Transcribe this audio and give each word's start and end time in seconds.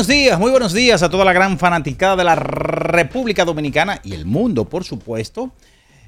Buenos 0.00 0.16
días, 0.16 0.38
muy 0.38 0.50
buenos 0.50 0.72
días 0.72 1.02
a 1.02 1.10
toda 1.10 1.26
la 1.26 1.34
gran 1.34 1.58
fanaticada 1.58 2.16
de 2.16 2.24
la 2.24 2.34
República 2.34 3.44
Dominicana 3.44 4.00
y 4.02 4.14
el 4.14 4.24
mundo, 4.24 4.64
por 4.64 4.82
supuesto. 4.82 5.52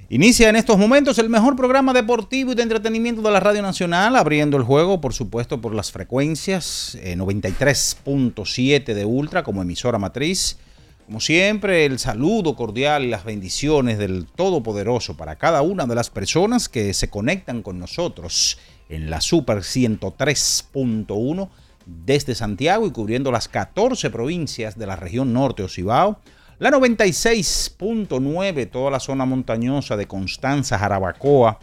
Inicia 0.08 0.48
en 0.48 0.56
estos 0.56 0.78
momentos 0.78 1.18
el 1.18 1.28
mejor 1.28 1.56
programa 1.56 1.92
deportivo 1.92 2.52
y 2.52 2.54
de 2.54 2.62
entretenimiento 2.62 3.20
de 3.20 3.30
la 3.30 3.38
Radio 3.38 3.60
Nacional, 3.60 4.16
abriendo 4.16 4.56
el 4.56 4.62
juego, 4.62 5.02
por 5.02 5.12
supuesto, 5.12 5.60
por 5.60 5.74
las 5.74 5.92
frecuencias 5.92 6.96
eh, 7.02 7.16
93.7 7.18 8.94
de 8.94 9.04
Ultra 9.04 9.42
como 9.42 9.60
emisora 9.60 9.98
matriz. 9.98 10.56
Como 11.04 11.20
siempre, 11.20 11.84
el 11.84 11.98
saludo 11.98 12.56
cordial 12.56 13.04
y 13.04 13.08
las 13.08 13.24
bendiciones 13.24 13.98
del 13.98 14.24
Todopoderoso 14.24 15.18
para 15.18 15.36
cada 15.36 15.60
una 15.60 15.84
de 15.84 15.94
las 15.94 16.08
personas 16.08 16.70
que 16.70 16.94
se 16.94 17.10
conectan 17.10 17.60
con 17.60 17.78
nosotros 17.78 18.56
en 18.88 19.10
la 19.10 19.20
Super 19.20 19.58
103.1 19.58 21.50
desde 21.86 22.34
Santiago 22.34 22.86
y 22.86 22.90
cubriendo 22.90 23.32
las 23.32 23.48
14 23.48 24.10
provincias 24.10 24.78
de 24.78 24.86
la 24.86 24.96
región 24.96 25.32
norte 25.32 25.62
o 25.62 25.68
Cibao, 25.68 26.20
la 26.58 26.70
96.9, 26.70 28.70
toda 28.70 28.90
la 28.90 29.00
zona 29.00 29.24
montañosa 29.24 29.96
de 29.96 30.06
Constanza, 30.06 30.78
Jarabacoa 30.78 31.58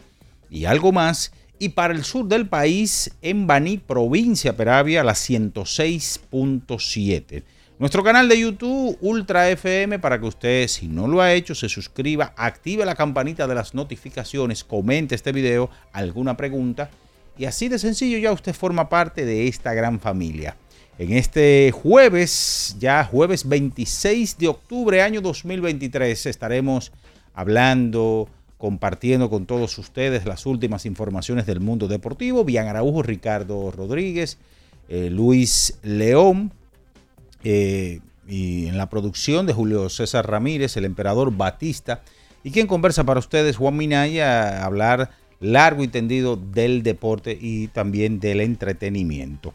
y 0.50 0.64
algo 0.66 0.92
más, 0.92 1.32
y 1.58 1.70
para 1.70 1.94
el 1.94 2.04
sur 2.04 2.26
del 2.26 2.46
país, 2.48 3.16
en 3.22 3.46
Baní, 3.46 3.78
provincia 3.78 4.54
Peravia, 4.56 5.02
la 5.04 5.12
106.7. 5.12 7.44
Nuestro 7.78 8.02
canal 8.04 8.28
de 8.28 8.40
YouTube, 8.40 8.98
Ultra 9.00 9.48
FM, 9.50 10.00
para 10.00 10.20
que 10.20 10.26
usted, 10.26 10.68
si 10.68 10.86
no 10.86 11.08
lo 11.08 11.22
ha 11.22 11.32
hecho, 11.32 11.54
se 11.54 11.70
suscriba, 11.70 12.34
active 12.36 12.84
la 12.84 12.94
campanita 12.94 13.46
de 13.46 13.54
las 13.54 13.72
notificaciones, 13.74 14.64
comente 14.64 15.14
este 15.14 15.32
video, 15.32 15.70
alguna 15.92 16.36
pregunta 16.36 16.90
y 17.38 17.44
así 17.44 17.68
de 17.68 17.78
sencillo 17.78 18.18
ya 18.18 18.32
usted 18.32 18.54
forma 18.54 18.88
parte 18.88 19.24
de 19.24 19.48
esta 19.48 19.74
gran 19.74 20.00
familia. 20.00 20.56
En 20.98 21.12
este 21.12 21.72
jueves, 21.72 22.76
ya 22.78 23.04
jueves 23.04 23.48
26 23.48 24.36
de 24.36 24.48
octubre 24.48 25.00
año 25.00 25.22
2023, 25.22 26.26
estaremos 26.26 26.92
hablando, 27.32 28.28
compartiendo 28.58 29.30
con 29.30 29.46
todos 29.46 29.78
ustedes 29.78 30.26
las 30.26 30.44
últimas 30.44 30.84
informaciones 30.84 31.46
del 31.46 31.60
mundo 31.60 31.88
deportivo. 31.88 32.44
Bian 32.44 32.68
Araujo, 32.68 33.02
Ricardo 33.02 33.70
Rodríguez, 33.70 34.36
eh, 34.90 35.08
Luis 35.08 35.78
León, 35.82 36.52
eh, 37.44 38.00
y 38.28 38.66
en 38.66 38.76
la 38.76 38.90
producción 38.90 39.46
de 39.46 39.54
Julio 39.54 39.88
César 39.88 40.28
Ramírez, 40.28 40.76
el 40.76 40.84
emperador 40.84 41.34
Batista, 41.34 42.02
y 42.44 42.50
quien 42.50 42.66
conversa 42.66 43.04
para 43.04 43.20
ustedes, 43.20 43.56
Juan 43.56 43.76
Minaya, 43.76 44.62
a 44.62 44.66
hablar 44.66 45.10
largo 45.40 45.82
y 45.82 45.88
tendido 45.88 46.36
del 46.36 46.82
deporte 46.82 47.36
y 47.40 47.68
también 47.68 48.20
del 48.20 48.40
entretenimiento. 48.40 49.54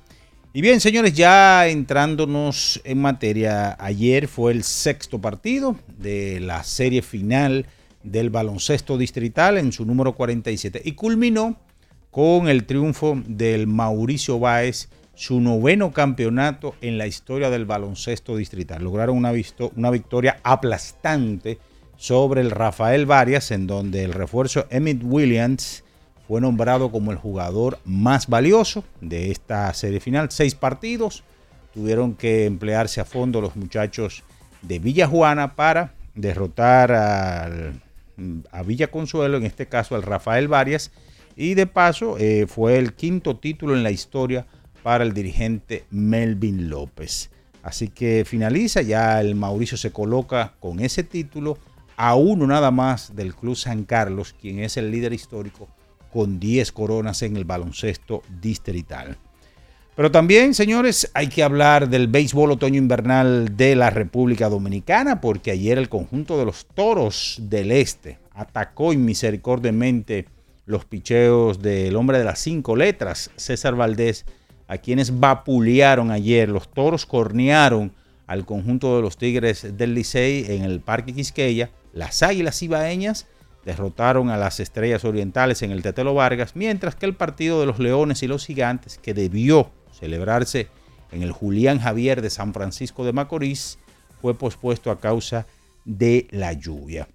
Y 0.54 0.62
bien, 0.62 0.80
señores, 0.80 1.14
ya 1.14 1.68
entrándonos 1.68 2.82
en 2.84 3.00
materia, 3.00 3.76
ayer 3.80 4.28
fue 4.28 4.54
el 4.54 4.64
sexto 4.64 5.20
partido 5.20 5.76
de 5.98 6.40
la 6.40 6.64
serie 6.64 7.02
final 7.02 7.66
del 8.04 8.30
baloncesto 8.30 8.98
distrital 8.98 9.58
en 9.58 9.72
su 9.72 9.86
número 9.86 10.14
47 10.14 10.82
y 10.86 10.94
culminó 10.94 11.60
con 12.10 12.48
el 12.48 12.66
triunfo 12.66 13.22
del 13.28 13.68
Mauricio 13.68 14.40
Báez, 14.40 14.88
su 15.16 15.42
noveno 15.42 15.92
campeonato 15.92 16.76
en 16.82 16.98
la 16.98 17.08
historia 17.08 17.50
del 17.50 17.66
baloncesto 17.66 18.38
distrital. 18.38 18.82
Lograron 18.84 19.18
una, 19.18 19.34
una 19.76 19.92
victoria 19.92 20.40
aplastante 20.44 21.58
sobre 21.98 22.42
el 22.42 22.52
Rafael 22.52 23.06
Varias, 23.06 23.52
en 23.52 23.68
donde 23.68 24.04
el 24.04 24.14
refuerzo 24.14 24.66
Emmett 24.70 25.02
Williams 25.04 25.84
fue 26.28 26.42
nombrado 26.42 26.92
como 26.92 27.12
el 27.12 27.18
jugador 27.18 27.80
más 27.86 28.28
valioso 28.28 28.84
de 29.02 29.32
esta 29.32 29.74
serie 29.74 30.00
final. 30.00 30.32
Seis 30.32 30.56
partidos, 30.56 31.24
tuvieron 31.74 32.16
que 32.16 32.46
emplearse 32.46 33.02
a 33.02 33.06
fondo 33.06 33.42
los 33.42 33.56
muchachos 33.56 34.24
de 34.62 34.80
Villa 34.80 35.08
Juana 35.08 35.56
para 35.56 35.94
derrotar 36.16 36.92
al, 36.92 37.82
a 38.52 38.64
Villa 38.64 38.88
Consuelo, 38.88 39.38
en 39.38 39.46
este 39.46 39.68
caso 39.68 39.96
al 39.96 40.04
Rafael 40.04 40.48
Varias, 40.48 40.92
y 41.36 41.54
de 41.54 41.68
paso 41.68 42.18
eh, 42.18 42.48
fue 42.48 42.78
el 42.78 42.94
quinto 42.94 43.36
título 43.36 43.76
en 43.76 43.84
la 43.84 43.92
historia 43.92 44.46
para 44.84 45.04
el 45.04 45.14
dirigente 45.14 45.86
Melvin 45.92 46.70
López. 46.70 47.30
Así 47.62 47.90
que 47.90 48.24
finaliza, 48.26 48.82
ya 48.82 49.20
el 49.20 49.36
Mauricio 49.36 49.78
se 49.78 49.92
coloca 49.92 50.54
con 50.60 50.80
ese 50.80 51.04
título 51.04 51.58
a 51.98 52.16
uno 52.16 52.48
nada 52.48 52.72
más 52.72 53.16
del 53.16 53.36
Club 53.36 53.56
San 53.56 53.84
Carlos, 53.84 54.36
quien 54.40 54.60
es 54.60 54.78
el 54.78 54.92
líder 54.92 55.14
histórico 55.14 55.68
con 56.12 56.40
10 56.40 56.72
coronas 56.72 57.22
en 57.22 57.36
el 57.38 57.46
baloncesto 57.46 58.24
distrital. 58.42 59.18
Pero 59.96 60.12
también, 60.12 60.54
señores, 60.54 61.10
hay 61.14 61.28
que 61.28 61.44
hablar 61.44 61.90
del 61.90 62.08
béisbol 62.08 62.52
otoño-invernal 62.52 63.56
de 63.56 63.76
la 63.76 63.90
República 63.90 64.50
Dominicana, 64.50 65.22
porque 65.22 65.52
ayer 65.52 65.78
el 65.78 65.88
conjunto 65.88 66.38
de 66.38 66.46
los 66.46 66.66
Toros 66.66 67.38
del 67.44 67.72
Este 67.72 68.18
atacó 68.34 68.92
inmisericordiamente 68.92 70.26
los 70.66 70.84
picheos 70.84 71.62
del 71.62 71.96
hombre 71.96 72.18
de 72.18 72.26
las 72.26 72.40
cinco 72.40 72.76
letras, 72.76 73.32
César 73.38 73.76
Valdés, 73.76 74.26
a 74.68 74.78
quienes 74.78 75.18
vapulearon 75.20 76.12
ayer. 76.12 76.50
Los 76.50 76.70
Toros 76.70 77.06
cornearon 77.06 77.94
al 78.28 78.46
conjunto 78.46 78.96
de 78.96 79.02
los 79.02 79.18
Tigres 79.18 79.78
del 79.78 79.94
Licey 79.94 80.46
en 80.56 80.64
el 80.64 80.80
Parque 80.80 81.14
Quisqueya. 81.14 81.70
Las 81.94 82.24
Águilas 82.24 82.62
Ibaeñas 82.62 83.28
derrotaron 83.66 84.30
a 84.30 84.38
las 84.38 84.60
Estrellas 84.60 85.06
Orientales 85.06 85.62
en 85.62 85.72
el 85.72 85.82
Tetelo 85.82 86.14
Vargas, 86.14 86.56
mientras 86.56 86.96
que 86.96 87.06
el 87.06 87.16
partido 87.16 87.60
de 87.60 87.66
los 87.66 87.80
Leones 87.80 88.22
y 88.24 88.28
los 88.28 88.46
Gigantes, 88.46 89.00
que 89.00 89.14
debió 89.14 89.72
celebrarse 89.92 90.68
en 91.12 91.24
el 91.24 91.32
Julián 91.32 91.80
Javier 91.80 92.22
de 92.22 92.30
San 92.30 92.54
Francisco 92.54 93.06
de 93.06 93.14
Macorís, 93.14 93.80
fue 94.22 94.38
pospuesto 94.38 94.92
a 94.92 95.00
causa 95.00 95.46
de 95.84 96.28
la 96.32 96.54
lluvia. 96.54 97.08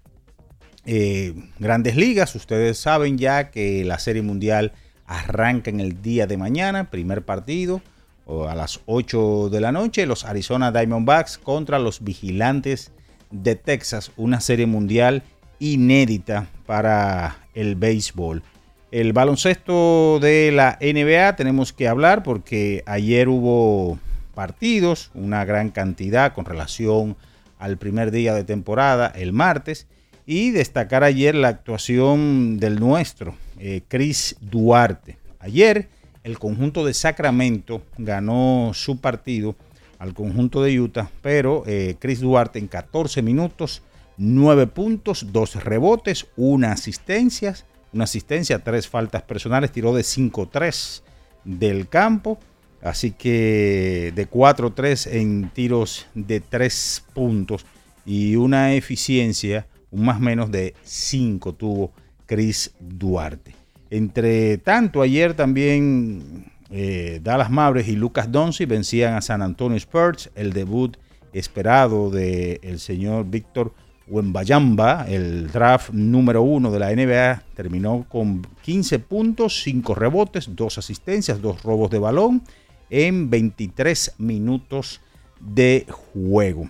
Eh, 0.87 1.35
grandes 1.59 1.97
ligas, 1.97 2.35
ustedes 2.35 2.79
saben 2.79 3.19
ya 3.19 3.51
que 3.51 3.85
la 3.85 3.99
Serie 3.99 4.23
Mundial 4.23 4.73
arranca 5.07 5.71
en 5.71 5.81
el 5.81 6.03
día 6.03 6.27
de 6.27 6.37
mañana, 6.37 6.91
primer 6.91 7.23
partido, 7.23 7.83
a 8.49 8.55
las 8.55 8.81
8 8.87 9.49
de 9.51 9.61
la 9.61 9.73
noche, 9.73 10.07
los 10.07 10.25
Arizona 10.25 10.73
Diamondbacks 10.73 11.39
contra 11.39 11.79
los 11.79 12.03
Vigilantes 12.03 12.93
de 13.31 13.57
Texas, 13.57 14.13
una 14.17 14.41
serie 14.41 14.67
mundial 14.67 15.23
inédita 15.59 16.47
para 16.67 17.37
el 17.55 17.75
béisbol. 17.75 18.43
El 18.93 19.13
baloncesto 19.13 20.19
de 20.21 20.51
la 20.53 20.79
NBA 20.81 21.37
tenemos 21.37 21.73
que 21.73 21.89
hablar 21.89 22.23
porque 22.23 22.83
ayer 22.87 23.29
hubo 23.29 23.99
partidos, 24.35 25.11
una 25.15 25.45
gran 25.45 25.71
cantidad 25.71 26.33
con 26.33 26.45
relación 26.45 27.17
al 27.59 27.77
primer 27.77 28.11
día 28.11 28.35
de 28.35 28.45
temporada, 28.45 29.13
el 29.15 29.33
martes, 29.33 29.87
y 30.27 30.51
destacar 30.51 31.05
ayer 31.05 31.35
la 31.35 31.49
actuación 31.49 32.59
del 32.59 32.81
nuestro, 32.81 33.35
eh, 33.59 33.83
Chris 33.89 34.37
Duarte. 34.41 35.19
Ayer 35.41 35.89
el 36.31 36.39
conjunto 36.39 36.85
de 36.85 36.95
Sacramento 36.95 37.83
ganó 37.99 38.71
su 38.73 39.01
partido 39.01 39.57
al 39.99 40.15
conjunto 40.15 40.63
de 40.63 40.81
Utah, 40.81 41.11
pero 41.23 41.65
eh, 41.67 41.97
Chris 41.99 42.21
Duarte 42.21 42.59
en 42.59 42.69
14 42.69 43.21
minutos, 43.21 43.83
9 44.17 44.69
puntos, 44.69 45.27
2 45.33 45.65
rebotes, 45.65 46.29
una 46.37 46.73
asistencia, 46.73 47.55
una 47.93 48.05
asistencia, 48.05 48.61
tres 48.61 48.89
faltas 48.89 49.23
personales, 49.23 49.73
tiró 49.73 49.93
de 49.93 50.03
5-3 50.03 51.03
del 51.45 51.89
campo, 51.89 52.39
así 52.81 53.11
que 53.11 54.13
de 54.15 54.31
4-3 54.31 55.13
en 55.13 55.51
tiros 55.51 56.07
de 56.15 56.41
3 56.41 57.05
puntos 57.13 57.67
y 58.07 58.37
una 58.37 58.73
eficiencia, 58.73 59.67
un 59.91 60.05
más 60.05 60.21
menos 60.21 60.51
de 60.51 60.75
5 60.85 61.55
tuvo 61.55 61.93
Chris 62.27 62.73
Duarte. 62.79 63.60
Entre 63.91 64.59
tanto, 64.59 65.03
ayer 65.03 65.35
también 65.35 66.51
eh, 66.71 67.21
Dallas 67.23 67.51
Mavericks 67.51 67.89
y 67.89 67.97
Lucas 67.97 68.31
Doncic 68.31 68.69
vencían 68.69 69.15
a 69.15 69.21
San 69.21 69.43
Antonio 69.43 69.77
Spurs, 69.77 70.31
el 70.37 70.53
debut 70.53 70.97
esperado 71.33 72.11
del 72.11 72.79
señor 72.79 73.27
Víctor 73.27 73.75
Wembayamba, 74.07 75.07
el 75.09 75.51
draft 75.51 75.91
número 75.91 76.43
uno 76.43 76.71
de 76.71 76.79
la 76.79 76.95
NBA, 76.95 77.43
terminó 77.55 78.07
con 78.09 78.47
15 78.63 79.01
puntos, 79.01 79.63
5 79.63 79.95
rebotes, 79.95 80.55
2 80.55 80.79
asistencias, 80.79 81.41
2 81.41 81.63
robos 81.63 81.91
de 81.91 81.99
balón 81.99 82.43
en 82.91 83.31
23 83.31 84.15
minutos 84.19 85.01
de 85.41 85.87
juego. 85.89 86.69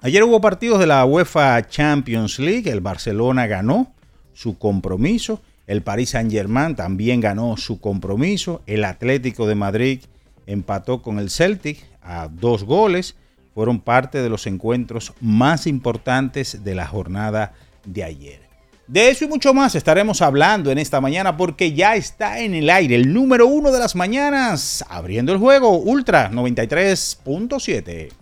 Ayer 0.00 0.22
hubo 0.24 0.40
partidos 0.40 0.78
de 0.78 0.86
la 0.86 1.04
UEFA 1.04 1.66
Champions 1.68 2.38
League, 2.38 2.70
el 2.70 2.80
Barcelona 2.80 3.46
ganó 3.46 3.92
su 4.34 4.58
compromiso 4.58 5.40
el 5.66 5.82
Paris 5.82 6.10
Saint-Germain 6.10 6.74
también 6.74 7.20
ganó 7.20 7.56
su 7.56 7.80
compromiso. 7.80 8.62
El 8.66 8.84
Atlético 8.84 9.46
de 9.46 9.54
Madrid 9.54 10.00
empató 10.46 11.02
con 11.02 11.18
el 11.18 11.30
Celtic 11.30 11.78
a 12.02 12.28
dos 12.28 12.64
goles. 12.64 13.16
Fueron 13.54 13.80
parte 13.80 14.22
de 14.22 14.28
los 14.28 14.46
encuentros 14.46 15.12
más 15.20 15.66
importantes 15.66 16.64
de 16.64 16.74
la 16.74 16.86
jornada 16.86 17.54
de 17.84 18.04
ayer. 18.04 18.40
De 18.88 19.10
eso 19.10 19.24
y 19.24 19.28
mucho 19.28 19.54
más 19.54 19.74
estaremos 19.74 20.20
hablando 20.20 20.70
en 20.70 20.78
esta 20.78 21.00
mañana 21.00 21.36
porque 21.36 21.72
ya 21.72 21.94
está 21.94 22.40
en 22.40 22.54
el 22.54 22.68
aire 22.68 22.96
el 22.96 23.14
número 23.14 23.46
uno 23.46 23.70
de 23.70 23.78
las 23.78 23.94
mañanas, 23.94 24.84
abriendo 24.88 25.32
el 25.32 25.38
juego 25.38 25.78
Ultra 25.78 26.30
93.7. 26.30 28.21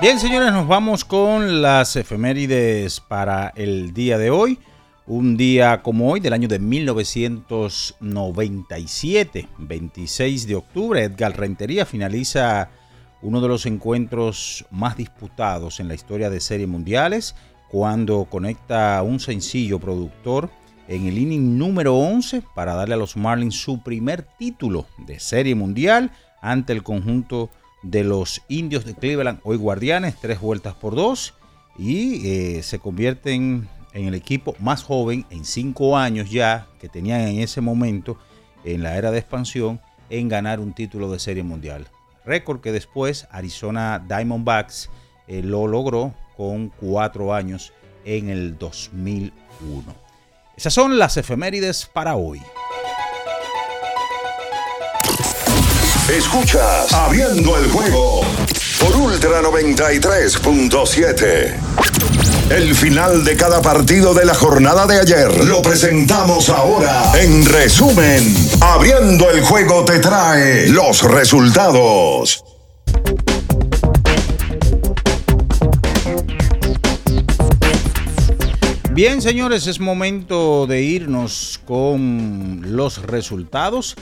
Bien, 0.00 0.18
señores, 0.18 0.50
nos 0.50 0.66
vamos 0.66 1.04
con 1.04 1.60
las 1.60 1.94
efemérides 1.94 3.00
para 3.00 3.52
el 3.54 3.92
día 3.92 4.16
de 4.16 4.30
hoy. 4.30 4.58
Un 5.06 5.36
día 5.36 5.82
como 5.82 6.10
hoy, 6.10 6.20
del 6.20 6.32
año 6.32 6.48
de 6.48 6.58
1997, 6.58 9.48
26 9.58 10.46
de 10.46 10.54
octubre, 10.54 11.04
Edgar 11.04 11.36
Rentería 11.36 11.84
finaliza 11.84 12.70
uno 13.20 13.42
de 13.42 13.48
los 13.48 13.66
encuentros 13.66 14.64
más 14.70 14.96
disputados 14.96 15.80
en 15.80 15.88
la 15.88 15.94
historia 15.94 16.30
de 16.30 16.40
series 16.40 16.66
mundiales, 16.66 17.34
cuando 17.68 18.24
conecta 18.24 19.02
un 19.02 19.20
sencillo 19.20 19.78
productor 19.78 20.48
en 20.88 21.08
el 21.08 21.18
inning 21.18 21.58
número 21.58 21.94
11 21.96 22.42
para 22.54 22.74
darle 22.74 22.94
a 22.94 22.98
los 22.98 23.18
Marlins 23.18 23.56
su 23.56 23.82
primer 23.82 24.22
título 24.22 24.86
de 24.96 25.20
serie 25.20 25.54
mundial 25.54 26.10
ante 26.40 26.72
el 26.72 26.82
conjunto 26.82 27.50
de 27.82 28.04
los 28.04 28.42
indios 28.48 28.84
de 28.84 28.94
Cleveland, 28.94 29.40
hoy 29.42 29.56
guardianes, 29.56 30.16
tres 30.20 30.40
vueltas 30.40 30.74
por 30.74 30.94
dos, 30.94 31.34
y 31.78 32.28
eh, 32.28 32.62
se 32.62 32.78
convierten 32.78 33.68
en 33.92 34.06
el 34.06 34.14
equipo 34.14 34.54
más 34.58 34.82
joven 34.82 35.26
en 35.30 35.44
cinco 35.44 35.96
años 35.96 36.30
ya 36.30 36.68
que 36.80 36.88
tenían 36.88 37.22
en 37.22 37.40
ese 37.40 37.60
momento 37.60 38.18
en 38.64 38.82
la 38.82 38.96
era 38.96 39.10
de 39.10 39.18
expansión 39.18 39.80
en 40.10 40.28
ganar 40.28 40.60
un 40.60 40.72
título 40.72 41.10
de 41.10 41.18
serie 41.18 41.42
mundial. 41.42 41.88
Récord 42.24 42.60
que 42.60 42.72
después 42.72 43.26
Arizona 43.30 44.04
Diamondbacks 44.06 44.90
eh, 45.26 45.42
lo 45.42 45.66
logró 45.66 46.14
con 46.36 46.68
cuatro 46.68 47.34
años 47.34 47.72
en 48.04 48.28
el 48.28 48.58
2001. 48.58 49.32
Esas 50.56 50.74
son 50.74 50.98
las 50.98 51.16
efemérides 51.16 51.86
para 51.86 52.16
hoy. 52.16 52.40
Escuchas 56.16 56.92
Abriendo 56.92 57.56
el 57.56 57.70
juego 57.70 58.22
por 58.80 58.96
Ultra 58.96 59.40
93.7. 59.42 61.54
El 62.50 62.74
final 62.74 63.24
de 63.24 63.36
cada 63.36 63.62
partido 63.62 64.12
de 64.12 64.24
la 64.24 64.34
jornada 64.34 64.88
de 64.88 64.98
ayer 64.98 65.44
lo 65.44 65.62
presentamos 65.62 66.48
ahora. 66.48 67.12
En 67.14 67.46
resumen, 67.46 68.34
Abriendo 68.60 69.30
el 69.30 69.42
juego 69.42 69.84
te 69.84 70.00
trae 70.00 70.66
los 70.66 71.02
resultados. 71.02 72.42
Bien, 78.90 79.22
señores, 79.22 79.68
es 79.68 79.78
momento 79.78 80.66
de 80.66 80.82
irnos 80.82 81.60
con 81.64 82.74
los 82.74 83.00
resultados 83.02 83.94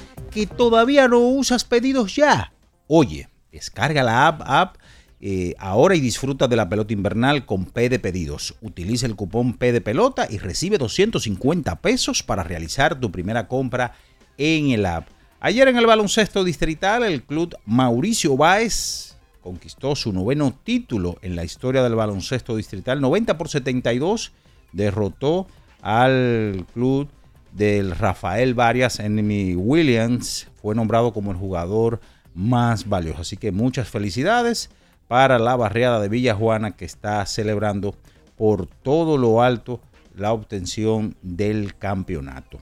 todavía 0.46 1.08
no 1.08 1.20
usas 1.20 1.64
pedidos 1.64 2.16
ya. 2.16 2.52
Oye, 2.86 3.28
descarga 3.52 4.02
la 4.02 4.26
app, 4.26 4.42
app 4.44 4.76
eh, 5.20 5.54
ahora 5.58 5.96
y 5.96 6.00
disfruta 6.00 6.46
de 6.46 6.54
la 6.54 6.68
pelota 6.68 6.92
invernal 6.92 7.44
con 7.44 7.64
P 7.64 7.88
de 7.88 7.98
pedidos. 7.98 8.54
Utiliza 8.60 9.06
el 9.06 9.16
cupón 9.16 9.54
P 9.54 9.72
de 9.72 9.80
pelota 9.80 10.26
y 10.30 10.38
recibe 10.38 10.78
250 10.78 11.76
pesos 11.80 12.22
para 12.22 12.44
realizar 12.44 12.98
tu 13.00 13.10
primera 13.10 13.48
compra 13.48 13.94
en 14.36 14.70
el 14.70 14.86
app. 14.86 15.08
Ayer 15.40 15.68
en 15.68 15.76
el 15.76 15.86
baloncesto 15.86 16.44
distrital, 16.44 17.04
el 17.04 17.22
club 17.22 17.56
Mauricio 17.64 18.36
Báez 18.36 19.16
conquistó 19.40 19.96
su 19.96 20.12
noveno 20.12 20.56
título 20.62 21.18
en 21.22 21.36
la 21.36 21.44
historia 21.44 21.82
del 21.82 21.94
baloncesto 21.94 22.56
distrital. 22.56 23.00
90 23.00 23.38
por 23.38 23.48
72 23.48 24.32
derrotó 24.72 25.46
al 25.80 26.66
club 26.74 27.08
del 27.52 27.92
Rafael 27.92 28.54
Varias, 28.54 29.00
Enemy 29.00 29.54
Williams, 29.56 30.48
fue 30.60 30.74
nombrado 30.74 31.12
como 31.12 31.30
el 31.30 31.36
jugador 31.36 32.00
más 32.34 32.88
valioso. 32.88 33.22
Así 33.22 33.36
que 33.36 33.52
muchas 33.52 33.88
felicidades 33.88 34.70
para 35.08 35.38
la 35.38 35.56
barriada 35.56 36.00
de 36.00 36.08
Villa 36.08 36.34
Juana 36.34 36.76
que 36.76 36.84
está 36.84 37.24
celebrando 37.26 37.94
por 38.36 38.66
todo 38.66 39.18
lo 39.18 39.42
alto 39.42 39.80
la 40.14 40.32
obtención 40.32 41.16
del 41.22 41.76
campeonato. 41.76 42.58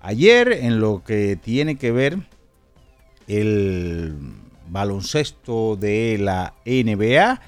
Ayer 0.00 0.52
en 0.52 0.80
lo 0.80 1.04
que 1.04 1.36
tiene 1.36 1.76
que 1.76 1.92
ver 1.92 2.18
el 3.28 4.16
baloncesto 4.68 5.76
de 5.76 6.16
la 6.18 6.54
NBA, 6.64 7.40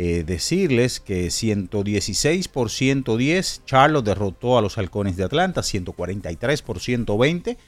eh, 0.00 0.22
decirles 0.22 1.00
que 1.00 1.28
116 1.28 2.46
por 2.46 2.70
110, 2.70 3.62
Charlotte 3.66 4.04
derrotó 4.04 4.56
a 4.56 4.62
los 4.62 4.78
Halcones 4.78 5.16
de 5.16 5.24
Atlanta, 5.24 5.64
143 5.64 6.62
por 6.62 6.78
120. 6.78 7.58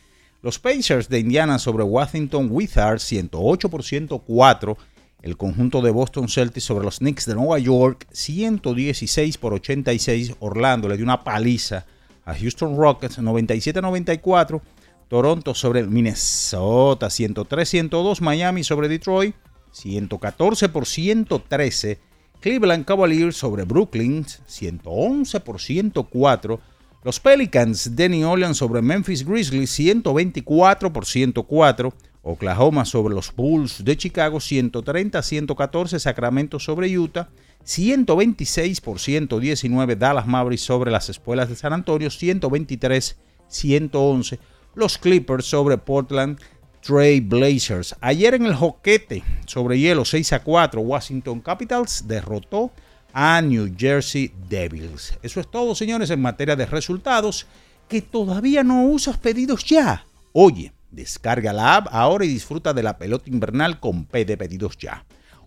Los 0.40 0.60
Pacers 0.60 1.08
de 1.08 1.18
Indiana 1.18 1.58
sobre 1.58 1.82
Washington 1.82 2.46
Wizards, 2.48 3.02
108 3.02 3.68
por 3.68 3.82
104. 3.82 4.78
El 5.22 5.36
conjunto 5.36 5.82
de 5.82 5.90
Boston 5.90 6.28
Celtics 6.28 6.62
sobre 6.62 6.84
los 6.84 6.98
Knicks 6.98 7.26
de 7.26 7.34
Nueva 7.34 7.58
York, 7.58 8.06
116 8.12 9.36
por 9.36 9.54
86. 9.54 10.36
Orlando 10.38 10.88
le 10.88 10.96
dio 10.96 11.04
una 11.04 11.24
paliza 11.24 11.84
a 12.24 12.36
Houston 12.36 12.76
Rockets, 12.76 13.18
97-94. 13.18 14.60
Toronto 15.08 15.52
sobre 15.52 15.82
Minnesota, 15.82 17.08
103-102. 17.08 18.20
Miami 18.20 18.62
sobre 18.62 18.86
Detroit, 18.86 19.34
114 19.72 20.68
por 20.68 20.86
113 20.86 22.09
Cleveland 22.40 22.84
Cavaliers 22.86 23.36
sobre 23.36 23.64
Brooklyn 23.64 24.24
111 24.46 25.40
por 25.40 25.60
104. 25.60 26.60
Los 27.04 27.20
Pelicans 27.20 27.94
de 27.94 28.08
New 28.08 28.26
Orleans 28.28 28.56
sobre 28.56 28.80
Memphis 28.80 29.26
Grizzlies 29.26 29.70
124 29.70 30.92
por 30.92 31.04
104. 31.04 31.92
Oklahoma 32.22 32.84
sobre 32.84 33.14
los 33.14 33.34
Bulls 33.34 33.82
de 33.84 33.96
Chicago 33.96 34.38
130-114. 34.38 35.98
Sacramento 35.98 36.58
sobre 36.58 36.88
Utah 36.88 37.28
126 37.64 38.80
por 38.80 38.98
119. 38.98 39.96
Dallas 39.96 40.26
Mavericks 40.26 40.64
sobre 40.64 40.90
las 40.90 41.10
Espuelas 41.10 41.50
de 41.50 41.56
San 41.56 41.74
Antonio 41.74 42.08
123-111. 42.08 44.38
Los 44.74 44.96
Clippers 44.96 45.44
sobre 45.44 45.76
Portland 45.76 46.38
Trail 46.80 47.20
Blazers. 47.20 47.94
Ayer 48.00 48.34
en 48.34 48.46
el 48.46 48.54
joquete 48.54 49.22
sobre 49.46 49.78
hielo 49.78 50.04
6 50.04 50.32
a 50.32 50.42
4, 50.42 50.80
Washington 50.80 51.40
Capitals 51.40 52.06
derrotó 52.06 52.70
a 53.12 53.40
New 53.42 53.74
Jersey 53.76 54.32
Devils. 54.48 55.18
Eso 55.22 55.40
es 55.40 55.50
todo, 55.50 55.74
señores, 55.74 56.10
en 56.10 56.20
materia 56.20 56.56
de 56.56 56.66
resultados. 56.66 57.46
Que 57.88 58.02
todavía 58.02 58.62
no 58.62 58.84
usas 58.84 59.18
pedidos 59.18 59.64
ya. 59.64 60.06
Oye, 60.32 60.72
descarga 60.90 61.52
la 61.52 61.76
app 61.76 61.88
ahora 61.90 62.24
y 62.24 62.28
disfruta 62.28 62.72
de 62.72 62.84
la 62.84 62.96
pelota 62.98 63.28
invernal 63.28 63.80
con 63.80 64.04
P 64.04 64.24
de 64.24 64.36
pedidos 64.36 64.76
ya. 64.78 65.04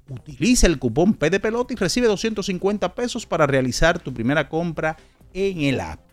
Utiliza 0.10 0.68
el 0.68 0.78
cupón 0.78 1.14
P 1.14 1.30
de 1.30 1.40
pelota 1.40 1.74
y 1.74 1.78
recibe 1.78 2.08
250 2.08 2.94
pesos 2.94 3.26
para 3.26 3.48
realizar 3.48 4.00
tu 4.00 4.14
primera 4.14 4.50
compra 4.50 4.98
en 5.34 5.62
el 5.62 5.80
app. 5.80 6.13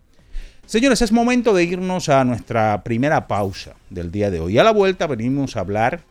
Señores, 0.71 1.03
es 1.03 1.11
momento 1.11 1.53
de 1.53 1.65
irnos 1.65 2.09
a 2.09 2.23
nuestra 2.23 2.85
primera 2.85 3.27
pausa 3.27 3.75
del 3.91 4.13
día 4.13 4.31
de 4.31 4.39
hoy. 4.39 4.57
A 4.57 4.63
la 4.63 4.71
vuelta 4.71 5.09
venimos 5.09 5.57
a 5.57 5.61
hablar 5.61 6.03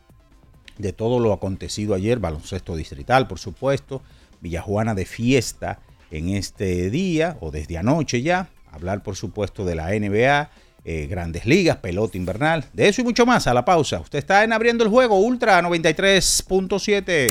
de 0.78 0.92
todo 0.92 1.22
lo 1.22 1.32
acontecido 1.32 1.96
ayer, 1.96 2.20
baloncesto 2.20 2.75
distrital, 2.75 3.30
por 3.30 3.39
supuesto, 3.39 4.01
Villajuana 4.42 4.96
de 4.96 5.06
fiesta 5.06 5.80
en 6.12 6.28
este 6.28 6.89
día 6.89 7.38
o 7.39 7.51
desde 7.51 7.78
anoche 7.78 8.22
ya, 8.22 8.50
hablar 8.70 9.01
por 9.01 9.16
supuesto 9.16 9.63
de 9.63 9.75
la 9.75 9.98
NBA, 9.98 10.50
eh, 10.84 11.08
grandes 11.10 11.46
ligas, 11.46 11.78
pelota 11.78 12.18
invernal, 12.18 12.66
de 12.74 12.89
eso 12.89 13.00
y 13.00 13.06
mucho 13.06 13.25
más 13.25 13.48
a 13.48 13.54
la 13.54 13.63
pausa. 13.63 14.01
Usted 14.01 14.20
está 14.20 14.44
en 14.44 14.51
Abriendo 14.51 14.84
el 14.84 14.89
Juego, 14.89 15.20
Ultra 15.20 15.62
93.7. 15.62 17.30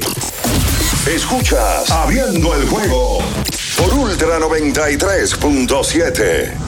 Escuchas 1.07 1.91
Abriendo 1.91 2.55
el 2.55 2.67
Juego 2.67 3.19
por 3.77 3.93
Ultra 3.93 4.39
93.7. 4.39 6.68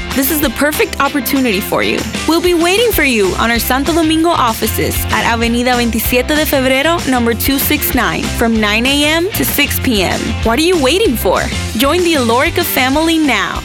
This 0.13 0.29
is 0.29 0.41
the 0.41 0.49
perfect 0.49 0.99
opportunity 0.99 1.61
for 1.61 1.83
you. 1.83 1.97
We'll 2.27 2.41
be 2.41 2.53
waiting 2.53 2.91
for 2.91 3.03
you 3.03 3.27
on 3.39 3.49
our 3.49 3.59
Santo 3.59 3.93
Domingo 3.93 4.27
offices 4.27 4.93
at 5.05 5.23
Avenida 5.23 5.71
27 5.71 6.35
de 6.35 6.45
Febrero, 6.45 6.99
number 7.09 7.33
269, 7.33 8.23
from 8.37 8.59
9 8.59 8.85
a.m. 8.87 9.29
to 9.31 9.45
6 9.45 9.79
p.m. 9.79 10.19
What 10.43 10.59
are 10.59 10.63
you 10.63 10.83
waiting 10.83 11.15
for? 11.15 11.39
Join 11.77 12.03
the 12.03 12.15
Alorica 12.15 12.61
family 12.65 13.19
now. 13.19 13.61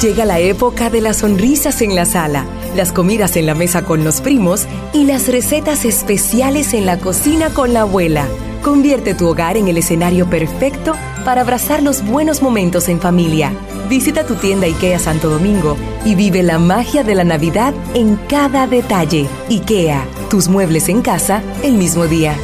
Llega 0.00 0.24
la 0.24 0.38
época 0.38 0.88
de 0.88 1.02
las 1.02 1.18
sonrisas 1.18 1.82
en 1.82 1.94
la 1.94 2.06
sala, 2.06 2.46
las 2.74 2.92
comidas 2.92 3.36
en 3.36 3.44
la 3.44 3.54
mesa 3.54 3.82
con 3.82 4.04
los 4.04 4.22
primos 4.22 4.66
y 4.94 5.04
las 5.04 5.28
recetas 5.28 5.84
especiales 5.84 6.72
en 6.72 6.86
la 6.86 6.98
cocina 6.98 7.50
con 7.50 7.74
la 7.74 7.82
abuela. 7.82 8.26
Convierte 8.66 9.14
tu 9.14 9.28
hogar 9.28 9.56
en 9.56 9.68
el 9.68 9.78
escenario 9.78 10.28
perfecto 10.28 10.96
para 11.24 11.42
abrazar 11.42 11.84
los 11.84 12.04
buenos 12.04 12.42
momentos 12.42 12.88
en 12.88 13.00
familia. 13.00 13.52
Visita 13.88 14.26
tu 14.26 14.34
tienda 14.34 14.66
IKEA 14.66 14.98
Santo 14.98 15.30
Domingo 15.30 15.76
y 16.04 16.16
vive 16.16 16.42
la 16.42 16.58
magia 16.58 17.04
de 17.04 17.14
la 17.14 17.22
Navidad 17.22 17.72
en 17.94 18.16
cada 18.28 18.66
detalle. 18.66 19.28
IKEA, 19.48 20.04
tus 20.28 20.48
muebles 20.48 20.88
en 20.88 21.00
casa 21.00 21.44
el 21.62 21.74
mismo 21.74 22.08
día. 22.08 22.36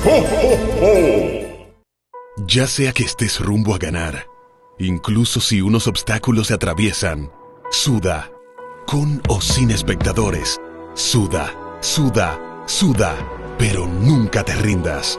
Ya 2.47 2.69
sea 2.69 2.93
que 2.93 3.03
estés 3.03 3.41
rumbo 3.41 3.75
a 3.75 3.79
ganar, 3.79 4.27
incluso 4.79 5.41
si 5.41 5.61
unos 5.61 5.89
obstáculos 5.89 6.47
se 6.47 6.55
atraviesan, 6.55 7.33
suda, 7.73 8.31
con 8.87 9.21
o 9.29 9.41
sin 9.41 9.73
espectadores, 9.73 10.61
suda, 10.95 11.53
suda, 11.81 12.39
suda, 12.67 13.17
pero 13.59 13.89
nunca 13.89 14.45
te 14.45 14.55
rindas, 14.55 15.19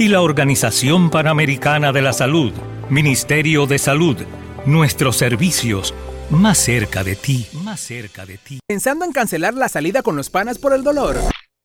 y 0.00 0.08
la 0.08 0.22
Organización 0.22 1.10
Panamericana 1.10 1.92
de 1.92 2.00
la 2.00 2.14
Salud, 2.14 2.54
Ministerio 2.88 3.66
de 3.66 3.78
Salud, 3.78 4.16
nuestros 4.64 5.18
servicios 5.18 5.92
más 6.30 6.56
cerca 6.56 7.04
de 7.04 7.16
ti, 7.16 7.46
más 7.62 7.80
cerca 7.80 8.24
de 8.24 8.38
ti. 8.38 8.60
Pensando 8.66 9.04
en 9.04 9.12
cancelar 9.12 9.52
la 9.52 9.68
salida 9.68 10.00
con 10.00 10.16
los 10.16 10.30
panas 10.30 10.56
por 10.56 10.72
el 10.72 10.84
dolor. 10.84 11.18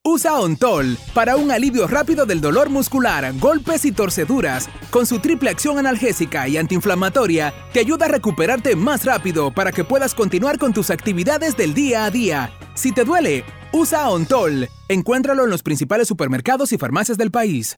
Usa 0.04 0.38
Ontol 0.38 0.98
para 1.14 1.38
un 1.38 1.50
alivio 1.50 1.88
rápido 1.88 2.26
del 2.26 2.42
dolor 2.42 2.70
muscular, 2.70 3.32
golpes 3.40 3.86
y 3.86 3.94
torceduras. 3.94 4.68
Con 4.90 5.06
su 5.06 5.20
triple 5.20 5.50
acción 5.50 5.80
analgésica 5.80 6.46
y 6.50 6.58
antiinflamatoria, 6.58 7.54
te 7.72 7.80
ayuda 7.80 8.08
a 8.08 8.10
recuperarte 8.10 8.76
más 8.76 9.06
rápido 9.06 9.54
para 9.54 9.72
que 9.72 9.86
puedas 9.86 10.14
continuar 10.14 10.58
con 10.60 10.74
tus 10.74 10.90
actividades 10.90 11.56
del 11.56 11.74
día 11.74 12.04
a 12.04 12.12
día. 12.12 12.52
Si 12.74 12.92
te 12.92 13.06
duele, 13.06 13.46
usa 13.72 14.10
Ontol. 14.10 14.68
Encuéntralo 14.90 15.46
en 15.46 15.52
los 15.52 15.64
principales 15.64 16.10
supermercados 16.10 16.74
y 16.74 16.78
farmacias 16.78 17.18
del 17.18 17.32
país. 17.32 17.78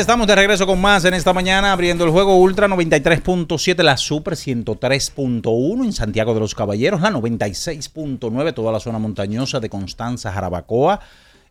Estamos 0.00 0.26
de 0.26 0.34
regreso 0.34 0.66
con 0.66 0.80
más 0.80 1.04
en 1.04 1.12
esta 1.12 1.32
mañana, 1.32 1.72
abriendo 1.72 2.04
el 2.04 2.10
juego 2.10 2.36
Ultra 2.36 2.68
93.7, 2.68 3.82
la 3.82 3.96
Super 3.96 4.34
103.1 4.34 5.84
en 5.84 5.92
Santiago 5.92 6.34
de 6.34 6.40
los 6.40 6.54
Caballeros, 6.54 7.00
la 7.00 7.10
96.9, 7.10 8.54
toda 8.54 8.72
la 8.72 8.80
zona 8.80 8.98
montañosa 8.98 9.60
de 9.60 9.68
Constanza, 9.68 10.32
Jarabacoa, 10.32 11.00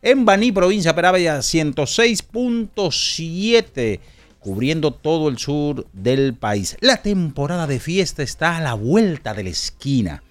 en 0.02 0.24
Baní, 0.24 0.50
provincia 0.50 0.94
Peravia, 0.94 1.38
106.7, 1.38 4.00
cubriendo 4.40 4.92
todo 4.92 5.28
el 5.28 5.38
sur 5.38 5.86
del 5.92 6.34
país. 6.34 6.76
La 6.80 6.96
temporada 6.96 7.66
de 7.66 7.80
fiesta 7.80 8.22
está 8.22 8.56
a 8.56 8.60
la 8.60 8.74
vuelta 8.74 9.34
de 9.34 9.44
la 9.44 9.50
esquina. 9.50 10.22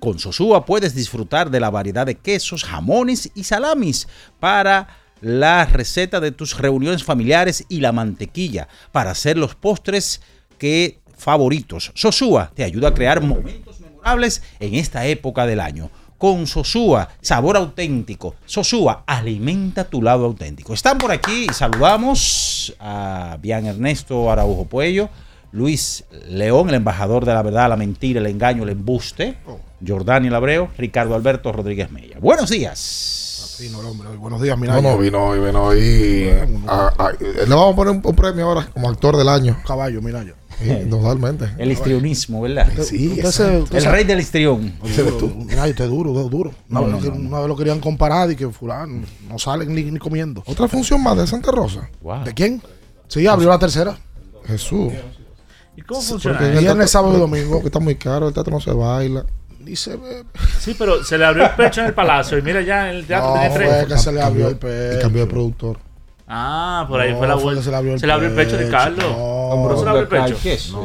Con 0.00 0.18
Sosúa 0.18 0.64
puedes 0.64 0.94
disfrutar 0.94 1.50
de 1.50 1.60
la 1.60 1.70
variedad 1.70 2.06
de 2.06 2.16
quesos, 2.16 2.64
jamones 2.64 3.30
y 3.34 3.44
salamis 3.44 4.08
para 4.40 4.99
la 5.20 5.64
receta 5.66 6.20
de 6.20 6.32
tus 6.32 6.58
reuniones 6.58 7.04
familiares 7.04 7.64
y 7.68 7.80
la 7.80 7.92
mantequilla 7.92 8.68
para 8.92 9.10
hacer 9.10 9.36
los 9.36 9.54
postres 9.54 10.20
que 10.58 11.00
favoritos. 11.16 11.92
Sosúa 11.94 12.50
te 12.54 12.64
ayuda 12.64 12.88
a 12.88 12.94
crear 12.94 13.20
momentos 13.20 13.80
memorables 13.80 14.42
en 14.58 14.74
esta 14.74 15.06
época 15.06 15.46
del 15.46 15.60
año. 15.60 15.90
Con 16.18 16.46
Sosúa, 16.46 17.08
sabor 17.22 17.56
auténtico. 17.56 18.34
Sosúa, 18.44 19.04
alimenta 19.06 19.84
tu 19.84 20.02
lado 20.02 20.26
auténtico. 20.26 20.74
Están 20.74 20.98
por 20.98 21.12
aquí 21.12 21.46
y 21.48 21.54
saludamos 21.54 22.74
a 22.78 23.38
Bian 23.40 23.64
Ernesto 23.64 24.30
Araujo 24.30 24.66
Puello, 24.66 25.08
Luis 25.52 26.04
León, 26.28 26.68
el 26.68 26.76
embajador 26.76 27.24
de 27.24 27.32
la 27.32 27.42
verdad, 27.42 27.70
la 27.70 27.76
mentira, 27.76 28.20
el 28.20 28.26
engaño, 28.26 28.64
el 28.64 28.68
embuste, 28.68 29.38
Jordani 29.84 30.28
Labreo, 30.28 30.70
Ricardo 30.76 31.14
Alberto 31.14 31.52
Rodríguez 31.52 31.90
Mella. 31.90 32.18
Buenos 32.20 32.50
días. 32.50 33.19
Vino 33.60 33.80
el 33.80 33.86
hombre 33.86 34.08
hoy. 34.08 34.16
Buenos 34.16 34.40
días, 34.40 34.56
No, 34.56 34.60
Minaya. 34.62 34.80
no, 34.90 34.98
vino 34.98 35.24
hoy, 35.26 35.40
vino 35.40 35.64
hoy. 35.64 36.30
a- 36.66 36.92
a- 36.98 37.12
le 37.20 37.44
vamos 37.54 37.72
a 37.72 37.76
poner 37.76 37.94
un, 37.94 38.00
un 38.02 38.14
premio 38.16 38.46
ahora 38.46 38.66
como 38.72 38.88
actor 38.88 39.16
del 39.16 39.28
año. 39.28 39.56
Caballo, 39.66 40.00
Minaya. 40.00 40.34
Sí, 40.58 40.68
totalmente. 40.90 41.46
El 41.58 41.70
histrionismo, 41.72 42.40
¿verdad? 42.42 42.68
Sí, 42.82 43.08
Usted 43.08 43.22
se- 43.30 43.42
exacto. 43.44 43.64
usted 43.64 43.78
El 43.78 43.84
rey 43.84 44.04
del 44.04 44.20
histrión. 44.20 44.74
Duro, 44.80 45.28
Minaya, 45.36 45.70
usted 45.70 45.84
es 45.84 45.90
duro, 45.90 46.10
usted 46.12 46.24
es 46.24 46.30
duro. 46.30 46.50
Una, 46.70 46.80
No, 46.80 46.86
vez, 46.86 46.94
no, 46.94 47.00
que- 47.00 47.18
no, 47.18 47.28
una 47.28 47.38
vez 47.40 47.48
lo 47.48 47.56
querían 47.56 47.80
comparar 47.80 48.30
y 48.30 48.36
que 48.36 48.48
fulano 48.48 49.02
no 49.28 49.38
salen 49.38 49.74
ni, 49.74 49.84
ni 49.84 49.98
comiendo. 49.98 50.42
Otra 50.46 50.66
función 50.68 51.02
más 51.02 51.16
de 51.18 51.26
Santa 51.26 51.50
Rosa. 51.50 51.90
Wow. 52.00 52.24
¿De 52.24 52.32
quién? 52.32 52.62
Sí, 53.08 53.26
abrió 53.26 53.48
la 53.48 53.58
tercera. 53.58 53.98
Jesús. 54.46 54.92
¿Y 55.76 55.82
cómo 55.82 56.00
funciona? 56.00 56.38
porque 56.38 56.52
el 56.54 56.58
Viernes, 56.60 56.90
sábado 56.90 57.16
y 57.16 57.20
domingo. 57.20 57.60
Que 57.60 57.66
está 57.66 57.78
muy 57.78 57.94
caro, 57.96 58.28
el 58.28 58.34
teatro 58.34 58.52
no 58.52 58.60
se 58.60 58.72
baila. 58.72 59.24
Y 59.66 59.76
se 59.76 59.96
ve. 59.96 60.24
Sí, 60.58 60.74
pero 60.78 61.04
se 61.04 61.18
le 61.18 61.24
abrió 61.26 61.44
el 61.44 61.50
pecho 61.50 61.80
en 61.82 61.88
el 61.88 61.94
palacio 61.94 62.38
y 62.38 62.42
mira 62.42 62.60
ya 62.62 62.90
el 62.90 63.06
teatro 63.06 63.28
No, 63.34 63.40
tiene 63.40 63.54
fue 63.54 63.64
tres. 63.66 63.84
que 63.86 63.98
se 63.98 64.12
le 64.12 64.22
abrió 64.22 64.46
el 64.48 64.52
Y 64.54 64.56
pecho. 64.56 64.98
cambió 65.02 65.24
de 65.26 65.30
productor. 65.30 65.78
Ah, 66.32 66.86
por 66.88 67.00
ahí 67.00 67.10
No, 67.12 67.18
fue 67.18 67.26
la 67.28 67.34
fue 67.34 67.42
vuelta. 67.42 67.62
se 67.64 67.70
le 67.70 67.76
abrió 67.76 67.92
el 67.94 68.00
Se 68.00 68.06
le 68.06 68.12
abrió 68.12 68.28
el 68.28 68.34
pecho, 68.36 68.52
pecho. 68.56 68.64
Ricardo. 68.66 68.96
No, 69.02 69.62
¿Por 69.62 69.72
eso 69.72 69.78
se 69.80 69.84
le 69.84 69.90
abrió 69.90 70.02
el 70.02 70.08
pecho? 70.08 70.38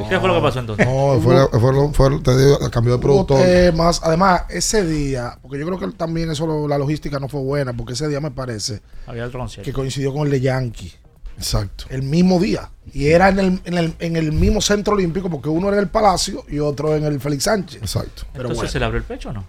¿qué 0.09 0.19
fue 0.19 0.27
lo 0.27 0.35
que 0.35 0.41
pasó 0.41 0.59
entonces? 0.59 0.87
No, 0.87 1.19
fue, 1.21 1.47
fue, 1.59 1.93
fue, 1.93 2.19
te 2.21 2.37
digo, 2.37 2.57
cambió 2.71 2.93
de 2.93 2.99
productor. 2.99 3.39
temas. 3.41 4.01
Además, 4.03 4.43
ese 4.49 4.83
día, 4.85 5.37
porque 5.41 5.59
yo 5.59 5.65
creo 5.67 5.77
que 5.79 5.87
también 5.95 6.31
eso 6.31 6.47
lo- 6.47 6.67
la 6.67 6.77
logística 6.79 7.19
no 7.19 7.27
fue 7.29 7.41
buena, 7.41 7.73
porque 7.73 7.93
ese 7.93 8.07
día 8.07 8.19
me 8.19 8.31
parece 8.31 8.81
Había 9.05 9.25
otro 9.27 9.39
concierto. 9.39 9.65
que 9.65 9.73
coincidió 9.73 10.11
con 10.13 10.23
el 10.25 10.31
de 10.31 10.41
Yankee. 10.41 10.91
Exacto. 11.37 11.85
El 11.89 12.03
mismo 12.03 12.39
día. 12.39 12.69
Y 12.93 13.07
era 13.07 13.29
en 13.29 13.39
el, 13.39 13.59
en 13.65 13.77
el, 13.77 13.93
en 13.99 14.15
el 14.15 14.31
mismo 14.31 14.61
centro 14.61 14.93
olímpico, 14.93 15.29
porque 15.29 15.49
uno 15.49 15.67
era 15.67 15.77
en 15.77 15.83
el 15.83 15.89
Palacio 15.89 16.43
y 16.47 16.59
otro 16.59 16.95
en 16.95 17.03
el 17.03 17.19
Félix 17.19 17.43
Sánchez. 17.43 17.81
Exacto. 17.81 18.23
Pero 18.31 18.43
Entonces 18.49 18.55
bueno. 18.57 18.71
se 18.71 18.79
le 18.79 18.85
abrió 18.85 18.97
el 18.99 19.03
pecho 19.05 19.29
o 19.29 19.33
no? 19.33 19.43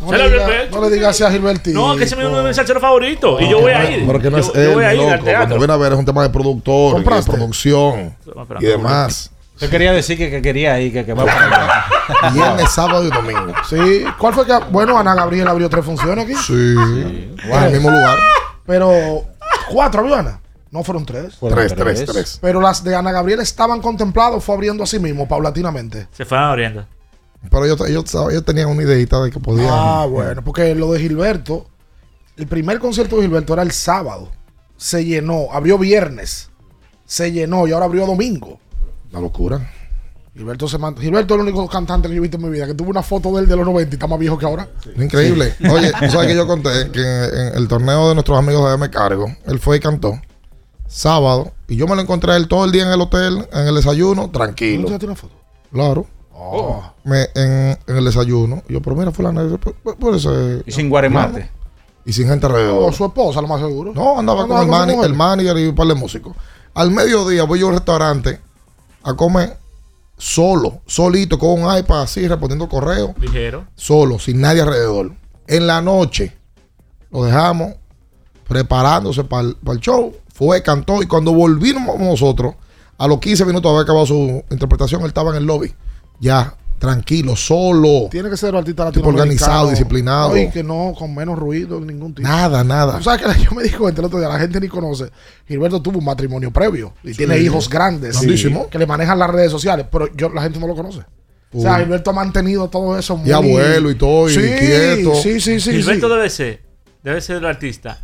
No 0.00 0.10
se 0.10 0.16
le 0.16 0.22
abrió 0.24 0.40
el 0.42 0.46
diga- 0.48 0.62
pecho. 0.64 0.76
no 0.80 0.88
le 0.88 0.94
digas 0.94 1.10
así 1.10 1.22
a 1.24 1.30
Gilbertito. 1.30 1.78
No, 1.78 1.96
que 1.96 2.04
ese 2.04 2.14
es 2.14 2.44
mi 2.44 2.54
salsero 2.54 2.80
favorito. 2.80 3.40
y 3.40 3.48
yo 3.48 3.60
voy 3.60 3.72
a 3.72 3.90
ir. 3.90 4.06
Porque 4.06 4.30
no 4.30 4.38
yo, 4.38 4.44
es 4.44 4.52
yo 4.52 4.60
él, 4.60 4.74
voy 4.74 4.84
a 4.84 4.94
ir 4.94 5.00
loco. 5.00 5.12
al 5.12 5.20
teatro. 5.24 5.38
Cuando 5.38 5.58
viene 5.58 5.72
a 5.72 5.76
ver 5.76 5.92
es 5.92 5.98
un 5.98 6.04
tema 6.04 6.22
de 6.22 6.30
productor, 6.30 7.00
y 7.00 7.04
de 7.04 7.22
producción 7.22 8.16
No, 8.26 8.46
y 8.60 8.64
demás. 8.66 9.30
Yo 9.60 9.70
quería 9.70 9.92
decir 9.92 10.18
que, 10.18 10.28
que 10.28 10.42
quería 10.42 10.80
ir, 10.80 10.92
que, 10.92 11.04
que 11.04 11.14
va 11.14 11.22
allá. 11.22 11.84
Viernes, 12.32 12.70
sábado 12.70 13.04
y 13.06 13.10
domingo. 13.10 13.52
Sí. 13.68 14.04
¿Cuál 14.18 14.34
fue 14.34 14.44
que.? 14.44 14.58
Bueno, 14.70 14.98
Ana 14.98 15.14
Gabriel 15.14 15.46
abrió 15.46 15.68
tres 15.68 15.84
funciones 15.84 16.24
aquí. 16.24 16.34
Sí. 16.34 16.52
En 16.52 17.62
el 17.64 17.72
mismo 17.72 17.90
lugar. 17.90 18.18
Pero. 18.66 19.24
¿Cuatro 19.70 20.00
abrió 20.00 20.16
Ana? 20.16 20.40
No 20.72 20.82
fueron 20.82 21.04
tres. 21.04 21.34
Fueron 21.36 21.58
Tres, 21.58 21.74
tres, 21.76 22.04
tres. 22.06 22.38
Pero 22.40 22.58
las 22.58 22.82
de 22.82 22.96
Ana 22.96 23.12
Gabriel 23.12 23.40
estaban 23.40 23.82
contempladas, 23.82 24.42
fue 24.42 24.54
abriendo 24.54 24.82
a 24.82 24.86
sí 24.86 24.98
mismo, 24.98 25.28
paulatinamente. 25.28 26.08
Se 26.12 26.24
fueron 26.24 26.48
abriendo. 26.48 26.86
Pero 27.50 27.66
ellos, 27.66 27.80
ellos, 27.88 28.14
ellos 28.30 28.44
tenían 28.44 28.68
una 28.70 28.82
ideita 28.82 29.22
de 29.22 29.30
que 29.30 29.38
podían. 29.38 29.68
Ah, 29.70 30.06
bueno, 30.08 30.42
porque 30.42 30.74
lo 30.74 30.90
de 30.92 31.00
Gilberto, 31.00 31.66
el 32.38 32.46
primer 32.46 32.78
concierto 32.78 33.16
de 33.16 33.22
Gilberto 33.22 33.52
era 33.52 33.62
el 33.62 33.70
sábado. 33.72 34.30
Se 34.78 35.04
llenó, 35.04 35.48
abrió 35.52 35.76
viernes. 35.76 36.48
Se 37.04 37.30
llenó 37.30 37.66
y 37.68 37.72
ahora 37.72 37.84
abrió 37.84 38.06
domingo. 38.06 38.58
La 39.10 39.20
locura. 39.20 39.70
Gilberto 40.32 40.68
se 40.68 40.78
manda. 40.78 41.02
Gilberto 41.02 41.34
es 41.34 41.40
el 41.40 41.46
único 41.48 41.68
cantante 41.68 42.08
que 42.08 42.14
yo 42.14 42.20
he 42.20 42.22
visto 42.22 42.38
en 42.38 42.44
mi 42.44 42.48
vida 42.50 42.66
que 42.66 42.72
tuvo 42.72 42.88
una 42.88 43.02
foto 43.02 43.30
de 43.34 43.42
él 43.42 43.48
de 43.48 43.56
los 43.56 43.66
90 43.66 43.90
y 43.90 43.94
está 43.96 44.06
más 44.06 44.18
viejo 44.18 44.38
que 44.38 44.46
ahora. 44.46 44.66
Increíble. 44.96 45.54
Oye, 45.70 45.92
tú 45.92 46.10
sabes 46.10 46.28
que 46.28 46.34
yo 46.34 46.46
conté 46.46 46.90
que 46.90 47.02
en, 47.02 47.48
en 47.48 47.54
el 47.56 47.68
torneo 47.68 48.08
de 48.08 48.14
nuestros 48.14 48.38
amigos 48.38 48.70
de 48.70 48.78
Me 48.78 48.88
Cargo, 48.88 49.26
él 49.44 49.58
fue 49.60 49.76
y 49.76 49.80
cantó 49.80 50.18
sábado 50.92 51.52
y 51.68 51.76
yo 51.76 51.86
me 51.86 51.94
lo 51.96 52.02
encontré 52.02 52.32
a 52.32 52.36
él 52.36 52.48
todo 52.48 52.64
el 52.64 52.72
día 52.72 52.82
en 52.84 52.90
el 52.92 53.00
hotel, 53.00 53.48
en 53.52 53.66
el 53.66 53.74
desayuno, 53.74 54.30
tranquilo. 54.30 54.82
¿No 54.82 54.88
te 54.88 54.98
tiene 54.98 55.16
foto? 55.16 55.34
Claro. 55.72 56.06
Oh. 56.34 56.82
Me, 57.04 57.22
en, 57.34 57.78
en 57.86 57.96
el 57.96 58.04
desayuno. 58.04 58.62
Yo, 58.68 58.82
pero 58.82 58.96
mira, 58.96 59.10
fulano, 59.12 59.58
por, 59.58 59.74
por- 59.74 59.96
por 59.96 60.14
eso 60.14 60.38
es- 60.58 60.62
Y 60.66 60.72
sin 60.72 60.90
guaremate. 60.90 61.50
y 62.04 62.12
sin 62.12 62.28
gente 62.28 62.46
O 62.46 62.48
alrededor. 62.50 62.92
su 62.94 63.04
esposa, 63.06 63.40
lo 63.40 63.48
más 63.48 63.60
seguro. 63.60 63.92
No, 63.94 64.18
andaba 64.18 64.46
con 64.46 64.58
el, 64.58 64.64
su 64.64 64.70
mani- 64.70 65.04
el 65.04 65.14
manager 65.14 65.56
y 65.58 65.66
un 65.68 65.74
par 65.74 65.86
de 65.86 65.94
músicos. 65.94 66.34
Al 66.74 66.90
mediodía 66.90 67.44
voy 67.44 67.60
yo 67.60 67.66
a 67.66 67.68
un 67.70 67.74
restaurante 67.76 68.40
a 69.02 69.14
comer 69.14 69.56
solo, 70.18 70.80
solito, 70.86 71.38
con 71.38 71.62
un 71.62 71.76
iPad 71.76 72.02
así, 72.02 72.26
respondiendo 72.28 72.68
correos. 72.68 73.12
Ligero. 73.18 73.64
Solo, 73.76 74.18
sin 74.18 74.40
nadie 74.40 74.60
alrededor. 74.62 75.12
En 75.46 75.66
la 75.66 75.80
noche 75.80 76.36
lo 77.10 77.24
dejamos 77.24 77.74
preparándose 78.48 79.24
para 79.24 79.48
el 79.48 79.80
show. 79.80 80.14
Fue, 80.32 80.62
cantó 80.62 81.02
y 81.02 81.06
cuando 81.06 81.32
volvimos 81.32 81.98
nosotros, 81.98 82.54
a 82.98 83.06
los 83.06 83.18
15 83.18 83.44
minutos 83.44 83.70
de 83.70 83.74
haber 83.76 83.82
acabado 83.84 84.06
su 84.06 84.42
interpretación, 84.50 85.00
él 85.02 85.08
estaba 85.08 85.30
en 85.30 85.36
el 85.36 85.44
lobby. 85.44 85.72
Ya, 86.20 86.54
tranquilo, 86.78 87.36
solo. 87.36 88.08
Tiene 88.10 88.30
que 88.30 88.36
ser 88.36 88.50
un 88.50 88.56
artista 88.58 88.84
latinoamericano. 88.84 89.22
organizado, 89.22 89.70
disciplinado. 89.70 90.36
Y 90.36 90.50
que 90.50 90.62
no, 90.62 90.94
con 90.98 91.14
menos 91.14 91.38
ruido, 91.38 91.80
ningún 91.80 92.14
tipo. 92.14 92.26
Nada, 92.28 92.64
nada. 92.64 92.98
Tú 92.98 93.04
sabes 93.04 93.22
que 93.22 93.44
yo 93.44 93.50
me 93.52 93.62
di 93.62 93.70
cuenta 93.70 94.00
el 94.00 94.06
otro 94.06 94.18
día, 94.18 94.28
la 94.28 94.38
gente 94.38 94.60
ni 94.60 94.68
conoce. 94.68 95.10
Gilberto 95.46 95.80
tuvo 95.82 95.98
un 95.98 96.04
matrimonio 96.04 96.50
previo 96.52 96.94
y 97.04 97.10
Sí. 97.10 97.18
tiene 97.18 97.38
hijos 97.38 97.68
grandes 97.68 98.16
Grandísimo. 98.20 98.68
que 98.68 98.78
le 98.78 98.86
manejan 98.86 99.18
las 99.18 99.30
redes 99.30 99.50
sociales, 99.50 99.86
pero 99.90 100.08
yo 100.16 100.28
la 100.30 100.42
gente 100.42 100.58
no 100.58 100.66
lo 100.66 100.74
conoce. 100.74 101.00
O 101.52 101.60
sea. 101.60 101.78
Gilberto 101.78 102.10
ha 102.10 102.14
mantenido 102.14 102.68
todo 102.68 102.98
eso 102.98 103.16
muy... 103.16 103.28
Y 103.28 103.32
abuelo 103.32 103.90
y 103.90 103.94
todo, 103.96 104.28
y 104.30 104.34
sí, 104.34 104.40
quieto. 104.40 105.14
Sí, 105.16 105.40
sí, 105.40 105.60
sí. 105.60 105.72
Gilberto 105.72 106.08
sí. 106.08 106.14
debe 106.14 106.30
ser, 106.30 106.62
debe 107.02 107.20
ser 107.20 107.36
el 107.36 107.46
artista, 107.46 108.00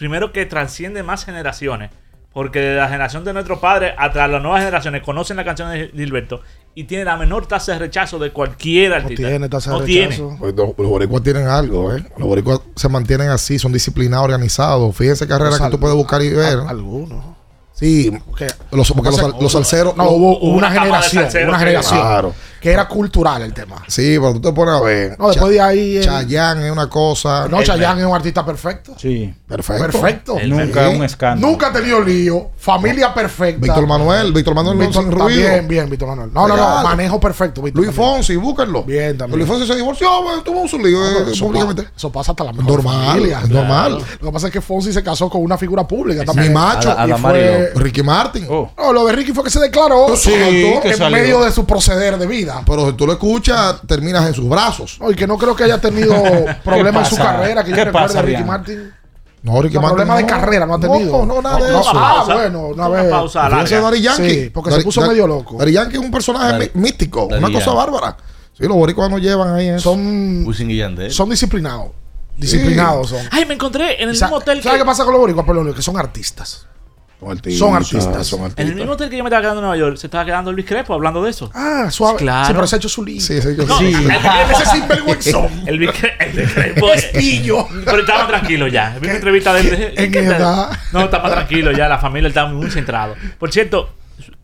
primero 0.00 0.32
que 0.32 0.46
transciende 0.46 1.02
más 1.02 1.24
generaciones, 1.26 1.90
porque 2.32 2.58
de 2.60 2.76
la 2.76 2.86
generación 2.88 3.22
de 3.22 3.34
nuestros 3.34 3.58
padres 3.58 3.92
hasta 3.98 4.26
las 4.26 4.40
nuevas 4.40 4.60
generaciones 4.60 5.02
conocen 5.02 5.36
la 5.36 5.44
canción 5.44 5.70
de 5.70 5.90
Gilberto 5.94 6.40
y 6.74 6.84
tiene 6.84 7.04
la 7.04 7.18
menor 7.18 7.46
tasa 7.46 7.72
de 7.72 7.80
rechazo 7.80 8.18
de 8.18 8.30
cualquier 8.30 8.94
artista. 8.94 9.28
tiene 9.28 9.48
tasa 9.50 9.72
de 9.72 9.78
No 9.78 9.84
rechazo. 9.84 10.36
Pues 10.38 10.54
los, 10.54 10.68
los 10.78 10.88
boricuas 10.88 11.22
tienen 11.22 11.48
algo, 11.48 11.94
¿eh? 11.94 12.02
Los 12.16 12.28
boricuas 12.28 12.60
se 12.76 12.88
mantienen 12.88 13.28
así, 13.28 13.58
son 13.58 13.72
disciplinados, 13.72 14.24
organizados. 14.24 14.96
Fíjense 14.96 15.28
carreras 15.28 15.60
que 15.60 15.68
tú 15.68 15.78
puedes 15.78 15.96
buscar 15.96 16.22
y 16.22 16.30
ver. 16.30 16.60
Algunos. 16.66 17.22
Sí, 17.74 18.10
los, 18.72 18.92
porque 18.92 19.08
los, 19.10 19.16
sal- 19.16 19.34
los 19.40 19.52
salseros. 19.52 19.96
No, 19.96 20.10
hubo, 20.10 20.38
hubo 20.38 20.56
una, 20.56 20.68
una 20.68 20.80
generación, 20.80 21.48
una 21.48 21.58
generación 21.58 22.00
Claro. 22.00 22.34
Que 22.60 22.70
era 22.72 22.86
cultural 22.88 23.42
el 23.42 23.52
tema. 23.54 23.82
Sí, 23.88 24.16
pero 24.18 24.34
tú 24.34 24.40
te 24.40 24.52
pones 24.52 24.74
a 24.74 24.80
ver. 24.80 25.16
No, 25.18 25.28
después 25.28 25.50
de 25.52 25.60
ahí, 25.60 25.96
el- 25.96 26.04
Chayanne 26.04 26.66
es 26.66 26.72
una 26.72 26.88
cosa. 26.88 27.48
No, 27.48 27.62
Chayanne 27.62 28.00
es 28.02 28.06
un 28.06 28.14
artista 28.14 28.44
perfecto. 28.44 28.94
Sí. 28.98 29.32
Perfecto. 29.46 29.82
Perfecto. 29.82 30.36
Nunca 30.46 30.90
Sí. 30.90 30.96
un 30.96 31.04
escándalo. 31.04 31.46
Nunca 31.48 31.68
ha 31.68 31.72
tenido 31.72 32.00
lío. 32.02 32.50
Familia 32.58 33.12
perfecta. 33.14 33.60
Víctor 33.62 33.86
Manuel, 33.86 34.32
Víctor 34.32 34.54
Manuel 34.54 34.78
no 34.78 34.84
Víctor- 34.86 35.02
sin 35.02 35.10
ruido. 35.12 35.26
También, 35.46 35.68
bien, 35.68 35.90
Víctor 35.90 36.08
Manuel. 36.08 36.30
No, 36.32 36.46
no, 36.46 36.56
no. 36.56 36.82
Manejo 36.82 37.18
perfecto. 37.18 37.62
Víctor 37.62 37.82
Luis 37.84 37.94
también. 37.96 38.14
Fonsi, 38.16 38.36
búsquenlo. 38.36 38.82
Bien, 38.84 39.16
también. 39.16 39.38
Luis 39.38 39.48
Fonsi 39.50 39.66
se 39.66 39.74
divorció, 39.76 40.22
bueno, 40.22 40.42
tuvo 40.42 40.68
su 40.68 40.78
lío. 40.78 40.98
No, 41.00 41.08
eh, 41.28 41.32
eso, 41.32 41.46
públicamente. 41.46 41.82
pa- 41.84 41.92
eso 41.96 42.12
pasa 42.12 42.32
hasta 42.32 42.44
la 42.44 42.52
mejor 42.52 42.70
Normal, 42.72 43.06
familia. 43.06 43.40
es 43.42 43.48
normal. 43.50 43.98
Lo 44.20 44.26
que 44.28 44.32
pasa 44.32 44.46
es 44.48 44.52
que 44.52 44.60
Fonsi 44.60 44.92
se 44.92 45.02
casó 45.02 45.28
con 45.30 45.42
una 45.42 45.56
figura 45.58 45.86
pública 45.86 46.24
Mi 46.34 46.48
macho. 46.50 46.94
Y 47.06 47.12
fue- 47.12 47.72
Ricky 47.74 48.02
Martin. 48.02 48.46
No, 48.48 48.92
lo 48.92 49.04
de 49.06 49.12
Ricky 49.12 49.32
fue 49.32 49.44
que 49.44 49.50
se 49.50 49.60
declaró 49.60 50.16
Sí, 50.16 50.32
en 50.32 50.96
salió. 50.96 51.16
medio 51.18 51.44
de 51.44 51.50
su 51.52 51.64
proceder 51.64 52.18
de 52.18 52.26
vida. 52.26 52.49
Pero 52.66 52.86
si 52.88 52.92
tú 52.94 53.06
lo 53.06 53.12
escuchas, 53.14 53.80
terminas 53.86 54.26
en 54.26 54.34
sus 54.34 54.48
brazos. 54.48 54.98
No, 55.00 55.10
y 55.10 55.14
que 55.14 55.26
no 55.26 55.36
creo 55.38 55.54
que 55.56 55.64
haya 55.64 55.80
tenido 55.80 56.14
problemas 56.64 57.10
en 57.10 57.16
su 57.16 57.22
carrera. 57.22 57.62
Que 57.64 57.70
yo 57.70 57.76
¿Qué 57.76 57.84
recuerde 57.86 58.06
pasa, 58.08 58.22
Ricky? 58.22 58.44
Martin. 58.44 58.92
No, 59.42 59.62
Ricky 59.62 59.76
No, 59.76 59.80
Martin. 59.80 59.96
problema 59.96 60.16
de 60.18 60.26
carrera 60.26 60.66
no 60.66 60.74
ha 60.74 60.80
tenido. 60.80 61.24
No, 61.24 61.34
no, 61.36 61.42
nada 61.42 61.56
de 61.64 61.72
No, 61.72 61.80
eso. 61.80 61.90
ah, 61.94 62.14
pausa. 62.18 62.34
bueno, 62.34 62.60
una 62.68 62.88
Una 62.88 63.02
vez. 63.02 63.10
pausa 63.10 63.48
Fíjense 63.48 63.74
larga. 63.74 63.88
Daddy 63.90 64.02
Yankee. 64.02 64.30
Sí, 64.30 64.50
porque 64.52 64.70
se 64.70 64.76
Daddy- 64.76 64.84
puso 64.84 65.00
Daddy- 65.00 65.08
medio 65.10 65.26
loco. 65.26 65.56
Daddy 65.58 65.72
Yankee 65.72 65.96
es 65.96 66.02
un 66.02 66.10
personaje 66.10 66.58
mí- 66.74 66.80
místico, 66.82 67.24
una 67.24 67.40
cosa 67.48 67.58
Yankee. 67.58 67.76
bárbara. 67.76 68.16
Sí, 68.52 68.64
los 68.66 68.76
boricuas 68.76 69.08
nos 69.10 69.20
llevan 69.22 69.54
ahí 69.54 69.68
eso. 69.68 69.80
Son, 69.92 70.44
son 71.10 71.30
disciplinados. 71.30 71.88
Disciplinados 72.36 73.08
son. 73.10 73.20
Ay, 73.30 73.44
me 73.46 73.54
encontré 73.54 73.94
en 74.02 74.08
el 74.08 74.10
mismo 74.10 74.34
hotel 74.36 74.62
¿Sabes 74.62 74.78
que, 74.78 74.82
qué 74.82 74.86
pasa 74.86 75.04
con 75.04 75.12
los 75.12 75.20
boricuas, 75.20 75.44
Polonio? 75.46 75.74
Que 75.74 75.82
son 75.82 75.96
artistas. 75.98 76.66
Son 77.20 77.74
artistas. 77.74 78.26
Son 78.26 78.40
artistas. 78.40 78.64
En 78.64 78.68
el 78.68 78.74
mismo 78.74 78.92
hotel 78.92 79.10
que 79.10 79.16
yo 79.18 79.22
me 79.22 79.28
estaba 79.28 79.42
quedando 79.42 79.60
en 79.60 79.66
Nueva 79.66 79.76
York, 79.76 79.96
se 79.98 80.06
estaba 80.06 80.24
quedando 80.24 80.52
Luis 80.52 80.66
Crespo 80.66 80.94
hablando 80.94 81.22
de 81.22 81.30
eso. 81.30 81.50
Ah, 81.54 81.88
suave. 81.90 82.18
Claro. 82.18 82.46
Sí, 82.46 82.52
pero 82.54 82.66
se 82.66 82.76
ha 82.76 82.78
hecho 82.78 82.88
su 82.88 83.04
lío. 83.04 83.20
Sí, 83.20 83.40
sí, 83.42 83.48
yo 83.56 83.66
No, 83.66 83.78
sí. 83.78 83.94
Ese 84.52 84.66
sinvergüenzón. 84.70 85.48
El, 85.66 85.76
Luis 85.76 85.90
Cre- 85.90 86.14
el 86.18 86.36
Luis 86.36 86.50
Crespo 86.54 86.92
Es 86.92 87.04
pillo. 87.06 87.66
Pero 87.84 88.00
estaba 88.00 88.26
tranquilo 88.26 88.66
ya. 88.68 88.96
Vi 89.00 89.06
una 89.06 89.16
entrevista 89.16 89.52
de 89.52 89.60
él. 89.60 89.94
en 89.96 90.10
¿qué 90.12 90.22
tal? 90.22 90.34
edad. 90.40 90.78
No, 90.92 91.00
estaba 91.02 91.30
tranquilo 91.30 91.72
ya. 91.72 91.88
La 91.88 91.98
familia 91.98 92.28
estaba 92.28 92.50
muy 92.50 92.70
centrado. 92.70 93.14
Por 93.38 93.52
cierto, 93.52 93.90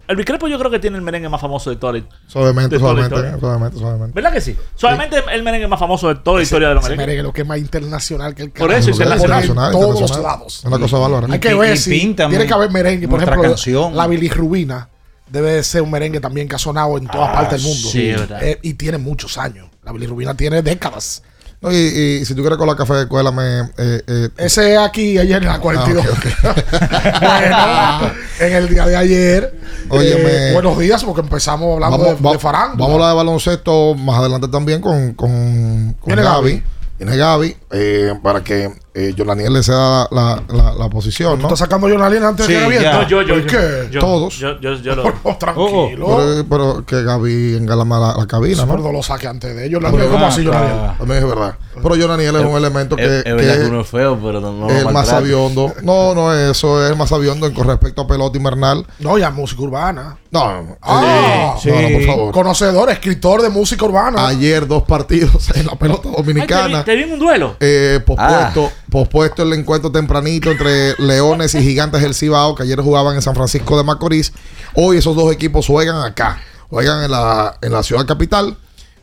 el 0.08 0.14
Luis 0.14 0.26
Crespo 0.26 0.48
yo 0.48 0.58
creo 0.58 0.70
que 0.70 0.78
tiene 0.78 0.96
el 0.96 1.02
merengue 1.02 1.28
más 1.28 1.40
famoso 1.40 1.70
de 1.70 1.76
toda 1.76 1.94
la, 1.94 2.04
Suavemente, 2.26 2.76
la 2.76 2.80
suavemente, 2.80 3.14
historia. 3.16 3.38
suavemente, 3.40 3.78
suavemente. 3.78 4.14
¿Verdad 4.14 4.32
que 4.32 4.40
sí? 4.40 4.56
Solamente 4.74 5.16
el 5.32 5.42
merengue 5.42 5.66
más 5.68 5.78
famoso 5.80 6.08
de 6.08 6.16
toda 6.16 6.36
la 6.38 6.42
historia 6.42 6.68
de 6.68 6.74
los 6.74 6.84
Ese 6.84 6.90
merengues. 6.90 7.06
merengue 7.08 7.22
lo 7.24 7.32
que 7.32 7.42
es 7.42 7.46
más 7.48 7.58
internacional 7.58 8.34
que 8.34 8.42
el 8.42 8.50
Por 8.50 8.68
carajo. 8.68 8.78
eso, 8.78 8.90
Lo 8.90 8.96
ponen 8.96 9.12
internacional, 9.20 9.66
en 9.66 9.72
todos 9.80 9.94
internacional. 10.00 10.22
lados. 10.38 10.58
Es 10.58 10.64
una 10.64 10.78
cosa 10.78 10.98
bárbara. 10.98 11.26
Hay 11.32 11.38
que 11.40 11.54
ver 11.54 11.76
si 11.78 12.14
tiene 12.14 12.46
que 12.46 12.54
haber 12.54 12.70
merengue. 12.70 13.08
Por 13.08 13.22
ejemplo, 13.22 13.42
canción. 13.42 13.96
la 13.96 14.06
bilirrubina 14.06 14.88
debe 15.28 15.50
de 15.52 15.62
ser 15.64 15.82
un 15.82 15.90
merengue 15.90 16.20
también 16.20 16.48
que 16.48 16.54
ha 16.54 16.58
sonado 16.58 16.96
en 16.98 17.08
todas 17.08 17.30
Ah, 17.30 17.32
partes 17.32 17.62
del 17.62 17.72
mundo. 17.72 17.88
sí, 17.88 18.08
verdad. 18.12 18.42
Eh, 18.44 18.58
y 18.62 18.74
tiene 18.74 18.98
muchos 18.98 19.36
años. 19.38 19.68
La 19.82 19.92
bilirrubina 19.92 20.34
tiene 20.34 20.62
décadas. 20.62 21.22
No, 21.66 21.72
y, 21.72 21.76
y 22.20 22.24
si 22.24 22.34
tú 22.34 22.42
quieres 22.42 22.58
con 22.58 22.68
la 22.68 22.76
café 22.76 22.94
de 22.94 23.02
escuela, 23.02 23.32
me. 23.32 23.60
Eh, 23.76 24.02
eh, 24.06 24.28
Ese 24.36 24.74
es 24.74 24.78
aquí 24.78 25.18
ayer 25.18 25.42
en 25.42 25.48
la 25.48 25.58
42. 25.58 26.04
Ah, 26.44 27.98
bueno, 28.00 28.14
en 28.38 28.52
el 28.52 28.68
día 28.68 28.86
de 28.86 28.96
ayer. 28.96 29.54
Eh, 29.92 30.50
buenos 30.52 30.78
días, 30.78 31.02
porque 31.02 31.22
empezamos 31.22 31.74
hablando 31.74 31.98
vamos, 31.98 32.18
de, 32.18 32.24
va- 32.24 32.32
de 32.32 32.38
farándula. 32.38 32.78
vamos 32.78 32.90
a 32.90 32.94
hablar 32.94 33.08
de 33.10 33.16
baloncesto 33.16 33.94
más 33.96 34.18
adelante 34.20 34.48
también 34.48 34.80
con, 34.80 35.14
con, 35.14 35.94
con 36.00 36.14
Gaby. 36.14 36.62
Gaby. 37.00 37.16
Gaby 37.16 37.56
eh, 37.78 38.14
para 38.22 38.42
que 38.42 38.70
eh, 38.94 39.14
Jonaniel 39.16 39.52
le 39.52 39.62
ceda 39.62 40.08
la, 40.10 40.42
la, 40.48 40.72
la 40.74 40.88
posición, 40.88 41.32
¿Tú 41.36 41.42
¿no? 41.42 41.48
estás 41.48 41.58
sacando 41.58 41.86
una 41.86 42.08
línea 42.08 42.28
antes 42.28 42.46
Sí, 42.46 42.52
de 42.54 42.58
que 42.58 42.62
ya. 42.62 42.66
abierta? 42.78 43.02
No, 43.02 43.08
yo, 43.08 43.22
yo, 43.22 43.34
¿Por 43.34 43.42
yo, 43.42 43.46
qué? 43.48 43.88
yo- 43.90 44.00
Todos. 44.00 44.38
Yo, 44.38 44.58
yo, 44.60 44.74
yo 44.76 44.94
lo. 44.96 45.12
Oh, 45.22 45.36
tranquilo. 45.36 46.16
Pero, 46.16 46.44
pero 46.48 46.86
que 46.86 47.02
Gaby 47.02 47.56
engalama 47.56 47.98
la, 47.98 48.14
la 48.16 48.26
cabina, 48.26 48.64
Pero 48.64 48.78
¿no? 48.78 48.84
no 48.84 48.92
lo 48.92 49.02
saque 49.02 49.26
antes 49.28 49.54
de 49.54 49.66
ellos. 49.66 49.80
Pero 49.84 50.04
¿Cómo 50.06 50.14
ven 50.14 50.22
así, 50.24 50.40
acá. 50.46 50.58
Jonariel? 50.58 50.98
También 50.98 51.18
es 51.22 51.28
verdad. 51.28 51.54
Pero 51.74 51.94
Jonaniel 51.96 52.36
es 52.36 52.44
un 52.46 52.56
elemento 52.56 52.96
que, 52.96 53.18
Es, 53.18 53.24
que 53.24 53.32
verdad 53.34 53.58
que 53.60 53.66
uno 53.66 53.80
es 53.82 53.88
feo, 53.88 54.18
pero 54.22 54.40
no, 54.40 54.52
no 54.52 54.70
el 54.70 54.88
más 54.90 55.08
sabiondo. 55.08 55.72
No, 55.82 56.14
no 56.14 56.32
es 56.32 56.52
eso, 56.52 56.82
es 56.82 56.90
el 56.90 56.96
más 56.96 57.10
sabiondo 57.10 57.46
en 57.46 57.52
con 57.52 57.66
respecto 57.66 58.00
a 58.02 58.06
pelota 58.06 58.38
invernal. 58.38 58.86
No, 59.00 59.18
ya 59.18 59.30
música 59.30 59.60
urbana. 59.62 60.16
No, 60.30 60.76
Ah, 60.82 61.56
Sí, 61.60 61.68
no, 61.70 61.74
no, 61.80 61.88
por 61.88 62.00
sí. 62.00 62.06
favor. 62.06 62.32
Conocedor, 62.32 62.90
escritor 62.90 63.42
de 63.42 63.48
música 63.50 63.84
urbana. 63.84 64.26
Ayer 64.26 64.66
dos 64.66 64.82
partidos 64.84 65.50
en 65.54 65.66
la 65.66 65.74
pelota 65.76 66.08
Ay, 66.08 66.10
te, 66.14 66.16
vi, 66.22 66.22
dominicana. 66.26 66.84
te 66.84 66.96
vi 66.96 67.02
en 67.02 67.12
un 67.12 67.18
duelo. 67.18 67.56
Eh, 67.68 68.00
pospuesto, 68.00 68.70
Ah. 68.72 68.82
pospuesto 68.90 69.42
el 69.42 69.52
encuentro 69.54 69.90
tempranito 69.90 70.50
entre 70.52 70.94
Leones 70.98 71.54
y 71.56 71.62
Gigantes 71.62 72.00
del 72.00 72.14
Cibao, 72.14 72.54
que 72.54 72.62
ayer 72.62 72.80
jugaban 72.80 73.16
en 73.16 73.22
San 73.22 73.34
Francisco 73.34 73.76
de 73.76 73.82
Macorís. 73.82 74.32
Hoy 74.74 74.98
esos 74.98 75.16
dos 75.16 75.32
equipos 75.32 75.66
juegan 75.66 75.96
acá, 76.02 76.40
juegan 76.70 77.02
en 77.02 77.10
la, 77.10 77.58
en 77.60 77.72
la 77.72 77.82
ciudad 77.82 78.06
capital, 78.06 78.56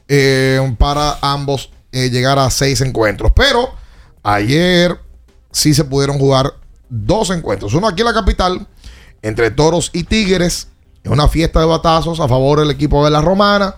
eh, 0.08 0.76
para 0.78 1.18
ambos 1.22 1.72
eh, 1.92 2.10
llegar 2.10 2.40
a 2.40 2.50
seis 2.50 2.80
encuentros. 2.82 3.32
Pero 3.36 3.74
ayer 4.24 4.98
sí 5.52 5.74
se 5.74 5.84
pudieron 5.84 6.18
jugar 6.18 6.54
dos 6.90 7.30
encuentros. 7.32 7.74
Uno 7.74 7.88
aquí 7.88 8.02
en 8.02 8.08
la 8.08 8.14
capital, 8.14 8.66
entre 9.22 9.52
Toros 9.52 9.90
y 9.94 10.04
Tigres, 10.06 10.70
en 11.04 11.12
una 11.12 11.28
fiesta 11.28 11.60
de 11.60 11.66
batazos 11.66 12.20
a 12.22 12.28
favor 12.30 12.60
del 12.60 12.72
equipo 12.72 13.04
de 13.04 13.12
la 13.12 13.20
Romana. 13.22 13.76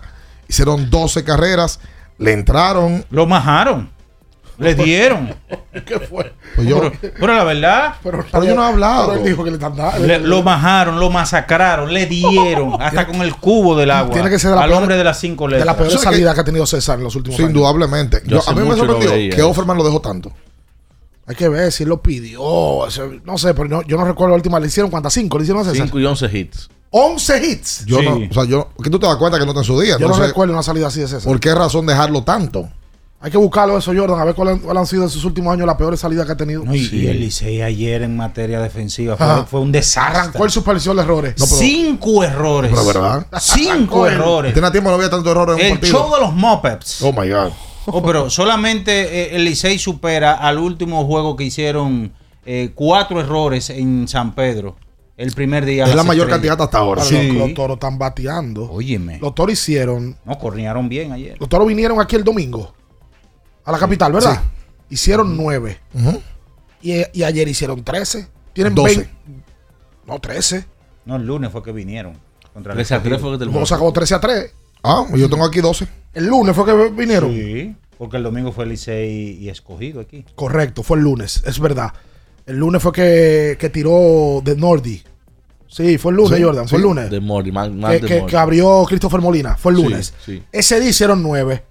Hicieron 0.48 0.90
12 0.90 1.24
carreras, 1.24 1.80
le 2.18 2.32
entraron 2.32 3.04
Lo 3.10 3.26
majaron. 3.26 3.95
Le 4.58 4.74
dieron. 4.74 5.34
¿Qué 5.86 6.00
fue? 6.00 6.32
Pues 6.54 6.66
yo, 6.66 6.80
Pero, 7.00 7.14
pero 7.20 7.34
la 7.34 7.44
verdad, 7.44 7.94
Pero, 8.02 8.24
Pero 8.32 8.44
yo 8.44 8.54
no 8.54 8.62
he 8.64 8.68
hablado. 8.68 9.08
Pero 9.10 9.20
él 9.20 9.26
dijo 9.30 9.44
que 9.44 9.50
le 9.50 9.56
están 9.56 9.76
dando. 9.76 10.06
le- 10.06 10.18
lo 10.20 10.42
majaron, 10.42 10.98
lo 10.98 11.10
masacraron, 11.10 11.92
le 11.92 12.06
dieron 12.06 12.76
hasta 12.80 13.06
con 13.06 13.16
el 13.16 13.34
cubo 13.36 13.76
del 13.76 13.90
agua. 13.90 14.14
Tiene 14.14 14.30
que 14.30 14.38
ser 14.38 14.50
de 14.50 14.56
la 14.56 14.62
al 14.62 14.70
peor- 14.70 14.80
hombre 14.80 14.96
de 14.96 15.04
las 15.04 15.18
cinco 15.20 15.44
de 15.44 15.50
letras. 15.58 15.66
la 15.66 15.76
peor 15.76 15.90
¿Sabes 15.90 16.04
salida 16.04 16.32
que 16.34 16.40
ha 16.40 16.44
tenido 16.44 16.64
César 16.66 16.96
en 16.98 17.04
los 17.04 17.14
últimos 17.16 17.36
Sí, 17.36 17.42
años. 17.42 17.54
indudablemente. 17.54 18.22
Yo 18.24 18.30
Yo- 18.30 18.38
hace 18.38 18.50
a 18.50 18.54
mí 18.54 18.66
me 18.68 18.76
sorprendió 18.76 19.10
veía 19.10 19.36
que. 19.36 19.42
Offerman 19.42 19.76
lo 19.76 19.84
dejó 19.84 20.00
tanto. 20.00 20.32
Hay 21.26 21.34
que 21.34 21.48
ver 21.48 21.72
si 21.72 21.82
él 21.82 21.88
lo 21.90 22.00
pidió. 22.00 22.40
No 23.24 23.36
sé, 23.38 23.52
pero 23.52 23.68
no- 23.68 23.82
yo 23.82 23.96
no 23.96 24.04
recuerdo 24.04 24.30
la 24.30 24.36
última. 24.36 24.58
¿Le 24.60 24.68
hicieron 24.68 24.90
cuántas? 24.90 25.12
¿Cinco? 25.12 25.38
¿Le 25.38 25.42
hicieron 25.44 25.62
a 25.62 25.64
César? 25.70 25.86
5 25.86 25.98
y 26.00 26.06
11 26.06 26.26
hits. 26.38 26.70
11 26.90 27.44
hits. 27.46 27.84
Yo 27.84 27.98
Sí. 27.98 28.04
no, 28.04 28.14
o 28.30 28.32
sea, 28.32 28.44
yo, 28.44 28.68
que 28.82 28.88
tú 28.88 28.98
te 28.98 29.06
das 29.06 29.16
cuenta 29.16 29.38
que 29.38 29.44
no 29.44 29.50
está 29.50 29.60
en 29.60 29.64
su 29.66 29.78
día. 29.80 29.98
Yo 29.98 30.08
no 30.08 30.16
recuerdo 30.18 30.52
una 30.54 30.62
salida 30.62 30.86
así 30.86 31.00
de 31.00 31.08
César. 31.08 31.24
¿por 31.30 31.38
qué 31.40 31.54
razón 31.54 31.84
dejarlo 31.84 32.22
tanto? 32.22 32.70
Hay 33.18 33.30
que 33.30 33.38
buscarlo 33.38 33.78
eso, 33.78 33.92
Jordan, 33.96 34.20
a 34.20 34.24
ver 34.24 34.34
cuáles 34.34 34.60
cuál 34.60 34.76
han 34.76 34.86
sido 34.86 35.02
en 35.04 35.08
sus 35.08 35.24
últimos 35.24 35.52
años 35.52 35.66
las 35.66 35.76
peores 35.76 35.98
salidas 35.98 36.26
que 36.26 36.32
ha 36.32 36.36
tenido. 36.36 36.64
No, 36.64 36.74
y, 36.74 36.84
Sí. 36.86 36.98
y 37.00 37.06
el 37.06 37.18
Licey 37.18 37.62
ayer 37.62 38.02
en 38.02 38.14
materia 38.16 38.60
defensiva 38.60 39.16
fue, 39.50 39.58
un 39.60 39.72
desastre. 39.72 40.18
Arrancó 40.20 40.44
el 40.44 40.50
supervisión 40.50 40.96
de 40.96 41.02
errores. 41.02 41.34
No, 41.38 41.46
pero- 41.46 41.56
Cinco 41.58 42.22
errores. 42.24 42.70
Pero 42.70 42.84
verdad. 42.86 43.26
Cinco 43.40 44.06
errores. 44.06 44.52
Tiene 44.52 44.70
tiempo 44.70 44.90
no 44.90 44.96
había 44.96 45.08
tanto 45.10 45.30
error 45.30 45.48
en 45.50 45.54
un 45.54 45.60
El 45.62 45.70
partido. 45.72 45.92
show 45.98 46.14
de 46.14 46.20
los 46.20 46.34
Muppets. 46.34 47.02
Oh 47.02 47.12
my 47.12 47.28
God. 47.28 47.50
Oh, 47.86 48.02
pero 48.02 48.28
solamente 48.28 48.92
eh, 49.32 49.36
el 49.36 49.44
Licey 49.44 49.78
supera 49.78 50.34
al 50.34 50.58
último 50.58 51.06
juego 51.06 51.36
que 51.36 51.44
hicieron 51.44 52.12
eh, 52.44 52.72
cuatro 52.74 53.18
errores 53.20 53.70
en 53.70 54.06
San 54.08 54.34
Pedro. 54.34 54.76
El 55.16 55.32
primer 55.32 55.64
día. 55.64 55.84
Es 55.84 55.94
la 55.94 56.02
mayor 56.02 56.26
estrellas. 56.28 56.30
cantidad 56.56 56.62
hasta 56.62 56.78
ahora. 56.78 57.02
Ahora, 57.02 57.16
Sí. 57.18 57.28
los, 57.28 57.36
los 57.48 57.54
toros 57.54 57.76
están 57.76 57.96
bateando. 57.98 58.70
Óyeme. 58.70 59.18
Los 59.20 59.34
toros 59.34 59.54
hicieron. 59.54 60.16
No, 60.26 60.38
cornearon 60.38 60.88
bien 60.90 61.12
ayer. 61.12 61.36
Los 61.40 61.48
toros 61.48 61.66
vinieron 61.66 61.98
aquí 62.00 62.16
el 62.16 62.22
domingo. 62.24 62.74
A 63.66 63.72
la 63.72 63.78
capital, 63.78 64.12
¿verdad? 64.12 64.42
hicieron 64.88 65.36
9. 65.36 65.78
Ujú. 65.94 66.22
y, 66.82 67.02
y 67.12 67.22
ayer 67.24 67.46
hicieron 67.48 67.82
13. 67.84 68.28
Tienen 68.52 68.74
12. 68.74 68.96
20. 68.96 69.10
No, 70.06 70.18
13. 70.20 70.64
No, 71.04 71.16
el 71.16 71.26
lunes 71.26 71.50
fue 71.50 71.62
que 71.62 71.72
vinieron. 71.72 72.14
Contra 72.54 72.72
el 72.72 72.76
13 72.78 72.94
a 72.94 73.02
3 73.02 73.14
escogido. 73.16 73.38
fue 73.38 73.38
que 73.52 73.58
El 73.58 73.64
acabó 73.74 73.92
13 73.92 74.14
a 74.14 74.20
3. 74.20 74.54
Ah, 74.82 75.04
yo 75.14 75.28
tengo 75.28 75.44
aquí 75.44 75.60
12. 75.60 75.86
El 76.14 76.26
lunes 76.26 76.54
fue 76.54 76.64
que 76.64 76.88
vinieron. 76.90 77.30
Sí, 77.32 77.74
porque 77.98 78.16
el 78.16 78.22
domingo 78.22 78.52
fue 78.52 78.64
Licey 78.66 79.32
y 79.42 79.48
escogido 79.48 80.00
aquí. 80.00 80.24
Correcto, 80.34 80.82
fue 80.82 80.96
el 80.98 81.02
lunes, 81.04 81.42
es 81.44 81.58
verdad. 81.58 81.92
El 82.46 82.56
lunes 82.58 82.80
fue 82.80 82.92
que, 82.92 83.56
que 83.58 83.68
tiró 83.68 84.40
de 84.44 84.54
Nordi. 84.56 85.02
Sí, 85.68 85.98
fue 85.98 86.12
el 86.12 86.16
lunes, 86.18 86.38
Sí, 86.38 86.42
Jordan, 86.44 86.68
fue 86.68 86.78
el 86.78 86.82
lunes. 86.84 87.10
De 87.10 87.20
Morty, 87.20 87.50
más, 87.50 87.70
más 87.72 87.90
que, 87.96 87.98
de 88.00 88.06
que- 88.20 88.26
que 88.26 88.36
abrió 88.36 88.84
Christopher 88.86 89.20
Molina, 89.20 89.56
fue 89.56 89.72
el 89.72 89.78
lunes. 89.82 90.14
sí. 90.24 90.42
Ese 90.52 90.78
día 90.80 90.90
hicieron 90.90 91.22
nueve. 91.22 91.64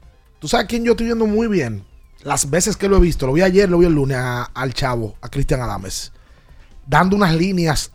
¿Tú 0.45 0.49
sabes 0.49 0.67
quién 0.67 0.83
yo 0.83 0.91
estoy 0.91 1.07
viendo 1.07 1.25
muy 1.25 1.47
bien? 1.47 1.83
Las 2.21 2.51
veces 2.51 2.77
que 2.77 2.87
lo 2.87 2.97
he 2.97 2.99
visto, 2.99 3.25
lo 3.25 3.33
vi 3.33 3.41
ayer, 3.41 3.67
lo 3.67 3.79
vi 3.79 3.87
el 3.87 3.93
lunes 3.93 4.15
a- 4.17 4.43
al 4.43 4.75
chavo, 4.75 5.15
a 5.19 5.27
Cristian 5.27 5.59
Adames, 5.59 6.11
dando 6.85 7.15
unas 7.15 7.33
líneas 7.33 7.89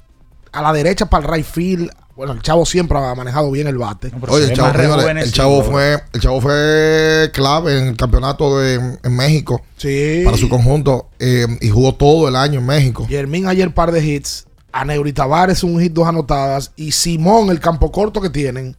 a 0.50 0.60
la 0.60 0.72
derecha 0.72 1.06
para 1.06 1.24
el 1.28 1.32
right 1.32 1.46
field. 1.46 1.90
Bueno, 2.16 2.32
el 2.32 2.42
chavo 2.42 2.66
siempre 2.66 2.98
ha 2.98 3.14
manejado 3.14 3.52
bien 3.52 3.68
el 3.68 3.78
bate. 3.78 4.10
Oye, 4.26 4.46
el 4.46 4.52
chavo, 4.56 4.72
señores, 4.76 5.26
el 5.26 5.32
chavo 5.32 5.62
fue, 5.62 6.02
el 6.12 6.20
chavo 6.20 6.40
fue 6.40 7.30
clave 7.32 7.78
en 7.78 7.86
el 7.86 7.96
campeonato 7.96 8.58
de, 8.58 8.98
en 9.00 9.14
México 9.14 9.62
Sí. 9.76 10.22
para 10.24 10.36
su 10.36 10.48
conjunto 10.48 11.08
eh, 11.20 11.46
y 11.60 11.68
jugó 11.70 11.94
todo 11.94 12.26
el 12.26 12.34
año 12.34 12.58
en 12.58 12.66
México. 12.66 13.06
Yermín 13.08 13.46
ayer 13.46 13.72
par 13.72 13.92
de 13.92 14.04
hits. 14.04 14.46
A 14.72 14.84
Neuri 14.84 15.12
Tavares 15.12 15.62
un 15.62 15.80
hit, 15.80 15.92
dos 15.92 16.08
anotadas. 16.08 16.72
Y 16.74 16.90
Simón, 16.90 17.50
el 17.50 17.60
campo 17.60 17.92
corto 17.92 18.20
que 18.20 18.28
tienen, 18.30 18.76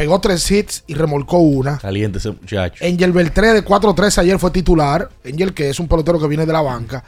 pegó 0.00 0.18
tres 0.18 0.50
hits 0.50 0.82
y 0.86 0.94
remolcó 0.94 1.38
una. 1.38 1.76
Caliente 1.76 2.18
ese 2.18 2.30
muchacho. 2.30 2.82
Angel 2.82 3.12
Beltré 3.12 3.52
de 3.52 3.62
4-3 3.62 4.16
ayer 4.18 4.38
fue 4.38 4.50
titular. 4.50 5.10
Angel, 5.26 5.52
que 5.52 5.68
es 5.68 5.78
un 5.78 5.88
pelotero 5.88 6.18
que 6.18 6.26
viene 6.26 6.46
de 6.46 6.52
la 6.54 6.62
banca. 6.62 7.04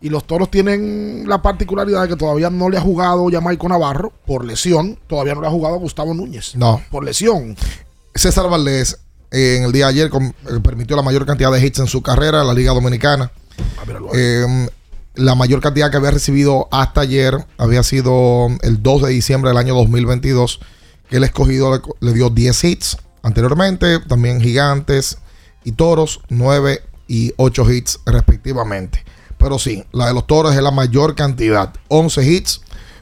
Y 0.00 0.10
los 0.10 0.24
toros 0.28 0.48
tienen 0.48 1.24
la 1.26 1.42
particularidad 1.42 2.02
de 2.02 2.08
que 2.08 2.16
todavía 2.16 2.48
no 2.48 2.68
le 2.68 2.78
ha 2.78 2.80
jugado 2.80 3.26
Jamaico 3.28 3.68
Navarro 3.68 4.12
por 4.24 4.44
lesión. 4.44 4.96
Todavía 5.08 5.34
no 5.34 5.40
le 5.40 5.48
ha 5.48 5.50
jugado 5.50 5.74
a 5.74 5.78
Gustavo 5.78 6.14
Núñez. 6.14 6.54
No. 6.54 6.80
Por 6.88 7.04
lesión. 7.04 7.56
César 8.14 8.48
Valdés 8.48 9.00
eh, 9.32 9.56
en 9.58 9.64
el 9.64 9.72
día 9.72 9.86
de 9.86 9.90
ayer 9.90 10.10
eh, 10.14 10.60
permitió 10.62 10.94
la 10.94 11.02
mayor 11.02 11.26
cantidad 11.26 11.50
de 11.50 11.66
hits 11.66 11.80
en 11.80 11.88
su 11.88 12.00
carrera 12.00 12.42
en 12.42 12.46
la 12.46 12.54
Liga 12.54 12.72
Dominicana. 12.72 13.32
Eh, 14.14 14.68
la 15.16 15.34
mayor 15.34 15.60
cantidad 15.60 15.90
que 15.90 15.96
había 15.96 16.12
recibido 16.12 16.68
hasta 16.70 17.00
ayer 17.00 17.34
había 17.58 17.82
sido 17.82 18.48
el 18.62 18.82
2 18.84 19.02
de 19.02 19.08
diciembre 19.08 19.50
del 19.50 19.58
año 19.58 19.74
2022, 19.74 20.60
que 21.08 21.16
el 21.16 21.24
escogido 21.24 21.80
le, 22.00 22.12
dio 22.12 22.30
10 22.30 22.64
hits. 22.64 22.98
Anteriormente, 23.22 24.00
también 24.00 24.40
Gigantes 24.40 25.18
y 25.64 25.72
Toros, 25.72 26.20
9 26.28 26.82
y 27.08 27.32
8 27.36 27.70
hits 27.70 28.00
respectivamente. 28.06 29.04
Pero 29.38 29.58
sí, 29.58 29.84
la 29.92 30.06
de 30.06 30.14
los 30.14 30.26
Toros 30.26 30.54
es 30.54 30.62
la 30.62 30.70
mayor 30.70 31.14
cantidad, 31.14 31.72
11 31.88 32.24
hits. 32.24 32.60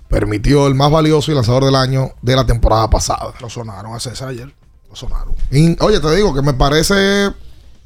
Permitió 0.08 0.66
el 0.66 0.74
más 0.74 0.90
valioso 0.90 1.32
y 1.32 1.34
lanzador 1.34 1.64
del 1.64 1.74
año 1.74 2.12
de 2.22 2.36
la 2.36 2.46
temporada 2.46 2.88
pasada. 2.88 3.34
Lo 3.40 3.50
sonaron 3.50 3.94
a 3.94 4.00
César 4.00 4.28
ayer. 4.28 4.54
Lo 4.88 4.96
sonaron. 4.96 5.34
Oye, 5.80 6.00
te 6.00 6.14
digo 6.14 6.34
que 6.34 6.42
me 6.42 6.54
parece 6.54 7.32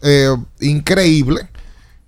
eh, 0.03 0.37
increíble 0.61 1.49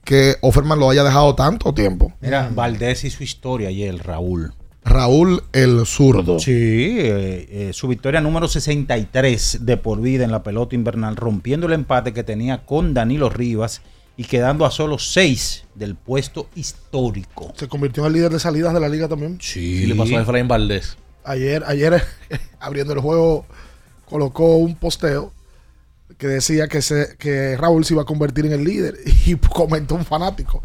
que 0.04 0.36
Offerman 0.40 0.78
lo 0.78 0.90
haya 0.90 1.04
dejado 1.04 1.34
tanto 1.34 1.72
tiempo. 1.72 2.12
Mira, 2.20 2.50
Valdés 2.52 3.04
y 3.04 3.10
su 3.10 3.22
historia 3.22 3.68
ayer, 3.68 3.96
Raúl. 4.04 4.52
Raúl 4.84 5.42
el 5.52 5.84
zurdo. 5.86 6.38
Sí, 6.38 6.52
eh, 6.52 7.48
eh, 7.50 7.70
su 7.72 7.86
victoria 7.88 8.20
número 8.20 8.48
63 8.48 9.58
de 9.60 9.76
por 9.76 10.00
vida 10.00 10.24
en 10.24 10.32
la 10.32 10.42
pelota 10.42 10.74
invernal, 10.74 11.16
rompiendo 11.16 11.66
el 11.66 11.74
empate 11.74 12.12
que 12.12 12.24
tenía 12.24 12.64
con 12.64 12.94
Danilo 12.94 13.28
Rivas 13.28 13.82
y 14.16 14.24
quedando 14.24 14.66
a 14.66 14.70
solo 14.70 14.98
6 14.98 15.64
del 15.74 15.94
puesto 15.94 16.48
histórico. 16.54 17.52
Se 17.56 17.68
convirtió 17.68 18.02
en 18.02 18.08
el 18.08 18.12
líder 18.14 18.32
de 18.32 18.40
salidas 18.40 18.74
de 18.74 18.80
la 18.80 18.88
liga 18.88 19.08
también. 19.08 19.38
Sí. 19.40 19.78
Sí, 19.78 19.86
le 19.86 19.94
pasó 19.94 20.16
a 20.16 20.22
Efraín 20.22 20.48
Valdés. 20.48 20.96
Ayer, 21.24 21.62
ayer 21.66 22.02
abriendo 22.60 22.92
el 22.92 23.00
juego, 23.00 23.46
colocó 24.06 24.56
un 24.56 24.74
posteo 24.76 25.32
que 26.18 26.26
decía 26.26 26.68
que, 26.68 26.82
se, 26.82 27.16
que 27.18 27.56
Raúl 27.56 27.84
se 27.84 27.94
iba 27.94 28.02
a 28.02 28.06
convertir 28.06 28.46
en 28.46 28.52
el 28.52 28.64
líder. 28.64 28.96
Y 29.26 29.36
comentó 29.36 29.94
un 29.94 30.04
fanático. 30.04 30.62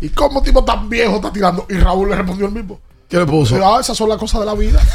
¿Y 0.00 0.08
cómo 0.08 0.42
tipo 0.42 0.64
tan 0.64 0.88
viejo 0.88 1.16
está 1.16 1.32
tirando? 1.32 1.66
Y 1.68 1.74
Raúl 1.74 2.10
le 2.10 2.16
respondió 2.16 2.46
el 2.46 2.52
mismo. 2.52 2.80
¿Qué 3.10 3.18
le 3.18 3.26
puso? 3.26 3.56
Ah, 3.66 3.80
esas 3.80 3.96
son 3.96 4.08
las 4.08 4.18
cosas 4.18 4.40
de 4.40 4.46
la 4.46 4.54
vida. 4.54 4.80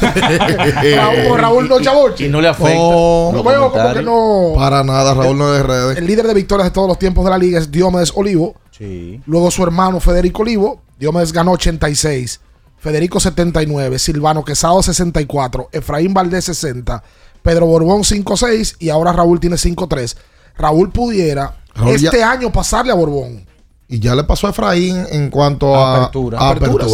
Raúl, 0.96 1.38
Raúl 1.38 1.68
no 1.68 1.80
chavoche. 1.80 2.26
Y 2.26 2.28
no 2.30 2.40
le 2.40 2.48
afecta. 2.48 2.72
No, 2.74 3.42
veo 3.44 3.70
como 3.70 3.92
que 3.92 4.02
no. 4.02 4.52
Para 4.56 4.82
nada, 4.82 5.12
Raúl 5.14 5.36
no 5.36 5.52
es 5.54 5.60
de 5.60 5.66
redes. 5.66 5.98
El 5.98 6.06
líder 6.06 6.26
de 6.26 6.34
victorias 6.34 6.68
de 6.68 6.72
todos 6.72 6.88
los 6.88 6.98
tiempos 6.98 7.24
de 7.24 7.30
la 7.30 7.38
liga 7.38 7.58
es 7.58 7.70
Diomedes 7.70 8.12
Olivo. 8.14 8.54
Sí. 8.70 9.20
Luego 9.26 9.50
su 9.50 9.62
hermano 9.62 10.00
Federico 10.00 10.42
Olivo. 10.42 10.80
Diomedes 10.98 11.32
ganó 11.32 11.52
86. 11.52 12.40
Federico 12.78 13.20
79. 13.20 13.98
Silvano 13.98 14.44
Quesado 14.44 14.82
64. 14.82 15.68
Efraín 15.72 16.14
Valdés 16.14 16.44
60. 16.46 17.02
Pedro 17.42 17.66
Borbón 17.66 18.02
5-6. 18.02 18.76
Y 18.78 18.88
ahora 18.88 19.12
Raúl 19.12 19.40
tiene 19.40 19.56
5-3. 19.56 20.16
Raúl 20.56 20.90
pudiera 20.90 21.54
Raúl 21.74 21.94
este 21.94 22.18
ya- 22.18 22.30
año 22.30 22.50
pasarle 22.50 22.92
a 22.92 22.94
Borbón. 22.94 23.46
Y 23.88 24.00
ya 24.00 24.14
le 24.14 24.24
pasó 24.24 24.46
a 24.46 24.50
Efraín 24.50 25.04
en 25.10 25.30
cuanto 25.30 25.74
a 25.76 25.96
Apertura. 26.06 26.38
a 26.40 26.50
Apertura. 26.50 26.86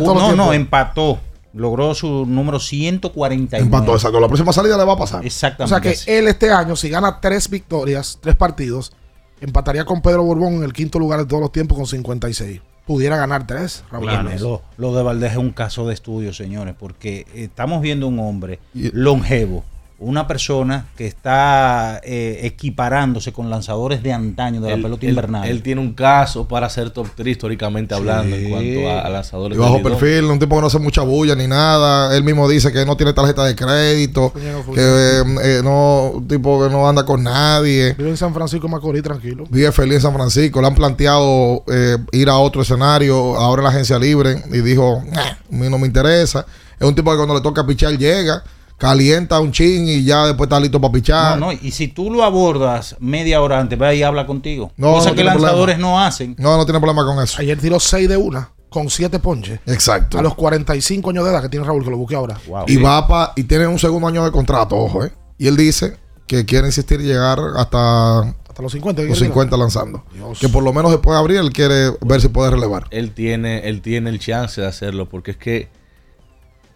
no, 0.00 0.36
no, 0.36 0.52
empató. 0.52 1.18
Logró 1.54 1.94
su 1.94 2.26
número 2.26 2.60
149. 2.60 3.64
Empató, 3.64 3.94
exacto. 3.94 4.20
La 4.20 4.26
próxima 4.28 4.52
salida 4.52 4.76
le 4.76 4.84
va 4.84 4.92
a 4.92 4.98
pasar. 4.98 5.22
O 5.22 5.26
Exactamente. 5.26 5.74
sea 5.74 5.80
que 5.80 5.88
así. 5.96 6.10
él 6.10 6.28
este 6.28 6.50
año, 6.52 6.76
si 6.76 6.90
gana 6.90 7.20
tres 7.20 7.48
victorias, 7.48 8.18
tres 8.20 8.36
partidos, 8.36 8.92
empataría 9.40 9.84
con 9.84 10.02
Pedro 10.02 10.22
Borbón 10.24 10.54
en 10.56 10.62
el 10.64 10.72
quinto 10.72 10.98
lugar 10.98 11.20
de 11.20 11.26
todos 11.26 11.40
los 11.40 11.50
tiempos 11.52 11.76
con 11.78 11.86
56. 11.86 12.60
Pudiera 12.86 13.16
ganar 13.16 13.46
tres, 13.46 13.82
Valdés. 13.90 14.40
lo, 14.40 14.62
lo 14.76 14.94
de 14.94 15.02
Valdés 15.02 15.32
es 15.32 15.38
un 15.38 15.50
caso 15.50 15.86
de 15.86 15.94
estudio, 15.94 16.32
señores, 16.32 16.74
porque 16.78 17.26
estamos 17.34 17.80
viendo 17.82 18.06
un 18.08 18.18
hombre 18.18 18.60
Y- 18.74 18.90
longevo, 18.92 19.64
una 20.00 20.28
persona 20.28 20.86
que 20.96 21.06
está 21.06 22.00
eh, 22.04 22.40
equiparándose 22.44 23.32
con 23.32 23.50
lanzadores 23.50 24.00
de 24.02 24.12
antaño 24.12 24.60
de 24.60 24.70
la 24.70 24.76
pelota 24.80 25.04
él- 25.04 25.10
invernal. 25.10 25.48
Él, 25.48 25.60
tiene 25.62 25.80
un 25.80 25.92
caso 25.92 26.46
para 26.46 26.68
ser 26.70 26.90
top 26.90 27.08
3 27.16 27.32
históricamente 27.32 27.94
hablando 27.96 28.36
en 28.36 28.48
cuanto 28.48 28.88
a, 28.88 29.00
a 29.00 29.08
lanzadores. 29.08 29.58
Y 29.58 29.60
bajo 29.60 29.82
perfil, 29.82 30.24
un 30.26 30.38
tipo 30.38 30.54
que 30.54 30.60
no 30.60 30.66
hace 30.68 30.78
mucha 30.78 31.02
bulla 31.02 31.34
ni 31.34 31.48
nada. 31.48 32.16
Él 32.16 32.22
mismo 32.22 32.48
dice 32.48 32.72
que 32.72 32.86
no 32.86 32.96
tiene 32.96 33.12
tarjeta 33.12 33.44
de 33.44 33.56
crédito, 33.56 34.32
que 34.32 34.80
eh, 34.80 35.22
eh, 35.42 35.60
no, 35.64 36.10
un 36.14 36.28
tipo 36.28 36.62
que 36.64 36.70
no 36.72 36.88
anda 36.88 37.04
con 37.04 37.24
nadie. 37.24 37.94
Vive 37.98 38.10
en 38.10 38.16
San 38.16 38.32
Francisco 38.32 38.68
de 38.68 38.72
Macorís, 38.74 39.02
tranquilo. 39.02 39.46
Vive 39.50 39.72
feliz 39.72 39.96
en 39.96 40.02
San 40.02 40.14
Francisco. 40.14 40.60
Le 40.60 40.68
han 40.68 40.74
planteado 40.76 41.64
eh, 41.66 41.96
ir 42.12 42.28
a 42.28 42.38
otro 42.38 42.62
escenario, 42.62 43.34
ahora 43.36 43.60
en 43.60 43.64
la 43.64 43.70
agencia 43.70 43.98
libre, 43.98 44.44
y 44.52 44.58
dijo, 44.60 45.02
"Nah, 45.10 45.20
a 45.22 45.36
mí 45.50 45.68
no 45.68 45.76
me 45.78 45.86
interesa. 45.88 46.46
Es 46.78 46.86
un 46.86 46.94
tipo 46.94 47.10
que 47.10 47.16
cuando 47.16 47.34
le 47.34 47.40
toca 47.40 47.66
pichar 47.66 47.98
llega, 47.98 48.44
calienta 48.78 49.40
un 49.40 49.52
chin 49.52 49.86
y 49.88 50.04
ya 50.04 50.24
después 50.26 50.46
está 50.46 50.58
listo 50.60 50.80
para 50.80 50.92
pichar. 50.92 51.38
no, 51.38 51.46
no, 51.52 51.52
y 51.60 51.72
si 51.72 51.88
tú 51.88 52.10
lo 52.10 52.22
abordas 52.24 52.96
media 53.00 53.42
hora 53.42 53.58
antes, 53.60 53.80
va 53.80 53.92
y 53.92 54.02
habla 54.02 54.24
contigo. 54.26 54.72
No, 54.76 54.92
cosa 54.94 55.10
no 55.10 55.16
que 55.16 55.24
lanzadores 55.24 55.74
problema. 55.76 55.78
no 55.90 56.00
hacen. 56.00 56.36
No, 56.38 56.56
no 56.56 56.64
tiene 56.64 56.80
problema 56.80 57.04
con 57.04 57.22
eso. 57.22 57.38
Ayer 57.40 57.58
tiró 57.58 57.78
6 57.80 58.08
de 58.08 58.16
una, 58.16 58.50
con 58.70 58.88
7 58.88 59.18
ponches. 59.18 59.60
Exacto. 59.66 60.18
A 60.18 60.22
los 60.22 60.34
45 60.36 61.10
años 61.10 61.24
de 61.24 61.30
edad 61.32 61.42
que 61.42 61.48
tiene 61.48 61.66
Raúl, 61.66 61.84
que 61.84 61.90
lo 61.90 61.96
busque 61.98 62.14
ahora. 62.14 62.38
Wow. 62.46 62.64
Y 62.68 62.76
va 62.76 63.06
pa- 63.06 63.32
y 63.36 63.42
tiene 63.44 63.66
un 63.66 63.78
segundo 63.78 64.06
año 64.06 64.24
de 64.24 64.30
contrato, 64.30 64.76
ojo, 64.76 65.04
¿eh? 65.04 65.12
Y 65.38 65.48
él 65.48 65.56
dice 65.56 65.96
que 66.26 66.44
quiere 66.44 66.66
insistir 66.68 67.00
llegar 67.00 67.38
hasta 67.56 68.20
Hasta 68.20 68.62
los 68.62 68.70
50. 68.72 69.02
¿qué 69.02 69.08
los 69.08 69.18
quiere 69.18 69.32
50 69.32 69.56
lanzando. 69.56 70.04
Dios. 70.14 70.38
Que 70.38 70.48
por 70.48 70.62
lo 70.62 70.72
menos 70.72 70.90
después 70.92 71.14
de 71.14 71.18
abril 71.20 71.36
él 71.38 71.52
quiere 71.52 71.90
ver 72.00 72.20
si 72.20 72.28
puede 72.28 72.50
relevar. 72.50 72.86
Él 72.90 73.12
tiene, 73.12 73.68
él 73.68 73.80
tiene 73.82 74.10
el 74.10 74.18
chance 74.20 74.60
de 74.60 74.66
hacerlo 74.66 75.08
porque 75.08 75.30
es 75.32 75.36
que 75.36 75.68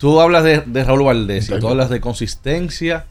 tú 0.02 0.20
hablas 0.20 0.42
de, 0.42 0.62
de 0.66 0.82
Raúl 0.82 1.04
Valdés 1.04 1.48
y 1.48 1.60
tú 1.60 1.68
hablas 1.68 1.88
de 1.88 2.00
consistencia, 2.00 3.04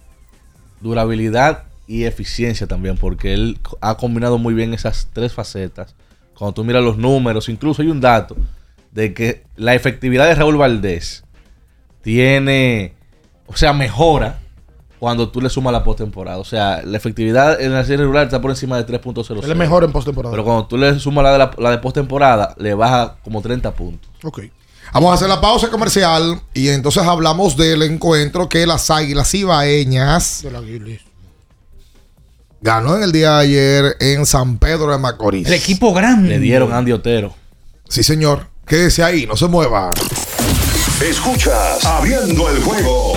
durabilidad 0.81 1.63
y 1.87 2.03
eficiencia 2.03 2.67
también, 2.67 2.97
porque 2.97 3.33
él 3.33 3.59
ha 3.79 3.95
combinado 3.95 4.37
muy 4.37 4.53
bien 4.53 4.73
esas 4.73 5.07
tres 5.13 5.31
facetas. 5.31 5.95
Cuando 6.37 6.53
tú 6.53 6.65
miras 6.65 6.83
los 6.83 6.97
números, 6.97 7.47
incluso 7.47 7.81
hay 7.81 7.87
un 7.87 8.01
dato 8.01 8.35
de 8.91 9.13
que 9.13 9.43
la 9.55 9.73
efectividad 9.73 10.27
de 10.27 10.35
Raúl 10.35 10.57
Valdés 10.57 11.23
tiene, 12.01 12.93
o 13.47 13.55
sea, 13.55 13.71
mejora 13.71 14.39
cuando 14.99 15.29
tú 15.29 15.39
le 15.39 15.49
sumas 15.49 15.71
la 15.71 15.85
postemporada. 15.85 16.39
O 16.39 16.43
sea, 16.43 16.81
la 16.83 16.97
efectividad 16.97 17.61
en 17.61 17.71
la 17.71 17.85
serie 17.85 17.99
regular 17.99 18.25
está 18.25 18.41
por 18.41 18.51
encima 18.51 18.75
de 18.75 18.85
3.00. 18.85 19.45
Él 19.45 19.51
es 19.51 19.57
mejor 19.57 19.85
en 19.85 19.93
postemporada. 19.93 20.33
Pero 20.33 20.43
cuando 20.43 20.65
tú 20.65 20.77
le 20.77 20.99
sumas 20.99 21.23
la 21.23 21.31
de, 21.31 21.37
la, 21.37 21.51
la 21.57 21.71
de 21.71 21.77
postemporada, 21.77 22.53
le 22.57 22.73
baja 22.73 23.15
como 23.23 23.41
30 23.41 23.71
puntos. 23.71 24.11
Ok. 24.23 24.41
Vamos 24.93 25.11
a 25.11 25.13
hacer 25.15 25.29
la 25.29 25.39
pausa 25.39 25.69
comercial 25.69 26.41
y 26.53 26.67
entonces 26.67 27.01
hablamos 27.03 27.55
del 27.55 27.81
encuentro 27.83 28.49
que 28.49 28.67
las 28.67 28.89
Águilas 28.89 29.33
Ibaeñas 29.33 30.43
ganó 32.59 32.97
en 32.97 33.03
el 33.03 33.13
día 33.13 33.37
de 33.37 33.41
ayer 33.41 33.95
en 34.01 34.25
San 34.25 34.57
Pedro 34.57 34.91
de 34.91 34.97
Macorís. 34.97 35.47
El 35.47 35.53
equipo 35.53 35.93
grande. 35.93 36.27
Le 36.29 36.39
dieron 36.39 36.73
a 36.73 36.79
Andy 36.79 36.91
Otero. 36.91 37.33
Sí, 37.87 38.03
señor. 38.03 38.47
Quédese 38.67 39.01
ahí, 39.01 39.25
no 39.25 39.37
se 39.37 39.47
mueva. 39.47 39.91
Escuchas 41.01 41.85
Abriendo 41.85 42.49
el 42.49 42.61
juego 42.61 43.13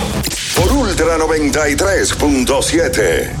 por 0.55 0.71
Ultra 0.71 1.17
93.7. 1.17 3.31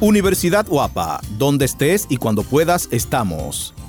Universidad 0.00 0.66
Guapa, 0.66 1.20
donde 1.36 1.66
estés 1.66 2.06
y 2.08 2.16
cuando 2.16 2.42
puedas 2.42 2.88
estamos. 2.90 3.74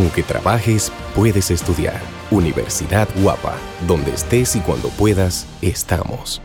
Aunque 0.00 0.22
trabajes, 0.22 0.90
puedes 1.14 1.50
estudiar. 1.50 2.00
Universidad 2.30 3.06
Guapa, 3.20 3.54
donde 3.86 4.12
estés 4.12 4.56
y 4.56 4.60
cuando 4.60 4.88
puedas, 4.88 5.46
estamos. 5.60 6.40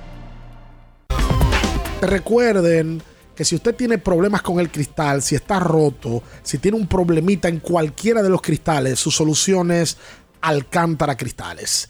Recuerden 2.01 3.01
que 3.33 3.45
si 3.45 3.55
usted 3.55 3.73
tiene 3.73 3.97
problemas 3.97 4.41
con 4.41 4.59
el 4.59 4.69
cristal, 4.69 5.21
si 5.21 5.35
está 5.35 5.61
roto, 5.61 6.21
si 6.43 6.57
tiene 6.57 6.75
un 6.75 6.85
problemita 6.85 7.47
en 7.47 7.61
cualquiera 7.61 8.21
de 8.21 8.27
los 8.27 8.41
cristales, 8.41 8.99
su 8.99 9.09
solución 9.09 9.71
es 9.71 9.95
Alcántara 10.41 11.15
Cristales. 11.15 11.89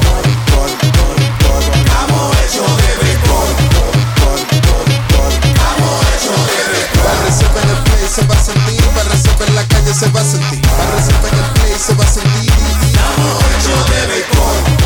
se 8.11 8.25
va 8.25 8.35
a 8.35 8.43
sentir, 8.43 8.81
reserva 9.09 9.45
en 9.47 9.55
la 9.55 9.67
calle 9.67 9.93
se 9.93 10.09
va 10.09 10.19
a 10.19 10.25
sentir, 10.25 10.61
para 10.61 10.91
reserva 10.97 11.29
en 11.29 11.37
el 11.37 11.51
play 11.51 11.73
se 11.79 11.93
va 11.93 12.03
a 12.03 12.07
sentir. 12.07 12.51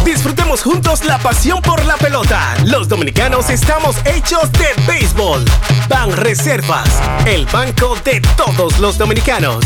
Disfrutemos 0.05 0.61
juntos 0.61 1.03
la 1.05 1.17
pasión 1.17 1.59
por 1.63 1.83
la 1.85 1.97
pelota. 1.97 2.55
Los 2.65 2.87
dominicanos 2.87 3.49
estamos 3.49 3.95
hechos 4.05 4.51
de 4.51 4.67
béisbol. 4.85 5.43
Ban 5.89 6.11
Reservas, 6.15 6.87
el 7.25 7.47
banco 7.47 7.97
de 8.05 8.21
todos 8.37 8.77
los 8.77 8.99
dominicanos. 8.99 9.65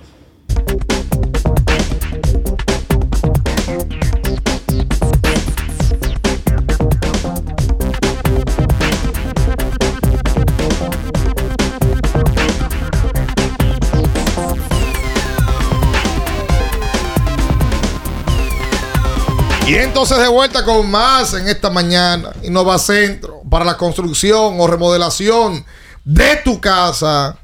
Y 19.71 19.75
entonces 19.75 20.17
de 20.17 20.27
vuelta 20.27 20.65
con 20.65 20.91
más 20.91 21.33
en 21.33 21.47
esta 21.47 21.69
mañana. 21.69 22.33
Innova 22.43 22.77
Centro 22.77 23.41
para 23.49 23.63
la 23.63 23.77
construcción 23.77 24.59
o 24.59 24.67
remodelación 24.67 25.63
de 26.03 26.35
tu 26.43 26.59
casa. 26.59 27.37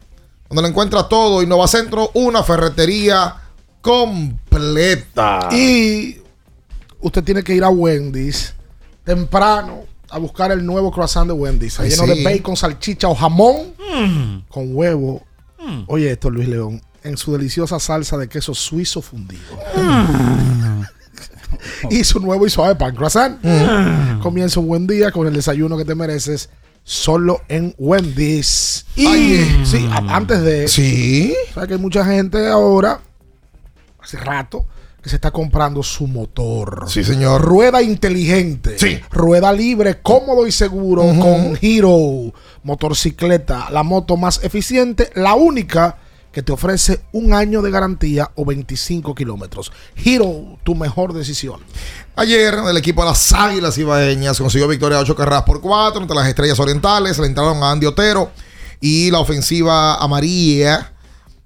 Donde 0.49 0.63
lo 0.63 0.67
encuentras 0.67 1.07
todo. 1.07 1.41
Innova 1.41 1.69
Centro, 1.69 2.11
una 2.15 2.43
ferretería 2.43 3.33
completa. 3.79 5.47
Y 5.53 6.17
usted 6.99 7.23
tiene 7.23 7.43
que 7.43 7.55
ir 7.55 7.63
a 7.63 7.69
Wendy's 7.69 8.53
temprano 9.05 9.85
a 10.09 10.17
buscar 10.17 10.51
el 10.51 10.65
nuevo 10.65 10.91
croissant 10.91 11.27
de 11.27 11.33
Wendy's. 11.33 11.79
Ay, 11.79 11.91
lleno 11.91 12.03
sí. 12.03 12.09
de 12.09 12.23
bacon, 12.25 12.57
salchicha 12.57 13.07
o 13.07 13.15
jamón 13.15 13.73
con 14.49 14.75
huevo. 14.75 15.25
Oye, 15.87 16.11
esto, 16.11 16.29
Luis 16.29 16.49
León, 16.49 16.81
en 17.03 17.15
su 17.15 17.31
deliciosa 17.31 17.79
salsa 17.79 18.17
de 18.17 18.27
queso 18.27 18.53
suizo 18.53 19.01
fundido. 19.01 19.57
y 21.89 22.03
su 22.03 22.19
nuevo 22.19 22.45
y 22.45 22.49
suave 22.49 22.75
pan 22.75 22.95
croissant. 22.95 23.39
Comienza 24.21 24.59
un 24.59 24.67
buen 24.67 24.87
día 24.87 25.11
con 25.11 25.27
el 25.27 25.33
desayuno 25.33 25.77
que 25.77 25.85
te 25.85 25.95
mereces 25.95 26.49
solo 26.83 27.41
en 27.49 27.75
Wendy's. 27.77 28.85
Y 28.95 29.05
Ay. 29.07 29.61
sí, 29.65 29.89
a- 29.91 30.15
antes 30.15 30.41
de. 30.41 30.67
Sí. 30.67 31.33
¿Sabes 31.53 31.67
que 31.67 31.73
hay 31.75 31.79
mucha 31.79 32.05
gente 32.05 32.47
ahora, 32.47 33.01
hace 34.01 34.17
rato, 34.17 34.65
que 35.01 35.09
se 35.09 35.15
está 35.15 35.31
comprando 35.31 35.83
su 35.83 36.07
motor? 36.07 36.85
Sí, 36.87 37.03
señor. 37.03 37.41
Rueda 37.41 37.81
inteligente. 37.81 38.77
Sí. 38.79 38.99
Rueda 39.11 39.51
libre, 39.53 39.99
cómodo 40.01 40.47
y 40.47 40.51
seguro 40.51 41.03
con 41.19 41.57
Hero. 41.61 42.33
Motorcicleta, 42.63 43.69
la 43.71 43.83
moto 43.83 44.17
más 44.17 44.43
eficiente, 44.43 45.09
la 45.15 45.35
única 45.35 45.97
que 46.37 46.43
te 46.43 46.51
ofrece 46.51 47.01
un 47.13 47.33
año 47.33 47.63
de 47.63 47.71
garantía 47.71 48.29
o 48.35 48.45
25 48.45 49.15
kilómetros. 49.15 49.71
Hero, 49.95 50.59
tu 50.61 50.75
mejor 50.75 51.13
decisión. 51.13 51.59
Ayer 52.15 52.53
el 52.53 52.77
equipo 52.77 53.01
de 53.01 53.09
las 53.09 53.33
Águilas 53.33 53.75
Ibaeñas 53.79 54.37
consiguió 54.37 54.67
victoria 54.67 54.99
8 54.99 55.15
carreras 55.15 55.41
por 55.41 55.61
4 55.61 55.99
entre 55.99 56.15
las 56.15 56.27
Estrellas 56.27 56.59
Orientales. 56.59 57.17
Le 57.17 57.25
entraron 57.25 57.63
a 57.63 57.71
Andy 57.71 57.87
Otero 57.87 58.29
y 58.79 59.09
la 59.09 59.17
ofensiva 59.17 59.95
amarilla. 59.95 60.93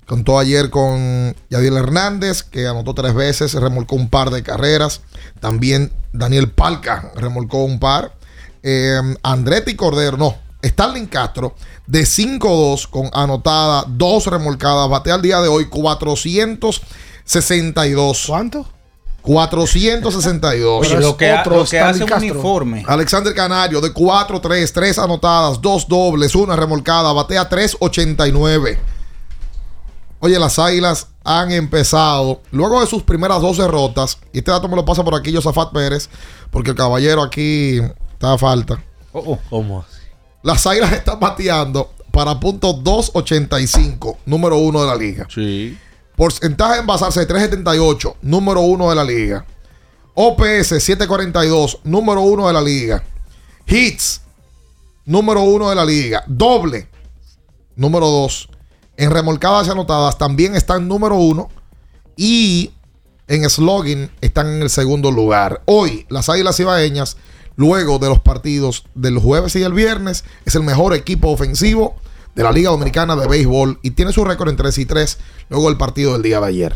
Contó 0.05 0.37
ayer 0.37 0.69
con 0.69 1.37
Yadiel 1.49 1.77
Hernández, 1.77 2.43
que 2.43 2.67
anotó 2.67 2.93
tres 2.93 3.13
veces, 3.13 3.53
remolcó 3.53 3.95
un 3.95 4.09
par 4.09 4.29
de 4.29 4.43
carreras. 4.43 4.99
También 5.39 5.93
Daniel 6.11 6.51
Palca 6.51 7.13
remolcó 7.15 7.63
un 7.63 7.79
par. 7.79 8.17
Eh, 8.61 8.99
Andretti 9.23 9.77
Cordero, 9.77 10.17
no, 10.17 10.35
Starling 10.64 11.07
Castro, 11.07 11.55
de 11.88 12.01
5-2 12.03 12.88
con 12.89 13.09
anotada, 13.14 13.86
dos 13.88 14.28
remolcadas. 14.28 14.89
Batea 14.89 15.16
al 15.16 15.22
día 15.22 15.39
de 15.41 15.47
hoy 15.47 15.68
462. 15.70 18.26
¿Cuánto? 18.28 18.66
462. 19.24 20.88
Oye, 20.88 20.99
lo 20.99 21.16
que, 21.18 21.32
ha- 21.32 21.43
lo 21.45 21.66
que 21.66 21.80
hace 21.80 22.03
un 22.03 22.09
Castro. 22.09 22.32
uniforme. 22.32 22.84
Alexander 22.88 23.34
Canario 23.34 23.82
de 23.82 23.93
4-3, 23.93 24.72
3 24.72 24.99
anotadas, 24.99 25.62
2 25.62 25.88
dobles, 25.88 26.36
una 26.36 26.55
remolcada, 26.55 27.12
batea 27.14 27.49
3-89. 27.49 28.78
Oye, 30.20 30.38
las 30.39 30.59
águilas 30.59 31.07
han 31.24 31.51
empezado, 31.51 32.41
luego 32.51 32.82
de 32.82 32.88
sus 32.88 33.01
primeras 33.03 33.41
dos 33.41 33.57
derrotas, 33.57 34.18
y 34.34 34.39
este 34.39 34.51
dato 34.51 34.68
me 34.68 34.76
lo 34.76 34.86
pasa 34.86 35.03
por 35.03 35.16
aquí 35.16 35.34
Josafat 35.34 35.72
Pérez, 35.72 36.09
porque 36.51 36.72
el 36.72 36.76
caballero 36.76 37.22
aquí 37.24 37.80
está 38.14 38.34
a 38.34 38.38
falta. 38.38 38.84
¿Cómo 39.12 39.80
así? 39.88 40.00
Las 40.43 40.65
águilas 40.65 40.91
están 40.93 41.19
bateando 41.19 41.91
para 42.11 42.39
punto 42.39 42.75
2.85, 42.75 44.17
número 44.25 44.57
uno 44.57 44.81
de 44.81 44.87
la 44.87 44.95
liga. 44.95 45.27
Sí. 45.33 45.77
Porcentaje 46.15 46.73
de 46.73 46.79
envasarse 46.81 47.25
de 47.25 47.27
3.78, 47.27 48.15
número 48.21 48.61
uno 48.61 48.89
de 48.89 48.95
la 48.95 49.03
liga. 49.03 49.45
OPS 50.13 50.73
7.42, 50.73 51.79
número 51.83 52.21
uno 52.21 52.47
de 52.47 52.53
la 52.53 52.61
liga. 52.61 53.03
Hits, 53.65 54.21
número 55.05 55.41
uno 55.41 55.69
de 55.69 55.75
la 55.75 55.85
liga. 55.85 56.23
Doble, 56.27 56.89
número 57.75 58.07
dos. 58.07 58.49
En 58.97 59.09
remolcadas 59.09 59.67
y 59.67 59.71
anotadas 59.71 60.17
también 60.17 60.55
están 60.55 60.87
número 60.87 61.15
uno. 61.15 61.49
Y 62.17 62.71
en 63.27 63.49
slogan 63.49 64.11
están 64.19 64.47
en 64.47 64.61
el 64.61 64.69
segundo 64.69 65.11
lugar. 65.11 65.61
Hoy, 65.65 66.05
las 66.09 66.27
Águilas 66.27 66.59
Ibaeñas, 66.59 67.15
luego 67.55 67.99
de 67.99 68.09
los 68.09 68.19
partidos 68.19 68.85
del 68.95 69.17
jueves 69.17 69.55
y 69.55 69.63
el 69.63 69.73
viernes, 69.73 70.23
es 70.45 70.55
el 70.55 70.63
mejor 70.63 70.93
equipo 70.93 71.29
ofensivo 71.29 71.95
de 72.35 72.43
la 72.43 72.51
Liga 72.51 72.71
Dominicana 72.71 73.15
de 73.15 73.27
Béisbol 73.27 73.79
y 73.81 73.91
tiene 73.91 74.13
su 74.13 74.23
récord 74.23 74.49
en 74.49 74.55
3 74.55 74.77
y 74.77 74.85
3 74.85 75.17
luego 75.49 75.67
del 75.67 75.77
partido 75.77 76.13
del 76.13 76.21
día 76.21 76.39
de 76.39 76.47
ayer. 76.47 76.75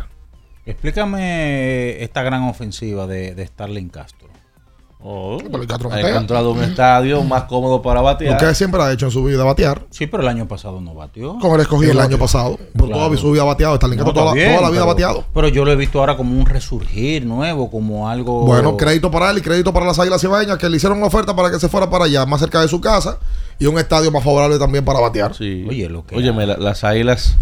Explícame 0.65 2.03
esta 2.03 2.23
gran 2.23 2.43
ofensiva 2.43 3.05
de, 3.07 3.35
de 3.35 3.45
Starling 3.45 3.89
Castro. 3.89 4.24
Oh, 5.07 5.37
Pero 5.39 5.61
el 5.61 5.67
Castro 5.67 5.91
ha 5.91 5.99
encontrado 5.99 6.51
un 6.51 6.63
estadio 6.63 7.21
más 7.23 7.43
cómodo 7.43 7.79
para 7.79 7.99
Lo 7.99 8.05
batear. 8.05 8.37
que 8.39 8.55
siempre 8.55 8.81
ha 8.81 8.91
hecho 8.91 9.05
en 9.05 9.11
su 9.11 9.23
vida 9.23 9.43
batear. 9.43 9.83
Sí, 9.91 10.07
pero 10.07 10.23
el 10.23 10.29
año 10.29 10.47
pasado 10.47 10.81
no 10.81 10.95
batió. 10.95 11.37
Con 11.37 11.53
el 11.53 11.61
escogido 11.61 11.91
el 11.91 11.99
año 11.99 12.17
pasado. 12.17 12.57
Por 12.75 12.87
Claro. 12.87 13.05
toda 13.05 13.17
su 13.17 13.31
vida 13.31 13.43
bateado. 13.43 13.75
Starling 13.75 13.99
No, 13.99 14.05
toda, 14.13 14.25
está 14.27 14.33
bien, 14.33 14.49
toda 14.55 14.61
la 14.63 14.69
vida 14.71 14.81
pero- 14.81 14.93
bateado. 14.93 15.25
Pero 15.31 15.47
yo 15.49 15.63
lo 15.63 15.71
he 15.71 15.75
visto 15.75 15.99
ahora 15.99 16.17
como 16.17 16.35
un 16.39 16.47
resurgir 16.47 17.23
nuevo, 17.23 17.69
como 17.69 18.09
algo. 18.09 18.45
Bueno, 18.45 18.75
crédito 18.77 19.11
para 19.11 19.29
él 19.29 19.37
y 19.37 19.41
crédito 19.41 19.71
para 19.71 19.85
las 19.85 19.99
Águilas 19.99 20.23
Ibaeñas 20.23 20.57
que 20.57 20.67
le 20.69 20.77
hicieron 20.77 20.97
una 20.97 21.07
oferta 21.07 21.35
para 21.35 21.51
que 21.51 21.59
se 21.59 21.69
fuera 21.69 21.87
para 21.87 22.05
allá, 22.05 22.25
más 22.25 22.39
cerca 22.39 22.61
de 22.61 22.67
su 22.67 22.81
casa 22.81 23.19
y 23.59 23.67
un 23.67 23.77
estadio 23.77 24.09
más 24.11 24.23
favorable 24.23 24.57
también 24.57 24.83
para 24.83 24.99
batear. 25.01 25.35
Sí. 25.35 25.67
Oye, 25.69 25.87
lo 25.87 26.03
que 26.03 26.15
Óyeme, 26.15 26.47
la- 26.47 26.57
las 26.57 26.83
águilas 26.83 27.35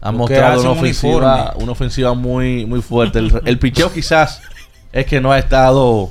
han 0.00 0.14
Lo 0.14 0.18
mostrado 0.18 0.60
una 0.62 0.70
un 0.72 0.78
ofensiva, 0.78 1.14
uniforme. 1.44 1.62
una 1.62 1.72
ofensiva 1.72 2.14
muy, 2.14 2.66
muy 2.66 2.82
fuerte. 2.82 3.20
El, 3.20 3.40
el 3.44 3.58
picheo 3.60 3.92
quizás 3.92 4.40
es 4.92 5.06
que 5.06 5.20
no 5.20 5.30
ha 5.30 5.38
estado 5.38 6.10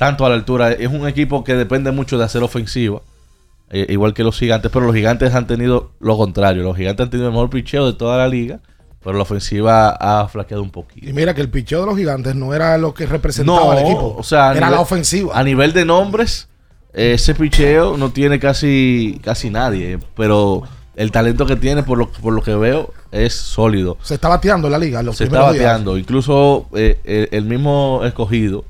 tanto 0.00 0.24
a 0.24 0.30
la 0.30 0.34
altura. 0.34 0.72
Es 0.72 0.88
un 0.88 1.06
equipo 1.06 1.44
que 1.44 1.54
depende 1.54 1.90
mucho 1.92 2.16
de 2.16 2.24
hacer 2.24 2.42
ofensiva. 2.42 3.02
eh, 3.72 3.86
igual 3.90 4.14
que 4.14 4.24
los 4.24 4.36
gigantes, 4.38 4.70
pero 4.72 4.86
los 4.86 4.94
gigantes 4.96 5.34
han 5.34 5.46
tenido 5.46 5.90
lo 6.00 6.16
contrario. 6.16 6.62
Los 6.64 6.76
gigantes 6.76 7.04
han 7.04 7.10
tenido 7.10 7.28
el 7.28 7.34
mejor 7.34 7.50
picheo 7.50 7.86
de 7.86 7.92
toda 7.92 8.16
la 8.18 8.26
liga, 8.26 8.58
pero 9.04 9.16
la 9.16 9.22
ofensiva 9.22 9.90
ha 9.90 10.26
flaqueado 10.26 10.62
un 10.62 10.70
poquito. 10.70 11.08
Y 11.08 11.12
mira 11.12 11.34
que 11.34 11.40
el 11.42 11.50
picheo 11.50 11.80
de 11.82 11.86
los 11.86 11.96
gigantes 11.96 12.34
no 12.34 12.52
era 12.54 12.76
lo 12.78 12.94
que 12.94 13.04
representaba 13.06 13.60
No, 13.60 13.70
al 13.72 13.78
equipo. 13.78 14.16
o 14.18 14.22
sea, 14.24 14.50
era 14.52 14.66
nivel- 14.68 14.70
la 14.74 14.80
ofensiva. 14.80 15.38
A 15.38 15.44
nivel 15.44 15.72
de 15.74 15.84
nombres, 15.84 16.48
eh, 16.94 17.12
ese 17.14 17.34
picheo 17.34 17.96
no 17.98 18.10
tiene 18.10 18.40
casi, 18.40 19.20
casi 19.22 19.50
nadie, 19.50 19.98
pero 20.16 20.62
el 20.96 21.12
talento 21.12 21.44
que 21.46 21.54
tiene, 21.56 21.82
por 21.84 21.96
lo, 21.98 22.08
por 22.10 22.32
lo 22.32 22.42
que 22.42 22.54
veo, 22.56 22.92
es 23.12 23.34
sólido. 23.34 23.98
Se 24.02 24.14
está 24.14 24.28
bateando 24.28 24.68
la 24.68 24.78
liga. 24.78 25.00
Los 25.04 25.18
Se 25.18 25.24
está 25.24 25.38
días. 25.42 25.52
bateando. 25.52 25.96
Incluso 25.96 26.66
eh, 26.74 26.98
el, 27.04 27.28
el 27.30 27.44
mismo 27.44 28.00
escogido 28.04 28.64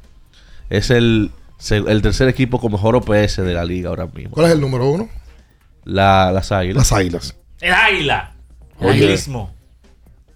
es 0.70 0.90
el, 0.90 1.30
el 1.70 2.02
tercer 2.02 2.28
equipo 2.28 2.58
con 2.60 2.72
mejor 2.72 2.96
OPS 2.96 3.36
de 3.36 3.52
la 3.52 3.64
liga 3.64 3.90
ahora 3.90 4.06
mismo. 4.06 4.30
¿Cuál 4.32 4.46
es 4.46 4.52
el 4.52 4.60
número 4.60 4.88
uno? 4.88 5.08
La- 5.84 6.30
las 6.32 6.50
águilas. 6.52 6.76
Las 6.90 6.92
Águilas. 6.92 7.34
El 7.60 7.72
águila. 7.72 8.32
El 8.80 8.86
Oye. 8.88 8.98
aguilismo. 9.04 9.52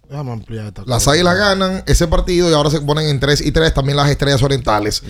Déjame 0.08 0.32
ampliar 0.32 0.66
esta 0.66 0.82
Las 0.86 0.98
cosa. 1.04 1.12
Águilas 1.12 1.36
ganan 1.38 1.82
ese 1.86 2.06
partido 2.08 2.50
y 2.50 2.54
ahora 2.54 2.68
se 2.70 2.80
ponen 2.82 3.08
en 3.08 3.18
3 3.20 3.40
y 3.40 3.52
3 3.52 3.72
también 3.72 3.96
las 3.96 4.10
Estrellas 4.10 4.42
Orientales. 4.42 5.02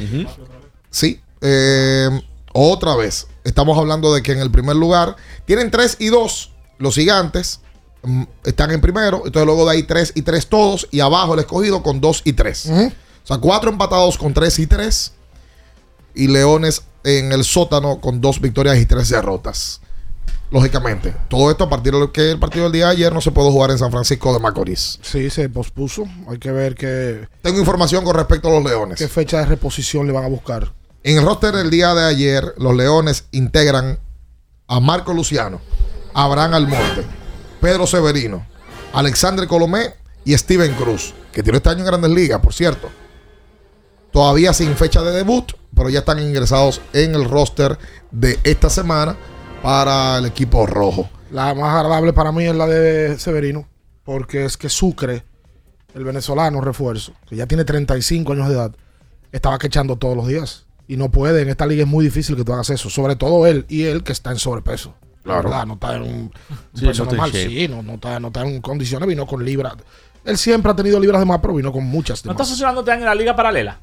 Sí. 0.90 1.20
eh, 1.40 2.08
otra 2.52 2.94
vez. 2.94 3.26
Estamos 3.42 3.76
hablando 3.76 4.14
de 4.14 4.22
que 4.22 4.32
en 4.32 4.38
el 4.38 4.50
primer 4.50 4.76
lugar 4.76 5.16
tienen 5.44 5.70
3 5.70 5.96
y 5.98 6.06
2 6.08 6.52
los 6.78 6.94
gigantes. 6.94 7.60
mm, 8.04 8.22
Están 8.44 8.70
en 8.70 8.80
primero. 8.80 9.22
Entonces 9.26 9.44
luego 9.46 9.64
de 9.66 9.72
ahí 9.72 9.82
3 9.82 10.12
y 10.14 10.22
3 10.22 10.46
todos. 10.46 10.86
Y 10.92 11.00
abajo 11.00 11.34
el 11.34 11.40
escogido 11.40 11.82
con 11.82 12.00
2 12.00 12.22
y 12.24 12.32
3. 12.34 12.70
O 13.24 13.26
sea, 13.26 13.38
4 13.38 13.70
empatados 13.70 14.18
con 14.18 14.32
3 14.34 14.58
y 14.60 14.66
3. 14.66 15.12
Y 16.14 16.28
Leones 16.28 16.82
en 17.02 17.32
el 17.32 17.42
sótano 17.44 18.00
con 18.00 18.20
2 18.20 18.40
victorias 18.40 18.76
y 18.78 18.86
3 18.86 19.08
derrotas. 19.08 19.80
lógicamente. 20.50 21.12
Todo 21.28 21.50
esto 21.50 21.64
a 21.64 21.68
partir 21.68 21.92
de 21.92 21.98
lo 21.98 22.12
que 22.12 22.30
el 22.30 22.38
partido 22.38 22.64
del 22.64 22.72
día 22.72 22.86
de 22.86 22.92
ayer 22.92 23.12
no 23.12 23.20
se 23.20 23.32
pudo 23.32 23.50
jugar 23.50 23.72
en 23.72 23.78
San 23.78 23.90
Francisco 23.90 24.32
de 24.32 24.38
Macorís. 24.38 25.00
Sí, 25.02 25.28
se 25.30 25.48
pospuso. 25.48 26.04
Hay 26.28 26.38
que 26.38 26.52
ver 26.52 26.76
qué, 26.76 27.26
Tengo 27.42 27.58
información 27.58 28.04
con 28.04 28.14
respecto 28.14 28.48
a 28.48 28.52
los 28.52 28.62
Leones. 28.64 28.98
qué 28.98 29.08
fecha 29.08 29.38
de 29.38 29.46
reposición 29.46 30.06
le 30.06 30.12
van 30.12 30.24
a 30.24 30.28
buscar. 30.28 30.72
En 31.02 31.18
el 31.18 31.24
roster 31.24 31.54
del 31.56 31.70
día 31.70 31.92
de 31.94 32.04
ayer, 32.04 32.54
los 32.56 32.74
Leones 32.76 33.24
integran 33.32 33.98
a 34.68 34.78
Marco 34.80 35.12
Luciano, 35.12 35.60
Abraham 36.14 36.54
Almonte, 36.54 37.04
Pedro 37.60 37.86
Severino, 37.86 38.46
Alexandre 38.92 39.48
Colomé 39.48 39.94
y 40.24 40.38
Steven 40.38 40.72
Cruz, 40.74 41.14
que 41.32 41.42
tiene 41.42 41.56
este 41.58 41.68
año 41.70 41.80
en 41.80 41.86
Grandes 41.86 42.10
Ligas, 42.12 42.40
por 42.40 42.54
cierto. 42.54 42.90
Todavía 44.14 44.52
sin 44.52 44.76
fecha 44.76 45.02
de 45.02 45.10
debut, 45.10 45.52
pero 45.74 45.90
ya 45.90 45.98
están 45.98 46.20
ingresados 46.20 46.80
en 46.92 47.16
el 47.16 47.28
roster 47.28 47.76
de 48.12 48.38
esta 48.44 48.70
semana 48.70 49.16
para 49.60 50.18
el 50.18 50.26
equipo 50.26 50.66
rojo. 50.66 51.10
La 51.32 51.52
más 51.52 51.74
agradable 51.74 52.12
para 52.12 52.30
mí 52.30 52.44
es 52.44 52.54
la 52.54 52.68
de 52.68 53.18
Severino, 53.18 53.66
porque 54.04 54.44
es 54.44 54.56
que 54.56 54.68
Sucre, 54.68 55.24
el 55.94 56.04
venezolano 56.04 56.60
refuerzo, 56.60 57.12
que 57.28 57.34
ya 57.34 57.46
tiene 57.46 57.64
35 57.64 58.34
años 58.34 58.48
de 58.48 58.54
edad, 58.54 58.72
estaba 59.32 59.58
quechando 59.58 59.96
todos 59.96 60.16
los 60.16 60.28
días. 60.28 60.66
Y 60.86 60.96
no 60.96 61.10
puede, 61.10 61.42
en 61.42 61.48
esta 61.48 61.66
liga 61.66 61.82
es 61.82 61.88
muy 61.88 62.04
difícil 62.04 62.36
que 62.36 62.44
tú 62.44 62.52
hagas 62.52 62.70
eso. 62.70 62.88
Sobre 62.90 63.16
todo 63.16 63.48
él 63.48 63.66
y 63.68 63.82
él 63.82 64.04
que 64.04 64.12
está 64.12 64.30
en 64.30 64.38
sobrepeso. 64.38 64.94
La 65.24 65.34
Claro. 65.40 65.42
verdad, 65.48 65.66
no 65.66 65.74
está 65.74 65.96
en 65.96 66.02
un, 66.02 66.32
Sí, 66.74 66.86
peso 66.86 67.04
no 67.04 67.10
está 67.10 67.26
en 67.26 67.32
normal. 67.32 67.32
Sí, 67.32 67.66
no, 67.68 67.82
no 67.82 67.94
está, 67.94 68.20
no 68.20 68.28
está 68.28 68.42
en 68.42 68.60
condiciones, 68.60 69.08
vino 69.08 69.26
con 69.26 69.44
libras. 69.44 69.72
Él 70.24 70.38
siempre 70.38 70.70
ha 70.70 70.76
tenido 70.76 71.00
libras 71.00 71.18
de 71.20 71.26
más, 71.26 71.40
pero 71.40 71.54
vino 71.54 71.72
con 71.72 71.82
muchas 71.84 72.22
de 72.22 72.28
¿No 72.28 72.34
más. 72.34 72.42
está 72.42 72.48
funcionando 72.52 72.82
este 72.82 72.92
año 72.92 73.00
en 73.00 73.06
la 73.06 73.14
liga 73.16 73.34
paralela? 73.34 73.80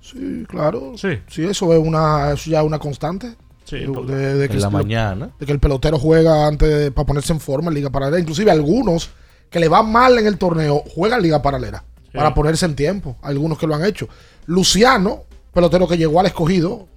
Sí, 0.00 0.44
claro. 0.48 0.92
Sí. 0.96 1.18
Sí, 1.28 1.44
eso 1.44 1.72
es 1.72 1.78
una, 1.78 2.32
eso 2.32 2.50
ya 2.50 2.60
es 2.60 2.66
una 2.66 2.78
constante. 2.78 3.34
Sí, 3.64 3.78
de, 3.80 3.86
porque- 3.88 4.12
de- 4.12 4.34
de 4.34 4.48
que 4.48 4.54
En 4.54 4.60
la 4.62 4.66
el- 4.68 4.72
mañana. 4.72 5.30
de 5.38 5.46
que 5.46 5.52
el 5.52 5.60
pelotero 5.60 5.98
juega 5.98 6.46
antes 6.46 6.68
de- 6.68 6.90
para 6.90 7.06
ponerse 7.06 7.32
en 7.32 7.40
forma 7.40 7.68
en 7.68 7.74
liga 7.74 7.90
paralela. 7.90 8.18
Inclusive 8.18 8.50
algunos 8.50 9.10
que 9.50 9.60
le 9.60 9.68
van 9.68 9.90
mal 9.92 10.18
en 10.18 10.26
el 10.26 10.38
torneo 10.38 10.82
juegan 10.94 11.22
liga 11.22 11.40
paralela 11.42 11.84
para 12.12 12.34
ponerse 12.34 12.66
en 12.66 12.74
tiempo. 12.74 13.16
Algunos 13.22 13.58
que 13.58 13.66
lo 13.66 13.74
han 13.74 13.84
hecho. 13.84 14.08
Luciano, 14.46 15.24
pelotero 15.52 15.86
que 15.86 15.96
llegó 15.96 16.18
al 16.20 16.26
escogido, 16.26 16.88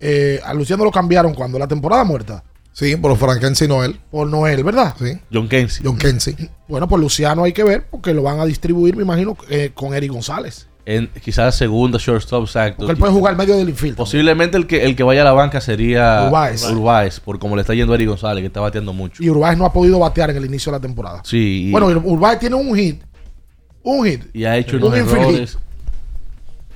eh, 0.00 0.40
a 0.44 0.52
Luciano 0.54 0.84
lo 0.84 0.90
cambiaron 0.90 1.34
cuando 1.34 1.58
la 1.58 1.68
temporada 1.68 2.02
muerta 2.04 2.42
Sí, 2.72 2.94
por 2.96 3.16
Frankensi 3.16 3.66
Noel. 3.68 4.00
por 4.10 4.26
Noel, 4.28 4.62
¿verdad? 4.64 4.94
Sí. 4.98 5.18
John 5.32 5.48
Kensi. 5.48 5.82
John 5.84 5.96
Kensi. 5.96 6.36
Bueno, 6.68 6.88
pues 6.88 7.00
Luciano 7.00 7.44
hay 7.44 7.52
que 7.52 7.64
ver 7.64 7.86
porque 7.90 8.12
lo 8.12 8.22
van 8.22 8.40
a 8.40 8.44
distribuir, 8.44 8.96
me 8.96 9.02
imagino, 9.04 9.36
eh, 9.48 9.70
con 9.72 9.94
Eric 9.94 10.10
González. 10.12 10.66
En, 10.88 11.08
quizás 11.08 11.56
segunda 11.56 11.98
shortstop, 12.00 12.44
exacto. 12.44 12.78
Porque 12.78 12.92
él 12.92 12.98
puede 12.98 13.12
jugar 13.12 13.36
medio 13.36 13.56
del 13.56 13.68
infield. 13.68 13.96
Posiblemente 13.96 14.56
el 14.56 14.68
que, 14.68 14.84
el 14.84 14.94
que 14.94 15.02
vaya 15.02 15.22
a 15.22 15.24
la 15.24 15.32
banca 15.32 15.60
sería 15.60 16.26
Urbáez. 16.28 16.62
Urbáez, 16.70 17.18
por 17.18 17.40
como 17.40 17.56
le 17.56 17.62
está 17.62 17.74
yendo 17.74 17.92
a 17.92 17.96
Eric 17.96 18.08
González, 18.08 18.40
que 18.40 18.46
está 18.46 18.60
bateando 18.60 18.92
mucho. 18.92 19.20
Y 19.22 19.28
Urbáez 19.28 19.58
no 19.58 19.66
ha 19.66 19.72
podido 19.72 19.98
batear 19.98 20.30
en 20.30 20.36
el 20.36 20.44
inicio 20.46 20.70
de 20.70 20.78
la 20.78 20.80
temporada. 20.80 21.22
Sí, 21.24 21.66
y, 21.66 21.70
Bueno, 21.72 21.88
Urbáez 22.04 22.38
tiene 22.38 22.54
un 22.54 22.74
hit. 22.76 23.02
Un 23.82 24.06
hit. 24.06 24.24
y 24.32 24.44
ha 24.44 24.56
hecho 24.56 24.76
un 24.76 24.84
unos 24.84 24.94
hit. 24.98 25.08
errores. 25.08 25.58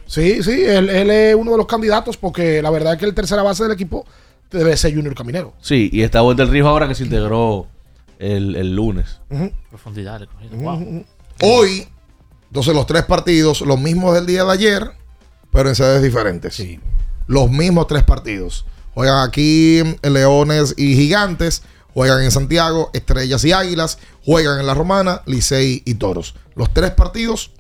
Sí, 0.07 0.43
sí, 0.43 0.65
él, 0.65 0.89
él 0.91 1.09
es 1.09 1.35
uno 1.37 1.53
de 1.53 1.57
los 1.57 1.67
candidatos 1.67 2.17
porque 2.17 2.61
la 2.61 2.71
verdad 2.71 2.95
es 2.95 2.99
que 2.99 3.07
el 3.07 3.15
tercera 3.15 3.45
base 3.45 3.63
del 3.63 3.73
equipo 3.73 4.05
debe 4.51 4.77
ser 4.77 4.93
Junior 4.93 5.15
Caminero. 5.15 5.55
Sí, 5.61 5.89
y 5.93 6.03
está 6.03 6.21
del 6.35 6.49
Río 6.49 6.67
ahora 6.67 6.89
que 6.89 6.97
se 6.97 7.05
integró 7.05 7.69
el, 8.19 8.57
el 8.57 8.75
lunes. 8.75 9.21
Ujú. 9.31 9.53
Profundidad. 9.69 10.27
Wow. 10.53 11.05
Hoy, 11.43 11.87
entonces 12.51 12.75
los 12.75 12.87
tres 12.87 13.05
partidos, 13.05 13.61
los 13.63 13.79
mismos 13.81 14.15
del 14.15 14.27
día 14.27 14.45
de 14.45 14.53
ayer, 14.53 14.91
pero 15.53 15.69
en 15.69 15.75
sedes 15.75 16.03
diferentes. 16.03 16.61
Los 17.27 17.51
mismos 17.51 17.87
tres 17.87 18.03
partidos. 18.03 18.67
Juegan 18.95 19.27
aquí 19.27 19.83
Leones 20.03 20.75
y 20.77 20.95
Gigantes, 20.97 21.63
juegan 21.95 22.23
en 22.23 22.31
Santiago, 22.33 22.91
Estrellas 22.93 23.45
y 23.45 23.53
Águilas, 23.53 23.99
juegan 24.25 24.59
en 24.61 24.67
La 24.67 24.75
Romana, 24.75 25.23
Licey 25.27 25.83
y 25.87 25.95
Toros. 25.95 26.35
Los 26.57 26.73
tres 26.75 26.91
partidos, 26.91 27.53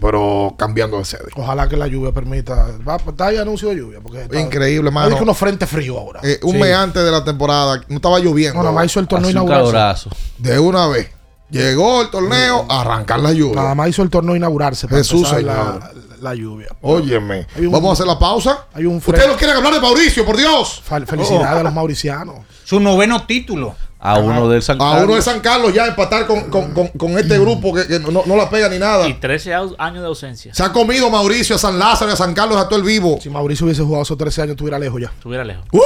pero 0.00 0.54
cambiando 0.58 0.98
de 0.98 1.04
sede. 1.04 1.28
Ojalá 1.36 1.68
que 1.68 1.76
la 1.76 1.86
lluvia 1.86 2.10
permita. 2.12 2.70
Va, 2.86 2.96
está 2.96 3.26
ahí 3.28 3.36
anuncio 3.36 3.68
de 3.68 3.76
lluvia. 3.76 4.00
Porque 4.02 4.22
está- 4.22 4.40
Increíble, 4.40 4.88
Hay 4.88 4.94
mano. 4.94 5.16
que 5.16 5.22
unos 5.22 5.38
frentes 5.38 5.68
fríos 5.68 5.96
ahora. 5.96 6.20
Eh, 6.24 6.40
un 6.42 6.52
Sí. 6.54 6.58
mes 6.58 6.74
antes 6.74 7.04
de 7.04 7.10
la 7.10 7.22
temporada, 7.22 7.80
no 7.88 7.96
estaba 7.96 8.18
lloviendo. 8.18 8.54
No, 8.56 8.62
nada 8.64 8.74
más 8.74 8.86
hizo 8.86 8.98
el 8.98 9.06
torneo 9.06 9.30
inaugural. 9.30 9.96
De 10.38 10.58
una 10.58 10.88
vez. 10.88 11.08
Llegó 11.52 12.02
el 12.02 12.10
torneo, 12.10 12.64
a 12.68 12.80
arrancar 12.80 13.20
la 13.20 13.32
lluvia. 13.32 13.56
Nada 13.56 13.74
más 13.74 13.88
hizo 13.88 14.02
el 14.02 14.10
torneo 14.10 14.34
inaugurarse. 14.34 14.88
para 14.88 14.98
Jesús, 14.98 15.28
Señor. 15.28 15.44
la, 15.44 15.90
la 16.20 16.34
lluvia. 16.34 16.68
Óyeme. 16.80 17.46
Un- 17.58 17.70
Vamos 17.70 17.90
a 17.90 17.92
hacer 17.92 18.06
la 18.06 18.18
pausa. 18.18 18.66
Hay 18.72 18.86
un 18.86 18.96
Ustedes 18.96 19.26
no 19.28 19.36
quieren 19.36 19.56
hablar 19.56 19.74
de 19.74 19.80
Mauricio, 19.80 20.24
por 20.24 20.36
Dios. 20.36 20.82
Fel- 20.88 21.06
Felicidades 21.06 21.58
a 21.60 21.62
los 21.62 21.72
mauricianos. 21.74 22.36
Su 22.64 22.80
noveno 22.80 23.24
título. 23.26 23.74
A 24.04 24.18
uno 24.18 24.48
del 24.48 24.62
San 24.62 24.76
A 24.76 24.78
Carlos. 24.84 25.04
uno 25.04 25.14
de 25.14 25.22
San 25.22 25.38
Carlos 25.40 25.72
ya 25.72 25.86
empatar 25.86 26.26
con, 26.26 26.50
con- 26.50 26.72
con- 26.72 26.88
con 26.88 27.16
este 27.18 27.38
grupo 27.38 27.72
que, 27.72 27.86
que 27.86 28.00
no, 28.00 28.22
no 28.26 28.34
la 28.36 28.50
pega 28.50 28.68
ni 28.68 28.78
nada. 28.78 29.06
Y 29.06 29.14
13 29.14 29.52
au- 29.54 29.76
años 29.78 30.00
de 30.02 30.08
ausencia. 30.08 30.52
Se 30.52 30.62
ha 30.64 30.72
comido 30.72 31.08
Mauricio 31.08 31.54
a 31.54 31.58
San 31.58 31.78
Lázaro 31.78 32.10
y 32.10 32.14
a 32.14 32.16
San 32.16 32.34
Carlos 32.34 32.56
a 32.58 32.66
todo 32.68 32.78
el 32.80 32.84
vivo. 32.84 33.18
Si 33.22 33.30
Mauricio 33.30 33.64
hubiese 33.66 33.82
jugado 33.82 34.02
esos 34.02 34.18
13 34.18 34.42
años, 34.42 34.52
estuviera 34.52 34.76
lejos 34.78 35.00
ya. 35.00 35.06
Estuviera 35.08 35.44
lejos. 35.44 35.64
¡Uh! 35.70 35.80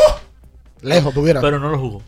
Lejos 0.81 1.13
tuviera. 1.13 1.41
Pero 1.43 1.59
no 1.59 1.69
lo 1.69 1.79
jugó. 1.79 2.03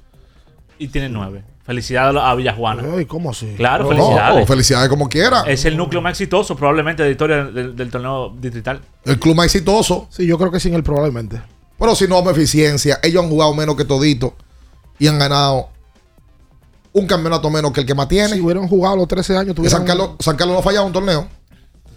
Y 0.79 0.89
tiene 0.89 1.09
9. 1.11 1.45
Felicidades 1.69 2.19
a 2.21 2.35
Villajuana. 2.35 2.83
Ay, 2.97 3.05
¿cómo 3.05 3.29
así? 3.29 3.53
Claro, 3.59 3.85
No, 3.85 3.91
felicidades. 3.91 4.43
oh, 4.43 4.47
felicidades 4.47 4.89
como 4.89 5.07
quiera. 5.07 5.43
Es 5.47 5.67
el 5.67 5.77
núcleo 5.77 6.01
más 6.01 6.13
exitoso 6.13 6.57
probablemente 6.57 7.03
de 7.03 7.11
la 7.11 7.13
historia 7.13 7.45
del, 7.45 7.77
del 7.77 7.91
torneo 7.91 8.31
distrital. 8.41 8.81
El 9.05 9.19
club 9.19 9.35
más 9.37 9.45
exitoso. 9.45 10.07
Sí, 10.11 10.27
yo 10.27 10.39
creo 10.39 10.51
que 10.51 10.61
sin 10.61 10.73
él 10.73 10.83
probablemente. 10.83 11.43
Pero 11.79 11.95
si 11.95 12.09
no 12.09 12.19
eficiencia, 12.31 12.99
ellos 13.03 13.23
han 13.23 13.29
jugado 13.29 13.53
menos 13.53 13.77
que 13.77 13.85
todito 13.85 14.35
y 14.99 15.09
han 15.09 15.19
ganado 15.19 15.69
un 16.95 17.07
campeonato 17.07 17.51
menos 17.51 17.71
que 17.73 17.81
el 17.81 17.87
que 17.87 17.95
más 17.95 18.09
tiene. 18.09 18.31
Si 18.31 18.41
hubieran 18.41 18.67
jugado 18.67 18.97
los 18.97 19.07
13 19.07 19.37
años, 19.37 19.55
tuvieran... 19.55 19.77
San 19.79 19.87
Carlos, 19.87 20.11
San 20.21 20.37
Carlos 20.37 20.55
no 20.55 20.61
ha 20.61 20.63
fallado 20.63 20.87
un 20.87 20.93
torneo. 20.95 21.29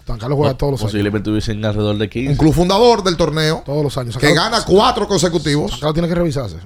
San 0.05 0.19
Carlos 0.19 0.35
juega 0.37 0.53
todos 0.57 0.71
los 0.73 0.81
años. 0.81 0.91
Posiblemente 0.91 1.29
hubiesen 1.29 1.63
alrededor 1.63 1.95
de 1.97 2.03
Un 2.03 2.09
15. 2.09 2.37
club 2.37 2.53
fundador 2.53 3.03
del 3.03 3.15
torneo 3.15 3.63
Todos 3.65 3.83
los 3.83 3.97
años. 3.97 4.15
San 4.15 4.19
que 4.19 4.33
Carlos- 4.33 4.43
gana 4.51 4.65
cuatro 4.65 5.03
San 5.05 5.09
consecutivos. 5.09 5.71
Carlos 5.71 5.93
tiene 5.93 6.09
que 6.09 6.15
revisarse. 6.15 6.57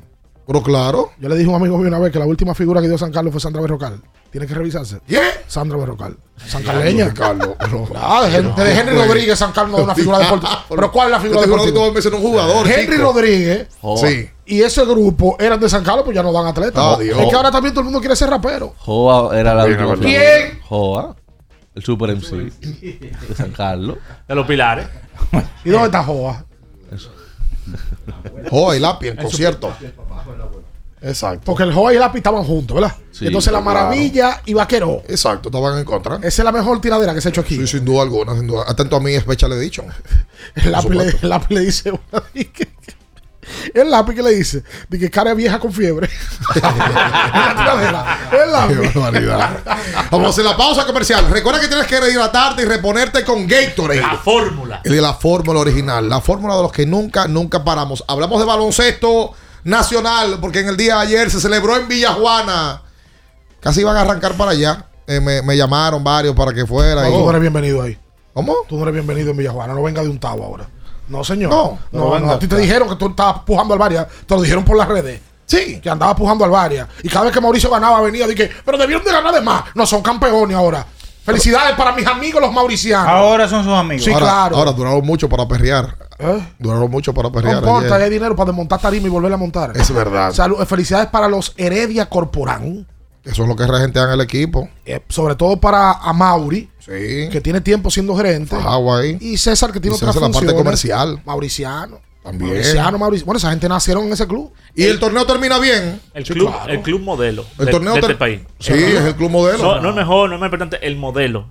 Pero 0.47 0.61
claro. 0.61 1.11
Yo 1.19 1.27
le 1.29 1.35
dije 1.35 1.47
a 1.47 1.55
un 1.55 1.61
amigo 1.61 1.77
mío 1.77 1.87
una 1.87 1.97
vez 1.99 2.11
que 2.11 2.19
la 2.19 2.25
última 2.25 2.53
figura 2.53 2.79
que 2.81 2.87
dio 2.87 2.97
San 2.97 3.11
Carlos 3.11 3.31
fue 3.31 3.41
Sandra 3.41 3.61
Berrocal. 3.61 3.99
Tiene 4.31 4.45
que 4.45 4.53
revisarse. 4.53 4.99
¿Qué? 5.07 5.19
Sandra 5.47 5.77
Berrocal. 5.77 6.17
San 6.45 6.61
Carleña. 6.63 7.13
Carlos. 7.13 7.49
Ah, 7.95 8.27
de, 8.27 8.37
Hen- 8.37 8.53
de 8.55 8.79
Henry 8.79 8.95
Rodríguez, 8.95 9.39
San 9.39 9.51
Carlos 9.51 9.71
no 9.71 9.77
es 9.79 9.83
una 9.85 9.95
figura 9.95 10.19
deportiva. 10.19 10.65
Pero 10.69 10.91
¿cuál 10.91 11.07
es 11.07 11.11
la 11.13 11.19
figura 11.19 11.39
Este 11.41 11.51
deportiva? 11.51 11.99
era 12.07 12.15
un 12.17 12.21
jugador. 12.21 12.67
Henry 12.67 12.95
chico. 12.97 13.03
Rodríguez 13.13 13.67
Joa. 13.81 13.97
Sí. 13.97 14.29
y 14.45 14.61
ese 14.61 14.85
grupo 14.85 15.35
eran 15.39 15.59
de 15.59 15.67
San 15.69 15.83
Carlos, 15.83 16.03
pues 16.05 16.13
ya 16.15 16.21
no 16.21 16.31
dan 16.31 16.45
atletas. 16.47 16.83
Ah, 16.85 16.97
Dios. 17.01 17.17
es 17.19 17.27
que 17.27 17.35
ahora 17.35 17.49
también 17.51 17.73
todo 17.73 17.79
el 17.81 17.85
mundo 17.85 17.99
quiere 17.99 18.15
ser 18.15 18.29
rapero. 18.29 18.75
Joa 18.79 19.39
era 19.39 19.55
la 19.55 19.65
última. 19.65 19.95
¿Quién? 19.97 20.59
Joa. 20.67 21.15
El 21.73 21.83
Super 21.83 22.15
MC 22.15 22.31
de 22.61 23.35
San 23.35 23.51
Carlos. 23.51 23.97
De 24.27 24.35
los 24.35 24.45
pilares. 24.45 24.87
¿Y 25.65 25.69
dónde 25.69 25.87
está 25.87 26.03
Joa? 26.03 26.45
Joa 28.49 28.77
y 28.77 28.79
Lápiz 28.79 29.07
en 29.09 29.17
concierto. 29.17 29.73
Exacto. 31.05 31.41
Porque 31.45 31.63
el 31.63 31.73
Joa 31.73 31.91
y 31.93 31.95
el 31.95 32.01
Lápiz 32.01 32.17
estaban 32.19 32.43
juntos, 32.43 32.75
¿verdad? 32.75 32.95
Sí, 33.11 33.27
Entonces 33.27 33.53
la 33.53 33.61
claro. 33.61 33.79
Maravilla 33.79 34.41
y 34.45 34.53
Vaquero. 34.53 35.03
Exacto, 35.07 35.49
estaban 35.49 35.77
en 35.77 35.85
contra. 35.85 36.15
Esa 36.17 36.27
es 36.27 36.43
la 36.43 36.51
mejor 36.51 36.81
tiradera 36.81 37.13
que 37.13 37.21
se 37.21 37.27
ha 37.27 37.31
hecho 37.31 37.41
aquí. 37.41 37.57
Sí, 37.57 37.67
sin 37.67 37.85
duda 37.85 38.01
alguna, 38.01 38.33
sin 38.33 38.47
duda. 38.47 38.65
Atento 38.67 38.95
a 38.95 38.99
mí, 38.99 39.13
Especha 39.13 39.47
le 39.47 39.55
he 39.55 39.59
dicho. 39.59 39.83
El 40.55 40.71
lápiz, 40.71 40.89
le, 40.89 41.03
el 41.21 41.29
lápiz 41.29 41.53
le 41.53 41.59
dice 41.61 41.91
una- 42.11 42.23
el 43.75 43.91
lápiz 43.91 44.15
que 44.15 44.23
le 44.23 44.31
dice 44.31 44.63
de 44.89 44.97
que 44.97 45.11
cara 45.11 45.35
vieja 45.35 45.59
con 45.59 45.71
fiebre 45.71 46.09
En 46.55 46.61
la 46.63 47.55
tiradera. 47.55 48.19
el 48.31 48.37
Qué 48.39 48.45
lápiz 48.47 48.93
barbaridad. 48.95 49.59
Vamos 50.09 50.27
a 50.27 50.29
hacer 50.31 50.45
la 50.45 50.57
pausa 50.57 50.85
comercial. 50.87 51.29
Recuerda 51.29 51.59
que 51.61 51.67
tienes 51.67 51.85
que 51.85 51.99
rehidratarte 51.99 52.63
y 52.63 52.65
reponerte 52.65 53.23
con 53.23 53.45
Gatorade. 53.45 54.01
La 54.01 54.17
fórmula. 54.17 54.81
El 54.83 54.93
de 54.93 55.01
la 55.01 55.13
fórmula 55.13 55.59
original, 55.59 56.09
la 56.09 56.21
fórmula 56.21 56.55
de 56.55 56.63
los 56.63 56.71
que 56.71 56.87
nunca, 56.87 57.27
nunca 57.27 57.63
paramos. 57.63 58.03
Hablamos 58.07 58.39
de 58.39 58.45
baloncesto 58.47 59.33
nacional, 59.65 60.37
porque 60.39 60.59
en 60.61 60.69
el 60.69 60.77
día 60.77 60.95
de 60.95 61.01
ayer 61.01 61.29
se 61.29 61.41
celebró 61.41 61.75
en 61.75 61.87
Villajuana. 61.89 62.81
Casi 63.59 63.81
iban 63.81 63.97
a 63.97 64.01
arrancar 64.01 64.35
para 64.37 64.51
allá. 64.51 64.85
Eh, 65.07 65.19
me, 65.19 65.41
me 65.41 65.57
llamaron 65.57 66.03
varios 66.03 66.33
para 66.35 66.53
que 66.53 66.65
fuera. 66.65 67.01
no, 67.03 67.09
y- 67.09 67.11
tú 67.11 67.19
no 67.25 67.29
eres 67.29 67.41
bienvenido 67.41 67.81
ahí 67.83 67.95
¿Cómo? 68.33 68.55
tú 68.67 68.75
no 68.75 68.81
eres 68.83 68.93
bienvenido 68.95 69.29
en 69.31 69.37
Villajuana 69.37 69.73
no 69.75 69.83
venga 69.83 70.01
de 70.01 70.09
un 70.09 70.19
tabo 70.19 70.43
ahora 70.43 70.65
no 71.09 71.23
señor 71.23 71.51
No, 71.51 71.77
no, 71.91 72.19
no 72.19 72.31
a 72.31 72.39
ti 72.39 72.47
te 72.47 72.57
dijeron 72.57 72.89
que 72.89 72.95
tú 72.95 73.09
estabas 73.09 73.41
pujando 73.45 73.75
al 73.75 73.79
Varia 73.79 74.07
te 74.25 74.33
lo 74.35 74.41
dijeron 74.41 74.65
por 74.65 74.75
las 74.75 74.87
redes 74.87 75.21
Sí. 75.45 75.79
que 75.79 75.91
andaba 75.91 76.15
pujando 76.15 76.43
al 76.43 76.49
Varia 76.49 76.87
y 77.03 77.07
cada 77.07 77.25
vez 77.25 77.33
que 77.35 77.39
Mauricio 77.39 77.69
ganaba 77.69 78.01
venía 78.01 78.25
dije 78.25 78.49
pero 78.65 78.79
debieron 78.79 79.05
de 79.05 79.11
ganar 79.11 79.31
de 79.31 79.41
más 79.41 79.65
no 79.75 79.85
son 79.85 80.01
campeones 80.01 80.57
ahora 80.57 80.83
felicidades 81.25 81.75
para 81.75 81.91
mis 81.93 82.05
amigos 82.07 82.39
los 82.41 82.53
mauricianos 82.53 83.07
Ahora 83.07 83.47
son 83.49 83.63
sus 83.63 83.73
amigos. 83.73 84.03
Sí, 84.05 84.11
ahora, 84.13 84.25
claro. 84.25 84.55
ahora 84.57 84.71
duraron 84.71 85.05
mucho 85.05 85.27
para 85.27 85.47
perrear. 85.47 85.97
¿Eh? 86.19 86.47
Duraron 86.59 86.89
mucho 86.89 87.13
para 87.13 87.27
no 87.29 87.33
perrear. 87.33 87.57
importa 87.57 87.95
ayer. 87.95 88.03
hay 88.03 88.09
dinero 88.09 88.35
para 88.35 88.47
desmontar 88.51 88.79
tarima 88.79 89.07
y 89.07 89.09
volverla 89.09 89.35
a 89.35 89.39
montar 89.39 89.71
Es 89.75 89.93
verdad. 89.93 90.31
Salud- 90.31 90.61
eh, 90.61 90.65
felicidades 90.65 91.07
para 91.07 91.27
los 91.27 91.53
Heredia 91.57 92.07
Corporán 92.07 92.87
Eso 93.23 93.41
es 93.43 93.49
lo 93.49 93.55
que 93.55 93.65
regentean 93.67 94.11
el 94.11 94.21
equipo. 94.21 94.69
eh, 94.85 95.01
sobre 95.09 95.35
todo 95.35 95.57
para 95.57 95.91
Amauri 95.93 96.69
Sí. 96.79 97.27
que 97.31 97.41
tiene 97.41 97.59
tiempo 97.61 97.89
siendo 97.89 98.15
gerente 98.15 98.55
ahí. 98.55 99.17
y 99.19 99.37
César 99.37 99.71
que 99.71 99.79
tiene 99.79 99.95
Y 99.95 99.97
otra 99.97 100.13
César 100.13 100.29
la 100.29 100.33
parte 100.33 100.53
comercial. 100.53 101.21
mauriciano 101.25 101.99
También. 102.25 102.49
Mauriciano, 102.53 102.97
Mauricio. 102.97 103.23
Bueno, 103.25 103.37
esa 103.37 103.51
gente 103.51 103.69
nacieron 103.69 104.05
en 104.07 104.13
ese 104.13 104.25
club. 104.27 104.51
Y 104.73 104.83
el 104.83 104.99
torneo 104.99 105.25
termina 105.27 105.59
bien. 105.59 106.01
El 106.13 106.25
Sí, 106.25 106.33
club, 106.33 106.49
claro. 106.49 106.73
el 106.73 106.81
club 106.81 106.99
modelo 107.01 107.45
El 107.59 107.65
de, 107.67 107.71
torneo 107.71 107.93
de 107.93 107.99
este 107.99 108.15
país. 108.15 108.41
Sí, 108.59 108.73
es 108.73 109.01
el 109.03 109.15
club 109.15 109.29
modelo. 109.29 109.61
No, 109.63 109.79
no 109.79 109.89
es 109.91 109.95
mejor, 109.95 110.27
no 110.29 110.35
es 110.35 110.41
más 110.41 110.47
importante, 110.47 110.79
el 110.85 110.95
modelo. 110.97 111.45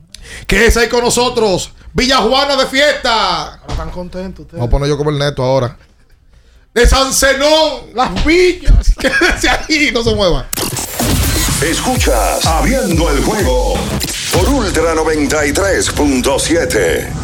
¿Qué 0.49 0.67
es 0.67 0.77
ahí 0.77 0.89
con 0.89 1.05
nosotros? 1.05 1.71
Villa 1.93 2.17
Juana 2.19 2.57
de 2.57 2.67
fiesta. 2.67 3.55
Ahora 3.55 3.67
están 3.69 3.91
contentos 3.91 4.41
ustedes. 4.47 4.59
Vamos 4.59 4.67
a 4.69 4.71
poner 4.73 4.89
yo 4.89 4.97
como 4.99 5.11
el 5.11 5.19
neto 5.19 5.45
ahora. 5.45 5.77
De 6.75 6.87
San 6.89 7.13
Zenón. 7.15 7.93
Las 7.95 8.25
villas. 8.25 8.95
Quédese 8.99 9.49
ahí, 9.49 9.91
no 9.95 10.03
se 10.03 10.13
mueva. 10.15 10.47
Escuchas 11.63 12.45
Abriendo 12.47 13.09
el 13.11 13.23
juego 13.23 13.75
por 14.33 14.49
Ultra 14.49 14.93
93.7. 14.97 17.24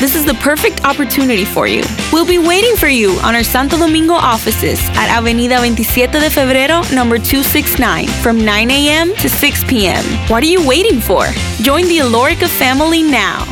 This 0.00 0.16
is 0.16 0.24
the 0.24 0.32
perfect 0.32 0.86
opportunity 0.86 1.44
for 1.44 1.66
you. 1.66 1.82
We'll 2.10 2.24
be 2.24 2.38
waiting 2.38 2.74
for 2.74 2.88
you 2.88 3.18
on 3.22 3.34
our 3.34 3.44
Santo 3.44 3.76
Domingo 3.76 4.14
offices 4.14 4.80
at 4.96 5.10
Avenida 5.10 5.58
27 5.58 6.18
de 6.18 6.30
Febrero, 6.30 6.80
number 6.90 7.18
269, 7.18 8.06
from 8.22 8.42
9 8.42 8.70
a.m. 8.70 9.14
to 9.16 9.28
6 9.28 9.64
p.m. 9.64 10.02
What 10.30 10.42
are 10.42 10.46
you 10.46 10.66
waiting 10.66 11.02
for? 11.02 11.26
Join 11.60 11.86
the 11.86 11.98
Alorica 11.98 12.48
family 12.48 13.02
now. 13.02 13.44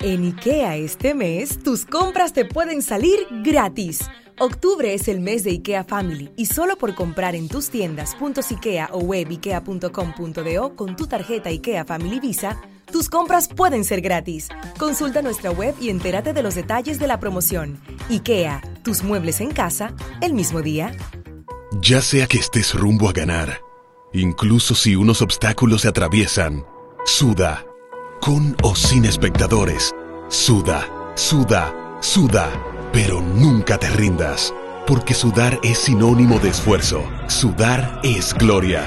En 0.00 0.24
IKEA 0.24 0.76
este 0.76 1.14
mes, 1.14 1.58
tus 1.64 1.86
compras 1.86 2.34
te 2.34 2.44
pueden 2.44 2.82
salir 2.82 3.26
gratis. 3.42 4.00
Octubre 4.38 4.92
es 4.92 5.08
el 5.08 5.20
mes 5.20 5.42
de 5.42 5.52
IKEA 5.52 5.84
Family 5.84 6.30
y 6.36 6.44
solo 6.46 6.76
por 6.76 6.94
comprar 6.94 7.34
en 7.34 7.48
tus 7.48 7.70
tiendas 7.70 8.14
.ikea 8.50 8.90
o 8.92 8.98
web 8.98 9.30
ikea.com.do 9.30 10.76
con 10.76 10.96
tu 10.96 11.06
tarjeta 11.06 11.50
IKEA 11.50 11.86
Family 11.86 12.20
Visa, 12.20 12.60
tus 12.92 13.08
compras 13.08 13.48
pueden 13.48 13.84
ser 13.84 14.00
gratis. 14.00 14.48
Consulta 14.78 15.22
nuestra 15.22 15.50
web 15.50 15.74
y 15.80 15.90
entérate 15.90 16.32
de 16.32 16.42
los 16.42 16.54
detalles 16.54 16.98
de 16.98 17.06
la 17.06 17.20
promoción. 17.20 17.78
IKEA, 18.08 18.62
tus 18.82 19.02
muebles 19.02 19.40
en 19.40 19.50
casa, 19.50 19.94
el 20.20 20.34
mismo 20.34 20.62
día. 20.62 20.92
Ya 21.80 22.00
sea 22.00 22.26
que 22.26 22.38
estés 22.38 22.74
rumbo 22.74 23.08
a 23.08 23.12
ganar, 23.12 23.60
incluso 24.12 24.74
si 24.74 24.96
unos 24.96 25.22
obstáculos 25.22 25.82
se 25.82 25.88
atraviesan, 25.88 26.64
suda, 27.04 27.64
con 28.20 28.56
o 28.62 28.74
sin 28.74 29.04
espectadores, 29.04 29.94
suda, 30.28 30.86
suda, 31.14 31.74
suda, 32.00 32.50
pero 32.92 33.20
nunca 33.20 33.78
te 33.78 33.90
rindas, 33.90 34.54
porque 34.86 35.14
sudar 35.14 35.60
es 35.62 35.78
sinónimo 35.78 36.38
de 36.38 36.48
esfuerzo, 36.48 37.04
sudar 37.28 38.00
es 38.02 38.34
gloria. 38.34 38.86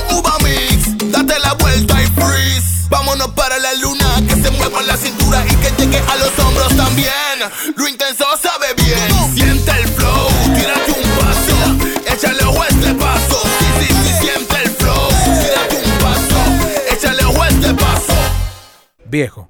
Date 1.12 1.40
la 1.40 1.54
vuelta 1.54 2.02
y 2.02 2.06
freeze. 2.08 2.88
Vámonos 2.90 3.30
para 3.30 3.58
la 3.60 3.74
luna. 3.76 4.22
Que 4.28 4.36
se 4.36 4.50
mueva 4.52 4.82
la 4.84 4.98
cintura 4.98 5.44
y 5.50 5.56
que 5.56 5.72
llegue 5.78 6.00
a 6.00 6.16
los 6.18 6.38
hombros 6.40 6.76
también. 6.76 7.40
Lo 7.76 7.88
intenso 7.88 8.26
sabe 8.42 8.74
bien. 8.76 9.36
Siente 9.36 9.72
el 9.72 9.88
flow. 9.90 10.28
Tírate 10.56 10.92
un 10.92 11.10
paso. 11.20 12.14
Échale 12.14 12.44
ojo 12.46 12.64
este 12.64 12.94
paso. 12.96 13.42
Sí, 13.60 13.66
sí, 13.80 13.94
sí, 14.04 14.14
siente 14.22 14.56
el 14.64 14.70
flow. 14.72 15.10
Tírate 15.42 15.78
un 15.86 15.98
paso. 16.00 16.40
Échale 16.92 17.26
ojo 17.26 17.46
este 17.46 17.74
paso. 17.74 18.14
Viejo, 19.06 19.50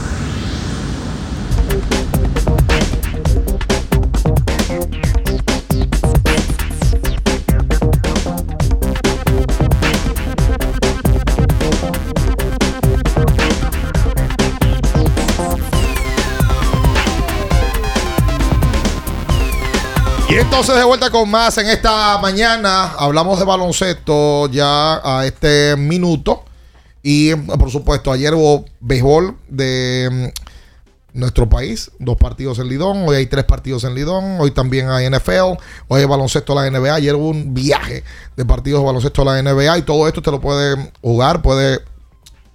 entonces 20.37 20.75
de 20.75 20.83
vuelta 20.85 21.09
con 21.09 21.29
más 21.29 21.57
en 21.57 21.67
esta 21.67 22.17
mañana. 22.19 22.93
Hablamos 22.97 23.37
de 23.37 23.43
baloncesto 23.43 24.47
ya 24.49 25.01
a 25.03 25.25
este 25.25 25.75
minuto. 25.75 26.45
Y 27.03 27.35
por 27.35 27.69
supuesto, 27.69 28.11
ayer 28.11 28.33
hubo 28.33 28.63
béisbol 28.79 29.35
de 29.49 30.31
mm, 31.13 31.19
nuestro 31.19 31.49
país, 31.49 31.91
dos 31.99 32.15
partidos 32.15 32.59
en 32.59 32.69
Lidón, 32.69 33.03
hoy 33.07 33.17
hay 33.17 33.25
tres 33.25 33.43
partidos 33.43 33.83
en 33.83 33.93
Lidón, 33.93 34.39
hoy 34.39 34.51
también 34.51 34.89
hay 34.89 35.09
NFL, 35.09 35.57
hoy 35.89 36.01
hay 36.01 36.05
baloncesto 36.05 36.55
de 36.55 36.71
la 36.71 36.79
NBA, 36.79 36.93
ayer 36.93 37.15
hubo 37.15 37.29
un 37.29 37.53
viaje 37.53 38.03
de 38.37 38.45
partidos 38.45 38.81
de 38.81 38.85
baloncesto 38.85 39.25
de 39.25 39.43
la 39.43 39.53
NBA 39.53 39.79
y 39.79 39.81
todo 39.81 40.07
esto 40.07 40.21
te 40.21 40.31
lo 40.31 40.39
puede 40.39 40.91
jugar, 41.01 41.41
puede 41.41 41.79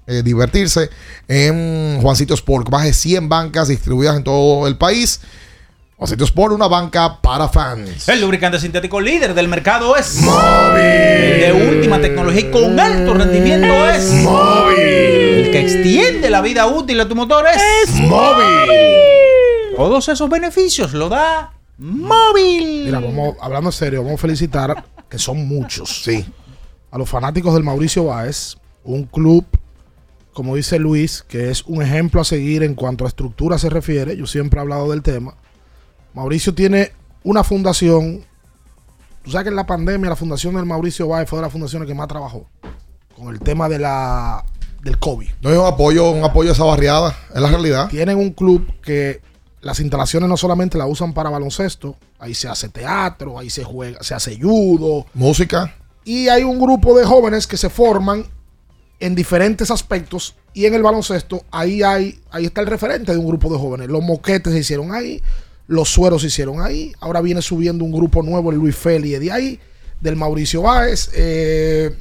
eh, 0.06 0.22
divertirse 0.22 0.88
en 1.28 2.00
Juancito 2.00 2.32
Sport, 2.32 2.70
más 2.70 2.84
de 2.84 2.94
100 2.94 3.28
bancas 3.28 3.68
distribuidas 3.68 4.16
en 4.16 4.24
todo 4.24 4.66
el 4.66 4.78
país. 4.78 5.20
Juancito 5.96 6.24
Sport, 6.24 6.52
una 6.52 6.68
banca 6.68 7.22
para 7.22 7.48
fans. 7.48 8.06
El 8.06 8.20
lubricante 8.20 8.60
sintético 8.60 9.00
líder 9.00 9.32
del 9.32 9.48
mercado 9.48 9.96
es 9.96 10.20
Móvil. 10.20 10.74
De 10.74 11.70
última 11.74 11.98
tecnología 11.98 12.42
y 12.42 12.50
con 12.50 12.78
alto 12.78 13.14
rendimiento 13.14 13.88
es 13.88 14.12
Móvil. 14.22 14.76
El 14.78 15.50
que 15.50 15.60
extiende 15.60 16.28
la 16.28 16.42
vida 16.42 16.66
útil 16.66 16.98
de 16.98 17.06
tu 17.06 17.16
motor 17.16 17.46
es 17.46 17.94
Móvil. 17.94 18.70
Todos 19.74 20.06
esos 20.10 20.28
beneficios 20.28 20.92
lo 20.92 21.08
da 21.08 21.54
Móvil. 21.78 22.84
Mira, 22.84 23.00
vamos, 23.00 23.36
hablando 23.40 23.70
en 23.70 23.72
serio, 23.72 24.02
vamos 24.02 24.18
a 24.18 24.22
felicitar, 24.22 24.84
que 25.08 25.18
son 25.18 25.48
muchos. 25.48 26.02
Sí. 26.04 26.26
A 26.90 26.98
los 26.98 27.08
fanáticos 27.08 27.54
del 27.54 27.64
Mauricio 27.64 28.04
Báez, 28.04 28.58
un 28.84 29.04
club, 29.04 29.46
como 30.34 30.56
dice 30.56 30.78
Luis, 30.78 31.24
que 31.26 31.50
es 31.50 31.62
un 31.64 31.80
ejemplo 31.80 32.20
a 32.20 32.24
seguir 32.24 32.62
en 32.62 32.74
cuanto 32.74 33.06
a 33.06 33.08
estructura 33.08 33.56
se 33.56 33.70
refiere. 33.70 34.14
Yo 34.14 34.26
siempre 34.26 34.58
he 34.58 34.60
hablado 34.60 34.90
del 34.90 35.00
tema. 35.00 35.36
Mauricio 36.16 36.54
tiene 36.54 36.92
una 37.24 37.44
fundación. 37.44 38.24
Tú 39.22 39.30
sabes 39.30 39.44
que 39.44 39.50
en 39.50 39.56
la 39.56 39.66
pandemia 39.66 40.08
la 40.08 40.16
fundación 40.16 40.54
del 40.54 40.64
Mauricio 40.64 41.08
Báez 41.08 41.28
fue 41.28 41.38
de 41.38 41.42
las 41.42 41.52
fundaciones 41.52 41.86
que 41.86 41.94
más 41.94 42.08
trabajó 42.08 42.48
con 43.14 43.28
el 43.28 43.38
tema 43.38 43.68
de 43.68 43.78
la 43.78 44.42
del 44.82 44.98
COVID. 44.98 45.28
No 45.42 45.50
es 45.50 45.58
un 45.58 45.66
apoyo, 45.66 46.10
un 46.12 46.24
apoyo 46.24 46.48
a 46.48 46.52
esa 46.54 46.64
barriada, 46.64 47.14
es 47.34 47.40
la 47.42 47.50
realidad. 47.50 47.90
Tienen 47.90 48.16
un 48.16 48.30
club 48.30 48.66
que 48.80 49.20
las 49.60 49.78
instalaciones 49.78 50.26
no 50.26 50.38
solamente 50.38 50.78
la 50.78 50.86
usan 50.86 51.12
para 51.12 51.28
baloncesto, 51.28 51.96
ahí 52.18 52.32
se 52.32 52.48
hace 52.48 52.70
teatro, 52.70 53.38
ahí 53.38 53.50
se 53.50 53.62
juega, 53.62 54.02
se 54.02 54.14
hace 54.14 54.40
judo, 54.40 55.04
música. 55.12 55.76
Y 56.02 56.28
hay 56.28 56.44
un 56.44 56.58
grupo 56.58 56.96
de 56.96 57.04
jóvenes 57.04 57.46
que 57.46 57.58
se 57.58 57.68
forman 57.68 58.24
en 59.00 59.14
diferentes 59.14 59.70
aspectos 59.70 60.34
y 60.54 60.64
en 60.64 60.72
el 60.72 60.82
baloncesto 60.82 61.44
ahí 61.50 61.82
hay 61.82 62.18
ahí 62.30 62.46
está 62.46 62.62
el 62.62 62.68
referente 62.68 63.12
de 63.12 63.18
un 63.18 63.26
grupo 63.26 63.52
de 63.52 63.58
jóvenes. 63.58 63.88
Los 63.88 64.02
moquetes 64.02 64.54
se 64.54 64.60
hicieron 64.60 64.94
ahí, 64.94 65.22
los 65.66 65.88
sueros 65.88 66.22
se 66.22 66.28
hicieron 66.28 66.60
ahí. 66.60 66.92
Ahora 67.00 67.20
viene 67.20 67.42
subiendo 67.42 67.84
un 67.84 67.92
grupo 67.92 68.22
nuevo, 68.22 68.50
el 68.50 68.58
Luis 68.58 68.76
Feli 68.76 69.10
de 69.12 69.32
ahí, 69.32 69.60
del 70.00 70.16
Mauricio 70.16 70.62
Báez. 70.62 71.10
eh, 71.14 71.94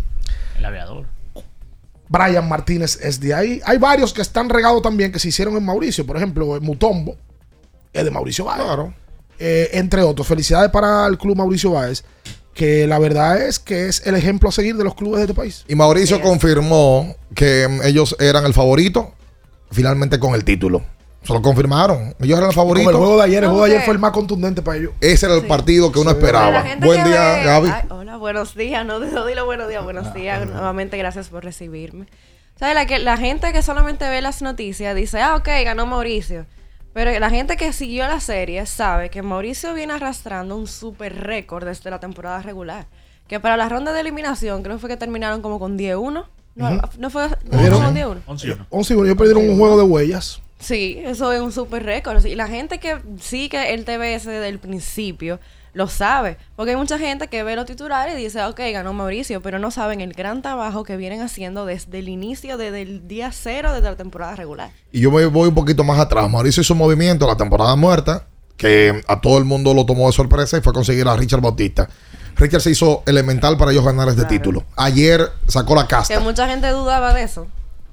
El 0.58 0.66
aviador. 0.66 1.06
Brian 2.08 2.48
Martínez 2.48 3.00
es 3.02 3.20
de 3.20 3.34
ahí. 3.34 3.62
Hay 3.66 3.78
varios 3.78 4.14
que 4.14 4.22
están 4.22 4.50
regados 4.50 4.82
también 4.82 5.12
que 5.12 5.20
se 5.20 5.30
hicieron 5.30 5.58
en 5.58 5.66
Mauricio. 5.66 6.06
Por 6.06 6.18
ejemplo, 6.18 6.60
Mutombo 6.62 7.18
es 7.92 8.04
de 8.06 8.12
Mauricio 8.12 8.46
Báez. 8.46 8.62
Eh, 9.40 9.70
entre 9.74 10.02
otros. 10.04 10.28
Felicidades 10.28 10.70
para 10.70 11.08
el 11.08 11.18
club 11.18 11.36
Mauricio 11.36 11.72
Báez. 11.72 12.04
Que 12.54 12.88
la 12.88 13.00
verdad 13.00 13.42
es 13.42 13.60
que 13.60 13.88
es 13.88 14.06
el 14.06 14.16
ejemplo 14.16 14.48
a 14.48 14.52
seguir 14.52 14.78
de 14.78 14.84
los 14.84 14.96
clubes 14.96 15.18
de 15.18 15.24
este 15.24 15.34
país. 15.34 15.66
Y 15.68 15.76
Mauricio 15.76 16.22
confirmó 16.22 17.16
que 17.34 17.68
mm, 17.68 17.82
ellos 17.84 18.16
eran 18.20 18.46
el 18.46 18.54
favorito, 18.54 19.14
finalmente 19.72 20.20
con 20.20 20.36
el 20.36 20.46
título. 20.46 20.86
Se 21.26 21.34
lo 21.34 21.42
confirmaron. 21.42 22.16
Ellos 22.20 22.38
eran 22.38 22.50
el 22.50 22.56
favorito. 22.56 22.86
Como 22.92 22.98
el 22.98 23.04
juego 23.06 23.18
de 23.18 23.24
ayer, 23.24 23.44
el 23.44 23.50
juego 23.50 23.66
de 23.66 23.72
ayer 23.72 23.86
fue 23.86 23.94
el 23.94 24.00
más 24.00 24.12
contundente 24.12 24.62
para 24.62 24.78
ellos. 24.78 24.92
Ese 25.02 25.26
era 25.26 25.36
el 25.36 25.46
partido 25.46 25.92
que 25.92 26.00
uno 26.00 26.12
esperaba. 26.12 26.64
Buen 26.80 27.04
día, 27.04 27.34
ve- 27.36 27.44
Gaby. 27.44 27.70
Ay, 27.74 27.84
hola, 27.90 28.18
buenos 28.18 28.56
días. 28.56 28.86
No, 28.86 29.00
no 29.00 29.26
dilo 29.26 29.46
buenos 29.46 29.68
días, 29.68 29.84
buenos 29.84 30.14
días. 30.14 30.46
Nuevamente, 30.46 30.98
gracias 30.98 31.30
por 31.30 31.44
recibirme. 31.44 32.06
¿Sabes? 32.60 32.76
La, 32.76 32.86
que, 32.86 33.00
la 33.00 33.18
gente 33.18 33.52
que 33.52 33.62
solamente 33.62 34.08
ve 34.08 34.22
las 34.22 34.42
noticias 34.42 34.96
dice, 34.96 35.22
ah, 35.22 35.36
ok, 35.36 35.48
ganó 35.66 35.86
Mauricio. 35.86 36.46
Pero 36.94 37.20
la 37.20 37.30
gente 37.30 37.58
que 37.58 37.74
siguió 37.74 38.08
la 38.08 38.22
serie 38.22 38.66
sabe 38.66 39.10
que 39.10 39.22
Mauricio 39.22 39.74
viene 39.74 39.92
arrastrando 39.94 40.56
un 40.56 40.66
super 40.68 41.14
récord 41.26 41.66
desde 41.66 41.90
la 41.90 42.00
temporada 42.00 42.42
regular. 42.42 42.88
Que 43.28 43.42
para 43.42 43.58
la 43.58 43.68
ronda 43.68 43.92
de 43.92 44.00
eliminación 44.00 44.64
creo 44.64 44.76
que 44.78 44.80
fue 44.80 44.90
que 44.90 44.96
terminaron 44.96 45.42
como 45.42 45.60
con 45.60 45.78
10-1. 45.78 46.26
No, 46.56 46.68
Ujú. 46.70 46.80
no 47.00 47.10
fue 47.10 47.28
no, 47.28 47.36
Perdieron- 47.52 47.82
como 47.84 47.92
10-1. 47.92 48.18
11 48.28 48.48
y 48.48 48.96
uno. 48.96 49.06
Ellos 49.06 49.18
perdieron 49.18 49.50
un 49.50 49.58
juego 49.60 49.78
de 49.78 49.84
huellas. 49.84 50.42
Sí, 50.60 51.00
eso 51.04 51.32
es 51.32 51.42
un 51.42 51.52
super 51.52 51.84
récord. 51.84 52.26
Y 52.26 52.36
la 52.36 52.48
gente 52.48 52.80
que 52.80 52.98
sigue 53.20 53.74
el 53.74 53.86
TBS 53.86 54.26
desde 54.26 54.50
el 54.50 54.60
principio 54.60 55.40
lo 55.74 55.88
sabe. 55.88 56.38
Porque 56.56 56.72
hay 56.72 56.78
mucha 56.78 56.98
gente 56.98 57.28
que 57.28 57.44
ve 57.44 57.56
los 57.56 57.66
titulares 57.66 58.18
y 58.18 58.24
dice, 58.24 58.42
ok, 58.44 58.60
ganó 58.72 58.94
Mauricio, 58.94 59.42
pero 59.42 59.60
no 59.60 59.70
saben 59.72 60.00
el 60.00 60.14
gran 60.14 60.42
trabajo 60.42 60.84
que 60.86 60.96
vienen 60.96 61.22
haciendo 61.22 61.66
desde 61.66 62.00
el 62.00 62.08
inicio, 62.08 62.58
desde 62.58 62.82
el 62.82 63.08
día 63.08 63.32
cero 63.34 63.74
de 63.74 63.82
la 63.82 63.96
temporada 63.98 64.36
regular. 64.36 64.72
Y 64.92 65.02
yo 65.02 65.12
me 65.12 65.26
voy 65.26 65.50
un 65.50 65.56
poquito 65.56 65.84
más 65.84 66.00
atrás. 66.00 66.30
Mauricio 66.30 66.62
hizo 66.62 66.74
un 66.74 66.80
movimiento 66.80 67.28
la 67.28 67.36
temporada 67.36 67.76
muerta 67.76 68.26
que 68.56 69.04
a 69.08 69.20
todo 69.20 69.38
el 69.38 69.44
mundo 69.44 69.74
lo 69.74 69.86
tomó 69.86 70.08
de 70.08 70.14
sorpresa 70.14 70.58
y 70.58 70.62
fue 70.62 70.72
conseguir 70.72 71.08
a 71.10 71.16
Richard 71.18 71.42
Bautista. 71.42 71.90
Richard 72.38 72.62
se 72.62 72.72
hizo 72.72 73.04
elemental 73.06 73.58
para 73.58 73.72
ellos 73.72 73.84
ganar 73.84 74.08
este 74.08 74.24
título. 74.26 74.64
Ayer 74.78 75.30
sacó 75.48 75.76
la 75.76 75.84
Que 75.84 75.90
casta. 75.90 76.20
mucha 76.22 76.48
gente 76.48 76.70
dudaba 76.70 77.14
de 77.14 77.24
eso. 77.24 77.48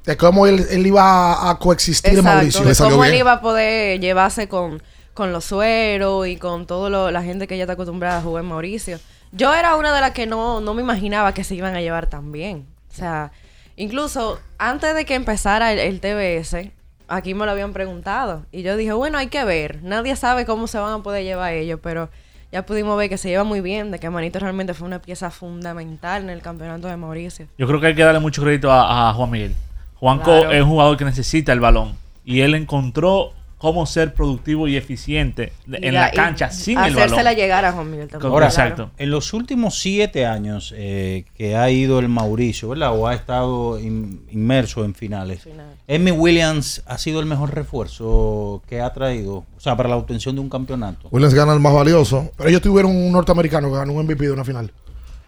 De 0.05 0.16
cómo 0.16 0.46
él, 0.46 0.66
él 0.70 0.86
iba 0.86 1.03
a, 1.03 1.50
a 1.50 1.59
coexistir 1.59 2.18
en 2.18 2.24
Mauricio. 2.24 2.64
de 2.64 2.74
cómo 2.74 3.05
él 3.05 3.14
iba 3.14 3.32
a 3.32 3.40
poder 3.40 4.00
llevarse 4.00 4.48
con, 4.48 4.82
con 5.14 5.32
los 5.32 5.44
sueros 5.44 6.26
y 6.26 6.36
con 6.36 6.66
toda 6.66 7.11
la 7.11 7.22
gente 7.22 7.46
que 7.46 7.57
ya 7.57 7.64
está 7.64 7.74
acostumbrada 7.74 8.18
a 8.18 8.22
jugar 8.22 8.42
en 8.42 8.48
Mauricio. 8.50 8.98
Yo 9.30 9.55
era 9.55 9.76
una 9.76 9.94
de 9.94 10.00
las 10.00 10.11
que 10.11 10.26
no, 10.26 10.61
no 10.61 10.74
me 10.74 10.82
imaginaba 10.82 11.32
que 11.32 11.44
se 11.44 11.55
iban 11.55 11.74
a 11.74 11.80
llevar 11.80 12.09
tan 12.09 12.32
bien. 12.32 12.66
O 12.90 12.94
sea, 12.94 13.32
incluso 13.76 14.40
antes 14.59 14.94
de 14.94 15.05
que 15.05 15.14
empezara 15.14 15.72
el, 15.72 15.78
el 15.78 16.00
TBS, 16.00 16.70
aquí 17.09 17.34
me 17.34 17.46
lo 17.46 17.53
habían 17.53 17.72
preguntado. 17.72 18.44
Y 18.53 18.62
yo 18.62 18.76
dije, 18.76 18.92
bueno, 18.92 19.18
hay 19.18 19.28
que 19.28 19.44
ver. 19.44 19.82
Nadie 19.82 20.16
sabe 20.16 20.44
cómo 20.44 20.66
se 20.66 20.78
van 20.78 20.92
a 21.00 21.03
poder 21.03 21.24
llevar 21.24 21.53
ellos, 21.53 21.80
pero 21.82 22.11
ya 22.50 22.66
pudimos 22.66 22.98
ver 22.98 23.09
que 23.09 23.16
se 23.16 23.30
lleva 23.30 23.44
muy 23.44 23.61
bien, 23.62 23.90
de 23.90 23.98
que 23.98 24.11
Manito 24.11 24.38
realmente 24.38 24.74
fue 24.74 24.86
una 24.86 25.00
pieza 25.00 25.30
fundamental 25.30 26.22
en 26.22 26.30
el 26.30 26.42
campeonato 26.42 26.88
de 26.88 26.96
Mauricio. 26.96 27.46
Yo 27.57 27.66
creo 27.66 27.80
que 27.80 27.86
hay 27.86 27.94
que 27.94 28.03
darle 28.03 28.20
mucho 28.20 28.42
crédito 28.42 28.70
a, 28.70 29.09
a 29.09 29.14
Juan 29.14 29.30
Miguel. 29.30 29.55
Juanco 30.03 30.24
Claro. 30.24 30.50
es 30.50 30.62
un 30.64 30.68
jugador 30.70 30.96
que 30.96 31.05
necesita 31.05 31.53
el 31.53 31.61
balón. 31.61 31.92
Y 32.24 32.40
él 32.40 32.57
encontró 32.57 33.34
cómo 33.59 33.86
ser 33.86 34.14
productivo 34.14 34.66
y 34.66 34.74
eficiente 34.76 35.53
Y 35.68 35.86
en 35.86 35.94
la- 35.94 36.07
la 36.07 36.11
cancha 36.11 36.50
sin 36.50 36.76
el 36.76 36.92
balón. 36.94 36.98
Hacérsela 37.05 37.32
llegar 37.34 37.64
a 37.64 37.70
Juan 37.70 37.88
Miguel 37.88 38.09
también. 38.09 38.32
Ahora, 38.32 38.48
claro. 38.48 38.90
en 38.98 39.11
los 39.12 39.32
últimos 39.32 39.78
siete 39.78 40.26
años 40.26 40.74
eh, 40.76 41.24
que 41.36 41.55
ha 41.55 41.70
ido 41.70 42.00
el 42.00 42.09
Mauricio, 42.09 42.70
¿verdad? 42.70 42.98
O 42.98 43.07
ha 43.07 43.14
estado 43.14 43.78
in- 43.78 44.22
inmerso 44.32 44.84
en 44.84 44.92
finales. 44.96 45.46
Emmy 45.86 46.11
Williams 46.11 46.82
ha 46.86 46.98
sido 46.98 47.20
el 47.20 47.26
mejor 47.26 47.55
refuerzo 47.55 48.61
que 48.68 48.80
ha 48.80 48.92
traído, 48.92 49.34
o 49.57 49.61
sea, 49.61 49.76
para 49.76 49.88
la 49.88 49.96
obtención 49.96 50.34
de 50.34 50.40
un 50.40 50.48
campeonato. 50.48 51.07
Williams 51.12 51.34
gana 51.34 51.53
el 51.53 51.61
más 51.61 51.72
valioso. 51.74 52.32
Pero 52.36 52.48
ellos 52.48 52.62
tuvieron 52.62 52.90
un 52.96 53.12
norteamericano 53.12 53.70
que 53.70 53.76
ganó 53.76 53.92
un 53.92 54.00
MVP 54.05 54.24
de 54.24 54.32
una 54.32 54.44
final. 54.44 54.72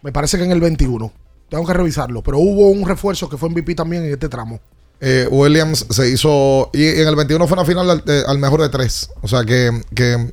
Me 0.03 0.11
parece 0.11 0.37
que 0.39 0.43
en 0.45 0.51
el 0.51 0.61
21. 0.61 1.13
Tengo 1.49 1.67
que 1.67 1.73
revisarlo. 1.73 2.23
Pero 2.23 2.39
hubo 2.39 2.71
un 2.71 2.87
refuerzo 2.89 3.29
que 3.29 3.37
fue 3.37 3.49
MVP 3.51 3.75
también 3.75 4.05
en 4.05 4.13
este 4.13 4.29
tramo. 4.29 4.61
Eh, 5.01 5.27
Williams 5.31 5.87
se 5.91 6.09
hizo. 6.11 6.71
Y 6.73 6.87
en 6.87 7.07
el 7.09 7.17
21 7.17 7.47
fue 7.47 7.57
una 7.57 7.65
final 7.67 7.91
al, 7.91 8.03
eh, 8.07 8.23
al 8.27 8.39
mejor 8.39 8.63
de 8.63 8.69
tres. 8.69 9.11
O 9.23 9.29
sea 9.29 9.45
que, 9.45 9.71
que, 9.95 10.31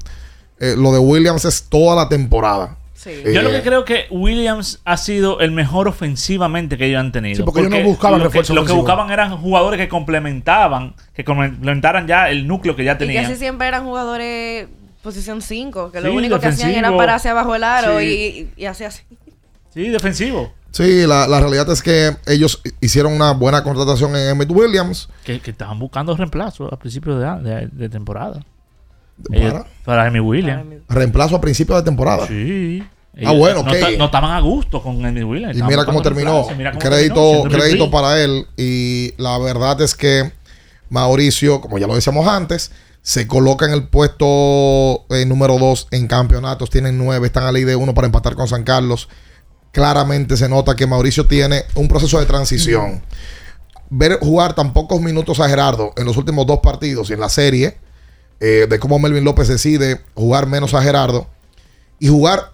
eh, 0.59 0.75
lo 0.77 0.91
de 0.93 0.99
Williams 0.99 1.45
es 1.45 1.63
toda 1.63 1.95
la 1.95 2.07
temporada. 2.09 2.77
Eh, 3.05 3.31
Yo 3.33 3.41
lo 3.41 3.49
que 3.49 3.63
creo 3.63 3.83
que 3.83 4.05
Williams 4.11 4.79
ha 4.85 4.95
sido 4.95 5.39
el 5.39 5.49
mejor 5.51 5.87
ofensivamente 5.87 6.77
que 6.77 6.85
ellos 6.85 6.99
han 6.99 7.11
tenido. 7.11 7.37
Sí, 7.37 7.43
porque 7.43 7.61
ellos 7.61 7.71
no 7.71 7.83
buscaban 7.83 8.21
lo 8.23 8.29
que, 8.29 8.43
lo 8.53 8.63
que 8.63 8.73
buscaban 8.73 9.09
eran 9.09 9.35
jugadores 9.37 9.79
que 9.79 9.89
complementaban, 9.89 10.93
que 11.15 11.25
complementaran 11.25 12.07
ya 12.07 12.29
el 12.29 12.47
núcleo 12.47 12.75
que 12.75 12.83
ya 12.83 12.93
Y 12.93 12.97
tenían. 12.99 13.25
así 13.25 13.37
siempre 13.37 13.67
eran 13.67 13.85
jugadores 13.85 14.67
posición 15.01 15.41
5, 15.41 15.91
que 15.91 15.99
lo 15.99 16.13
único 16.13 16.39
que 16.39 16.47
hacían 16.47 16.71
era 16.75 16.95
pararse 16.95 17.27
abajo 17.29 17.55
el 17.55 17.63
aro 17.63 17.99
Sí. 17.99 18.49
y, 18.55 18.61
y 18.61 18.65
así 18.65 18.83
así. 18.83 19.01
Sí, 19.73 19.89
defensivo. 19.89 20.53
Sí, 20.71 21.05
la, 21.05 21.27
la 21.27 21.39
realidad 21.41 21.69
es 21.69 21.81
que 21.83 22.15
ellos 22.27 22.61
hicieron 22.79 23.13
una 23.13 23.31
buena 23.33 23.61
contratación 23.63 24.15
en 24.15 24.29
Emmett 24.29 24.49
Williams. 24.51 25.09
Que, 25.25 25.39
que 25.41 25.51
estaban 25.51 25.77
buscando 25.79 26.15
reemplazo 26.15 26.73
a 26.73 26.77
principios 26.79 27.19
de, 27.19 27.49
de- 27.49 27.67
de 27.67 27.89
temporada. 27.89 28.39
¿Para? 29.27 29.39
Ellos- 29.41 29.63
para 29.83 30.05
Amy 30.07 30.19
Williams. 30.21 30.65
Reemplazo 30.87 31.35
a 31.35 31.41
principio 31.41 31.75
de 31.75 31.83
temporada. 31.83 32.25
Sí. 32.27 32.83
Ah, 33.25 33.33
bueno, 33.33 33.61
no, 33.61 33.71
no 33.97 34.05
estaban 34.05 34.31
a 34.31 34.39
gusto 34.39 34.81
con 34.81 35.05
Amy 35.05 35.21
Williams. 35.23 35.57
Y 35.57 35.63
mira 35.63 35.83
cómo 35.83 36.01
terminó. 36.01 36.47
mira 36.57 36.71
cómo 36.71 36.79
crédito 36.81 37.41
terminó, 37.41 37.49
crédito 37.49 37.91
para 37.91 38.21
él. 38.23 38.47
Y 38.55 39.13
la 39.17 39.37
verdad 39.37 39.81
es 39.81 39.93
que 39.95 40.31
Mauricio, 40.89 41.59
como 41.59 41.77
ya 41.77 41.87
lo 41.87 41.95
decíamos 41.95 42.25
antes, 42.27 42.71
se 43.01 43.27
coloca 43.27 43.65
en 43.65 43.73
el 43.73 43.87
puesto 43.89 45.05
eh, 45.09 45.25
número 45.25 45.57
2 45.59 45.89
en 45.91 46.07
campeonatos. 46.07 46.69
Tienen 46.69 46.97
9, 46.97 47.27
están 47.27 47.43
a 47.43 47.51
ley 47.51 47.65
de 47.65 47.75
1 47.75 47.93
para 47.93 48.05
empatar 48.07 48.35
con 48.35 48.47
San 48.47 48.63
Carlos. 48.63 49.09
Claramente 49.71 50.35
se 50.37 50.49
nota 50.49 50.75
que 50.75 50.85
Mauricio 50.85 51.25
tiene 51.25 51.63
un 51.75 51.87
proceso 51.87 52.19
de 52.19 52.25
transición. 52.25 53.01
Ver 53.89 54.19
jugar 54.19 54.53
tan 54.53 54.73
pocos 54.73 55.01
minutos 55.01 55.39
a 55.39 55.47
Gerardo 55.47 55.93
en 55.95 56.05
los 56.05 56.17
últimos 56.17 56.45
dos 56.45 56.59
partidos 56.59 57.09
y 57.09 57.13
en 57.13 57.19
la 57.19 57.29
serie, 57.29 57.77
eh, 58.39 58.67
de 58.69 58.79
cómo 58.79 58.99
Melvin 58.99 59.23
López 59.23 59.47
decide 59.47 60.01
jugar 60.15 60.47
menos 60.47 60.73
a 60.73 60.81
Gerardo 60.81 61.27
y 61.99 62.07
jugar, 62.07 62.51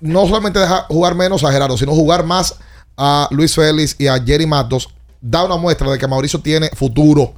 no 0.00 0.26
solamente 0.26 0.58
dejar 0.58 0.84
jugar 0.88 1.14
menos 1.14 1.44
a 1.44 1.52
Gerardo, 1.52 1.78
sino 1.78 1.92
jugar 1.92 2.24
más 2.24 2.56
a 2.96 3.28
Luis 3.30 3.54
Félix 3.54 3.96
y 3.98 4.06
a 4.06 4.22
Jerry 4.22 4.46
Matos, 4.46 4.88
da 5.20 5.44
una 5.44 5.56
muestra 5.56 5.90
de 5.90 5.98
que 5.98 6.06
Mauricio 6.06 6.40
tiene 6.40 6.68
futuro 6.70 7.34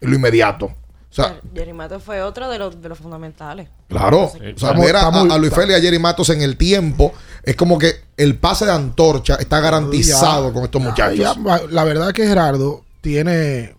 en 0.00 0.10
lo 0.10 0.16
inmediato. 0.16 0.72
O 1.12 1.14
sea, 1.14 1.40
Jerry 1.54 1.74
Matos 1.74 2.02
fue 2.02 2.22
otro 2.22 2.48
de 2.48 2.58
los, 2.58 2.80
de 2.80 2.88
los 2.88 2.96
fundamentales. 2.98 3.68
Claro, 3.88 4.24
o 4.24 4.32
sea, 4.58 4.72
ver 4.72 4.96
a, 4.96 5.08
a 5.08 5.38
Luis 5.38 5.52
Félix 5.52 5.72
y 5.74 5.74
a 5.78 5.82
Jerry 5.82 5.98
Matos 5.98 6.30
en 6.30 6.40
el 6.40 6.56
tiempo 6.56 7.12
es 7.42 7.54
como 7.54 7.78
que 7.78 7.96
el 8.16 8.36
pase 8.38 8.64
de 8.64 8.72
antorcha 8.72 9.34
está 9.34 9.60
garantizado 9.60 10.48
Ya, 10.48 10.54
con 10.54 10.64
estos 10.64 10.80
muchachos. 10.82 11.18
ya, 11.18 11.34
la 11.68 11.84
verdad 11.84 12.08
es 12.08 12.14
que 12.14 12.26
Gerardo 12.26 12.82
tiene. 13.02 13.74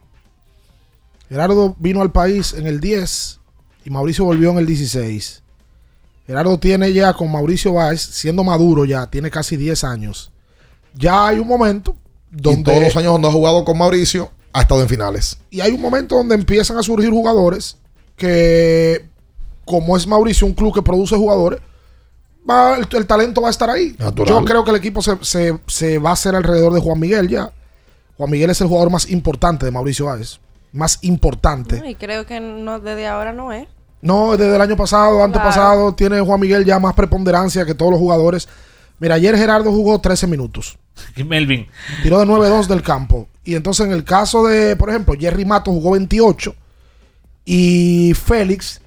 Gerardo 1.28 1.76
vino 1.80 2.02
al 2.04 2.12
país 2.12 2.54
en 2.54 2.68
el 2.68 2.80
10 2.80 3.40
y 3.86 3.90
Mauricio 3.90 4.26
volvió 4.26 4.52
en 4.52 4.60
el 4.60 4.68
16. 4.68 5.42
Gerardo 6.28 6.58
tiene 6.60 6.94
ya 6.94 7.14
con 7.14 7.32
Mauricio 7.32 7.74
Báez, 7.74 8.02
siendo 8.02 8.44
maduro 8.44 8.86
ya, 8.86 9.08
tiene 9.08 9.32
casi 9.32 9.58
10 9.58 9.84
años. 9.84 10.32
Ya 10.94 11.28
hay 11.28 11.40
un 11.40 11.48
momento 11.48 11.96
Y 12.32 12.42
donde. 12.42 12.64
todos 12.72 12.84
los 12.84 12.96
años 12.96 13.14
donde 13.14 13.28
ha 13.28 13.32
jugado 13.32 13.66
con 13.66 13.78
Mauricio, 13.78 14.30
ha 14.54 14.62
estado 14.62 14.82
en 14.82 14.89
finales. 14.89 15.38
Y 15.49 15.62
hay 15.62 15.72
un 15.72 15.82
momento 15.82 16.16
donde 16.16 16.36
empiezan 16.36 16.78
a 16.78 16.84
surgir 16.84 17.10
jugadores 17.10 17.78
que, 18.16 19.06
como 19.66 19.97
es 19.97 20.06
Mauricio, 20.08 20.47
un 20.47 20.54
club 20.54 20.74
que 20.74 20.82
produce 20.82 21.16
jugadores, 21.16 21.60
va- 22.49 22.78
el, 22.78 22.88
el 22.91 23.08
talento 23.08 23.41
va 23.41 23.47
a 23.47 23.51
estar 23.51 23.70
ahí. 23.70 23.95
Natural. 23.97 24.34
Yo 24.34 24.45
creo 24.45 24.64
que 24.64 24.72
el 24.72 24.78
equipo 24.78 25.01
se, 25.01 25.18
se- 25.22 25.60
se 25.68 25.97
va 25.99 26.12
a 26.12 26.14
hacer 26.14 26.36
alrededor 26.36 26.74
de 26.74 26.80
Juan 26.82 26.99
Miguel 26.99 27.28
ya. 27.28 27.51
Juan 28.18 28.30
Miguel 28.30 28.51
es 28.51 28.62
el 28.62 28.68
jugador 28.68 28.91
más 28.91 29.10
importante 29.10 29.66
de 29.66 29.72
Mauricio 29.72 30.06
Báez. 30.06 30.39
Más 30.72 30.99
importante. 31.01 31.82
Y 31.88 31.95
creo 31.95 32.26
que 32.26 32.39
no, 32.39 32.80
desde 32.80 33.08
ahora 33.08 33.34
no 33.34 33.51
es. 33.51 33.68
No, 34.01 34.36
desde 34.38 34.56
el 34.56 34.62
año 34.62 34.76
pasado, 34.76 35.24
antepasado, 35.24 35.93
tiene 35.95 36.20
Juan 36.20 36.39
Miguel 36.39 36.66
ya 36.66 36.78
más 36.80 36.93
preponderancia 36.93 37.66
que 37.66 37.74
todos 37.74 37.91
los 37.91 37.99
jugadores. 37.99 38.47
Mira, 39.04 39.16
ayer 39.16 39.36
Gerardo 39.38 39.70
jugó 39.70 39.99
13 39.99 40.28
minutos. 40.28 40.78
Melvin. 41.26 41.68
Tiró 42.01 42.20
de 42.20 42.26
9-2 42.26 42.68
del 42.68 42.82
campo. 42.82 43.28
Y 43.43 43.56
entonces 43.56 43.86
en 43.86 43.91
el 43.91 44.06
caso 44.06 44.45
de, 44.47 44.78
por 44.78 44.89
ejemplo, 44.89 45.14
Jerry 45.20 45.43
Mato 45.43 45.72
jugó 45.72 45.91
28 45.91 46.56
y 47.45 48.14
Félix 48.14 48.80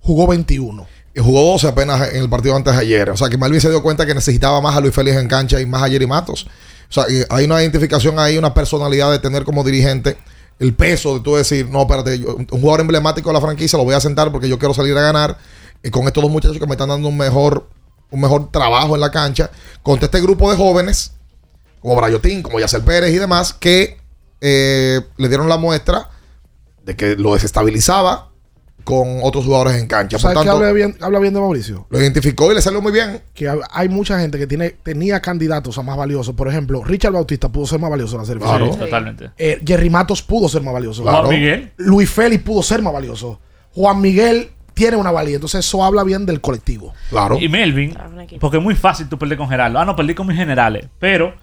jugó 0.00 0.26
21. 0.26 0.86
Y 1.14 1.20
jugó 1.20 1.42
12 1.52 1.68
apenas 1.68 2.12
en 2.12 2.22
el 2.22 2.28
partido 2.28 2.54
antes 2.54 2.74
de 2.74 2.80
ayer. 2.80 3.08
O 3.10 3.16
sea 3.16 3.28
que 3.30 3.38
Malvin 3.38 3.60
se 3.62 3.70
dio 3.70 3.82
cuenta 3.82 4.04
que 4.04 4.14
necesitaba 4.14 4.60
más 4.60 4.76
a 4.76 4.80
Luis 4.80 4.94
Félix 4.94 5.16
en 5.16 5.28
cancha 5.28 5.58
y 5.60 5.66
más 5.66 5.82
a 5.82 5.88
Jerry 5.88 6.06
Matos. 6.06 6.44
O 6.44 6.92
sea, 6.92 7.04
y 7.08 7.22
hay 7.30 7.46
una 7.46 7.62
identificación 7.62 8.18
ahí, 8.18 8.36
una 8.36 8.52
personalidad 8.52 9.10
de 9.10 9.18
tener 9.18 9.44
como 9.44 9.64
dirigente 9.64 10.18
el 10.58 10.74
peso 10.74 11.14
de 11.14 11.20
tú 11.20 11.36
decir, 11.36 11.68
no, 11.70 11.80
espérate, 11.82 12.18
yo- 12.18 12.36
un 12.36 12.46
jugador 12.60 12.80
emblemático 12.82 13.30
de 13.30 13.34
la 13.34 13.40
franquicia 13.40 13.78
lo 13.78 13.84
voy 13.84 13.94
a 13.94 14.00
sentar 14.00 14.30
porque 14.30 14.48
yo 14.48 14.58
quiero 14.58 14.74
salir 14.74 14.96
a 14.98 15.00
ganar 15.00 15.38
eh, 15.82 15.90
con 15.90 16.06
estos 16.06 16.22
dos 16.22 16.30
muchachos 16.30 16.58
que 16.58 16.66
me 16.66 16.72
están 16.72 16.90
dando 16.90 17.08
un 17.08 17.16
mejor, 17.16 17.66
un 18.12 18.20
mejor 18.20 18.50
trabajo 18.52 18.94
en 18.94 19.00
la 19.00 19.10
cancha, 19.10 19.50
contra 19.82 20.06
este 20.06 20.20
grupo 20.20 20.50
de 20.50 20.56
jóvenes, 20.56 21.14
como 21.80 21.96
Brayotín, 21.96 22.42
como 22.42 22.60
Yacel 22.60 22.82
Pérez 22.82 23.10
y 23.10 23.18
demás, 23.18 23.52
que 23.54 23.98
eh, 24.40 25.00
le 25.16 25.28
dieron 25.28 25.48
la 25.48 25.56
muestra 25.56 26.10
de 26.84 26.94
que 26.94 27.16
lo 27.16 27.34
desestabilizaba 27.34 28.28
con 28.84 29.20
otros 29.22 29.44
jugadores 29.44 29.80
en 29.80 29.86
cancha. 29.86 30.16
Por 30.16 30.20
¿Sabes 30.20 30.38
qué 30.38 30.44
tanto, 30.44 30.56
habla 30.58 30.72
bien, 30.72 30.96
habla 31.00 31.18
bien 31.20 31.32
de 31.32 31.40
Mauricio? 31.40 31.86
lo 31.88 32.00
identificó 32.00 32.52
y 32.52 32.54
le 32.54 32.60
salió 32.60 32.82
muy 32.82 32.92
bien. 32.92 33.22
Que 33.32 33.50
hay 33.70 33.88
mucha 33.88 34.18
gente 34.20 34.38
que 34.38 34.46
tiene, 34.46 34.70
tenía 34.70 35.20
candidatos 35.20 35.78
a 35.78 35.82
más 35.82 35.96
valiosos. 35.96 36.34
Por 36.34 36.48
ejemplo, 36.48 36.84
Richard 36.84 37.12
Bautista 37.12 37.50
pudo 37.50 37.66
ser 37.66 37.80
más 37.80 37.90
valioso 37.90 38.16
en 38.16 38.20
la 38.20 38.26
serie. 38.26 38.42
Claro. 38.42 38.72
Sí, 38.72 38.78
totalmente. 38.78 39.30
Eh, 39.38 39.60
Jerry 39.64 39.88
Matos 39.88 40.22
pudo 40.22 40.48
ser 40.48 40.62
más 40.62 40.74
valioso. 40.74 41.02
Juan 41.02 41.28
Miguel. 41.28 41.72
Luis 41.76 42.10
Félix 42.10 42.42
pudo 42.42 42.62
ser 42.62 42.82
más 42.82 42.92
valioso. 42.92 43.40
Juan 43.74 44.00
Miguel 44.00 44.50
tiene 44.74 44.96
una 44.96 45.10
valía. 45.10 45.34
Entonces 45.36 45.64
eso 45.66 45.84
habla 45.84 46.04
bien 46.04 46.26
del 46.26 46.40
colectivo. 46.40 46.92
Claro. 47.10 47.38
Y 47.40 47.48
Melvin, 47.48 47.96
porque 48.40 48.56
es 48.58 48.62
muy 48.62 48.74
fácil 48.74 49.08
tú 49.08 49.18
perder 49.18 49.38
con 49.38 49.48
Gerardo. 49.48 49.78
Ah, 49.78 49.84
no, 49.84 49.94
perdí 49.96 50.14
con 50.14 50.26
mis 50.26 50.36
generales. 50.36 50.86
Pero 50.98 51.34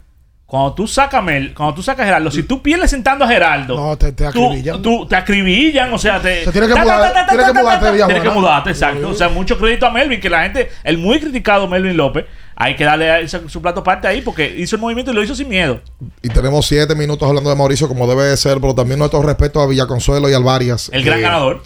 cuando 0.45 0.73
tú 0.73 0.87
sacas 0.87 1.23
Mel, 1.23 1.53
cuando 1.53 1.75
tú 1.75 1.83
sacas 1.83 2.03
a 2.03 2.05
Gerardo, 2.05 2.31
si 2.31 2.41
tú 2.41 2.61
pierdes 2.63 2.89
sentando 2.89 3.23
a 3.23 3.27
Gerardo, 3.27 3.75
No, 3.75 3.95
te, 3.97 4.11
te 4.13 4.23
tú, 4.31 4.45
acribillan. 4.47 4.81
tú- 4.81 5.05
te 5.05 5.15
acribillan, 5.15 5.93
o 5.93 5.97
sea, 5.99 6.19
te. 6.19 6.43
Se 6.43 6.51
tiene 6.51 6.65
que 6.67 6.73
tiene 6.73 6.85
mudarte 6.85 7.91
Tienes 8.07 8.23
que 8.23 8.29
mudarte, 8.31 8.69
exacto. 8.71 9.09
O 9.09 9.13
sea, 9.13 9.29
mucho 9.29 9.57
crédito 9.59 9.85
a 9.85 9.91
Melvin, 9.91 10.19
que 10.19 10.29
la 10.29 10.41
gente, 10.43 10.69
el 10.83 10.97
muy 10.97 11.19
criticado 11.19 11.67
Melvin 11.67 11.95
López, 11.95 12.25
hay 12.55 12.75
que 12.75 12.83
darle 12.83 13.27
su 13.27 13.61
plato 13.61 13.83
parte 13.83 14.07
ahí 14.07 14.21
porque 14.21 14.53
hizo 14.57 14.75
el 14.75 14.81
movimiento 14.81 15.11
y 15.11 15.13
lo 15.15 15.23
hizo 15.23 15.35
sin 15.35 15.47
miedo. 15.47 15.81
Y 16.23 16.29
tenemos 16.29 16.65
siete 16.65 16.95
minutos 16.95 17.27
hablando 17.29 17.49
de 17.51 17.55
Mauricio 17.55 17.87
como 17.87 18.07
debe 18.07 18.23
de 18.23 18.35
ser, 18.35 18.59
pero 18.59 18.73
también 18.73 18.97
nuestro 18.97 19.21
respeto 19.21 19.61
a 19.61 19.67
Villaconsuelo 19.67 20.29
y 20.29 20.33
Alvarias. 20.33 20.89
El 20.91 21.03
gran 21.05 21.19
que- 21.19 21.23
ganador. 21.23 21.63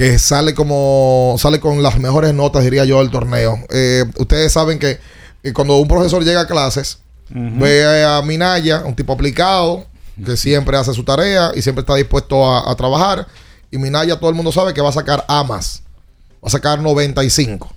Que 0.00 0.18
sale 0.18 0.54
como 0.54 1.36
sale 1.38 1.60
con 1.60 1.82
las 1.82 1.98
mejores 1.98 2.32
notas, 2.32 2.64
diría 2.64 2.86
yo, 2.86 3.00
del 3.00 3.10
torneo. 3.10 3.58
Eh, 3.68 4.06
ustedes 4.16 4.50
saben 4.50 4.78
que, 4.78 4.98
que 5.42 5.52
cuando 5.52 5.76
un 5.76 5.86
profesor 5.88 6.24
llega 6.24 6.40
a 6.40 6.46
clases, 6.46 7.00
ve 7.28 8.02
a 8.02 8.22
Minaya, 8.22 8.82
un 8.86 8.96
tipo 8.96 9.12
aplicado, 9.12 9.84
que 10.24 10.38
siempre 10.38 10.78
hace 10.78 10.94
su 10.94 11.04
tarea 11.04 11.52
y 11.54 11.60
siempre 11.60 11.80
está 11.82 11.96
dispuesto 11.96 12.50
a, 12.50 12.70
a 12.70 12.74
trabajar. 12.76 13.26
Y 13.70 13.76
Minaya, 13.76 14.18
todo 14.18 14.30
el 14.30 14.36
mundo 14.36 14.52
sabe 14.52 14.72
que 14.72 14.80
va 14.80 14.88
a 14.88 14.92
sacar 14.92 15.22
A 15.28 15.44
más. 15.44 15.82
Va 16.42 16.46
a 16.46 16.50
sacar 16.50 16.80
95. 16.80 17.70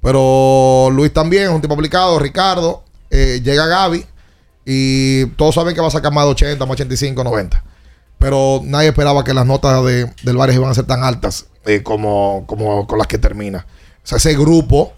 Pero 0.00 0.90
Luis 0.92 1.12
también 1.12 1.42
es 1.44 1.48
un 1.50 1.60
tipo 1.60 1.74
aplicado, 1.74 2.20
Ricardo. 2.20 2.84
eh, 3.10 3.40
llega 3.42 3.66
Gaby 3.66 4.06
y 4.64 5.26
todos 5.30 5.56
saben 5.56 5.74
que 5.74 5.80
va 5.80 5.88
a 5.88 5.90
sacar 5.90 6.12
más 6.12 6.24
de 6.24 6.30
80, 6.30 6.64
más 6.66 6.74
85, 6.74 7.24
90. 7.24 7.64
Pero 8.24 8.62
nadie 8.64 8.88
esperaba 8.88 9.22
que 9.22 9.34
las 9.34 9.44
notas 9.44 9.84
de, 9.84 10.10
del 10.22 10.36
Varias 10.38 10.56
iban 10.56 10.70
a 10.70 10.74
ser 10.74 10.86
tan 10.86 11.04
altas 11.04 11.44
eh, 11.66 11.82
como, 11.82 12.44
como 12.46 12.86
con 12.86 12.96
las 12.96 13.06
que 13.06 13.18
termina. 13.18 13.66
O 14.02 14.06
sea, 14.06 14.16
ese 14.16 14.32
grupo 14.32 14.94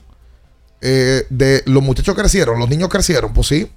eh, 0.80 1.24
de 1.28 1.64
los 1.66 1.82
muchachos 1.82 2.14
crecieron, 2.14 2.60
los 2.60 2.68
niños 2.68 2.88
crecieron, 2.88 3.32
pues 3.32 3.48
sí, 3.48 3.68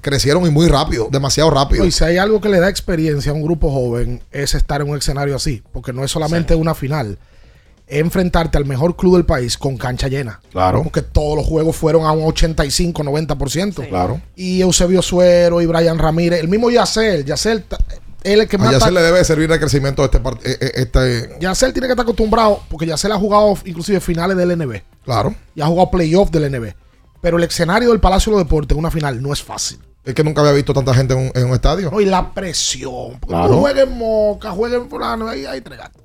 crecieron 0.00 0.46
y 0.46 0.50
muy 0.50 0.68
rápido, 0.68 1.08
demasiado 1.10 1.50
rápido. 1.50 1.84
Y 1.84 1.90
si 1.90 2.04
hay 2.04 2.16
algo 2.16 2.40
que 2.40 2.48
le 2.48 2.60
da 2.60 2.68
experiencia 2.68 3.32
a 3.32 3.34
un 3.34 3.42
grupo 3.42 3.72
joven 3.72 4.22
es 4.30 4.54
estar 4.54 4.80
en 4.80 4.90
un 4.90 4.96
escenario 4.96 5.34
así, 5.34 5.64
porque 5.72 5.92
no 5.92 6.04
es 6.04 6.12
solamente 6.12 6.54
una 6.54 6.76
final, 6.76 7.18
es 7.88 7.98
enfrentarte 7.98 8.56
al 8.56 8.66
mejor 8.66 8.94
club 8.94 9.16
del 9.16 9.26
país 9.26 9.58
con 9.58 9.78
cancha 9.78 10.06
llena. 10.06 10.40
Claro. 10.52 10.84
Porque 10.84 11.02
todos 11.02 11.36
los 11.36 11.44
juegos 11.44 11.74
fueron 11.74 12.04
a 12.06 12.12
un 12.12 12.22
85, 12.22 13.02
90%. 13.02 13.88
Claro. 13.88 14.20
Y 14.36 14.60
Eusebio 14.60 15.02
Suero 15.02 15.60
y 15.60 15.66
Brian 15.66 15.98
Ramírez, 15.98 16.38
el 16.38 16.48
mismo 16.48 16.70
Yacel, 16.70 17.24
Yacel, 17.24 17.64
él 18.24 18.34
es 18.34 18.40
el 18.40 18.48
que 18.48 18.56
A 18.56 18.58
más... 18.60 18.72
Yacel 18.72 18.94
ta- 18.94 19.00
le 19.00 19.02
debe 19.02 19.24
servir 19.24 19.50
de 19.50 19.58
crecimiento 19.58 20.04
este, 20.04 20.18
eh, 20.18 20.56
eh, 20.60 20.72
este 20.74 21.36
Yacel 21.40 21.72
tiene 21.72 21.88
que 21.88 21.92
estar 21.92 22.04
acostumbrado, 22.04 22.62
porque 22.68 22.86
Yacel 22.86 23.12
ha 23.12 23.18
jugado 23.18 23.54
inclusive 23.64 24.00
finales 24.00 24.36
del 24.36 24.56
NB. 24.58 24.80
Claro. 25.04 25.34
Y 25.54 25.60
ha 25.60 25.66
jugado 25.66 25.90
playoff 25.90 26.30
del 26.30 26.50
NB. 26.50 26.72
Pero 27.20 27.36
el 27.38 27.44
escenario 27.44 27.90
del 27.90 28.00
Palacio 28.00 28.32
de 28.32 28.38
los 28.38 28.46
Deportes 28.46 28.72
en 28.74 28.78
una 28.80 28.90
final 28.90 29.22
no 29.22 29.32
es 29.32 29.42
fácil. 29.42 29.78
Es 30.04 30.14
que 30.14 30.24
nunca 30.24 30.40
había 30.40 30.52
visto 30.52 30.74
tanta 30.74 30.92
gente 30.94 31.14
en 31.14 31.20
un, 31.20 31.32
en 31.34 31.46
un 31.46 31.52
estadio. 31.54 31.90
No, 31.90 32.00
y 32.00 32.04
la 32.04 32.32
presión. 32.34 33.18
Claro. 33.26 33.48
Tú 33.48 33.60
juegues 33.60 33.84
en 33.84 33.96
Moca, 33.96 34.50
juegues 34.50 34.80
en 34.80 34.90
fulano, 34.90 35.28
ahí 35.28 35.46
hay 35.46 35.60
tres 35.60 35.78
gatos. 35.78 36.02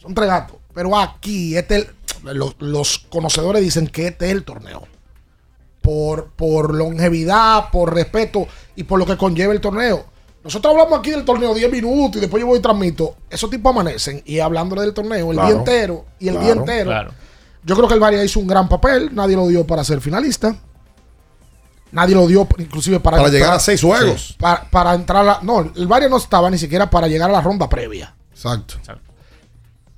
Son 0.00 0.14
tres 0.14 0.28
gatos. 0.28 0.56
Pero 0.74 0.98
aquí, 0.98 1.56
este 1.56 1.88
los, 2.22 2.54
los 2.60 2.98
conocedores 3.10 3.62
dicen 3.62 3.86
que 3.88 4.08
este 4.08 4.26
es 4.26 4.32
el 4.32 4.44
torneo. 4.44 4.86
Por, 5.80 6.28
por 6.36 6.74
longevidad, 6.74 7.70
por 7.70 7.94
respeto 7.94 8.46
y 8.76 8.84
por 8.84 8.98
lo 8.98 9.06
que 9.06 9.16
conlleva 9.16 9.52
el 9.52 9.60
torneo. 9.60 10.04
Nosotros 10.44 10.72
hablamos 10.72 10.98
aquí 10.98 11.10
del 11.10 11.24
torneo 11.24 11.54
10 11.54 11.70
minutos 11.70 12.16
y 12.16 12.20
después 12.20 12.40
yo 12.40 12.46
voy 12.48 12.58
y 12.58 12.62
transmito. 12.62 13.14
Esos 13.30 13.48
tipos 13.48 13.70
amanecen 13.70 14.22
y 14.26 14.40
hablándole 14.40 14.82
del 14.82 14.92
torneo 14.92 15.30
el 15.30 15.36
Claro. 15.36 15.48
día 15.48 15.58
entero 15.58 16.04
y 16.18 16.28
el 16.28 16.40
día 16.40 16.52
entero. 16.52 16.90
claro. 16.90 17.12
Yo 17.64 17.76
creo 17.76 17.86
que 17.86 17.94
el 17.94 18.00
Varia 18.00 18.24
hizo 18.24 18.40
un 18.40 18.48
gran 18.48 18.68
papel. 18.68 19.14
Nadie 19.14 19.36
lo 19.36 19.46
dio 19.46 19.64
para 19.64 19.84
ser 19.84 20.00
finalista. 20.00 20.56
Nadie 21.92 22.14
lo 22.14 22.26
dio 22.26 22.48
inclusive 22.58 22.98
para, 23.00 23.18
Para 23.18 23.28
llegar 23.28 23.52
a 23.52 23.60
seis 23.60 23.80
juegos. 23.82 24.28
Sí. 24.28 24.34
Para, 24.38 24.68
para 24.70 24.94
entrar 24.94 25.20
a 25.22 25.24
la, 25.24 25.38
No, 25.42 25.60
el 25.76 25.86
Varia 25.86 26.08
no 26.08 26.16
estaba 26.16 26.50
ni 26.50 26.58
siquiera 26.58 26.88
para 26.90 27.06
llegar 27.06 27.28
a 27.30 27.32
la 27.34 27.40
ronda 27.40 27.68
previa. 27.68 28.14
Exacto. 28.32 28.74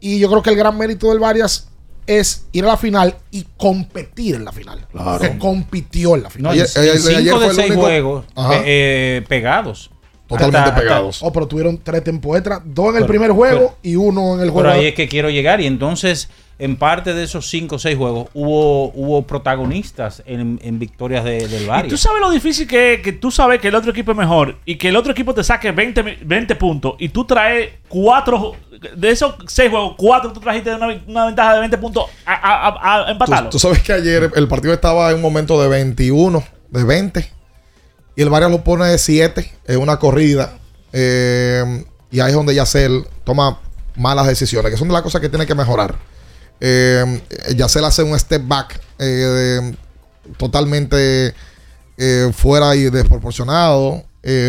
Y 0.00 0.18
yo 0.18 0.28
creo 0.28 0.42
que 0.42 0.50
el 0.50 0.56
gran 0.56 0.76
mérito 0.76 1.08
del 1.08 1.20
Varias 1.20 1.68
es 2.06 2.44
ir 2.52 2.64
a 2.64 2.68
la 2.68 2.76
final 2.76 3.16
y 3.30 3.46
competir 3.56 4.34
en 4.34 4.44
la 4.44 4.52
final. 4.52 4.86
Claro. 4.92 5.20
Que 5.20 5.38
compitió 5.38 6.16
en 6.16 6.24
la 6.24 6.30
final. 6.30 6.54
No, 6.54 6.62
y- 6.62 6.64
y 6.64 6.98
cinco 6.98 7.40
de 7.40 7.54
seis 7.54 7.74
juegos 7.74 8.26
pe- 8.26 8.62
eh, 8.66 9.24
pegados. 9.26 9.90
Totalmente 10.36 10.58
Hasta- 10.58 10.70
hasta- 10.70 10.80
pegados. 10.82 11.22
Oh, 11.22 11.32
pero 11.32 11.46
tuvieron 11.46 11.78
tres 11.78 12.04
tiempos 12.04 12.36
extra. 12.36 12.60
Dos 12.64 12.90
en 12.90 12.96
el 12.96 13.00
Pero- 13.02 13.06
primer 13.08 13.30
juego 13.32 13.58
pero- 13.58 13.78
y 13.82 13.96
uno 13.96 14.34
en 14.34 14.40
el 14.40 14.50
juego. 14.50 14.68
Pero 14.68 14.80
ahí 14.80 14.86
es 14.86 14.94
que 14.94 15.08
quiero 15.08 15.30
llegar. 15.30 15.60
Y 15.60 15.66
entonces, 15.66 16.28
en 16.58 16.76
parte 16.76 17.14
de 17.14 17.24
esos 17.24 17.48
cinco 17.48 17.76
o 17.76 17.78
seis 17.78 17.96
juegos, 17.98 18.28
hubo, 18.32 18.90
hubo 18.92 19.22
protagonistas 19.26 20.22
en, 20.26 20.60
en 20.62 20.78
victorias 20.78 21.24
de, 21.24 21.48
del 21.48 21.62
Y 21.62 21.66
Varia. 21.66 21.88
tú 21.90 21.96
sabes 21.96 22.20
lo 22.20 22.30
difícil 22.30 22.66
que 22.68 22.94
es 22.94 23.00
que 23.02 23.12
tú 23.12 23.30
sabes 23.30 23.60
que 23.60 23.68
el 23.68 23.74
otro 23.74 23.90
equipo 23.90 24.12
es 24.12 24.16
mejor 24.16 24.56
y 24.64 24.76
que 24.76 24.88
el 24.88 24.96
otro 24.96 25.10
equipo 25.12 25.34
te 25.34 25.42
saque 25.42 25.72
20, 25.72 26.02
mi- 26.02 26.16
20 26.24 26.54
puntos 26.54 26.94
y 26.98 27.08
tú 27.08 27.24
traes 27.24 27.70
cuatro 27.88 28.54
de 28.96 29.10
esos 29.10 29.34
seis 29.48 29.70
juegos, 29.70 29.94
cuatro 29.96 30.32
tú 30.32 30.38
trajiste 30.40 30.72
una, 30.74 30.88
una 31.06 31.26
ventaja 31.26 31.54
de 31.54 31.60
20 31.60 31.78
puntos 31.78 32.04
a, 32.24 32.34
a, 32.34 32.68
a- 32.68 33.06
a 33.06 33.10
empatarlo. 33.10 33.48
Tú, 33.48 33.52
tú 33.54 33.58
sabes 33.58 33.82
que 33.82 33.92
ayer 33.92 34.30
el 34.36 34.46
partido 34.48 34.74
estaba 34.74 35.10
en 35.10 35.16
un 35.16 35.22
momento 35.22 35.60
de 35.60 35.68
21, 35.68 36.44
de 36.70 36.84
20. 36.84 37.30
Y 38.16 38.22
el 38.22 38.30
Varias 38.30 38.50
lo 38.50 38.62
pone 38.62 38.86
de 38.86 38.98
7 38.98 39.52
en 39.66 39.80
una 39.80 39.98
corrida. 39.98 40.58
eh, 40.92 41.84
y 42.14 42.20
ahí 42.20 42.28
es 42.28 42.34
donde 42.36 42.54
Yacel 42.54 43.04
toma 43.24 43.58
malas 43.96 44.28
decisiones, 44.28 44.70
que 44.70 44.78
son 44.78 44.86
de 44.86 44.94
las 44.94 45.02
cosas 45.02 45.20
que 45.20 45.28
tiene 45.28 45.46
que 45.46 45.54
mejorar. 45.56 45.98
Eh, 46.60 47.22
Yacel 47.56 47.84
hace 47.84 48.04
un 48.04 48.16
step 48.16 48.42
back 48.46 48.80
eh, 49.00 49.74
totalmente 50.36 51.34
eh, 51.96 52.32
fuera 52.32 52.76
y 52.76 52.84
desproporcionado. 52.84 54.04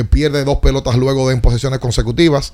Pierde 0.09 0.45
dos 0.45 0.59
pelotas 0.59 0.95
luego 0.95 1.28
de 1.28 1.34
en 1.34 1.41
posiciones 1.41 1.80
consecutivas. 1.80 2.53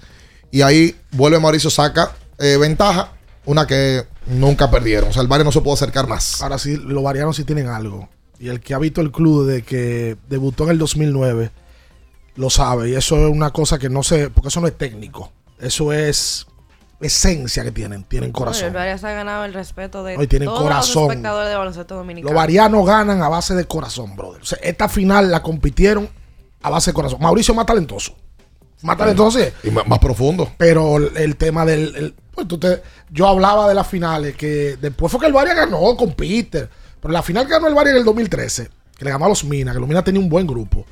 Y 0.49 0.62
ahí 0.62 0.95
vuelve 1.12 1.39
Mauricio, 1.39 1.70
saca 1.70 2.16
ventaja, 2.39 3.12
una 3.45 3.68
que 3.68 4.05
nunca 4.28 4.72
perdieron. 4.72 5.09
O 5.09 5.14
sea, 5.14 5.22
el 5.22 5.28
Varia 5.28 5.43
no 5.43 5.51
se 5.51 5.62
puede 5.62 5.76
acercar 5.76 6.07
más. 6.07 6.41
Ahora 6.41 6.57
sí, 6.57 6.78
los 6.78 7.03
varianos 7.03 7.36
sí 7.36 7.43
tienen 7.43 7.68
algo. 7.68 8.09
Y 8.42 8.50
el 8.50 8.60
que 8.60 8.74
ha 8.74 8.80
visto 8.80 9.02
el 9.02 9.12
club 9.12 9.46
de 9.46 9.62
que 9.64 10.18
debutó 10.28 10.64
en 10.66 10.72
el 10.72 10.78
2009 10.80 11.52
lo 12.36 12.50
sabe. 12.50 12.89
Y 12.89 12.96
eso 12.96 13.18
es 13.28 13.32
una 13.32 13.52
cosa 13.52 13.78
que 13.78 13.89
no 13.89 14.04
sé, 14.04 14.30
porque 14.30 14.48
eso 14.50 14.60
no 14.62 14.68
es 14.68 14.78
técnico. 14.78 15.32
Eso 15.60 15.94
es 15.94 16.48
esencia 17.00 17.64
que 17.64 17.72
tienen. 17.72 18.04
Tienen 18.04 18.32
Bueno, 18.32 18.52
el 18.52 18.54
corazón. 18.54 18.74
Varias 18.74 19.04
ha 19.04 19.12
ganado 19.12 19.46
el 19.46 19.54
respeto 19.54 20.04
de 20.04 20.16
tienen 20.28 20.48
todos 20.48 20.62
corazón. 20.62 21.04
los 21.04 21.12
espectadores 21.12 21.50
de 21.50 21.56
baloncesto 21.56 21.96
dominicano. 21.96 22.32
Los 22.32 22.36
varianos 22.36 22.86
ganan 22.86 23.22
a 23.22 23.30
base 23.30 23.54
de 23.56 23.66
corazón, 23.66 24.16
brother. 24.16 24.42
O 24.42 24.46
sea, 24.46 24.60
esta 24.62 24.88
final 24.89 25.30
la 25.32 25.42
compitieron 25.44 26.10
a 26.62 26.70
base 26.70 26.92
de 26.92 26.96
corazón. 26.96 27.20
Mauricio 27.22 27.52
es 27.54 27.56
más 27.58 27.66
talentoso. 27.66 28.16
Más 28.84 28.98
talentoso, 28.98 29.38
sí. 29.39 29.46
Y 29.64 29.70
más, 29.72 29.88
más 29.88 30.00
profundo. 30.00 30.52
Pero 30.58 30.98
el, 30.98 31.16
el 31.18 31.36
tema 31.36 31.66
del. 31.66 31.96
el- 31.96 32.16
pues 32.34 32.48
tú 32.48 32.58
te- 32.58 32.82
yo 33.12 33.28
hablaba 33.28 33.68
de 33.68 33.76
las 33.76 33.86
finales, 33.88 34.36
que 34.36 34.78
después 34.82 35.12
fue 35.12 35.20
que 35.20 35.28
el 35.28 35.34
Varia 35.34 35.54
ganó 35.54 35.96
con 35.98 36.14
Peter. 36.14 36.70
Pero 37.02 37.12
la 37.12 37.24
final 37.24 37.45
que 37.45 37.54
ganó 37.54 37.68
el 37.68 37.74
Varia 37.74 37.91
en 37.91 37.97
el 37.97 38.06
2013, 38.06 38.70
que 38.97 39.06
le 39.06 39.12
ganó 39.12 39.26
a 39.26 39.30
los 39.30 39.43
Minas, 39.43 39.74
que 39.74 39.80
los 39.80 39.89
Minas 39.89 40.04
tenía 40.04 40.22
un 40.22 40.30
buen 40.30 40.45
grupo, 40.45 40.86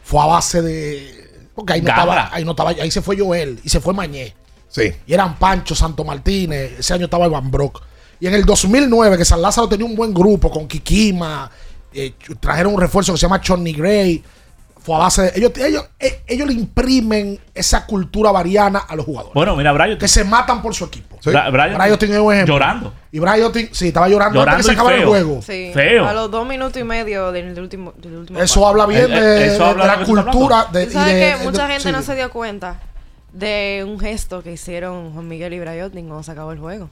fue 0.00 0.22
a 0.22 0.26
base 0.26 0.62
de. 0.62 1.48
Porque 1.54 1.74
ahí 1.74 1.82
no, 1.82 1.90
estaba, 1.90 2.34
ahí 2.34 2.44
no 2.44 2.50
estaba, 2.52 2.70
ahí 2.70 2.90
se 2.90 3.02
fue 3.02 3.18
Joel 3.18 3.60
y 3.62 3.68
se 3.68 3.80
fue 3.80 3.92
Mañé. 3.94 4.34
Sí. 4.68 4.92
Y 5.06 5.14
eran 5.14 5.38
Pancho, 5.38 5.74
Santo 5.74 6.04
Martínez, 6.04 6.78
ese 6.78 6.94
año 6.94 7.04
estaba 7.04 7.26
Iván 7.26 7.50
Brock. 7.50 7.82
Y 8.18 8.26
en 8.26 8.34
el 8.34 8.44
2009, 8.44 9.18
que 9.18 9.24
San 9.24 9.42
Lázaro 9.42 9.68
tenía 9.68 9.86
un 9.86 9.94
buen 9.94 10.12
grupo 10.12 10.50
con 10.50 10.66
Kikima, 10.66 11.50
eh, 11.92 12.14
trajeron 12.40 12.74
un 12.74 12.80
refuerzo 12.80 13.12
que 13.12 13.18
se 13.18 13.22
llama 13.22 13.40
Johnny 13.46 13.72
Gray. 13.72 14.22
Fue 14.86 14.94
a 14.94 14.98
base 15.00 15.22
de. 15.22 15.32
Ellos, 15.34 15.50
ellos, 15.58 15.84
eh, 15.98 16.22
ellos 16.28 16.46
le 16.46 16.52
imprimen 16.54 17.40
esa 17.52 17.84
cultura 17.86 18.30
variana 18.30 18.78
a 18.78 18.94
los 18.94 19.04
jugadores. 19.04 19.34
Bueno, 19.34 19.56
mira, 19.56 19.72
Brian. 19.72 19.98
Que 19.98 20.06
se 20.06 20.22
matan 20.22 20.62
por 20.62 20.76
su 20.76 20.84
equipo. 20.84 21.16
Bra- 21.24 21.50
Brian- 21.50 21.76
Brian 21.76 21.98
tiene 21.98 22.20
un 22.20 22.32
ejemplo. 22.32 22.54
Llorando. 22.54 22.92
Y 23.10 23.18
Brian, 23.18 23.52
sí, 23.72 23.88
estaba 23.88 24.08
llorando, 24.08 24.38
Llorando 24.38 24.58
antes 24.58 24.66
de 24.66 24.70
que 24.70 24.74
se 24.76 24.80
acabara 24.80 24.96
el 24.96 25.04
juego. 25.08 25.42
Sí, 25.42 25.72
Feo. 25.74 26.06
A 26.06 26.12
los 26.12 26.30
dos 26.30 26.46
minutos 26.46 26.80
y 26.80 26.84
medio 26.84 27.32
del 27.32 27.58
último, 27.58 27.94
del 27.96 28.14
último 28.16 28.38
Eso 28.38 28.60
cuarto. 28.60 28.80
habla 28.82 28.86
bien 28.96 29.10
Eh, 29.12 29.20
de, 29.20 29.42
eh, 29.42 29.46
eso 29.54 29.64
de- 29.64 29.70
habla 29.70 29.84
de 29.84 29.90
de 29.90 29.96
la 29.98 30.04
cultura. 30.22 30.66
De, 30.72 30.86
Tú 30.86 30.92
sabes 30.92 31.14
de- 31.14 31.20
que 31.38 31.44
mucha 31.44 31.66
de- 31.66 31.72
gente 31.72 31.88
sí. 31.88 31.92
no 31.92 32.02
se 32.02 32.14
dio 32.14 32.30
cuenta 32.30 32.80
de 33.32 33.84
un 33.86 33.98
gesto 33.98 34.42
que 34.44 34.52
hicieron 34.52 35.12
Juan 35.12 35.26
Miguel 35.26 35.52
y 35.52 35.58
Brayotin 35.58 36.06
cuando 36.06 36.22
se 36.22 36.30
acabó 36.30 36.52
el 36.52 36.58
juego. 36.60 36.88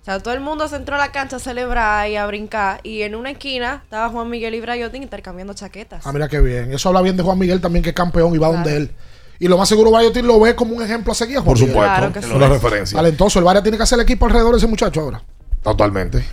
O 0.00 0.04
sea, 0.04 0.20
todo 0.20 0.32
el 0.32 0.40
mundo 0.40 0.66
se 0.68 0.76
entró 0.76 0.94
a 0.94 0.98
la 0.98 1.12
cancha 1.12 1.36
a 1.36 1.38
celebrar 1.38 2.08
y 2.08 2.16
a 2.16 2.26
brincar. 2.26 2.80
Y 2.82 3.02
en 3.02 3.14
una 3.14 3.30
esquina 3.30 3.82
estaba 3.84 4.08
Juan 4.08 4.30
Miguel 4.30 4.54
y 4.54 4.60
Brayotin 4.60 5.02
intercambiando 5.02 5.52
chaquetas. 5.52 6.06
Ah, 6.06 6.12
mira 6.12 6.28
qué 6.28 6.40
bien. 6.40 6.72
Eso 6.72 6.88
habla 6.88 7.02
bien 7.02 7.16
de 7.16 7.22
Juan 7.22 7.38
Miguel 7.38 7.60
también, 7.60 7.82
que 7.82 7.90
es 7.90 7.94
campeón 7.94 8.34
y 8.34 8.38
va 8.38 8.48
Claro. 8.48 8.62
donde 8.64 8.76
él. 8.76 8.90
Y 9.40 9.46
lo 9.48 9.56
más 9.58 9.68
seguro, 9.68 9.90
Bayotín 9.90 10.26
lo 10.26 10.40
ve 10.40 10.56
como 10.56 10.74
un 10.74 10.82
ejemplo 10.82 11.12
a 11.12 11.14
seguir. 11.14 11.36
a 11.36 11.40
Juan 11.42 11.48
Por 11.54 11.58
supuesto. 11.58 11.80
Claro 11.82 12.12
que 12.12 12.22
sí. 12.22 12.30
una 12.32 12.48
referencia. 12.48 12.96
Talentoso. 12.96 13.38
El 13.38 13.44
Varia 13.44 13.62
tiene 13.62 13.76
que 13.76 13.82
hacer 13.84 13.98
el 13.98 14.02
equipo 14.04 14.26
alrededor 14.26 14.52
de 14.52 14.58
ese 14.58 14.66
muchacho 14.66 15.00
ahora. 15.00 15.22
Totalmente. 15.62 16.24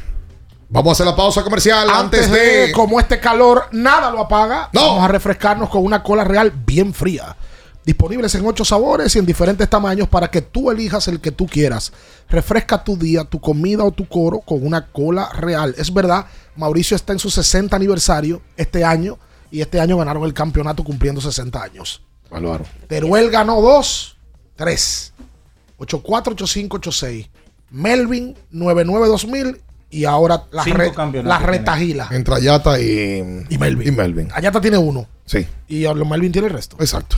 Vamos 0.69 0.89
a 0.89 0.91
hacer 0.93 1.05
la 1.05 1.15
pausa 1.15 1.43
comercial 1.43 1.87
antes, 1.89 2.25
Antes 2.27 2.31
de. 2.31 2.39
de, 2.67 2.71
como 2.71 2.99
este 2.99 3.19
calor, 3.19 3.65
nada 3.71 4.09
lo 4.09 4.21
apaga. 4.21 4.69
No. 4.73 4.81
Vamos 4.81 5.03
a 5.03 5.07
refrescarnos 5.09 5.69
con 5.69 5.83
una 5.83 6.01
cola 6.01 6.23
real 6.23 6.51
bien 6.65 6.93
fría. 6.93 7.35
Disponibles 7.85 8.33
en 8.35 8.45
ocho 8.45 8.65
sabores 8.65 9.15
y 9.15 9.19
en 9.19 9.25
diferentes 9.27 9.69
tamaños 9.69 10.07
para 10.07 10.29
que 10.31 10.41
tú 10.41 10.71
elijas 10.71 11.07
el 11.07 11.19
que 11.21 11.31
tú 11.31 11.45
quieras. 11.45 11.93
Refresca 12.29 12.83
tu 12.83 12.97
día, 12.97 13.23
tu 13.25 13.39
comida 13.39 13.83
o 13.83 13.91
tu 13.91 14.07
coro 14.07 14.39
con 14.39 14.65
una 14.65 14.87
cola 14.87 15.29
real. 15.33 15.75
Es 15.77 15.93
verdad, 15.93 16.25
Mauricio 16.55 16.95
está 16.95 17.13
en 17.13 17.19
su 17.19 17.29
60 17.29 17.75
aniversario 17.75 18.41
este 18.57 18.83
año 18.83 19.19
y 19.51 19.61
este 19.61 19.79
año 19.79 19.97
ganaron 19.97 20.23
el 20.23 20.33
campeonato 20.33 20.83
cumpliendo 20.83 21.21
60 21.21 21.61
años. 21.61 22.01
Álvaro. 22.31 22.65
Teruel 22.87 23.29
ganó 23.29 23.61
2, 23.61 24.17
3. 24.55 25.13
848586. 25.77 27.29
Melvin 27.69 28.35
992000 28.51 29.61
y 29.89 30.05
ahora 30.05 30.43
la, 30.51 30.63
re- 30.63 30.91
la 30.95 31.11
tiene. 31.11 31.37
retagila. 31.45 32.07
Entre 32.11 32.35
Ayata 32.35 32.79
y, 32.79 33.45
Y 33.49 33.57
Melvin. 33.57 33.87
y 33.87 33.91
Melvin. 33.91 34.29
Ayata 34.33 34.59
tiene 34.59 34.77
uno 34.77 35.07
Sí, 35.25 35.47
y 35.67 35.85
Melvin 36.05 36.31
tiene 36.31 36.47
el 36.47 36.53
resto. 36.53 36.75
exacto. 36.79 37.17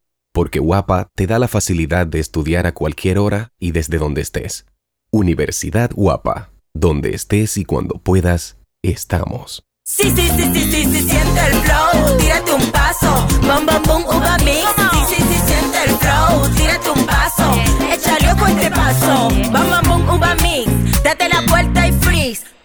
porque 0.33 0.59
Guapa 0.59 1.09
te 1.15 1.27
da 1.27 1.39
la 1.39 1.47
facilidad 1.47 2.07
de 2.07 2.19
estudiar 2.19 2.67
a 2.67 2.73
cualquier 2.73 3.19
hora 3.19 3.51
y 3.59 3.71
desde 3.71 3.97
donde 3.97 4.21
estés. 4.21 4.65
Universidad 5.11 5.91
Guapa, 5.93 6.51
donde 6.73 7.13
estés 7.13 7.57
y 7.57 7.65
cuando 7.65 7.95
puedas, 7.95 8.57
estamos. 8.81 9.63
Sí, 9.83 10.03
sí, 10.15 10.29
sí, 10.37 10.43
sí, 10.53 10.71
sí, 10.71 10.85
sí, 10.85 11.09
siente 11.09 11.41
el 11.47 11.53
flow, 11.53 12.17
tírate 12.17 12.53
un 12.53 12.71
paso, 12.71 13.27
bum, 13.41 13.65
bum, 13.65 13.83
bum, 13.83 14.03
uva 14.15 14.37
mix. 14.37 14.69
Sí, 15.09 15.15
sí, 15.15 15.23
sí, 15.23 15.39
siente 15.45 15.83
el 15.85 15.97
flow, 15.97 16.49
tírate 16.55 16.89
un 16.91 17.05
paso, 17.05 17.61
échale 17.91 18.31
ojo 18.31 18.47
este 18.47 18.69
paso, 18.71 19.27
bum, 19.29 19.51
bum, 19.51 20.05
bum, 20.05 20.15
uva 20.15 20.35
mix. 20.35 21.03
Date 21.03 21.27
la 21.27 21.41
vuelta 21.49 21.87
y 21.87 21.91
freeze. 21.93 22.50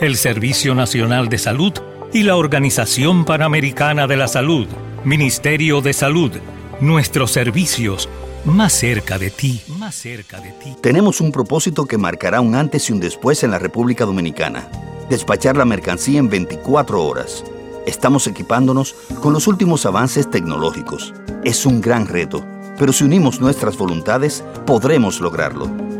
el 0.00 0.16
Servicio 0.16 0.74
Nacional 0.74 1.28
de 1.28 1.36
Salud 1.36 1.74
y 2.10 2.22
la 2.22 2.36
Organización 2.36 3.26
Panamericana 3.26 4.06
de 4.06 4.16
la 4.16 4.28
Salud. 4.28 4.66
Ministerio 5.04 5.82
de 5.82 5.92
Salud, 5.92 6.32
nuestros 6.80 7.32
servicios 7.32 8.08
más 8.46 8.72
cerca 8.72 9.18
de 9.18 9.28
ti, 9.28 9.60
más 9.78 9.94
cerca 9.94 10.40
de 10.40 10.52
ti. 10.52 10.74
Tenemos 10.80 11.20
un 11.20 11.30
propósito 11.30 11.84
que 11.84 11.98
marcará 11.98 12.40
un 12.40 12.54
antes 12.54 12.88
y 12.88 12.94
un 12.94 13.00
después 13.00 13.42
en 13.42 13.50
la 13.50 13.58
República 13.58 14.06
Dominicana. 14.06 14.66
Despachar 15.10 15.58
la 15.58 15.66
mercancía 15.66 16.18
en 16.18 16.30
24 16.30 17.04
horas. 17.04 17.44
Estamos 17.86 18.26
equipándonos 18.26 18.94
con 19.20 19.34
los 19.34 19.46
últimos 19.46 19.84
avances 19.84 20.30
tecnológicos. 20.30 21.12
Es 21.44 21.66
un 21.66 21.82
gran 21.82 22.06
reto, 22.06 22.42
pero 22.78 22.94
si 22.94 23.04
unimos 23.04 23.42
nuestras 23.42 23.76
voluntades, 23.76 24.42
podremos 24.64 25.20
lograrlo. 25.20 25.99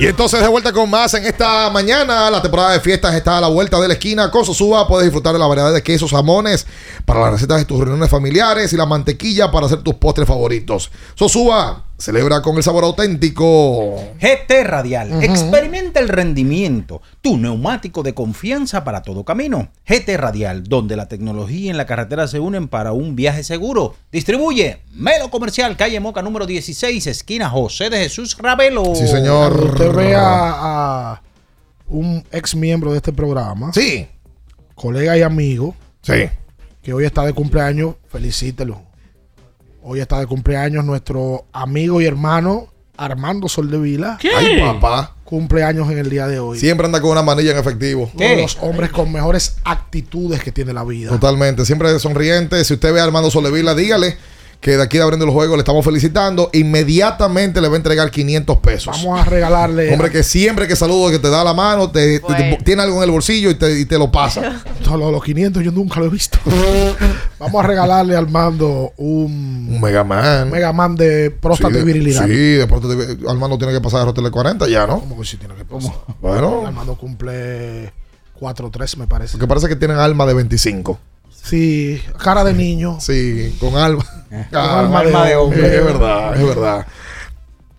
Y 0.00 0.06
entonces 0.06 0.40
de 0.40 0.48
vuelta 0.48 0.72
con 0.72 0.88
más 0.88 1.12
en 1.12 1.26
esta 1.26 1.68
mañana. 1.68 2.30
La 2.30 2.40
temporada 2.40 2.72
de 2.72 2.80
fiestas 2.80 3.14
está 3.14 3.36
a 3.36 3.40
la 3.42 3.48
vuelta 3.48 3.78
de 3.78 3.86
la 3.86 3.92
esquina. 3.92 4.30
Con 4.30 4.46
Sosúa 4.46 4.88
puedes 4.88 5.04
disfrutar 5.04 5.34
de 5.34 5.38
la 5.38 5.46
variedad 5.46 5.74
de 5.74 5.82
quesos, 5.82 6.10
jamones 6.10 6.66
para 7.04 7.20
las 7.20 7.32
recetas 7.32 7.58
de 7.58 7.66
tus 7.66 7.80
reuniones 7.80 8.08
familiares 8.08 8.72
y 8.72 8.78
la 8.78 8.86
mantequilla 8.86 9.50
para 9.50 9.66
hacer 9.66 9.82
tus 9.82 9.96
postres 9.96 10.26
favoritos. 10.26 10.90
Sosúa 11.14 11.84
celebra 12.00 12.42
con 12.42 12.56
el 12.56 12.62
sabor 12.62 12.84
auténtico. 12.84 13.96
GT 14.18 14.64
Radial. 14.64 15.22
Experimenta 15.22 16.00
el 16.00 16.08
rendimiento. 16.08 17.02
Tu 17.20 17.36
neumático 17.36 18.02
de 18.02 18.14
confianza 18.14 18.82
para 18.82 19.02
todo 19.02 19.24
camino. 19.24 19.68
GT 19.86 20.16
Radial, 20.16 20.64
donde 20.64 20.96
la 20.96 21.06
tecnología 21.06 21.70
y 21.70 21.74
la 21.74 21.86
carretera 21.86 22.26
se 22.26 22.40
unen 22.40 22.68
para 22.68 22.92
un 22.92 23.16
viaje 23.16 23.44
seguro. 23.44 23.94
Distribuye 24.10 24.80
Melo 24.92 25.30
Comercial, 25.30 25.76
calle 25.76 26.00
Moca 26.00 26.22
número 26.22 26.46
16, 26.46 27.06
esquina 27.06 27.50
José 27.50 27.90
de 27.90 27.98
Jesús 27.98 28.36
Ravelo. 28.38 28.94
Sí, 28.94 29.06
señor. 29.06 29.72
Usted 29.72 29.92
vea 29.92 30.20
a 30.22 31.22
un 31.86 32.24
ex 32.32 32.54
miembro 32.54 32.92
de 32.92 32.96
este 32.96 33.12
programa. 33.12 33.72
Sí. 33.72 34.06
Colega 34.74 35.16
y 35.18 35.22
amigo. 35.22 35.74
Sí. 36.02 36.30
Que 36.82 36.94
hoy 36.94 37.04
está 37.04 37.24
de 37.24 37.34
cumpleaños, 37.34 37.96
felicítelo. 38.08 38.89
Hoy 39.82 40.00
está 40.00 40.20
de 40.20 40.26
cumpleaños 40.26 40.84
nuestro 40.84 41.46
amigo 41.52 42.02
y 42.02 42.06
hermano 42.06 42.68
Armando 42.98 43.48
Soldevila. 43.48 44.18
¿Qué? 44.20 44.30
Ay, 44.36 44.60
papá. 44.60 45.16
Cumpleaños 45.24 45.90
en 45.90 45.98
el 45.98 46.10
día 46.10 46.26
de 46.26 46.38
hoy. 46.38 46.58
Siempre 46.58 46.84
anda 46.84 47.00
con 47.00 47.10
una 47.10 47.22
manilla 47.22 47.52
en 47.52 47.58
efectivo. 47.58 48.10
Uno 48.12 48.26
de 48.26 48.42
los 48.42 48.58
hombres 48.60 48.90
con 48.90 49.10
mejores 49.10 49.56
actitudes 49.64 50.42
que 50.42 50.52
tiene 50.52 50.74
la 50.74 50.84
vida. 50.84 51.08
Totalmente, 51.08 51.64
siempre 51.64 51.98
sonriente. 51.98 52.62
Si 52.64 52.74
usted 52.74 52.92
ve 52.92 53.00
a 53.00 53.04
Armando 53.04 53.30
Soldevila, 53.30 53.74
dígale 53.74 54.18
que 54.60 54.76
de 54.76 54.82
aquí 54.82 54.98
de 54.98 55.02
abriendo 55.04 55.24
los 55.24 55.34
juegos 55.34 55.56
le 55.56 55.60
estamos 55.62 55.82
felicitando. 55.82 56.50
Inmediatamente 56.52 57.62
le 57.62 57.68
va 57.68 57.74
a 57.74 57.76
entregar 57.78 58.10
500 58.10 58.58
pesos. 58.58 58.94
Vamos 59.04 59.18
a 59.20 59.24
regalarle. 59.24 59.90
Hombre, 59.92 60.10
que 60.10 60.22
siempre 60.22 60.68
que 60.68 60.76
saludo, 60.76 61.10
que 61.10 61.18
te 61.18 61.30
da 61.30 61.42
la 61.42 61.54
mano, 61.54 61.90
te, 61.90 62.20
te- 62.20 62.34
te- 62.34 62.58
tiene 62.62 62.82
algo 62.82 62.98
en 62.98 63.04
el 63.04 63.10
bolsillo 63.10 63.48
y 63.50 63.54
te, 63.54 63.80
y 63.80 63.86
te 63.86 63.96
lo 63.98 64.10
pasa. 64.12 64.62
Todos 64.84 65.10
los 65.10 65.24
500 65.24 65.62
yo 65.64 65.72
nunca 65.72 65.98
lo 66.00 66.06
he 66.06 66.08
visto. 66.10 66.38
Vamos 67.38 67.64
a 67.64 67.66
regalarle 67.66 68.14
a 68.14 68.18
Armando 68.18 68.92
un 68.98 69.68
Un 69.70 69.80
Mega 69.80 70.04
Man. 70.04 70.50
Mega 70.50 70.72
Man 70.74 70.94
de 70.94 71.30
próstata 71.30 71.74
Sí, 71.74 71.80
y 71.80 71.84
virilidad. 71.84 72.26
Sí, 72.26 72.32
de 72.32 72.66
próstata 72.66 72.92
y 72.94 72.96
vir- 72.98 73.30
Armando 73.30 73.56
tiene 73.56 73.72
que 73.72 73.80
pasar 73.80 74.00
de 74.00 74.06
Rotel 74.06 74.30
40 74.30 74.68
ya, 74.68 74.86
¿no? 74.86 75.00
¿Cómo 75.00 75.18
que 75.18 75.26
sí 75.26 75.38
tiene 75.38 75.54
que 75.54 75.64
pasar? 75.64 75.92
Bueno. 76.20 76.66
Armando 76.66 76.96
cumple 76.96 77.92
4-3, 78.38 78.96
me 78.98 79.06
parece. 79.06 79.32
Porque 79.32 79.46
parece 79.46 79.68
que 79.68 79.76
tienen 79.76 79.96
alma 79.96 80.26
de 80.26 80.34
25. 80.34 80.98
Sí, 81.42 82.00
cara 82.22 82.44
de 82.44 82.52
niño. 82.52 82.98
Sí, 83.00 83.56
con 83.58 83.74
alma. 83.76 84.04
Con 84.50 84.60
alma 84.60 85.24
de 85.26 85.36
hombre. 85.36 85.76
Es 85.76 85.84
verdad, 85.84 86.36
es 86.40 86.46
verdad. 86.46 86.86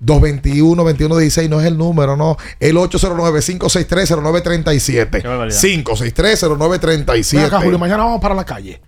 221 0.03 0.84
2116 0.84 1.48
no 1.49 1.60
es 1.61 1.68
el 1.68 1.78
número, 1.78 2.18
no. 2.18 2.36
El 2.60 2.76
809-563-0937. 2.78 5.22
Qué 5.22 5.28
barbaridad. 5.28 5.57
563-0937. 5.60 7.36
Ven 7.36 7.45
acá, 7.45 7.61
Julio, 7.61 7.78
mañana 7.80 8.03
vamos 8.03 8.19
para 8.22 8.34
la 8.36 8.44
calle. 8.44 8.82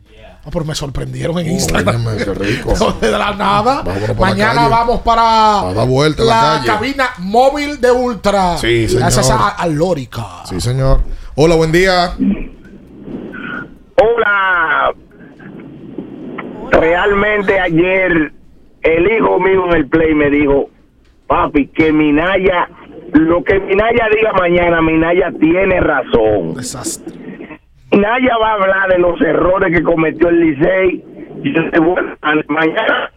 Ah, 0.46 0.50
pero 0.52 0.66
me 0.66 0.76
sorprendieron 0.76 1.40
en 1.40 1.52
Instagram. 1.52 2.06
Óyeme, 2.06 2.26
qué 2.26 2.34
rico. 2.34 2.74
No, 2.80 2.92
de 2.94 3.12
la 3.12 3.34
nada. 3.34 3.82
Vámonos 3.84 4.10
para 4.10 4.14
la 4.14 4.20
Mañana 4.20 4.54
calle. 4.56 4.70
vamos 4.70 5.02
para 5.02 5.62
vuelta 5.86 6.24
la 6.26 6.42
calle. 6.58 6.68
cabina 6.68 7.10
móvil 7.20 7.80
de 7.80 7.92
Ultra. 7.92 8.58
Sí, 8.58 8.88
señor. 8.88 9.02
Gracias 9.04 9.30
a, 9.30 9.50
a 9.50 9.68
Lórica. 9.68 10.26
Sí, 10.50 10.60
señor. 10.60 11.02
Hola, 11.36 11.56
buen 11.56 11.72
día. 11.72 12.14
Hola. 13.96 14.92
Realmente 16.80 17.60
ayer 17.60 18.32
el 18.82 19.12
hijo 19.12 19.40
mío 19.40 19.66
en 19.70 19.78
el 19.78 19.88
play 19.88 20.14
me 20.14 20.30
dijo, 20.30 20.70
papi, 21.28 21.68
que 21.68 21.92
Minaya, 21.92 22.68
lo 23.14 23.44
que 23.44 23.60
Minaya 23.60 24.10
diga 24.16 24.34
mañana, 24.34 24.82
Minaya 24.82 25.32
tiene 25.40 25.80
razón. 25.80 26.56
Minaya 27.92 28.38
va 28.38 28.50
a 28.50 28.54
hablar 28.54 28.90
de 28.90 28.98
los 28.98 29.22
errores 29.22 29.76
que 29.76 29.84
cometió 29.84 30.30
el 30.30 30.40
Licey. 30.40 31.04
Y 31.44 31.54
yo 31.54 31.62
bueno, 31.82 32.16
mañana... 32.48 33.12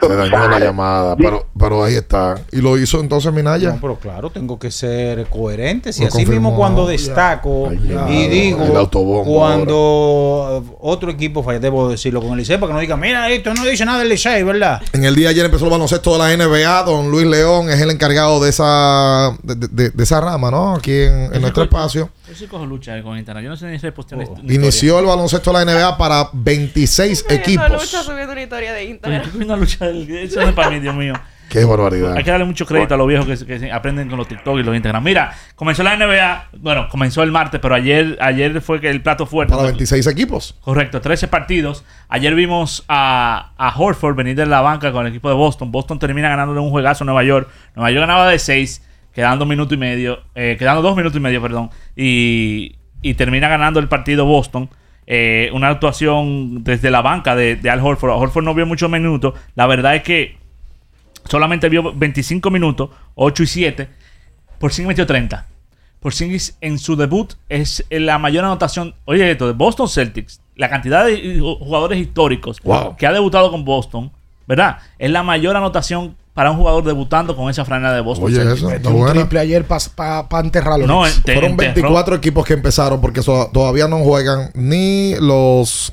Se 0.00 0.08
dañó 0.14 0.48
la 0.48 0.60
llamada, 0.60 1.16
pero, 1.16 1.46
pero 1.58 1.82
ahí 1.82 1.94
está. 1.96 2.36
Y 2.52 2.58
lo 2.60 2.78
hizo 2.78 3.00
entonces 3.00 3.32
Minaya. 3.32 3.70
No, 3.72 3.80
pero 3.80 3.96
claro, 3.98 4.30
tengo 4.30 4.56
que 4.58 4.70
ser 4.70 5.26
coherente. 5.28 5.92
Si 5.92 6.02
Lo 6.02 6.08
así 6.08 6.24
mismo 6.24 6.54
cuando 6.54 6.86
destaco 6.86 7.72
ya. 7.72 8.08
y 8.08 8.28
digo, 8.28 8.62
El 8.64 8.76
autobombo 8.76 9.34
cuando 9.34 10.76
otro 10.80 11.10
equipo 11.10 11.42
falla, 11.42 11.58
debo 11.58 11.88
decirlo 11.88 12.20
con 12.20 12.30
el 12.32 12.38
Licey 12.38 12.58
para 12.58 12.68
que 12.68 12.74
no 12.74 12.80
digan, 12.80 13.00
mira, 13.00 13.28
esto 13.30 13.52
no 13.54 13.64
dice 13.64 13.84
nada 13.84 13.98
del 13.98 14.08
Licey, 14.08 14.42
¿verdad? 14.44 14.80
En 14.92 15.04
el 15.04 15.14
día 15.16 15.26
de 15.28 15.30
ayer 15.34 15.44
empezó 15.46 15.64
el 15.64 15.70
baloncesto 15.70 16.12
de 16.12 16.18
la 16.18 16.36
NBA. 16.46 16.82
Don 16.84 17.10
Luis 17.10 17.26
León 17.26 17.68
es 17.68 17.80
el 17.80 17.90
encargado 17.90 18.40
de 18.40 18.50
esa 18.50 19.36
de, 19.42 19.54
de- 19.56 19.90
de 19.90 20.02
esa 20.04 20.20
rama, 20.20 20.50
¿no? 20.50 20.74
Aquí 20.76 20.92
en, 20.92 21.34
en 21.34 21.40
nuestro 21.40 21.64
espacio. 21.64 22.08
Yo 22.28 22.34
sí 22.34 22.46
cojo 22.46 22.66
lucha 22.66 22.96
eh, 22.98 23.02
con 23.02 23.16
internet. 23.18 23.44
Yo 23.44 23.50
no 23.50 23.56
sé 23.56 23.66
ni 23.66 23.78
si 23.78 23.90
postear 23.90 24.20
Oh. 24.22 24.36
Inició 24.48 24.98
el 24.98 25.06
baloncesto 25.06 25.52
de 25.52 25.64
la 25.64 25.72
NBA 25.72 25.96
para 25.96 26.28
26 26.32 27.26
equipos. 27.30 27.70
lucha 27.70 28.02
subiendo 28.02 28.32
una 28.32 28.42
historia 28.42 28.72
de 28.72 28.84
Instagram. 28.84 29.22
historia. 29.22 29.46
Una 29.46 29.56
lucha 29.56 29.86
del- 29.86 30.10
Eso 30.10 30.40
no 30.40 30.48
es 30.48 30.54
para 30.54 30.70
mí, 30.70 30.80
Dios 30.80 30.94
mío. 30.94 31.14
Qué 31.48 31.64
barbaridad. 31.64 32.14
Hay 32.14 32.24
que 32.24 32.30
darle 32.30 32.44
mucho 32.44 32.66
crédito 32.66 32.92
a 32.92 32.98
los 32.98 33.08
viejos 33.08 33.44
que, 33.44 33.72
aprenden 33.72 34.08
con 34.10 34.18
los 34.18 34.28
TikTok 34.28 34.58
y 34.58 34.62
los 34.62 34.74
Instagram. 34.74 35.02
Mira, 35.02 35.32
comenzó 35.54 35.82
la 35.82 35.96
NBA, 35.96 36.48
bueno, 36.58 36.88
comenzó 36.90 37.22
el 37.22 37.32
martes, 37.32 37.58
pero 37.58 37.74
ayer, 37.74 38.18
ayer 38.20 38.60
fue 38.60 38.82
que 38.82 38.90
el 38.90 39.02
plato 39.02 39.24
fuerte. 39.24 39.54
Para 39.54 39.62
26 39.68 40.06
equipos. 40.08 40.56
Correcto, 40.60 41.00
13 41.00 41.26
partidos. 41.28 41.84
Ayer 42.10 42.34
vimos 42.34 42.84
a, 42.88 43.52
a 43.56 43.74
Horford 43.78 44.14
venir 44.14 44.36
de 44.36 44.44
la 44.44 44.60
banca 44.60 44.92
con 44.92 45.06
el 45.06 45.10
equipo 45.12 45.30
de 45.30 45.34
Boston. 45.36 45.72
Boston 45.72 45.98
termina 45.98 46.28
ganándole 46.28 46.60
un 46.60 46.68
juegazo 46.68 47.04
a 47.04 47.06
Nueva 47.06 47.24
York. 47.24 47.48
Nueva 47.74 47.90
York 47.92 48.00
ganaba 48.02 48.28
de 48.28 48.38
6, 48.38 48.82
quedando 49.18 49.46
un 49.46 49.48
minuto 49.48 49.74
y 49.74 49.76
medio, 49.76 50.20
eh, 50.36 50.54
quedando 50.56 50.80
dos 50.80 50.96
minutos 50.96 51.16
y 51.16 51.20
medio, 51.20 51.42
perdón. 51.42 51.70
Y, 51.96 52.76
y 53.02 53.14
termina 53.14 53.48
ganando 53.48 53.80
el 53.80 53.88
partido 53.88 54.24
Boston. 54.24 54.70
Eh, 55.08 55.50
una 55.52 55.70
actuación 55.70 56.62
desde 56.62 56.88
la 56.92 57.02
banca 57.02 57.34
de, 57.34 57.56
de 57.56 57.68
Al 57.68 57.80
Horford. 57.80 58.12
Horford 58.12 58.44
no 58.44 58.54
vio 58.54 58.64
muchos 58.64 58.88
minutos. 58.88 59.34
La 59.56 59.66
verdad 59.66 59.96
es 59.96 60.04
que 60.04 60.36
solamente 61.24 61.68
vio 61.68 61.92
25 61.92 62.48
minutos, 62.52 62.90
8 63.16 63.42
y 63.42 63.46
7. 63.48 63.88
Por 64.60 64.70
metió 64.86 65.04
30. 65.04 65.46
Por 65.98 66.12
en 66.60 66.78
su 66.78 66.94
debut 66.94 67.32
es 67.48 67.84
la 67.90 68.20
mayor 68.20 68.44
anotación. 68.44 68.94
Oye, 69.04 69.28
esto 69.32 69.48
de 69.48 69.52
Boston 69.52 69.88
Celtics, 69.88 70.40
la 70.54 70.70
cantidad 70.70 71.04
de 71.04 71.40
jugadores 71.40 71.98
históricos 71.98 72.60
Wow. 72.62 72.94
que 72.94 73.04
ha 73.04 73.12
debutado 73.12 73.50
con 73.50 73.64
Boston, 73.64 74.12
¿verdad? 74.46 74.78
Es 74.96 75.10
la 75.10 75.24
mayor 75.24 75.56
anotación 75.56 76.14
para 76.38 76.52
un 76.52 76.56
jugador 76.56 76.84
debutando 76.84 77.34
con 77.34 77.50
esa 77.50 77.64
franela 77.64 77.92
de 77.94 78.00
Boston 78.00 78.26
Oye, 78.26 78.40
eso, 78.52 78.68
un 78.68 79.10
triple 79.10 79.40
ayer 79.40 79.64
para 79.66 80.24
enterrarlo. 80.38 80.86
No, 80.86 81.02
Knicks. 81.02 81.24
te- 81.24 81.32
Fueron 81.32 81.50
enterró. 81.50 81.72
24 81.74 82.14
equipos 82.14 82.44
que 82.46 82.52
empezaron 82.54 83.00
porque 83.00 83.24
so- 83.24 83.50
todavía 83.52 83.88
no 83.88 83.98
juegan 84.04 84.52
ni 84.54 85.16
los 85.16 85.92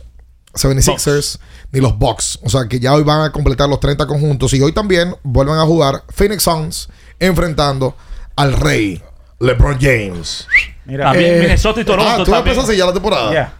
76ers 0.53 1.39
ni 1.71 1.79
los 1.81 1.97
Bucks. 1.97 2.37
O 2.43 2.49
sea 2.49 2.67
que 2.69 2.79
ya 2.79 2.93
hoy 2.93 3.01
van 3.01 3.21
a 3.21 3.31
completar 3.31 3.67
los 3.67 3.79
30 3.79 4.05
conjuntos 4.05 4.53
y 4.53 4.61
hoy 4.61 4.71
también 4.71 5.15
vuelven 5.23 5.55
a 5.55 5.65
jugar 5.65 6.03
Phoenix 6.09 6.43
Suns 6.43 6.89
enfrentando 7.19 7.95
al 8.35 8.53
rey 8.53 9.01
LeBron 9.39 9.79
James. 9.81 10.45
Mira, 10.85 11.05
También 11.05 11.39
Minnesota 11.39 11.81
y 11.81 11.85
Toronto 11.85 12.07
Ah, 12.07 12.17
tú 12.17 12.25
también. 12.25 12.37
empiezas 12.39 12.65
así 12.69 12.77
ya 12.77 12.85
la 12.85 12.93
temporada. 12.93 13.33
Ya. 13.33 13.53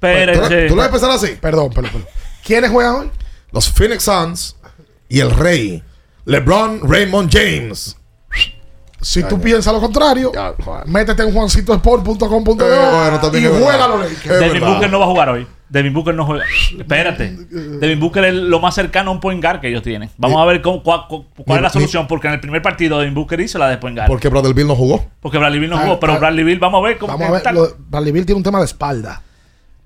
Pero 0.00 0.32
¿Tú, 0.32 0.40
la- 0.40 0.46
ese- 0.46 0.62
tú 0.66 0.70
lo 0.74 0.76
vas 0.82 0.86
a 0.86 0.88
empezar 0.88 1.10
así? 1.12 1.36
Perdón, 1.40 1.70
perdón, 1.72 1.92
perdón. 1.92 2.08
¿Quiénes 2.44 2.68
juegan 2.72 2.94
hoy? 2.96 3.10
Los 3.52 3.68
Phoenix 3.70 4.02
Suns 4.02 4.56
y 5.08 5.20
el 5.20 5.30
rey 5.30 5.84
LeBron 6.24 6.80
Raymond 6.88 7.30
James. 7.32 7.96
Si 9.00 9.22
tú 9.24 9.40
piensas 9.40 9.72
lo 9.74 9.80
contrario, 9.80 10.30
métete 10.86 11.24
en 11.24 11.32
juancitosport.com.de 11.32 12.64
Eh, 12.64 12.90
bueno, 12.92 13.20
también 13.20 13.44
y 13.44 13.48
juega 13.62 13.88
los 13.88 14.00
Lakers. 14.00 14.40
Devin. 14.40 14.60
Booker 14.64 14.90
no 14.90 14.98
va 15.00 15.06
a 15.06 15.08
jugar 15.08 15.28
hoy. 15.30 15.46
Devin 15.68 15.92
Booker 15.92 16.14
no 16.14 16.24
juega. 16.24 16.44
Espérate. 16.78 17.30
Devin 17.50 17.98
Booker 17.98 18.24
es 18.26 18.34
lo 18.34 18.60
más 18.60 18.74
cercano 18.76 19.10
a 19.10 19.14
un 19.14 19.20
point 19.20 19.42
guard 19.42 19.60
que 19.60 19.68
ellos 19.68 19.82
tienen. 19.82 20.08
Vamos 20.18 20.40
a 20.40 20.44
ver 20.44 20.62
cómo, 20.62 20.82
cuál, 20.84 21.02
es 21.48 21.62
la 21.62 21.70
solución. 21.70 22.06
Porque 22.06 22.28
en 22.28 22.34
el 22.34 22.40
primer 22.40 22.62
partido 22.62 22.98
Devin 23.00 23.14
Booker 23.14 23.40
hizo 23.40 23.58
la 23.58 23.70
de 23.70 23.78
point 23.78 23.96
guard. 23.96 24.06
Porque 24.08 24.28
Bradley 24.28 24.52
Bill 24.52 24.68
no 24.68 24.76
jugó. 24.76 25.04
Porque 25.20 25.38
Bradley 25.38 25.58
Bill 25.58 25.70
no 25.70 25.78
Ah, 25.78 25.82
jugó. 25.82 25.98
Pero 25.98 26.12
ah, 26.12 26.18
Bradley 26.18 26.44
Bill, 26.44 26.58
vamos 26.60 26.84
a 26.84 26.86
ver 26.86 26.98
cómo 26.98 27.12
Vamos 27.12 27.28
a 27.28 27.32
ver, 27.32 27.54
lo- 27.54 27.76
Bradley 27.88 28.12
Beal 28.12 28.26
tiene 28.26 28.36
un 28.36 28.44
tema 28.44 28.60
de 28.60 28.66
espalda. 28.66 29.20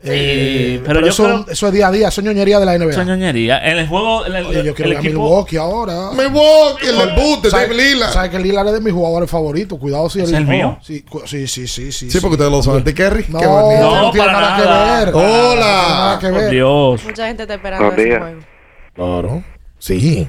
Eh, 0.02 0.80
pero 0.84 1.00
pero 1.00 1.00
yo 1.00 1.06
eso, 1.10 1.24
creo- 1.24 1.46
eso 1.50 1.66
es 1.68 1.72
día 1.72 1.88
a 1.88 1.90
día, 1.90 2.08
eso 2.08 2.20
es 2.20 2.24
ñoñería 2.26 2.60
de 2.60 2.66
la 2.66 2.74
NBA. 2.74 2.90
Esa 2.90 3.04
ñoñería. 3.04 3.58
En 3.58 3.78
el 3.78 3.88
juego, 3.88 4.26
en 4.26 4.34
el, 4.36 4.46
Oye, 4.46 4.62
yo 4.64 4.74
quiero 4.74 4.90
el 4.90 4.96
ver 4.96 4.96
a 4.98 5.00
equipo. 5.08 5.22
Milwaukee 5.22 5.56
ahora. 5.56 6.10
Milwaukee, 6.12 6.86
el 6.86 7.14
boot 7.16 7.42
de 7.42 7.50
¿Sabes- 7.50 7.68
Dave 7.70 7.82
Lillard. 7.82 8.10
¿Sabes 8.12 8.30
que 8.30 8.38
Lillard 8.38 8.66
es 8.68 8.72
de 8.74 8.80
mis 8.80 8.92
jugadores 8.92 9.30
favoritos? 9.30 9.78
Cuidado 9.78 10.08
si 10.10 10.20
¿Es 10.20 10.32
el 10.32 10.46
mío? 10.46 10.78
Sí, 10.82 11.04
sí, 11.24 11.46
sí, 11.48 11.66
sí. 11.66 11.90
Sí, 11.92 12.10
Sí, 12.10 12.20
porque 12.20 12.34
ustedes 12.34 12.50
lo 12.52 12.62
saben. 12.62 12.84
¿De 12.84 12.94
Kerry? 12.94 13.24
No, 13.28 13.40
no, 13.40 14.02
No, 14.02 14.10
tiene 14.12 14.26
para 14.28 14.40
nada, 14.40 14.64
nada. 14.64 14.98
que 14.98 15.04
ver. 15.06 15.14
Hola. 15.14 15.26
No 15.26 15.40
tiene 15.48 15.58
nada 15.98 16.18
que 16.20 16.30
ver. 16.30 16.50
Dios. 16.50 17.04
Mucha 17.04 17.26
gente 17.26 17.42
está 17.42 17.54
esperando 17.54 17.92
ese 17.92 18.04
días. 18.04 18.18
juego. 18.20 18.40
Claro. 18.94 19.44
Sí. 19.78 20.28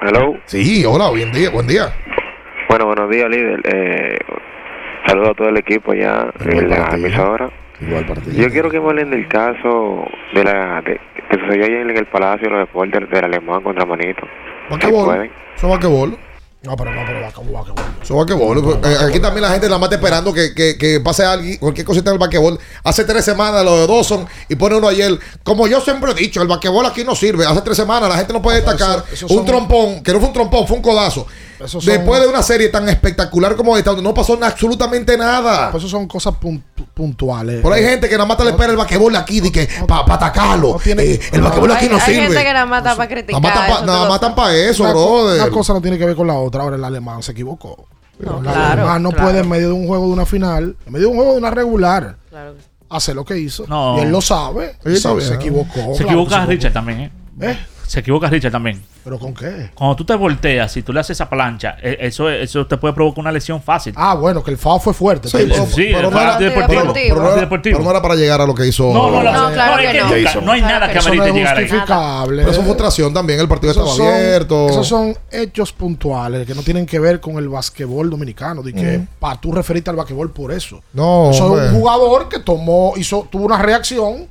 Hello. 0.00 0.34
Sí, 0.46 0.84
hola, 0.86 1.10
buen 1.10 1.32
día, 1.32 1.50
buen 1.50 1.66
día. 1.66 1.92
Bueno, 2.68 2.86
buenos 2.86 3.10
días, 3.10 3.28
líder. 3.28 3.60
Eh, 3.64 4.18
saludo 5.06 5.30
a 5.30 5.34
todo 5.34 5.48
el 5.48 5.56
equipo 5.56 5.92
ya 5.94 6.30
en 6.40 6.70
la 6.70 6.90
emisora. 6.94 7.50
Igual 7.80 8.06
para 8.06 8.20
ti. 8.20 8.30
Yo 8.34 8.50
quiero 8.50 8.70
que 8.70 8.80
me 8.80 8.88
hablen 8.88 9.10
del 9.10 9.28
caso 9.28 10.04
de 10.34 10.44
la 10.44 10.80
de, 10.82 11.00
que 11.30 11.38
sucedió 11.40 11.64
ayer 11.64 11.80
en 11.88 11.96
el 11.96 12.06
Palacio 12.06 12.48
de 12.48 12.50
los 12.56 12.66
Deportes 12.66 13.08
del 13.10 13.24
Alemán 13.24 13.62
contra 13.62 13.84
Manito. 13.86 14.22
Vaquebol. 14.70 15.24
Eso 15.56 15.66
es 15.66 15.72
vaquebol. 15.72 16.18
No, 16.60 16.76
pero 16.76 16.90
no, 16.92 17.02
pero 17.06 17.20
va 17.20 17.30
como 17.30 17.52
va 17.52 17.64
que 17.64 17.70
Eso 18.02 18.14
es 18.14 18.26
vaquebol. 18.26 18.80
Eh, 18.84 18.96
aquí 19.08 19.20
también 19.20 19.42
la 19.42 19.50
gente 19.50 19.68
la 19.68 19.78
mata 19.78 19.94
esperando 19.94 20.34
que, 20.34 20.52
que, 20.54 20.76
que 20.76 20.98
pase 21.00 21.24
alguien, 21.24 21.56
cualquier 21.58 21.86
cosita 21.86 22.10
del 22.10 22.18
vaquebol. 22.18 22.58
Hace 22.82 23.04
tres 23.04 23.24
semanas 23.24 23.64
lo 23.64 23.78
de 23.78 23.86
Dawson 23.86 24.26
y 24.48 24.56
pone 24.56 24.76
uno 24.76 24.88
ayer. 24.88 25.12
Como 25.44 25.68
yo 25.68 25.80
siempre 25.80 26.10
he 26.10 26.14
dicho, 26.14 26.42
el 26.42 26.48
vaquebol 26.48 26.84
aquí 26.84 27.04
no 27.04 27.14
sirve. 27.14 27.46
Hace 27.46 27.62
tres 27.62 27.76
semanas 27.76 28.08
la 28.08 28.16
gente 28.16 28.32
no 28.32 28.42
puede 28.42 28.60
pero 28.60 28.72
destacar 28.72 29.04
eso- 29.04 29.14
esos 29.14 29.30
un 29.30 29.36
son- 29.38 29.46
trompón, 29.46 30.02
que 30.02 30.12
no 30.12 30.18
fue 30.18 30.28
un 30.28 30.34
trompón, 30.34 30.66
fue 30.66 30.76
un 30.78 30.82
codazo. 30.82 31.28
Son- 31.66 31.84
Después 31.84 32.20
de 32.20 32.28
una 32.28 32.42
serie 32.42 32.68
tan 32.68 32.88
espectacular 32.88 33.56
como 33.56 33.76
esta, 33.76 33.90
donde 33.90 34.04
no 34.04 34.14
pasó 34.14 34.38
absolutamente 34.42 35.16
nada. 35.16 35.70
Pues 35.70 35.82
eso 35.82 35.90
son 35.90 36.06
cosas 36.06 36.34
pun- 36.34 36.62
puntuales. 36.94 37.60
Por 37.60 37.72
ahí 37.72 37.82
hay 37.82 37.90
gente 37.90 38.08
que 38.08 38.14
nada 38.16 38.26
más 38.26 38.36
te 38.36 38.44
le 38.44 38.50
espera 38.50 38.70
el 38.70 38.76
vaquebol 38.76 39.14
aquí, 39.16 39.40
de 39.40 39.50
que 39.50 39.68
para 39.86 40.14
atacarlo. 40.14 40.78
Eh, 40.84 41.20
el 41.32 41.42
vaquebol 41.42 41.72
aquí 41.72 41.84
hay, 41.86 41.90
no 41.90 41.96
hay 41.96 42.00
gente 42.02 42.28
sirve. 42.28 42.44
que 42.44 42.52
nada 42.52 42.66
mata 42.66 42.96
para 42.96 43.08
criticar. 43.08 43.42
Nada 43.42 43.66
eso 44.02 44.08
matan 44.08 44.34
para 44.34 44.54
eso, 44.54 44.82
una, 44.84 44.92
co- 44.92 45.22
brother. 45.22 45.42
una 45.42 45.50
cosa 45.50 45.72
no 45.72 45.80
tiene 45.80 45.98
que 45.98 46.04
ver 46.06 46.16
con 46.16 46.26
la 46.26 46.34
otra. 46.34 46.62
Ahora 46.62 46.76
el 46.76 46.84
alemán 46.84 47.22
se 47.22 47.32
equivocó. 47.32 47.86
No, 48.20 48.38
el 48.38 48.42
claro, 48.42 48.72
alemán 48.82 49.02
no 49.02 49.10
claro. 49.10 49.24
puede 49.26 49.40
en 49.40 49.48
medio 49.48 49.68
de 49.68 49.72
un 49.74 49.86
juego 49.86 50.06
de 50.06 50.12
una 50.12 50.26
final, 50.26 50.76
en 50.86 50.92
medio 50.92 51.06
de 51.06 51.10
un 51.12 51.16
juego 51.18 51.32
de 51.32 51.38
una 51.38 51.50
regular, 51.50 52.16
Claro 52.30 52.54
hacer 52.90 53.14
lo 53.14 53.22
que 53.24 53.36
hizo. 53.38 53.66
No. 53.68 53.98
Y 53.98 54.00
él 54.00 54.10
lo 54.10 54.20
sabe. 54.22 54.76
Sí, 54.82 54.94
está 54.94 55.20
se, 55.20 55.34
equivocó. 55.34 55.74
Se 55.94 56.04
claro 56.04 56.20
equivoca 56.22 56.46
Richard 56.46 56.72
también, 56.72 57.00
¿eh? 57.00 57.10
¿Eh? 57.42 57.58
Se 57.88 58.00
equivoca 58.00 58.28
Richard 58.28 58.52
también. 58.52 58.82
¿Pero 59.02 59.18
con 59.18 59.32
qué? 59.32 59.70
Cuando 59.74 59.96
tú 59.96 60.04
te 60.04 60.14
volteas 60.14 60.76
y 60.76 60.82
tú 60.82 60.92
le 60.92 61.00
haces 61.00 61.16
esa 61.16 61.30
plancha, 61.30 61.78
eh, 61.82 61.96
eso, 62.00 62.28
eso 62.28 62.66
te 62.66 62.76
puede 62.76 62.92
provocar 62.92 63.20
una 63.20 63.32
lesión 63.32 63.62
fácil. 63.62 63.94
Ah, 63.96 64.14
bueno, 64.14 64.44
que 64.44 64.50
el 64.50 64.58
FAO 64.58 64.78
fue 64.78 64.92
fuerte. 64.92 65.28
Sí, 65.30 65.38
Pero- 65.38 65.66
Sí, 65.66 65.88
pero 65.94 66.10
no 66.10 66.20
era, 66.20 66.32
antideportivo. 66.34 66.68
pero- 66.92 67.14
no 67.16 67.22
era- 67.22 67.28
Antideportivo. 67.30 67.76
pero 67.78 67.84
no 67.84 67.90
era 67.90 68.02
para 68.02 68.14
llegar 68.16 68.42
a 68.42 68.46
lo 68.46 68.54
que 68.54 68.66
hizo. 68.66 68.92
No, 68.92 69.10
no, 69.10 69.22
la- 69.22 69.32
No, 69.32 69.50
claro 69.54 69.72
no, 69.76 69.78
es 69.80 69.86
que 69.86 69.92
que 69.92 69.98
no. 70.00 70.10
nunca- 70.14 70.40
no 70.42 70.52
hay 70.52 70.60
nada 70.60 70.92
que 70.92 70.98
amerite 70.98 71.28
es 71.30 71.34
llegar 71.34 71.56
ahí. 71.56 71.62
justificable. 71.64 72.36
Pero 72.42 72.50
eso 72.50 72.60
fue 72.60 72.64
frustración 72.68 73.14
también. 73.14 73.40
El 73.40 73.48
partido 73.48 73.70
estaba 73.72 73.88
son- 73.90 74.06
abierto. 74.06 74.68
Esos 74.68 74.86
son 74.86 75.16
hechos 75.30 75.72
puntuales 75.72 76.46
que 76.46 76.54
no 76.54 76.62
tienen 76.62 76.84
que 76.84 76.98
ver 76.98 77.20
con 77.20 77.38
el 77.38 77.48
basquetbol 77.48 78.10
dominicano. 78.10 78.62
De 78.62 78.74
que 78.74 78.98
Mm. 78.98 79.06
tú 79.40 79.50
referirte 79.52 79.88
al 79.88 79.96
basquetbol 79.96 80.30
por 80.30 80.52
eso. 80.52 80.82
No, 80.92 81.30
Eso 81.30 81.32
es 81.32 81.40
hombre. 81.50 81.68
un 81.70 81.74
jugador 81.80 82.28
que 82.28 82.38
tomó, 82.40 82.92
hizo, 82.98 83.26
tuvo 83.30 83.46
una 83.46 83.56
reacción 83.62 84.28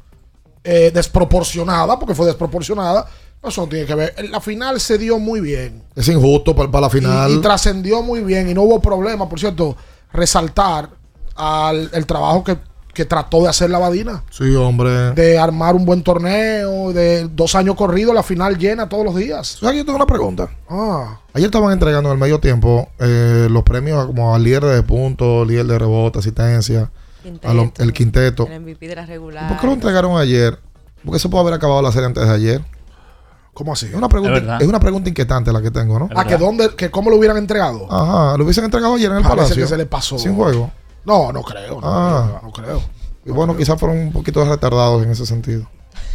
eh, 0.70 0.92
desproporcionada, 0.94 1.98
porque 1.98 2.14
fue 2.14 2.26
desproporcionada. 2.26 3.06
Eso 3.44 3.62
no 3.62 3.68
tiene 3.68 3.86
que 3.86 3.96
ver. 3.96 4.14
La 4.30 4.42
final 4.42 4.80
se 4.80 4.98
dio 4.98 5.20
muy 5.20 5.40
bien. 5.40 5.84
Es 5.96 6.08
injusto 6.10 6.56
para, 6.56 6.70
para 6.70 6.82
la 6.82 6.90
final. 6.90 7.32
Y, 7.32 7.36
y 7.36 7.42
trascendió 7.42 8.02
muy 8.02 8.22
bien 8.22 8.50
y 8.50 8.54
no 8.54 8.64
hubo 8.64 8.82
problema. 8.82 9.30
Por 9.30 9.40
cierto, 9.40 9.76
resaltar 10.12 10.90
al, 11.36 11.90
el 11.94 12.06
trabajo 12.06 12.44
que, 12.44 12.58
que 12.94 13.06
trató 13.06 13.44
de 13.44 13.50
hacer 13.50 13.70
la 13.70 13.78
Badina. 13.78 14.24
sí, 14.32 14.54
hombre. 14.56 15.12
De 15.14 15.38
armar 15.38 15.76
un 15.76 15.86
buen 15.86 16.02
torneo, 16.04 16.92
de 16.92 17.28
dos 17.30 17.54
años 17.56 17.76
corridos, 17.76 18.14
la 18.16 18.24
final 18.24 18.58
llena 18.58 18.90
todos 18.90 19.06
los 19.06 19.16
días. 19.16 19.58
¿Sabes 19.60 19.74
que 19.74 19.78
yo 19.80 19.86
tengo 19.86 19.98
una 19.98 20.08
pregunta? 20.08 20.50
Ah, 20.70 21.22
Ayer 21.34 21.46
estaban 21.46 21.72
entregando 21.72 22.10
en 22.10 22.14
el 22.14 22.20
medio 22.20 22.40
tiempo 22.40 22.90
eh, 23.00 23.48
los 23.52 23.64
premios 23.64 24.08
como 24.08 24.34
al 24.36 24.44
líder 24.44 24.66
de 24.66 24.82
puntos, 24.84 25.48
líder 25.48 25.68
de 25.68 25.78
rebote, 25.80 26.20
asistencia, 26.20 26.90
a 27.44 27.54
lo- 27.54 27.72
el 27.78 27.94
quinteto. 27.94 28.48
El 28.52 28.62
MVP 28.62 28.88
de 28.88 28.96
la 28.96 29.06
regular. 29.06 29.48
¿Por 29.48 29.60
qué 29.60 29.68
lo 29.68 29.74
entregaron 29.74 30.18
ayer? 30.18 30.60
Porque 31.06 31.20
se 31.20 31.30
puede 31.30 31.44
haber 31.44 31.54
acabado 31.54 31.82
la 31.84 31.92
serie 31.92 32.08
antes 32.08 32.28
de 32.28 32.34
ayer. 32.34 32.62
¿Cómo 33.58 33.74
así? 33.74 33.88
Es 33.88 33.96
una 33.96 34.08
pregunta, 34.08 34.58
Es 34.62 34.68
una 34.68 34.80
pregunta 34.80 35.10
inquietante 35.10 35.52
la 35.52 35.60
que 35.64 35.72
tengo, 35.72 35.98
¿no? 35.98 36.10
Ah, 36.16 36.26
que 36.26 36.38
dónde, 36.38 36.76
que 36.76 36.92
cómo 36.92 37.10
lo 37.10 37.16
hubieran 37.16 37.38
entregado. 37.38 37.92
Ajá, 37.92 38.38
lo 38.38 38.44
hubiesen 38.44 38.66
entregado 38.66 38.94
ayer 38.94 39.10
en 39.10 39.18
el 39.18 39.24
Parece 39.24 39.38
palacio. 39.42 39.64
que 39.64 39.68
se 39.68 39.78
le 39.78 39.86
pasó. 39.88 40.20
Sin 40.20 40.36
juego. 40.36 40.70
No, 41.06 41.32
no 41.34 41.42
creo. 41.42 41.82
No, 41.82 41.88
Ah. 41.88 42.40
no 42.44 42.52
creo. 42.52 42.82
Y 43.26 43.32
bueno, 43.32 43.58
quizás 43.58 43.80
fueron 43.80 43.98
un 43.98 44.12
poquito 44.14 44.46
retardados 44.46 45.04
en 45.04 45.10
ese 45.10 45.26
sentido. 45.26 45.68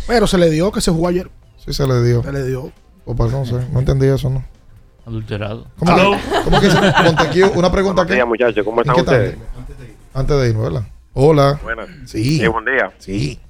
Pero 0.06 0.28
se 0.28 0.39
le 0.39 0.51
dio 0.51 0.70
que 0.70 0.81
se 0.81 0.93
jugó 0.93 1.09
ayer. 1.09 1.28
Sí 1.64 1.73
se 1.73 1.85
le 1.85 2.01
dio. 2.05 2.23
Se 2.23 2.31
le 2.32 2.44
dio. 2.44 2.70
O 3.05 3.16
pues 3.16 3.32
no 3.32 3.44
sé, 3.44 3.55
no 3.73 3.81
entendí 3.81 4.06
eso, 4.06 4.31
¿no? 4.31 4.44
Adulterado. 5.05 5.66
¿Cómo, 5.81 5.97
que, 5.97 6.19
¿cómo 6.44 6.60
que 6.60 6.66
dice 6.69 6.78
Montequiu? 7.05 7.51
Una 7.56 7.73
pregunta 7.73 8.06
que... 8.06 8.14
días, 8.14 8.27
muchachos. 8.27 8.64
¿Cómo 8.64 8.82
están 8.82 8.94
ustedes? 9.01 9.36
Antes 10.14 10.36
de 10.40 10.48
irnos, 10.51 10.62
¿verdad? 10.62 10.86
Hola. 11.14 11.59
Buenas. 11.64 11.89
Sí. 12.06 12.39
Sí, 12.39 12.47
buen 12.47 12.64
día. 12.66 12.93
Sí. 12.98 13.40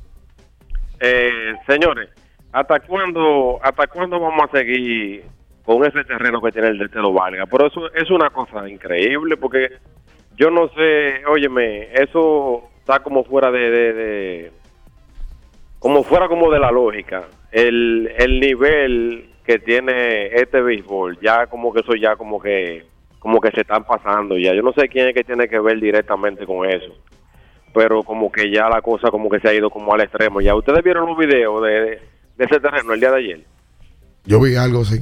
Eh, 1.01 1.55
señores, 1.67 2.09
¿hasta 2.53 2.81
cuándo, 2.81 3.59
¿hasta 3.63 3.87
cuándo 3.87 4.21
vamos 4.21 4.43
a 4.45 4.57
seguir 4.59 5.25
con 5.65 5.85
ese 5.85 6.05
terreno 6.05 6.41
que 6.41 6.53
tiene 6.53 6.69
el 6.69 6.79
de 6.79 6.89
Telo 6.89 7.13
Vargas? 7.13 7.49
Pero 7.51 7.67
eso 7.67 7.93
es 7.95 8.11
una 8.11 8.31
cosa 8.31 8.69
increíble 8.69 9.37
porque 9.37 9.69
yo 10.37 10.51
no 10.51 10.69
sé, 10.69 11.25
óyeme, 11.27 11.89
eso 11.95 12.69
está 12.79 13.01
como 13.01 13.25
fuera 13.25 13.51
de- 13.51 14.51
como 15.79 16.03
fuera 16.05 16.29
como 16.29 16.51
de 16.51 16.61
la 16.61 16.71
lógica. 16.71 17.25
El, 17.51 18.11
el 18.19 18.41
nivel 18.41 19.29
que 19.45 19.59
tiene 19.59 20.27
este 20.27 20.61
béisbol, 20.63 21.19
ya 21.21 21.47
como 21.47 21.73
que 21.73 21.81
eso 21.81 21.95
ya 21.95 22.15
como 22.17 22.41
que 22.41 22.85
como 23.19 23.41
que 23.41 23.51
se 23.53 23.61
están 23.61 23.85
pasando 23.85 24.37
ya. 24.37 24.53
Yo 24.55 24.63
no 24.63 24.73
sé 24.73 24.89
quién 24.89 25.09
es 25.09 25.15
que 25.15 25.23
tiene 25.23 25.49
que 25.49 25.61
ver 25.61 25.79
directamente 25.79 26.45
con 26.47 26.69
eso. 26.69 26.93
Pero 27.73 28.03
como 28.03 28.31
que 28.33 28.51
ya 28.51 28.69
la 28.69 28.83
cosa 28.83 29.11
como 29.11 29.31
que 29.31 29.39
se 29.41 29.49
ha 29.49 29.55
ido 29.55 29.71
como 29.71 29.95
al 29.95 30.01
extremo. 30.01 30.41
Ya 30.41 30.55
ustedes 30.57 30.83
vieron 30.83 31.07
los 31.07 31.17
videos 31.17 31.63
de, 31.63 32.01
de 32.37 32.45
ese 32.45 32.61
terreno 32.61 32.93
el 32.93 33.01
día 33.01 33.11
de 33.11 33.19
ayer. 33.19 33.45
Yo 34.25 34.41
vi 34.41 34.55
algo, 34.57 34.85
sí. 34.85 35.01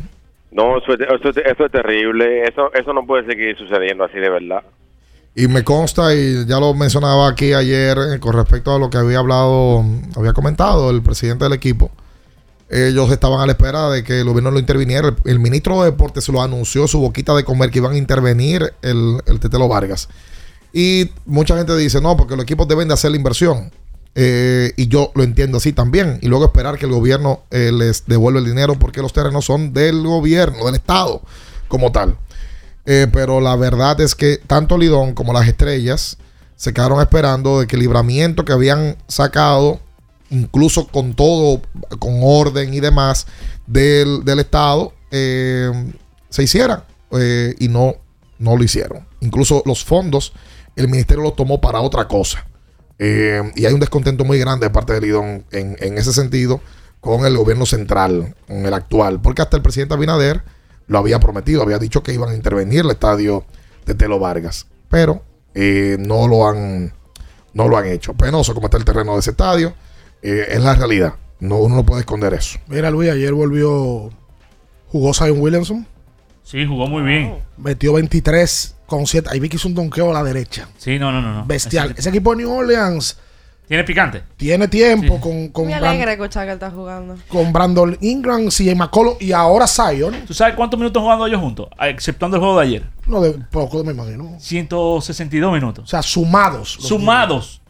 No, 0.50 0.78
eso 0.78 0.94
es, 0.94 1.00
eso 1.00 1.28
es- 1.30 1.46
eso 1.46 1.66
es 1.66 1.72
terrible. 1.72 2.42
Eso 2.48 2.72
eso 2.74 2.92
no 2.92 3.06
puede 3.06 3.24
seguir 3.26 3.56
sucediendo 3.56 4.04
así 4.04 4.18
de 4.18 4.30
verdad. 4.30 4.62
Y 5.34 5.46
me 5.46 5.62
consta, 5.62 6.12
y 6.14 6.44
ya 6.46 6.58
lo 6.58 6.74
mencionaba 6.74 7.28
aquí 7.28 7.52
ayer, 7.52 7.96
eh, 8.14 8.18
con 8.18 8.32
respecto 8.34 8.74
a 8.74 8.78
lo 8.80 8.90
que 8.90 8.98
había 8.98 9.20
hablado, 9.20 9.84
había 10.16 10.32
comentado 10.32 10.90
el 10.90 11.02
presidente 11.02 11.44
del 11.44 11.52
equipo. 11.52 11.90
Ellos 12.68 13.10
estaban 13.12 13.40
a 13.40 13.46
la 13.46 13.52
espera 13.52 13.90
de 13.90 14.02
que 14.04 14.20
el 14.20 14.26
gobierno 14.26 14.50
lo 14.50 14.58
interviniera. 14.58 15.08
El, 15.08 15.16
el 15.24 15.38
ministro 15.38 15.80
de 15.82 15.90
Deportes 15.92 16.28
lo 16.28 16.42
anunció, 16.42 16.86
su 16.88 17.00
boquita 17.00 17.34
de 17.34 17.44
comer, 17.44 17.70
que 17.70 17.78
iban 17.78 17.92
a 17.92 17.96
intervenir 17.98 18.72
el, 18.82 19.18
el 19.26 19.40
Tetelo 19.40 19.68
Vargas. 19.68 20.08
Y 20.72 21.10
mucha 21.26 21.56
gente 21.56 21.76
dice, 21.76 22.00
no, 22.00 22.16
porque 22.16 22.34
los 22.36 22.44
equipos 22.44 22.66
deben 22.68 22.88
de 22.88 22.94
hacer 22.94 23.10
la 23.10 23.16
inversión. 23.16 23.70
Eh, 24.14 24.72
y 24.76 24.88
yo 24.88 25.12
lo 25.14 25.22
entiendo 25.22 25.58
así 25.58 25.72
también. 25.72 26.18
Y 26.22 26.28
luego 26.28 26.44
esperar 26.44 26.78
que 26.78 26.86
el 26.86 26.92
gobierno 26.92 27.42
eh, 27.50 27.70
les 27.72 28.06
devuelva 28.06 28.40
el 28.40 28.46
dinero 28.46 28.78
porque 28.78 29.02
los 29.02 29.12
terrenos 29.12 29.44
son 29.44 29.72
del 29.72 30.02
gobierno, 30.02 30.66
del 30.66 30.74
Estado, 30.74 31.22
como 31.68 31.92
tal. 31.92 32.16
Eh, 32.86 33.06
pero 33.12 33.40
la 33.40 33.56
verdad 33.56 34.00
es 34.00 34.14
que 34.14 34.38
tanto 34.38 34.78
Lidón 34.78 35.14
como 35.14 35.32
las 35.32 35.46
estrellas 35.46 36.16
se 36.56 36.72
quedaron 36.72 37.00
esperando 37.00 37.60
de 37.60 37.66
que 37.66 37.76
el 37.76 37.82
libramiento 37.82 38.44
que 38.44 38.52
habían 38.52 38.96
sacado, 39.06 39.80
incluso 40.30 40.86
con 40.88 41.14
todo, 41.14 41.62
con 41.98 42.20
orden 42.22 42.74
y 42.74 42.80
demás 42.80 43.26
del, 43.66 44.24
del 44.24 44.40
Estado, 44.40 44.92
eh, 45.10 45.70
se 46.28 46.42
hiciera. 46.42 46.86
Y 47.58 47.66
no, 47.66 47.96
no 48.38 48.56
lo 48.56 48.62
hicieron. 48.62 49.04
Incluso 49.20 49.64
los 49.66 49.84
fondos, 49.84 50.32
el 50.76 50.86
ministerio 50.86 51.24
los 51.24 51.34
tomó 51.34 51.60
para 51.60 51.80
otra 51.80 52.06
cosa. 52.06 52.46
Eh, 53.02 53.42
y 53.56 53.64
hay 53.64 53.72
un 53.72 53.80
descontento 53.80 54.24
muy 54.24 54.38
grande 54.38 54.66
de 54.66 54.70
parte 54.70 54.92
de 54.92 55.00
Lidón 55.00 55.44
en, 55.50 55.76
en 55.80 55.96
ese 55.98 56.12
sentido 56.12 56.60
con 57.00 57.24
el 57.24 57.34
gobierno 57.36 57.64
central, 57.64 58.34
con 58.46 58.66
el 58.66 58.74
actual. 58.74 59.20
Porque 59.22 59.40
hasta 59.40 59.56
el 59.56 59.62
presidente 59.62 59.94
Abinader 59.94 60.42
lo 60.86 60.98
había 60.98 61.18
prometido, 61.18 61.62
había 61.62 61.78
dicho 61.78 62.02
que 62.02 62.12
iban 62.12 62.28
a 62.28 62.34
intervenir 62.34 62.80
el 62.80 62.90
estadio 62.90 63.44
de 63.86 63.94
Telo 63.94 64.18
Vargas. 64.18 64.66
Pero 64.90 65.24
eh, 65.54 65.96
no 65.98 66.28
lo 66.28 66.46
han 66.46 66.92
no 67.54 67.68
lo 67.68 67.78
han 67.78 67.86
hecho. 67.86 68.12
Penoso 68.14 68.52
como 68.54 68.66
está 68.66 68.76
el 68.76 68.84
terreno 68.84 69.14
de 69.14 69.20
ese 69.20 69.30
estadio. 69.30 69.74
eh, 70.22 70.46
es 70.50 70.60
la 70.62 70.74
realidad. 70.74 71.14
No, 71.40 71.56
uno 71.56 71.76
no 71.76 71.86
puede 71.86 72.00
esconder 72.00 72.34
eso. 72.34 72.58
Mira, 72.68 72.90
Luis, 72.90 73.10
ayer 73.10 73.32
volvió. 73.32 74.10
Jugó 74.88 75.14
Zion 75.14 75.40
Williamson. 75.40 75.86
Sí, 76.42 76.66
jugó 76.66 76.86
muy 76.86 77.02
bien. 77.02 77.38
Metió 77.56 77.94
23 77.94 78.76
con 78.90 79.06
7. 79.06 79.28
Ahí 79.32 79.40
vi 79.40 79.48
que 79.48 79.56
hizo 79.56 79.68
un 79.68 79.74
donqueo 79.74 80.10
a 80.10 80.14
la 80.14 80.22
derecha. 80.24 80.68
Sí, 80.76 80.98
no, 80.98 81.10
no, 81.12 81.22
no. 81.22 81.32
no. 81.32 81.44
Bestial. 81.46 81.92
Ese- 81.92 82.00
Ese 82.00 82.08
equipo 82.10 82.32
de 82.32 82.38
New 82.42 82.52
Orleans 82.52 83.16
¿Tiene 83.68 83.84
picante? 83.84 84.24
tiene 84.36 84.66
tiempo 84.66 85.20
con, 85.20 85.48
con, 85.50 85.66
Me 85.68 85.74
Bran- 85.76 85.90
alegra 85.90 86.12
escuchar 86.14 86.44
que 86.44 86.50
él 86.50 86.54
está 86.56 86.72
jugando. 86.72 87.16
con 87.28 87.52
Brandon 87.52 87.96
Ingram, 88.00 88.48
CJ 88.48 88.74
McCollum 88.74 89.14
y 89.20 89.30
ahora 89.30 89.68
Zion. 89.68 90.12
¿Tú 90.26 90.34
sabes 90.34 90.56
cuántos 90.56 90.76
minutos 90.78 91.00
jugando 91.00 91.24
ellos 91.24 91.40
juntos? 91.40 91.68
Exceptuando 91.80 92.36
el 92.36 92.40
juego 92.42 92.58
de 92.58 92.66
ayer. 92.66 92.82
No, 93.06 93.20
de 93.20 93.30
poco 93.50 93.84
me 93.84 93.92
imagino. 93.92 94.34
162 94.40 95.52
minutos. 95.52 95.84
O 95.84 95.86
sea, 95.86 96.02
sumados. 96.02 96.78
Sumados. 96.80 97.62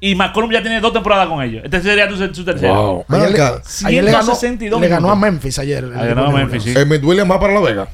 Y 0.00 0.14
McCollum 0.14 0.52
ya 0.52 0.60
tiene 0.60 0.80
dos 0.82 0.92
temporadas 0.92 1.26
con 1.28 1.42
ellos. 1.42 1.62
Este 1.64 1.80
sería 1.80 2.06
tu, 2.06 2.16
su 2.16 2.44
tercero. 2.44 2.74
Wow. 2.74 3.04
Ayer, 3.08 3.30
le, 3.32 3.42
ayer 3.86 4.04
le 4.04 4.10
ganó, 4.12 4.24
162 4.34 4.80
le 4.80 4.88
ganó 4.88 5.10
a. 5.10 5.16
Memphis 5.16 5.58
ayer. 5.58 5.82
el 5.84 5.96
Ah, 5.98 6.04
ganó 6.04 6.26
a 6.26 6.30
Memphis, 6.30 6.62
sí. 6.62 6.74
Emmett 6.76 7.02
Williams 7.02 7.30
va 7.30 7.40
para 7.40 7.54
La 7.54 7.60
Vega. 7.60 7.88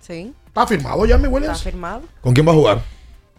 Sí, 0.00 0.32
¿Está 0.52 0.66
firmado 0.66 1.06
ya, 1.06 1.16
mi 1.16 1.24
está 1.24 1.34
Williams? 1.34 1.62
firmado. 1.62 2.02
¿Con 2.20 2.34
quién 2.34 2.46
va 2.46 2.52
a 2.52 2.54
jugar? 2.54 2.80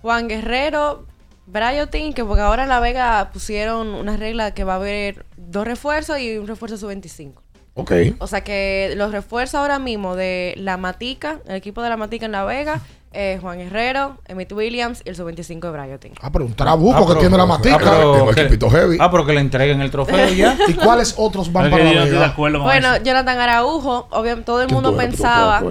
Juan 0.02 0.27
Guerrero, 0.27 1.06
Bryotin, 1.45 2.14
que 2.14 2.26
porque 2.26 2.41
ahora 2.41 2.64
en 2.64 2.69
La 2.69 2.80
Vega 2.80 3.30
pusieron 3.31 3.90
una 3.90 4.18
regla 4.18 4.53
que 4.56 4.64
va 4.64 4.73
a 4.73 4.76
haber 4.77 5.23
dos 5.38 5.65
refuerzos 5.68 6.18
y 6.19 6.38
un 6.38 6.48
refuerzo 6.48 6.76
sub-25. 6.77 7.34
Ok. 7.76 7.91
O 8.19 8.26
sea 8.26 8.41
que 8.44 8.94
los 8.98 9.11
refuerzos 9.11 9.56
ahora 9.60 9.77
mismo 9.77 10.15
de 10.15 10.56
la 10.57 10.77
Matica, 10.77 11.40
el 11.48 11.56
equipo 11.56 11.84
de 11.84 11.90
la 11.90 11.98
Matica 11.98 12.26
en 12.26 12.31
La 12.31 12.45
Vega, 12.45 12.81
eh, 13.11 13.38
Juan 13.41 13.60
Guerrero, 13.60 14.18
Emmett 14.27 14.52
Williams 14.52 15.03
y 15.06 15.10
el 15.10 15.15
sub-25 15.15 15.60
de 15.60 15.69
Bryotin. 15.72 16.14
Ah, 16.19 16.31
pero 16.31 16.45
un 16.45 16.56
trabuco 16.56 16.95
Ah, 16.98 17.02
que 17.02 17.07
pero- 17.10 17.19
tiene 17.19 17.38
la 17.38 17.44
ah, 17.44 17.45
matica. 17.45 17.77
pero- 17.77 18.14
Tengo 18.14 18.31
que- 18.31 18.41
equipito 18.41 18.69
heavy. 18.72 18.98
Ah, 18.99 19.11
pero 19.11 19.23
que 19.23 19.34
le 19.34 19.41
entreguen 19.41 19.81
el 19.81 19.91
trofeo 19.91 20.30
ya. 20.34 20.57
¿Y 20.68 20.73
cuáles 20.73 21.14
otros 21.18 21.52
van 21.53 21.69
para 21.69 21.84
la 21.84 22.06
Vega? 22.06 22.34
Bueno. 22.35 22.98
Jonathan 23.03 23.38
Araujo, 23.40 24.07
obviamente 24.10 24.45
todo 24.45 24.61
el 24.61 24.68
¿Quién 24.68 24.81
mundo 24.81 24.98
pensaba 24.98 25.61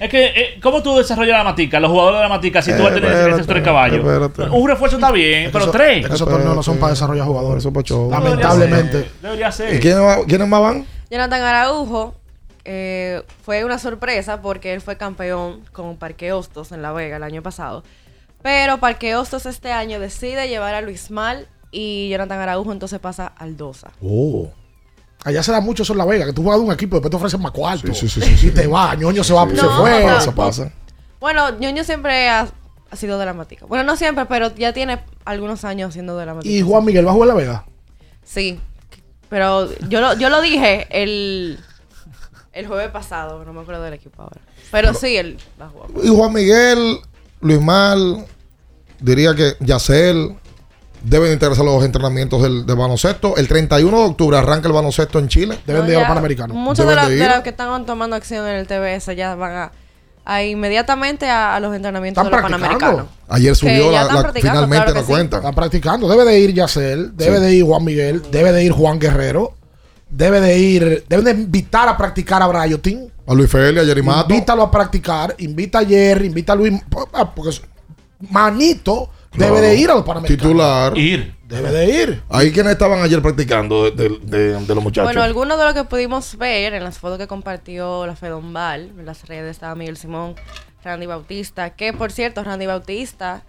Es 0.00 0.08
que, 0.10 0.24
eh, 0.26 0.58
¿cómo 0.62 0.82
tú 0.82 0.96
desarrollas 0.96 1.36
la 1.38 1.44
matica? 1.44 1.80
Los 1.80 1.90
jugadores 1.90 2.18
de 2.18 2.22
la 2.22 2.28
matica, 2.28 2.62
si 2.62 2.72
tú 2.76 2.82
vas 2.82 2.92
a 2.92 2.94
tener 2.94 3.10
espérate, 3.10 3.34
esos 3.34 3.46
tres 3.46 3.62
caballos. 3.62 3.98
espérate. 3.98 4.42
Un 4.56 4.68
refuerzo 4.68 4.96
está 4.96 5.12
bien, 5.12 5.40
Es 5.40 5.46
que 5.46 5.52
pero 5.52 5.64
eso- 5.64 5.72
tres. 5.72 6.02
es 6.04 6.08
que 6.08 6.14
esos 6.14 6.28
torneos 6.28 6.54
no 6.56 6.62
son 6.62 6.78
para 6.78 6.90
desarrollar 6.92 7.26
jugadores. 7.26 7.62
Eso 7.62 7.72
pa' 7.72 7.82
show. 7.82 8.10
Lamentablemente. 8.10 9.10
Debería 9.22 9.50
ser. 9.52 9.74
¿Y 9.74 9.80
quiénes, 9.80 10.24
quiénes 10.26 10.48
más 10.48 10.60
van? 10.60 10.86
Jonathan 11.10 11.42
Araujo 11.42 12.14
eh, 12.64 13.22
fue 13.44 13.64
una 13.64 13.78
sorpresa 13.78 14.42
porque 14.42 14.72
él 14.74 14.80
fue 14.80 14.96
campeón 14.96 15.60
con 15.72 15.96
Parque 15.96 16.32
Hostos 16.32 16.72
en 16.72 16.82
La 16.82 16.92
Vega 16.92 17.16
el 17.16 17.22
año 17.22 17.42
pasado. 17.42 17.84
Pero 18.42 18.78
Parque 18.78 19.16
Hostos 19.16 19.46
este 19.46 19.72
año 19.72 19.98
decide 20.00 20.48
llevar 20.48 20.74
a 20.74 20.80
Luis 20.80 21.10
Mal 21.10 21.46
y 21.70 22.08
Jonathan 22.10 22.40
Araujo 22.40 22.72
entonces 22.72 22.98
pasa 22.98 23.26
al 23.36 23.56
Dosa. 23.56 23.90
Oh. 24.02 24.50
Allá 25.24 25.42
se 25.42 25.50
da 25.52 25.60
mucho 25.60 25.82
eso 25.82 25.92
en 25.92 25.98
La 25.98 26.04
Vega, 26.04 26.26
que 26.26 26.32
tú 26.32 26.42
juegas 26.42 26.60
de 26.60 26.66
un 26.66 26.72
equipo 26.72 26.96
y 26.96 26.98
después 26.98 27.10
te 27.10 27.16
ofrecen 27.16 27.40
más 27.42 27.52
cuarto. 27.52 27.92
Sí, 27.92 28.08
sí, 28.08 28.20
sí. 28.20 28.46
Y 28.48 28.50
te 28.50 28.66
va, 28.66 28.94
ñoño 28.94 29.24
se 29.24 29.32
va, 29.32 29.48
se 29.48 29.54
No, 29.56 29.80
fue. 29.80 30.00
no. 30.00 30.06
Pasa, 30.14 30.34
pasa. 30.34 30.72
Bueno, 31.18 31.50
Ñoño 31.58 31.82
siempre 31.82 32.28
ha, 32.28 32.46
ha 32.90 32.96
sido 32.96 33.18
Matica. 33.34 33.66
Bueno, 33.66 33.82
no 33.84 33.96
siempre, 33.96 34.26
pero 34.26 34.54
ya 34.54 34.72
tiene 34.72 35.00
algunos 35.24 35.64
años 35.64 35.94
siendo 35.94 36.14
Matica. 36.16 36.48
Y 36.48 36.62
Juan 36.62 36.84
Miguel 36.84 37.06
va 37.06 37.10
a 37.10 37.14
jugar 37.14 37.28
en 37.30 37.34
La 37.34 37.40
Vega. 37.40 37.64
Sí. 38.22 38.60
Pero 39.28 39.68
yo 39.88 40.00
lo, 40.00 40.14
yo 40.14 40.30
lo 40.30 40.40
dije 40.40 40.86
el, 40.90 41.58
el 42.52 42.66
jueves 42.68 42.90
pasado, 42.90 43.44
no 43.44 43.52
me 43.52 43.62
acuerdo 43.62 43.82
del 43.82 43.94
equipo 43.94 44.22
ahora. 44.22 44.40
Pero 44.70 44.94
sí, 44.94 45.16
él 45.16 45.38
va 45.60 45.66
a 45.66 45.68
jugar. 45.70 45.90
Y 46.04 46.08
Juan 46.08 46.32
Miguel, 46.32 46.98
Luis 47.40 47.60
Mal, 47.60 48.24
diría 49.00 49.34
que 49.34 49.54
Yacel 49.60 50.36
deben 51.02 51.32
integrarse 51.32 51.62
a 51.62 51.64
los 51.64 51.84
entrenamientos 51.84 52.42
del, 52.42 52.66
del 52.66 52.76
baloncesto. 52.76 53.36
El 53.36 53.48
31 53.48 53.98
de 53.98 54.04
octubre 54.04 54.36
arranca 54.38 54.66
el 54.68 54.72
baloncesto 54.74 55.18
en 55.18 55.28
Chile. 55.28 55.58
Deben 55.66 55.82
No, 55.82 55.86
de 55.86 55.92
ir 55.92 55.96
a 55.96 56.00
los 56.00 56.04
ya 56.04 56.08
Panamericanos. 56.08 56.56
Muchos 56.56 56.86
de, 56.86 56.94
de 57.16 57.28
los 57.28 57.40
que 57.40 57.50
están 57.50 57.86
tomando 57.86 58.16
acción 58.16 58.46
en 58.46 58.56
el 58.56 58.66
TBS 58.66 59.14
ya 59.16 59.34
van 59.34 59.52
a, 59.56 59.72
a 60.24 60.42
inmediatamente 60.42 61.28
a, 61.28 61.54
a 61.54 61.60
los 61.60 61.74
entrenamientos 61.74 62.24
Están 62.24 62.42
de 62.42 62.50
los 62.50 62.58
practicando. 62.60 62.86
Panamericanos. 62.96 63.26
Ayer 63.28 63.56
subió 63.56 63.90
la, 63.92 64.04
la- 64.04 64.32
finalmente 64.32 64.84
claro 64.86 65.00
sí. 65.00 65.06
cuenta. 65.06 65.36
Están 65.38 65.54
practicando. 65.54 66.08
Debe 66.08 66.24
de 66.24 66.38
ir 66.40 66.52
Yacel, 66.54 67.16
debe 67.16 67.36
Sí. 67.38 67.42
de 67.44 67.54
ir 67.54 67.64
Juan 67.64 67.84
Miguel, 67.84 68.22
debe 68.30 68.52
de 68.52 68.64
ir 68.64 68.72
Juan 68.72 68.98
Guerrero, 68.98 69.54
debe 70.10 70.40
de 70.40 70.58
ir, 70.58 71.04
deben 71.08 71.24
de 71.24 71.30
invitar 71.32 71.88
a 71.88 71.96
practicar 71.96 72.42
a 72.42 72.46
Brayotin. 72.46 73.12
A 73.28 73.34
Luis 73.34 73.50
Feli, 73.50 73.80
a 73.80 73.84
Jerry 73.84 74.02
Mato. 74.02 74.32
Invítalo 74.32 74.62
a 74.62 74.70
practicar, 74.70 75.34
invita 75.38 75.80
a 75.80 75.84
Jerry, 75.84 76.26
invita 76.26 76.52
a 76.52 76.56
Luis. 76.56 76.74
ah, 77.12 77.32
Porque 77.34 77.50
es- 77.50 77.62
Debe 79.36 79.50
Claro. 79.50 79.66
de 79.66 79.74
ir 79.76 79.90
a 79.90 79.94
los 79.94 80.04
Panamericanos. 80.04 80.42
Titular. 80.52 80.98
Ir. 80.98 81.34
Debe 81.46 81.70
de 81.70 82.02
ir. 82.02 82.22
Ahí 82.28 82.50
quienes 82.52 82.72
estaban 82.72 83.00
ayer 83.02 83.22
practicando 83.22 83.90
de, 83.90 84.08
de- 84.08 84.18
de- 84.20 84.60
de 84.64 84.74
los 84.74 84.82
muchachos. 84.82 85.04
Bueno, 85.04 85.22
algunos 85.22 85.58
de 85.58 85.64
lo 85.64 85.74
que 85.74 85.84
pudimos 85.84 86.36
ver 86.38 86.74
en 86.74 86.82
las 86.82 86.98
fotos 86.98 87.18
que 87.18 87.26
compartió 87.28 88.06
la 88.06 88.16
Fedombal, 88.16 88.92
en 88.98 89.06
las 89.06 89.26
redes 89.28 89.52
estaba 89.52 89.74
Miguel 89.76 89.96
Simón, 89.96 90.34
Randy 90.82 91.06
Bautista, 91.06 91.70
que 91.70 91.92
por 91.92 92.10
cierto, 92.12 92.42
Randy 92.42 92.66
Bautista 92.66 93.42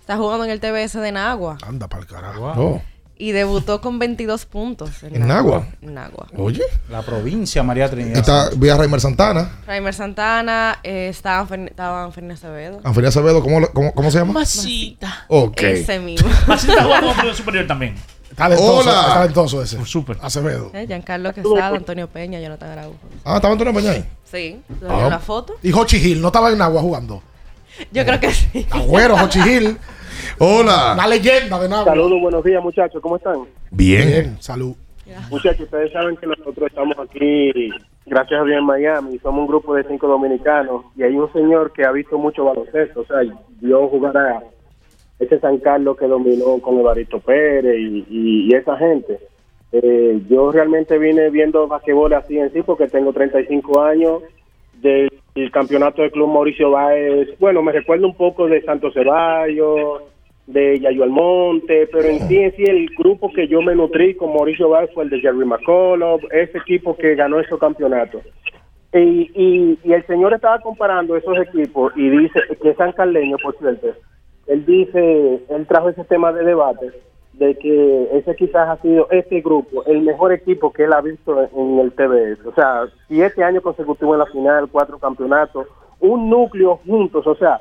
está 0.00 0.16
jugando 0.16 0.44
en 0.46 0.50
el 0.50 0.60
TBS 0.60 0.98
de 1.00 1.12
Nagua 1.12 1.58
Anda 1.66 1.86
para 1.88 2.02
el 2.02 2.08
carajo. 2.08 2.52
Oh. 2.56 2.82
Y 3.18 3.32
debutó 3.32 3.80
con 3.80 3.98
22 3.98 4.46
puntos. 4.46 5.02
¿En 5.02 5.26
Nagua? 5.26 5.66
En 5.82 5.94
Nagua. 5.94 6.28
Oye. 6.36 6.62
La 6.88 7.02
provincia 7.02 7.62
María 7.64 7.90
Trinidad. 7.90 8.18
Está 8.18 8.50
vía 8.56 8.76
Raimer 8.76 9.00
Santana. 9.00 9.58
Raimer 9.66 9.92
Santana, 9.92 10.78
eh, 10.84 11.08
estaban 11.08 11.48
Fer- 11.48 11.68
estaban 11.70 12.12
Fernández 12.12 12.38
Acevedo. 12.44 12.80
Anferia 12.84 13.08
Acevedo, 13.08 13.42
¿cómo, 13.42 13.66
cómo, 13.72 13.92
cómo 13.92 14.10
se 14.10 14.18
llama? 14.18 14.32
Masita. 14.34 15.24
Ok. 15.28 15.60
Ese 15.62 15.98
mismo. 15.98 16.28
Masita 16.46 16.84
jugando 16.84 17.12
como 17.14 17.34
superior 17.34 17.66
también. 17.66 17.96
Talentoso, 18.36 18.72
Hola. 18.90 19.00
está 19.00 19.14
talentoso 19.14 19.62
ese. 19.62 19.84
Súper. 19.84 20.16
Acevedo. 20.22 20.70
Eh, 20.74 20.86
Giancarlo 20.86 21.32
Quesada, 21.34 21.68
Antonio 21.76 22.06
Peña, 22.08 22.38
Jonathan 22.40 22.70
Araujo. 22.70 22.98
Ah, 23.24 23.36
estaba 23.36 23.52
Antonio 23.52 23.74
Peña 23.74 23.90
ahí. 23.92 24.04
Sí, 24.30 24.60
¿lo 24.80 25.06
Ah. 25.06 25.08
la 25.10 25.18
foto? 25.18 25.54
Y 25.62 25.72
Hochi 25.72 25.96
Hill, 25.96 26.20
no 26.20 26.28
estaba 26.28 26.50
en 26.50 26.58
Nagua 26.58 26.80
jugando. 26.82 27.20
Yo 27.90 28.04
creo 28.04 28.20
que 28.20 28.32
sí. 28.32 28.66
Agüero, 28.70 29.16
Hochi 29.16 29.40
Hill. 29.40 29.78
Hola. 30.38 30.92
Una 30.94 31.06
leyenda 31.06 31.58
de 31.60 31.68
Nagua. 31.68 31.84
Saludos, 31.86 32.20
buenos 32.20 32.44
días, 32.44 32.62
muchachos. 32.62 33.00
¿Cómo 33.02 33.16
están? 33.16 33.40
Bien. 33.70 34.36
Salud. 34.40 34.74
Muchachos, 35.30 35.62
ustedes 35.62 35.90
saben 35.92 36.16
que 36.16 36.26
nosotros 36.26 36.66
estamos 36.68 36.94
aquí, 36.98 37.70
gracias 38.04 38.40
a 38.40 38.44
Dios, 38.44 38.58
en 38.58 38.64
Miami. 38.66 39.18
Somos 39.20 39.40
un 39.40 39.46
grupo 39.46 39.74
de 39.74 39.84
cinco 39.84 40.06
dominicanos 40.06 40.84
y 40.96 41.02
hay 41.02 41.14
un 41.16 41.32
señor 41.32 41.72
que 41.72 41.84
ha 41.84 41.92
visto 41.92 42.18
mucho 42.18 42.44
baloncesto. 42.44 43.00
O 43.00 43.06
sea, 43.06 43.18
vio 43.60 43.88
jugar 43.88 44.16
a 44.18 44.42
ese 45.18 45.40
San 45.40 45.58
Carlos 45.58 45.96
que 45.96 46.06
dominó 46.06 46.58
con 46.60 46.78
Evaristo 46.78 47.20
Pérez 47.20 47.76
y, 47.78 48.06
y- 48.10 48.48
y 48.50 48.54
esa 48.54 48.76
gente. 48.76 49.18
Eh, 49.72 50.20
yo 50.28 50.50
realmente 50.52 50.98
vine 50.98 51.28
viendo 51.30 51.66
basquetbol 51.66 52.12
así 52.14 52.38
en 52.38 52.52
sí 52.52 52.62
porque 52.62 52.86
tengo 52.88 53.12
35 53.12 53.80
años 53.82 54.22
del 55.40 55.50
campeonato 55.50 56.02
del 56.02 56.10
Club 56.10 56.28
Mauricio 56.28 56.70
Báez. 56.70 57.28
Bueno, 57.38 57.62
me 57.62 57.72
recuerdo 57.72 58.06
un 58.06 58.14
poco 58.14 58.46
de 58.46 58.62
Santos 58.62 58.94
Ceballos, 58.94 60.02
de 60.46 60.80
Yayo 60.80 61.02
Almonte, 61.02 61.88
pero 61.92 62.08
en 62.08 62.26
sí, 62.26 62.38
en 62.38 62.56
sí, 62.56 62.64
el 62.64 62.88
grupo 62.96 63.32
que 63.32 63.48
yo 63.48 63.60
me 63.60 63.74
nutrí 63.74 64.14
con 64.14 64.32
Mauricio 64.32 64.68
Báez 64.70 64.90
fue 64.94 65.04
el 65.04 65.10
de 65.10 65.20
Jerry 65.20 65.44
McCullough, 65.44 66.22
ese 66.32 66.58
equipo 66.58 66.96
que 66.96 67.14
ganó 67.14 67.38
esos 67.40 67.58
campeonatos. 67.58 68.22
Y, 68.94 69.30
y, 69.34 69.78
y 69.84 69.92
el 69.92 70.06
señor 70.06 70.32
estaba 70.32 70.60
comparando 70.60 71.16
esos 71.16 71.36
equipos 71.38 71.92
y 71.94 72.08
dice 72.08 72.40
que 72.62 72.70
es 72.70 72.76
San 72.76 72.92
Carleño, 72.92 73.36
por 73.42 73.56
cierto. 73.58 73.88
Él 74.46 74.64
dice, 74.64 75.40
él 75.50 75.66
trajo 75.66 75.90
ese 75.90 76.04
tema 76.04 76.32
de 76.32 76.42
debate 76.44 76.90
de 77.38 77.54
que 77.56 78.08
ese 78.18 78.34
quizás 78.36 78.68
ha 78.68 78.82
sido 78.82 79.08
este 79.10 79.40
grupo 79.40 79.84
el 79.86 80.02
mejor 80.02 80.32
equipo 80.32 80.72
que 80.72 80.84
él 80.84 80.92
ha 80.92 81.00
visto 81.00 81.40
en 81.54 81.78
el 81.78 81.92
TBS. 81.92 82.44
O 82.46 82.52
sea, 82.54 82.84
siete 83.06 83.44
años 83.44 83.62
consecutivos 83.62 84.14
en 84.14 84.18
la 84.18 84.26
final, 84.26 84.68
cuatro 84.70 84.98
campeonatos, 84.98 85.66
un 86.00 86.28
núcleo 86.28 86.80
juntos. 86.86 87.26
O 87.26 87.34
sea, 87.36 87.60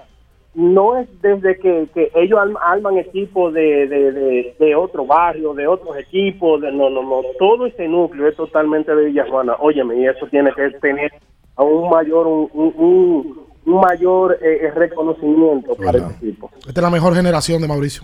no 0.56 0.98
es 0.98 1.08
desde 1.22 1.60
que, 1.60 1.88
que 1.94 2.12
ellos 2.16 2.40
arm- 2.40 2.58
arman 2.60 2.98
equipos 2.98 3.54
de, 3.54 3.88
de, 3.88 4.12
de, 4.12 4.56
de 4.58 4.76
otro 4.76 5.06
barrio, 5.06 5.54
de 5.54 5.68
otros 5.68 5.96
equipos, 5.98 6.60
de, 6.62 6.72
no, 6.72 6.90
no, 6.90 7.04
no, 7.04 7.22
todo 7.38 7.68
ese 7.68 7.88
núcleo 7.88 8.28
es 8.28 8.36
totalmente 8.36 8.96
de 8.96 9.06
Villajuana. 9.06 9.56
Óyeme, 9.60 9.96
y 9.98 10.08
eso 10.08 10.26
tiene 10.32 10.52
que 10.56 10.72
tener 10.80 11.12
a 11.56 11.64
un 11.64 11.90
mayor, 11.90 12.26
un, 12.26 12.50
un, 12.54 12.74
un- 12.78 13.48
un 13.68 13.82
mayor 13.82 14.38
eh, 14.42 14.72
reconocimiento 14.74 15.76
para 15.76 15.98
ese 15.98 16.08
equipo. 16.26 16.50
Esta 16.60 16.72
es 16.72 16.82
la 16.82 16.90
mejor 16.90 17.14
generación 17.14 17.62
de 17.62 17.68
Mauricio. 17.68 18.04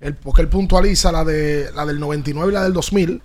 Él- 0.00 0.14
porque 0.14 0.42
él 0.42 0.48
puntualiza 0.48 1.12
la 1.12 1.24
de 1.24 1.70
la 1.74 1.84
del 1.86 2.00
99 2.00 2.50
y 2.50 2.54
la 2.54 2.62
del 2.64 2.72
2000. 2.72 3.22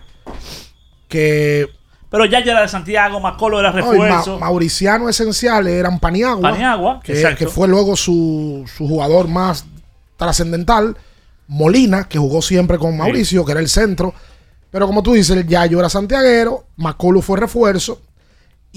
Que. 1.07 1.67
Pero 2.09 2.25
ya 2.25 2.43
ya 2.43 2.51
era 2.53 2.61
de 2.61 2.67
Santiago, 2.67 3.19
Macolo 3.19 3.59
era 3.59 3.71
no, 3.71 3.77
Ma- 3.85 3.91
refuerzo. 3.91 4.39
mauricianos 4.39 5.09
esenciales 5.09 5.73
eran 5.73 5.99
Paniagua. 5.99 6.51
Paniagua, 6.51 6.99
que, 7.03 7.47
fue 7.47 7.67
luego 7.67 7.95
su, 7.95 8.63
su 8.77 8.87
jugador 8.87 9.27
más 9.27 9.65
trascendental. 10.17 10.95
Molina, 11.47 12.07
que 12.07 12.17
jugó 12.17 12.41
siempre 12.41 12.77
con 12.79 12.97
Mauricio, 12.97 13.45
que 13.45 13.51
era 13.51 13.61
el 13.61 13.69
centro. 13.69 14.13
Pero 14.71 14.87
como 14.87 15.03
tú 15.03 15.13
dices, 15.13 15.35
el 15.37 15.47
Yayo 15.47 15.79
era 15.79 15.89
santiaguero, 15.89 16.65
Macolo 16.77 17.21
fue 17.21 17.39
refuerzo. 17.39 18.01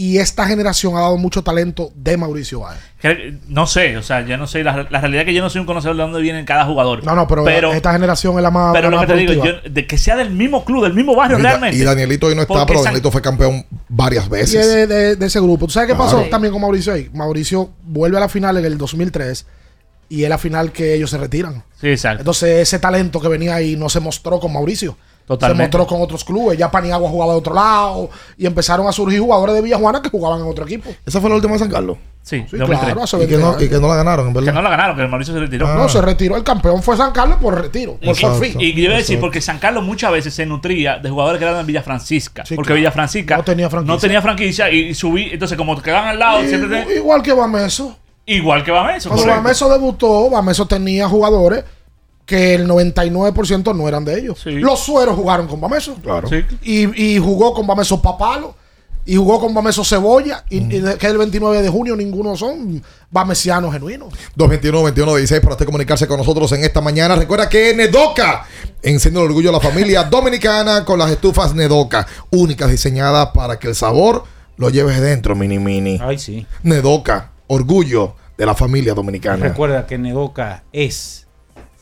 Y 0.00 0.18
esta 0.18 0.46
generación 0.46 0.96
ha 0.96 1.00
dado 1.00 1.16
mucho 1.16 1.42
talento 1.42 1.90
de 1.96 2.16
Mauricio 2.16 2.60
Báez. 2.60 2.78
No 3.48 3.66
sé, 3.66 3.96
o 3.96 4.02
sea, 4.04 4.24
yo 4.24 4.36
no 4.36 4.46
sé. 4.46 4.62
La, 4.62 4.86
la 4.90 5.00
realidad 5.00 5.22
es 5.22 5.26
que 5.26 5.34
yo 5.34 5.42
no 5.42 5.50
soy 5.50 5.60
un 5.60 5.66
conocedor 5.66 5.96
de 5.96 6.02
dónde 6.04 6.20
viene 6.20 6.44
cada 6.44 6.64
jugador. 6.66 7.02
No, 7.02 7.16
no, 7.16 7.26
pero, 7.26 7.72
esta 7.72 7.92
generación 7.92 8.36
es 8.36 8.42
la 8.44 8.52
más. 8.52 8.72
Pero 8.74 8.90
la 8.90 8.90
lo 8.92 8.96
más 8.98 9.06
que 9.06 9.12
te 9.14 9.18
digo, 9.18 9.44
yo- 9.44 9.60
de 9.68 9.86
que 9.88 9.98
sea 9.98 10.14
del 10.14 10.30
mismo 10.30 10.64
club, 10.64 10.84
del 10.84 10.94
mismo 10.94 11.16
barrio 11.16 11.40
Y, 11.40 11.42
realmente. 11.42 11.76
y 11.76 11.80
Danielito 11.82 12.28
hoy 12.28 12.36
no 12.36 12.42
está, 12.42 12.64
pero 12.64 12.80
Danielito 12.80 13.10
fue 13.10 13.20
campeón 13.20 13.66
varias 13.88 14.22
Y 14.22 14.26
es 14.26 14.30
veces. 14.30 14.66
de, 14.68 14.86
de- 14.86 15.16
de 15.16 15.26
ese 15.26 15.40
grupo. 15.40 15.66
¿Tú 15.66 15.72
sabes 15.72 15.88
qué 15.88 15.96
Claro. 15.96 16.12
pasó 16.12 16.22
también 16.30 16.52
con 16.52 16.62
Mauricio 16.62 16.92
ahí? 16.92 17.10
Mauricio 17.12 17.70
vuelve 17.82 18.18
a 18.18 18.20
la 18.20 18.28
final 18.28 18.56
en 18.56 18.66
el 18.66 18.78
2003 18.78 19.46
y 20.08 20.22
es 20.22 20.28
la 20.30 20.38
final 20.38 20.70
que 20.70 20.94
ellos 20.94 21.10
se 21.10 21.18
retiran. 21.18 21.64
Sí, 21.80 21.88
exacto. 21.88 22.20
Entonces 22.20 22.50
ese 22.60 22.78
talento 22.78 23.20
que 23.20 23.26
venía 23.26 23.56
ahí 23.56 23.74
no 23.74 23.88
se 23.88 23.98
mostró 23.98 24.38
con 24.38 24.52
Mauricio. 24.52 24.96
Totalmente. 25.28 25.70
Se 25.72 25.78
mostró 25.78 25.86
con 25.96 26.02
otros 26.02 26.24
clubes. 26.24 26.58
Ya 26.58 26.70
Paniagua 26.70 27.08
jugaba 27.08 27.34
de 27.34 27.38
otro 27.38 27.54
lado 27.54 28.10
y 28.36 28.46
empezaron 28.46 28.88
a 28.88 28.92
surgir 28.92 29.20
jugadores 29.20 29.54
de 29.54 29.62
Villajuana 29.62 30.02
que 30.02 30.08
jugaban 30.08 30.40
en 30.40 30.46
otro 30.48 30.64
equipo. 30.64 30.90
¿Esa 31.06 31.20
fue 31.20 31.28
la 31.30 31.36
última 31.36 31.52
de 31.52 31.58
San 31.60 31.70
Carlos? 31.70 31.98
Sí, 32.22 32.44
Sí, 32.50 32.56
2003. 32.58 32.78
claro, 32.80 33.02
hace 33.04 33.16
Y 33.16 33.20
que, 33.20 33.36
20 33.38 33.42
no, 33.58 33.62
y 33.64 33.68
que 33.70 33.78
no 33.80 33.88
la 33.88 33.94
ganaron, 33.96 34.26
en 34.28 34.32
Que 34.34 34.40
verdad. 34.40 34.52
no 34.54 34.62
la 34.62 34.68
ganaron, 34.70 34.96
que 34.96 35.02
el 35.02 35.08
Mauricio 35.08 35.32
se 35.32 35.40
retiró. 35.40 35.66
Ah. 35.66 35.76
No, 35.76 35.88
se 35.88 36.00
retiró. 36.02 36.36
El 36.36 36.44
campeón 36.44 36.82
fue 36.82 36.96
San 36.96 37.12
Carlos 37.12 37.38
por 37.40 37.58
retiro, 37.58 37.96
por 38.04 38.14
Y, 38.16 38.20
forfeit. 38.20 38.56
y 38.60 38.72
yo 38.74 38.80
iba 38.84 38.94
a 38.94 38.98
decir, 38.98 39.18
porque 39.20 39.40
San 39.40 39.58
Carlos 39.58 39.82
muchas 39.84 40.12
veces 40.12 40.34
se 40.34 40.44
nutría 40.44 40.98
de 40.98 41.08
jugadores 41.08 41.38
que 41.38 41.44
eran 41.46 41.56
de 41.58 41.64
Villa 41.64 41.82
Francisca. 41.82 42.44
Sí, 42.44 42.54
porque 42.54 42.68
claro. 42.68 42.80
Villa 42.80 42.92
Francisca 42.92 43.36
No 43.38 43.44
tenía 43.44 43.70
franquicia. 43.70 43.94
no 43.94 43.98
tenía 44.00 44.20
franquicia 44.22 44.70
y, 44.70 44.78
y 44.88 44.94
subí. 44.94 45.28
Entonces, 45.32 45.56
como 45.56 45.80
quedaban 45.80 46.08
al 46.08 46.18
lado, 46.18 46.42
siempre 46.42 46.84
te- 46.84 46.96
Igual 46.96 47.22
que 47.22 47.32
Bameso. 47.32 47.96
igual 48.26 48.62
que 48.62 48.70
Bameso. 48.72 49.08
Cuando. 49.08 49.26
Bameso 49.26 49.70
debutó, 49.70 50.28
Bameso 50.28 50.66
tenía 50.66 51.08
jugadores 51.08 51.64
que 52.28 52.54
el 52.54 52.68
99% 52.68 53.74
no 53.74 53.88
eran 53.88 54.04
de 54.04 54.18
ellos. 54.20 54.44
Los 54.44 54.80
sueros 54.80 55.16
jugaron 55.16 55.48
con 55.48 55.60
Bameso. 55.60 55.94
Claro. 56.02 56.28
Sí. 56.28 56.44
Y, 56.62 57.14
y 57.14 57.18
jugó 57.18 57.54
con 57.54 57.66
Bameso 57.66 58.00
Papalo. 58.02 58.54
Y 59.06 59.16
jugó 59.16 59.40
con 59.40 59.54
Bameso 59.54 59.82
Cebolla. 59.82 60.44
Y, 60.50 60.58
y 60.58 60.80
de- 60.80 60.98
que 60.98 61.06
el 61.06 61.16
29 61.16 61.62
de 61.62 61.68
junio 61.70 61.96
ninguno 61.96 62.36
son 62.36 62.82
bamesianos 63.10 63.72
genuinos. 63.72 64.12
221-21-16 64.36 65.40
para 65.40 65.52
usted 65.54 65.64
comunicarse 65.64 66.06
con 66.06 66.18
nosotros 66.18 66.52
en 66.52 66.64
esta 66.64 66.80
mañana. 66.82 67.16
Recuerda 67.16 67.48
que 67.48 67.74
Nedoca 67.74 68.46
enciende 68.82 69.20
el 69.20 69.26
orgullo 69.26 69.48
de 69.50 69.56
la 69.56 69.60
familia 69.62 70.02
dominicana 70.10 70.84
con 70.84 70.98
las 70.98 71.10
estufas 71.10 71.54
Nedoca, 71.54 72.06
únicas 72.30 72.70
diseñadas 72.70 73.28
para 73.32 73.58
que 73.58 73.68
el 73.68 73.74
sabor 73.74 74.24
lo 74.58 74.68
lleves 74.70 75.00
dentro, 75.00 75.34
mini 75.34 75.58
mini. 75.58 75.98
Ay, 76.02 76.18
sí. 76.18 76.46
Nedoca, 76.62 77.30
orgullo 77.46 78.14
de 78.36 78.44
la 78.44 78.54
familia 78.54 78.92
dominicana. 78.92 79.46
Recuerda 79.46 79.86
que 79.86 79.96
Nedoca 79.96 80.64
es, 80.72 81.26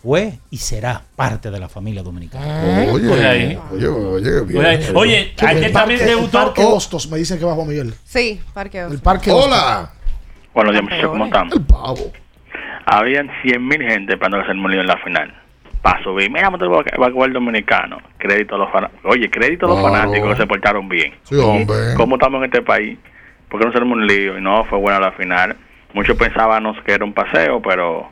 fue 0.06 0.34
y 0.50 0.58
será 0.58 1.02
parte 1.16 1.50
de 1.50 1.58
la 1.58 1.68
familia 1.68 2.00
dominicana. 2.04 2.62
Oye, 2.92 3.08
Oye, 3.10 3.26
ahí. 3.26 3.58
oye, 3.72 3.88
oye, 3.88 4.40
bien. 4.44 4.64
Oye. 4.64 4.90
Oye, 4.94 5.34
El 5.36 5.46
ayer 5.48 5.72
también 5.72 5.72
parque- 5.72 5.94
el 6.04 6.06
debutó. 6.06 6.44
Parque. 6.44 6.62
Hostos, 6.64 7.10
me 7.10 7.18
dicen 7.18 7.40
que 7.40 7.44
va 7.44 7.54
Juan 7.54 7.66
Miguel. 7.66 7.92
Sí, 8.04 8.40
Parque 8.54 8.78
El 8.78 8.84
Hostos. 8.84 9.00
Parque 9.00 9.32
Hostos. 9.32 9.46
Hola. 9.46 9.90
Buenos 10.54 10.72
días, 10.74 10.84
muchachos, 10.84 11.10
¿cómo 11.10 11.24
están? 11.24 11.48
El 11.52 11.60
pavo. 11.62 12.12
Habían 12.86 13.28
100.000 13.42 13.82
gente 13.90 14.12
esperando 14.12 14.38
que 14.40 14.46
se 14.46 14.54
molido 14.54 14.80
en 14.82 14.86
la 14.86 14.96
final. 14.98 15.34
Para 15.82 16.00
subir, 16.04 16.30
mira, 16.30 16.50
motor 16.50 16.70
va 16.72 17.06
a 17.08 17.10
jugar 17.10 17.28
el 17.30 17.34
dominicano. 17.34 17.98
Crédito 18.18 18.54
a 18.54 18.58
los 18.58 18.70
fanáticos. 18.70 19.10
Oye, 19.12 19.28
crédito 19.28 19.66
a 19.66 19.70
los 19.70 19.80
Claro. 19.80 19.92
fanáticos 19.94 20.30
que 20.30 20.40
se 20.40 20.46
portaron 20.46 20.88
bien. 20.88 21.14
Sí, 21.24 21.34
hombre. 21.34 21.94
¿Cómo 21.96 22.14
estamos 22.14 22.38
en 22.38 22.44
este 22.44 22.62
país? 22.62 22.96
¿Por 23.48 23.58
qué 23.58 23.66
no 23.66 23.72
hacemos 23.72 23.96
un 23.98 24.06
lío? 24.06 24.38
Y 24.38 24.40
no, 24.40 24.64
fue 24.66 24.78
buena 24.78 25.00
la 25.00 25.10
final. 25.12 25.56
Muchos 25.94 26.16
pensábamos 26.16 26.76
que 26.84 26.92
era 26.92 27.04
un 27.04 27.12
paseo, 27.12 27.60
pero 27.60 28.08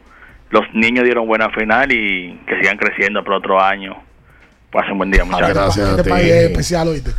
los 0.50 0.72
niños 0.74 1.04
dieron 1.04 1.26
buena 1.26 1.50
final 1.50 1.90
y 1.92 2.38
que 2.46 2.56
sigan 2.60 2.76
creciendo 2.76 3.24
por 3.24 3.34
otro 3.34 3.60
año. 3.60 3.96
Pasen 4.74 4.98
buen 4.98 5.08
día, 5.08 5.22
Ah, 5.22 5.24
muchachos. 5.26 5.54
gracias 5.54 5.86
a 5.86 5.90
Este 5.92 6.10
país 6.10 6.26
es 6.32 6.50
especial, 6.50 6.88
oíste. 6.88 7.12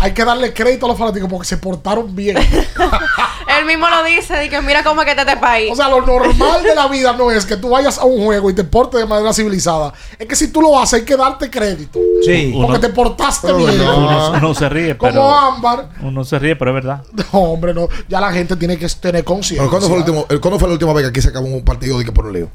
Hay 0.00 0.12
que 0.14 0.24
darle 0.24 0.54
crédito 0.54 0.86
a 0.86 0.88
los 0.88 0.98
fanáticos 0.98 1.28
porque 1.28 1.46
se 1.46 1.58
portaron 1.58 2.16
bien. 2.16 2.38
Él 3.58 3.66
mismo 3.66 3.86
lo 3.90 4.02
dice, 4.02 4.32
de 4.34 4.48
que 4.48 4.62
mira 4.62 4.82
cómo 4.82 5.02
es 5.02 5.04
que 5.04 5.10
está 5.10 5.22
este 5.24 5.36
país. 5.36 5.70
O 5.70 5.76
sea, 5.76 5.90
lo 5.90 6.00
normal 6.06 6.62
de 6.62 6.74
la 6.74 6.88
vida 6.88 7.12
no 7.12 7.30
es 7.30 7.44
que 7.44 7.58
tú 7.58 7.68
vayas 7.68 7.98
a 7.98 8.06
un 8.06 8.24
juego 8.24 8.48
y 8.48 8.54
te 8.54 8.64
portes 8.64 8.98
de 8.98 9.06
manera 9.06 9.30
civilizada. 9.34 9.92
Es 10.18 10.26
que 10.26 10.34
si 10.34 10.48
tú 10.50 10.62
lo 10.62 10.78
haces, 10.80 11.00
hay 11.00 11.04
que 11.04 11.14
darte 11.14 11.50
crédito. 11.50 11.98
Sí. 12.24 12.50
Porque 12.54 12.70
Uno- 12.70 12.80
te 12.80 12.88
portaste 12.88 13.48
Pero 13.48 13.58
bien. 13.58 13.76
no. 13.76 13.98
Uno, 13.98 14.30
uno 14.38 14.54
se 14.54 14.68
ríe, 14.70 14.96
Como 14.96 15.12
pero. 15.12 15.30
Ámbar. 15.38 15.88
Uno 16.00 16.24
se 16.24 16.38
ríe, 16.38 16.56
pero 16.56 16.70
es 16.70 16.74
verdad. 16.76 17.02
No, 17.34 17.40
hombre, 17.40 17.74
no. 17.74 17.88
Ya 18.08 18.22
la 18.22 18.32
gente 18.32 18.56
tiene 18.56 18.78
que 18.78 18.88
tener 18.88 19.22
conciencia. 19.22 19.68
¿cuándo 19.68 19.86
fue, 19.86 19.96
el 19.98 20.00
último, 20.02 20.26
el- 20.30 20.40
¿Cuándo 20.40 20.58
fue 20.58 20.68
la 20.68 20.72
última 20.74 20.94
vez 20.94 21.02
que 21.04 21.08
aquí 21.10 21.20
se 21.20 21.28
acabó 21.28 21.46
un 21.46 21.62
partido 21.62 21.98
de 21.98 22.06
que 22.06 22.12
por 22.12 22.24
un 22.24 22.32
lío? 22.32 22.48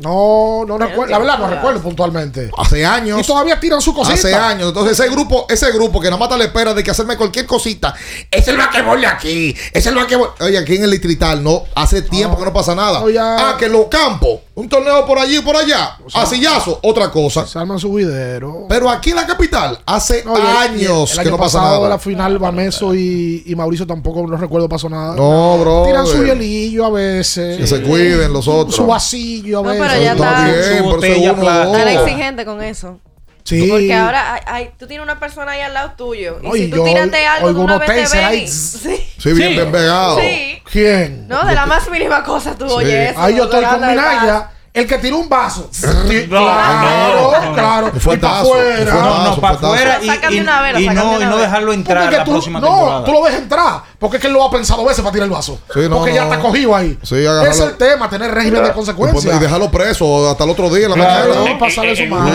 No, 0.00 0.64
no 0.66 0.78
recuerdo. 0.78 1.10
La 1.12 1.18
verdad, 1.18 1.38
no 1.38 1.48
recuerdo 1.48 1.80
puntualmente. 1.80 2.50
Hace 2.56 2.84
años. 2.86 3.20
Y 3.20 3.24
todavía 3.26 3.58
tiran 3.58 3.80
su 3.80 3.92
cosita. 3.94 4.14
Hace 4.14 4.34
años. 4.34 4.68
Entonces, 4.68 4.98
ese 4.98 5.08
grupo, 5.10 5.46
ese 5.48 5.70
grupo 5.72 6.00
que 6.00 6.06
nada 6.08 6.16
más 6.18 6.26
está 6.26 6.34
a 6.36 6.38
la 6.38 6.44
espera 6.44 6.74
de 6.74 6.82
que 6.84 6.90
hacerme 6.90 7.16
cualquier 7.16 7.46
cosita. 7.46 7.94
Es 8.30 8.46
el 8.48 8.56
vaquebol 8.56 9.00
de 9.00 9.06
aquí. 9.06 9.56
Es 9.72 9.86
el 9.86 9.94
vaquebol. 9.94 10.30
Oye, 10.40 10.58
aquí 10.58 10.76
en 10.76 10.84
el 10.84 10.90
distrital 10.90 11.42
no. 11.42 11.64
Hace 11.74 12.02
tiempo 12.02 12.38
que 12.38 12.44
no 12.44 12.52
pasa 12.52 12.74
nada. 12.74 13.00
No, 13.00 13.10
ya- 13.10 13.50
Ah, 13.50 13.56
que 13.58 13.68
los 13.68 13.86
campos. 13.86 14.40
Un 14.54 14.68
torneo 14.68 15.06
por 15.06 15.18
allí 15.20 15.36
y 15.36 15.40
por 15.40 15.56
allá. 15.56 15.96
a 16.14 16.26
sillazo. 16.26 16.80
Otra 16.82 17.10
cosa. 17.10 17.46
Se 17.46 17.58
arman 17.58 17.78
su 17.78 17.92
video. 17.92 18.66
Pero 18.68 18.90
aquí 18.90 19.10
en 19.10 19.16
la 19.16 19.26
capital, 19.26 19.78
hace 19.86 20.24
No, 20.24 20.36
y 20.36 20.40
el- 20.40 20.46
el- 20.46 20.56
años 20.88 21.12
el 21.16 21.24
que 21.24 21.30
no 21.30 21.36
pasa 21.38 21.60
nada. 21.60 21.88
la 21.88 21.98
final, 21.98 22.38
Vaneso 22.38 22.92
y, 22.94 23.44
y 23.46 23.54
Mauricio 23.54 23.86
tampoco 23.86 24.26
no 24.26 24.36
recuerdo 24.36 24.68
pasó 24.68 24.88
nada. 24.88 25.14
No, 25.14 25.58
bro. 25.58 25.84
Tiran 25.86 26.06
su 26.06 26.24
hielillo 26.24 26.86
a 26.86 26.90
veces. 26.90 27.56
Que 27.58 27.66
se 27.68 27.82
cuiden 27.82 28.32
los 28.32 28.48
otros. 28.48 28.74
Su 28.74 28.86
vasillo 28.86 29.60
a 29.60 29.62
No, 29.62 29.68
veces. 29.68 29.87
Pero 29.88 30.02
ya 30.02 30.12
Está 30.12 30.46
está. 30.46 30.68
bien, 30.70 30.84
por 30.84 31.04
eso 31.04 31.20
uno. 31.64 31.72
Tan 31.72 31.88
exigente 31.88 32.44
con 32.44 32.62
eso. 32.62 33.00
Sí. 33.44 33.66
Porque 33.70 33.94
ahora 33.94 34.34
hay, 34.34 34.40
hay- 34.46 34.70
tú 34.78 34.86
tienes 34.86 35.02
una 35.02 35.18
persona 35.18 35.52
ahí 35.52 35.62
al 35.62 35.72
lado 35.72 35.92
tuyo. 35.96 36.38
Y 36.42 36.46
No, 36.46 36.52
si 36.52 36.68
tú 36.68 36.76
yo 36.76 36.84
algo 37.26 37.46
de 37.48 37.52
oigo 37.54 37.62
una 37.64 37.76
unos 37.76 37.86
vez 37.88 37.96
te 37.96 38.02
taser 38.02 38.30
ven 38.30 38.40
y- 38.42 38.48
Sí. 38.48 39.10
Sí, 39.18 39.32
bien, 39.32 39.50
bien 39.54 39.72
pegado. 39.72 40.20
Sí. 40.20 40.62
¿Quién? 40.70 41.26
No, 41.28 41.44
de 41.46 41.54
la 41.54 41.64
más 41.64 41.90
mínima 41.90 42.22
cosa 42.22 42.54
tú 42.58 42.66
oyes 42.66 43.12
eso. 43.12 43.20
Ahí 43.20 43.36
yo 43.36 43.44
estoy 43.44 43.64
con 43.64 43.80
Durante 43.80 43.94
el. 43.94 44.50
El 44.74 44.86
que 44.86 44.98
tiró 44.98 45.18
un 45.18 45.28
vaso. 45.28 45.68
Sí, 45.72 45.86
No, 45.86 45.92
claro, 46.28 47.32
no, 47.32 47.44
no. 47.46 47.52
claro. 47.54 47.92
Fuetazo, 47.98 48.12
y 48.12 48.18
para 48.18 48.40
afuera. 48.40 48.94
No, 48.94 49.24
no, 49.24 49.32
fue 49.32 49.40
para 49.42 49.54
afuera 49.56 49.98
y, 50.02 50.06
Sácame 50.06 50.36
y- 50.36 50.40
una 50.40 50.60
vela, 50.62 50.80
y 50.80 50.88
no, 50.88 51.10
una 51.12 51.24
y 51.24 51.28
no 51.28 51.36
dejarlo 51.38 51.72
entrar 51.72 52.10
que 52.10 52.16
la 52.18 52.24
tú, 52.24 52.30
próxima 52.32 52.60
no, 52.60 52.66
temporada. 52.68 53.04
tú 53.04 53.12
lo 53.12 53.22
ves 53.22 53.34
entrar. 53.34 53.82
Porque 53.98 54.16
es 54.18 54.20
que 54.20 54.26
él 54.28 54.34
lo 54.34 54.44
ha 54.44 54.50
pensado 54.50 54.84
veces 54.84 55.00
para 55.00 55.12
tirar 55.12 55.26
el 55.26 55.32
vaso. 55.32 55.58
Sí, 55.74 55.80
no, 55.88 55.96
porque 55.98 56.14
ya 56.14 56.24
está 56.24 56.38
cogido 56.38 56.76
ahí. 56.76 56.96
Sí, 57.02 57.14
agarrarlo. 57.26 57.50
es 57.50 57.60
el 57.60 57.76
tema, 57.76 58.08
tener 58.10 58.30
régimen 58.32 58.62
de 58.62 58.68
Y, 58.68 58.72
consecuencias. 58.72 59.24
pon- 59.24 59.36
y 59.36 59.38
dejarlo 59.40 59.70
preso 59.70 60.30
hasta 60.30 60.44
el 60.44 60.50
otro 60.50 60.70
día 60.70 60.88
la 60.88 60.94
Claro. 60.94 61.28
mañana. 61.34 61.50
No, 61.52 61.58
pasarle 61.58 61.96
su 61.96 62.06
mano. 62.06 62.30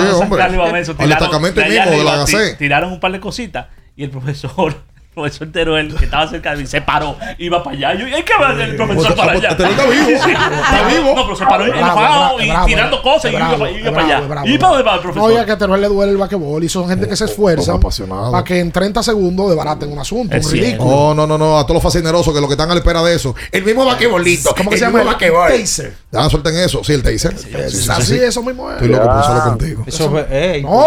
Al 1.00 1.10
destacamento 1.10 1.62
mismo 1.62 1.92
de 1.92 2.04
la. 2.04 2.26
Tiraron 2.58 2.92
un 2.94 3.00
par 3.00 3.12
de 3.14 3.20
cositas 3.20 3.68
y 3.96 4.04
el 4.04 4.10
profesor, 4.10 4.76
profesor 5.14 5.48
Teruel, 5.52 5.96
que 5.96 6.06
estaba 6.06 6.28
cerca 6.28 6.52
de 6.52 6.58
mí, 6.58 6.68
se 6.68 6.82
paró, 6.82 7.16
iba 7.38 7.64
para 7.64 7.76
allá. 7.76 7.94
Yo, 8.00 8.08
¿y 8.08 8.24
qué 8.24 8.34
va 8.42 8.48
a 8.50 8.52
hacer 8.52 8.70
el 8.70 8.76
profesor 8.76 9.04
Pues, 9.06 9.16
para 9.16 9.34
pues, 9.34 9.46
allá? 9.46 9.58
Teruel 9.58 9.74
está 9.78 9.86
vivo. 9.90 10.06
Sí, 10.08 10.16
sí. 10.24 10.32
Está 10.32 10.88
vivo. 10.88 11.14
No, 11.16 11.24
pero 11.24 11.36
se 11.36 11.46
paró 11.46 11.64
Bravo, 11.66 11.80
enojado 11.80 12.00
bravo, 12.20 12.42
y 12.42 12.50
bravo, 12.50 12.66
tirando 12.66 13.02
cosas 13.02 13.32
y 13.32 13.36
bravo, 13.36 13.68
iba, 13.68 13.92
para 13.92 14.06
allá. 14.06 14.20
bravo, 14.28 14.48
¿Y 14.48 14.58
para 14.58 14.68
dónde 14.74 14.84
va 14.84 14.92
el 14.92 14.98
No, 14.98 15.02
profesor? 15.04 15.34
ya 15.34 15.46
que 15.46 15.52
a 15.52 15.58
Teruel 15.58 15.82
le 15.82 15.88
duele 15.88 16.12
el 16.12 16.18
vaquebol 16.18 16.64
y 16.64 16.70
son 16.70 16.88
gente 16.90 17.08
que 17.08 17.16
se 17.16 17.26
esfuerzan 17.26 17.76
apasionado. 17.76 18.32
para 18.32 18.44
que 18.44 18.60
en 18.60 18.72
30 18.72 19.04
segundos 19.04 19.50
desbaraten 19.50 19.92
un 19.92 20.00
asunto, 20.00 20.36
Es 20.36 20.52
ridículo. 20.52 20.90
No, 20.90 21.14
no, 21.16 21.28
no, 21.28 21.38
no, 21.38 21.58
a 21.60 21.64
todos 21.64 21.76
los 21.76 21.84
fascinerosos 21.84 22.34
que 22.34 22.42
lo 22.42 22.48
que 22.48 22.54
están 22.54 22.70
a 22.72 22.74
la 22.74 22.80
espera 22.80 23.02
de 23.04 23.16
eso. 23.16 23.36
El 23.52 23.64
mismo 23.64 23.86
vaquebolito. 23.86 24.54
¿Cómo 24.58 24.70
que 24.70 24.78
se 24.78 24.86
llama? 24.86 25.02
El 25.02 25.08
vaquebol. 25.08 25.50
taser. 25.50 25.96
Ah, 26.12 26.30
suelten 26.30 26.56
eso. 26.58 26.84
Sí, 26.84 26.94
el 26.94 27.04
taser. 27.04 27.38
Sí, 27.38 27.48
sí, 27.70 27.78
sí, 27.84 27.90
Así, 27.92 28.14
sí. 28.18 28.20
eso 28.24 28.42
mismo 28.44 28.70
es. 28.70 28.76
Estoy 28.78 28.90
loco 28.90 29.06
por 29.06 29.24
solo 29.24 29.44
contigo. 29.44 29.84
Eso 29.86 30.10
fue. 30.10 30.28
ey, 30.32 30.62
No. 30.64 30.86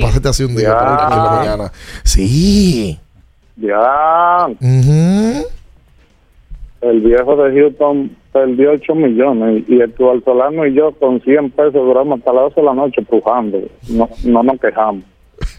Pásate 0.00 0.28
así 0.28 0.44
un 0.44 0.56
día, 0.56 0.74
mañana. 0.74 1.72
Sí. 2.04 2.81
Ya, 3.56 4.48
el 6.80 7.00
viejo 7.00 7.36
de 7.36 7.60
Houston 7.60 8.16
perdió 8.32 8.72
8 8.72 8.94
millones 8.94 9.64
y 9.68 9.80
el 9.80 9.94
Solano 10.24 10.66
y 10.66 10.74
yo 10.74 10.92
con 10.92 11.20
100 11.20 11.50
pesos 11.50 11.74
duramos 11.74 12.18
hasta 12.18 12.32
las 12.32 12.42
12 12.54 12.60
de 12.60 12.66
la 12.66 12.74
noche 12.74 13.02
pujando. 13.02 13.58
No, 13.90 14.08
no 14.24 14.42
nos 14.42 14.60
quejamos. 14.60 15.04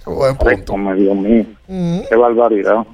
Buen 0.06 0.36
punto. 0.38 0.94
Dios 0.96 1.16
mío, 1.16 1.46
Ujú. 1.68 2.06
qué 2.10 2.16
barbaridad. 2.16 2.86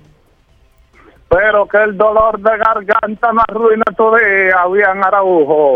Pero 1.29 1.67
que 1.67 1.77
el 1.77 1.97
dolor 1.97 2.39
de 2.39 2.57
garganta 2.57 3.31
no 3.33 3.41
arruina 3.47 3.83
tu 3.95 4.03
día, 4.15 4.65
bien 4.73 5.03
Araujo. 5.03 5.75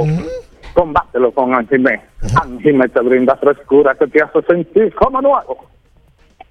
Combátelo 0.74 1.32
con 1.32 1.54
Anjime. 1.54 2.02
Anjime 2.42 2.90
te 2.90 3.00
brinda 3.02 3.36
frescura 3.36 3.94
que 3.96 4.08
te 4.08 4.22
hace 4.22 4.42
sentir 4.44 4.94
como 4.96 5.22
nuevo. 5.22 5.58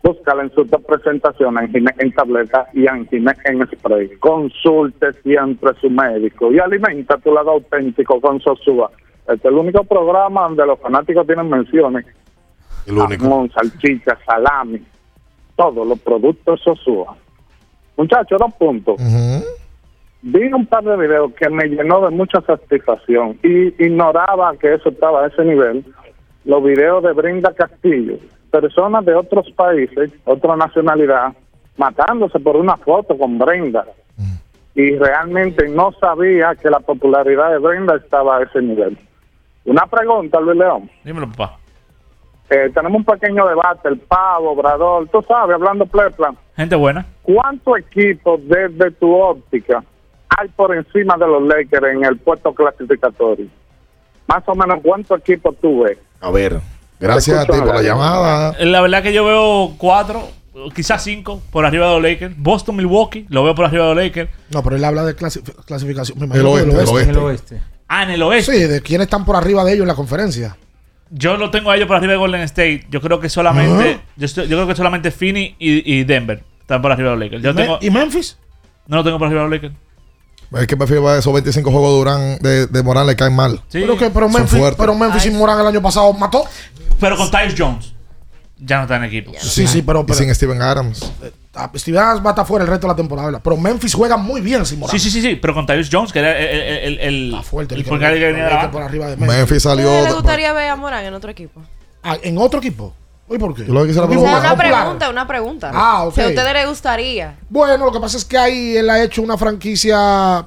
Búscala 0.03 0.43
en 0.43 0.53
sus 0.53 0.69
dos 0.69 0.83
presentaciones, 0.83 1.71
en 1.75 2.13
tableta 2.13 2.67
y 2.73 2.89
Anjime 2.89 3.33
en 3.45 3.65
spray. 3.69 4.09
Consulte 4.17 5.13
siempre 5.23 5.71
a 5.71 5.81
su 5.81 5.89
médico 5.89 6.53
y 6.53 6.59
alimenta 6.59 7.19
tu 7.19 7.33
lado 7.33 7.53
auténtico 7.53 8.21
con 8.21 8.41
Sosúa. 8.41 8.91
Este 9.21 9.35
es 9.35 9.45
el 9.45 9.55
único 9.55 9.85
programa 9.85 10.43
donde 10.43 10.67
los 10.67 10.81
fanáticos 10.81 11.25
tienen 11.25 11.49
menciones. 11.49 12.05
El 12.87 12.99
único. 12.99 13.23
Jamón, 13.23 13.51
salchicha, 13.53 14.19
salami, 14.27 14.83
todos 15.55 15.87
los 15.87 16.01
productos 16.01 16.61
Sosúa. 16.63 17.17
Muchachos, 17.97 18.41
dos 18.41 18.55
puntos. 18.55 19.01
Vi 20.23 20.53
un 20.53 20.67
par 20.67 20.83
de 20.83 20.97
videos 20.97 21.33
que 21.35 21.49
me 21.49 21.67
llenó 21.67 22.01
de 22.01 22.11
mucha 22.11 22.41
satisfacción 22.41 23.39
y 23.43 23.85
ignoraba 23.85 24.57
que 24.57 24.75
eso 24.75 24.89
estaba 24.89 25.25
a 25.25 25.29
ese 25.29 25.45
nivel. 25.45 25.85
Los 26.45 26.63
videos 26.65 27.05
de 27.05 27.13
Brenda 27.13 27.53
Castillo, 27.53 28.19
personas 28.53 29.05
de 29.05 29.15
otros 29.15 29.51
países, 29.57 30.13
otra 30.25 30.55
nacionalidad, 30.57 31.33
matándose 31.77 32.39
por 32.39 32.57
una 32.57 32.77
foto 32.77 33.17
con 33.19 33.39
Brenda. 33.39 33.87
Y 34.75 34.97
realmente 34.97 35.69
no 35.69 35.93
sabía 36.01 36.55
que 36.55 36.71
la 36.71 36.81
popularidad 36.81 37.51
de 37.51 37.59
Brenda 37.59 37.97
estaba 37.97 38.39
a 38.39 38.43
ese 38.43 38.63
nivel. 38.63 38.97
Una 39.65 39.87
pregunta, 39.87 40.41
Luis 40.41 40.59
León. 40.59 40.91
Dímelo, 41.05 41.29
papá. 41.31 41.59
Eh, 42.49 42.71
tenemos 42.75 42.99
un 42.99 43.05
pequeño 43.05 43.47
debate, 43.47 43.89
el 43.89 43.99
Pavo, 43.99 44.53
Obrador, 44.53 45.09
tú 45.09 45.23
sabes, 45.27 45.55
hablando 45.55 45.87
plepla. 45.87 46.35
Gente 46.57 46.77
buena. 46.77 47.07
¿Cuántos 47.23 47.79
equipos 47.79 48.41
desde 48.47 48.91
tu 48.93 49.15
óptica 49.15 49.83
hay 50.39 50.49
por 50.49 50.75
encima 50.75 51.17
de 51.17 51.27
los 51.27 51.43
Lakers 51.43 51.95
en 51.95 52.05
el 52.05 52.19
puesto 52.19 52.53
clasificatorio? 52.53 53.47
Más 54.27 54.43
o 54.47 54.55
menos, 54.55 54.81
¿cuántos 54.83 55.21
equipos 55.21 55.55
tú 55.61 55.83
ves? 55.83 55.99
A 56.21 56.31
ver. 56.31 56.61
Gracias 57.03 57.39
a 57.39 57.45
ti 57.47 57.59
por 57.59 57.75
la 57.75 57.83
llamada. 57.83 58.55
La 58.61 58.81
verdad 58.81 59.03
que 59.03 59.13
yo 59.13 59.25
veo 59.25 59.75
cuatro, 59.79 60.29
quizás 60.75 61.03
cinco, 61.03 61.43
por 61.51 61.67
arriba 61.67 61.89
de 61.89 61.93
los 61.95 62.03
Lakers. 62.03 62.35
Boston, 62.39 62.77
Milwaukee, 62.77 63.27
lo 63.29 63.43
veo 63.45 63.55
por 63.55 63.65
arriba 63.67 63.89
de 63.89 63.95
los 63.95 64.05
Lakers. 64.05 64.31
No, 64.51 64.63
pero 64.63 64.77
él 64.77 64.85
habla 64.85 65.05
de 65.05 65.17
clasi- 65.17 65.43
clasificación. 65.65 66.19
Me 66.19 66.25
El 66.27 66.43
imagino 66.43 66.51
oeste, 66.53 66.71
del 66.71 66.81
el 66.81 66.89
oeste. 66.95 67.11
El 67.11 67.19
oeste. 67.19 67.63
Ah, 67.89 68.05
en 68.05 68.11
el 68.11 68.23
oeste. 68.23 68.53
Sí, 68.53 68.63
de 68.65 68.81
quiénes 68.81 69.07
están 69.07 69.25
por 69.25 69.37
arriba 69.37 69.65
de 69.65 69.73
ellos 69.73 69.83
en 69.83 69.89
la 69.89 69.95
conferencia. 69.95 70.57
Yo 71.11 71.37
lo 71.37 71.51
tengo 71.51 71.71
a 71.71 71.77
ellos 71.77 71.87
por 71.87 71.97
arriba 71.97 72.13
de 72.13 72.19
Golden 72.19 72.41
State. 72.43 72.87
Yo 72.91 73.01
creo 73.03 73.21
que 73.21 73.29
solamente, 73.29 74.01
yo, 74.17 74.25
estoy- 74.25 74.49
yo 74.49 74.57
creo 74.57 74.67
que 74.67 74.75
solamente 74.75 75.11
Phoenix 75.11 75.57
y, 75.59 75.93
y 75.99 76.05
Denver 76.05 76.43
están 76.61 76.81
por 76.81 76.91
arriba 76.93 77.11
de 77.11 77.17
los 77.17 77.25
Lakers. 77.25 77.43
Yo 77.43 77.55
tengo, 77.55 77.79
¿Y 77.83 77.91
Memphis? 77.91 78.39
no 78.87 78.97
lo 78.97 79.05
tengo 79.05 79.19
por 79.19 79.27
arriba 79.27 79.43
de 79.43 79.49
los 79.51 79.57
Lakers. 79.57 79.75
Es 80.61 80.67
que 80.67 80.77
me 80.77 80.87
fío 80.87 81.07
a 81.09 81.19
esos 81.19 81.33
25 81.33 81.71
juegos 81.71 81.91
de 81.91 81.97
Durán 81.97 82.39
de, 82.41 82.67
de 82.67 82.83
Morán 82.83 83.07
le 83.07 83.17
caen 83.17 83.35
mal. 83.35 83.57
Sí. 83.69 83.81
Pero, 83.81 83.97
que, 83.97 84.11
pero 84.11 84.29
Memphis, 84.29 84.61
pero 84.77 84.95
Memphis 84.95 85.27
y 85.27 85.31
Morán 85.31 85.61
el 85.61 85.67
año 85.67 85.81
pasado 85.83 86.13
mató. 86.13 86.45
Pero 87.01 87.17
con 87.17 87.31
Tyus 87.31 87.55
Jones. 87.57 87.95
Ya 88.65 88.77
no 88.77 88.83
está 88.83 88.97
en 88.97 89.05
equipo. 89.05 89.33
Sí, 89.41 89.67
sí, 89.67 89.83
pero, 89.83 90.07
Y 90.09 90.13
sin 90.15 90.33
Steven 90.35 90.63
Adams. 90.63 91.11
ah, 91.55 91.69
Steve 91.75 91.99
Adams 91.99 92.25
va 92.25 92.29
a 92.29 92.33
estar 92.33 92.47
fuera 92.47 92.65
el 92.65 92.71
resto 92.71 92.87
de 92.87 92.93
la 92.93 92.97
temporada. 92.97 93.27
¿verdad? 93.27 93.41
Pero 93.43 93.57
Memphis 93.57 93.93
juega 93.95 94.17
muy 94.17 94.41
bien 94.41 94.65
sin 94.65 94.79
Morán. 94.79 94.93
Sí, 94.97 95.01
sí, 95.01 95.11
sí, 95.11 95.21
sí. 95.21 95.35
Pero 95.37 95.53
con 95.55 95.67
Tyus 95.67 95.89
Jones, 95.91 96.13
que 96.13 96.21
era 96.21 96.39
el, 96.39 96.61
el, 96.61 96.99
el, 97.01 97.27
Está 97.35 97.43
fuerte. 97.43 97.75
el 97.75 97.81
el 97.81 97.85
que- 97.85 97.91
que 97.99 98.33
venía 98.33 98.71
por 98.71 98.83
arriba 98.83 99.07
de 99.09 99.17
Memphis. 99.17 99.37
Memphis 99.39 99.63
salió. 99.65 99.91
¿Qué 99.91 100.03
le 100.09 100.13
gustaría 100.13 100.53
ver 100.53 100.69
a 100.69 100.77
Morán 100.77 101.05
en 101.05 101.15
otro 101.15 101.31
equipo? 101.31 101.61
Ah, 102.05 102.17
¿En 102.23 102.39
otro 102.39 102.61
equipo? 102.61 102.95
¿Y 103.31 103.39
por 103.39 103.55
qué? 103.55 103.65
Yo 103.67 103.73
lo 103.73 103.87
que 103.87 103.93
sea, 103.95 104.03
más 104.07 104.11
una 104.17 104.57
pregunta, 104.57 105.09
una 105.11 105.27
pregunta. 105.27 105.71
Ah, 105.73 106.05
ok. 106.05 106.15
Si 106.15 106.21
a 106.21 106.29
ustedes 106.29 106.53
les 106.53 106.69
gustaría. 106.69 107.39
Bueno, 107.49 107.87
lo 107.87 107.93
que 107.93 108.01
pasa 108.01 108.17
es 108.19 108.25
que 108.25 108.37
ahí 108.37 108.77
él 108.77 108.91
ha 108.91 109.03
hecho 109.03 109.23
una 109.23 109.39
franquicia. 109.39 110.47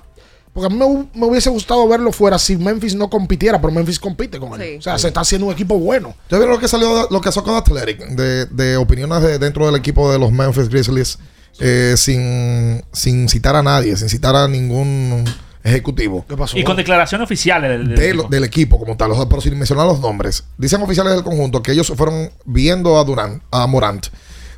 Porque 0.53 0.67
a 0.67 0.69
mí 0.69 0.77
me, 0.77 0.85
hu- 0.85 1.09
me 1.13 1.25
hubiese 1.25 1.49
gustado 1.49 1.85
verlo 1.87 2.11
fuera 2.13 2.39
si 2.39 2.55
Memphis 2.55 2.95
no 2.95 3.09
compitiera, 3.09 3.59
pero 3.59 3.73
Memphis 3.73 3.99
compite 3.99 4.39
con 4.39 4.53
él. 4.61 4.67
Sí. 4.73 4.77
O 4.77 4.81
sea, 4.83 4.97
se 4.97 5.07
está 5.07 5.19
haciendo 5.21 5.47
un 5.47 5.53
equipo 5.53 5.77
bueno. 5.77 6.15
¿Ya 6.29 6.37
vieron 6.37 6.53
lo 6.55 6.59
que 6.61 6.67
salió, 6.69 7.07
lo 7.11 7.19
que 7.21 7.31
sacó 7.31 7.51
de 7.51 7.57
Athletic? 7.57 7.99
De, 8.09 8.45
de 8.45 8.77
opiniones 8.77 9.21
de- 9.21 9.37
dentro 9.39 9.65
del 9.65 9.75
equipo 9.75 10.09
de 10.11 10.17
los 10.19 10.31
Memphis 10.31 10.69
Grizzlies 10.69 11.17
eh, 11.59 11.95
sin, 11.97 12.83
sin 12.93 13.27
citar 13.27 13.55
a 13.57 13.63
nadie, 13.63 13.97
sin 13.97 14.07
citar 14.07 14.35
a 14.35 14.47
ningún 14.47 15.25
ejecutivo. 15.65 16.25
¿Qué 16.29 16.37
pasó? 16.37 16.57
Y 16.57 16.63
con 16.63 16.77
declaraciones 16.77 17.25
oficiales 17.25 17.69
del, 17.71 17.87
del 17.89 17.95
de 17.97 18.07
lo- 18.13 18.21
equipo. 18.21 18.29
del 18.29 18.43
equipo 18.45 18.79
como 18.79 18.95
tal, 18.95 19.11
pero 19.29 19.41
sin 19.41 19.57
mencionar 19.57 19.85
los 19.87 19.99
nombres. 19.99 20.43
Dicen 20.57 20.81
oficiales 20.81 21.13
del 21.13 21.23
conjunto 21.23 21.61
que 21.61 21.71
ellos 21.73 21.91
fueron 21.97 22.31
viendo 22.45 22.97
a 22.99 23.03
Durant, 23.03 23.43
a 23.51 23.67
Morant, 23.67 24.07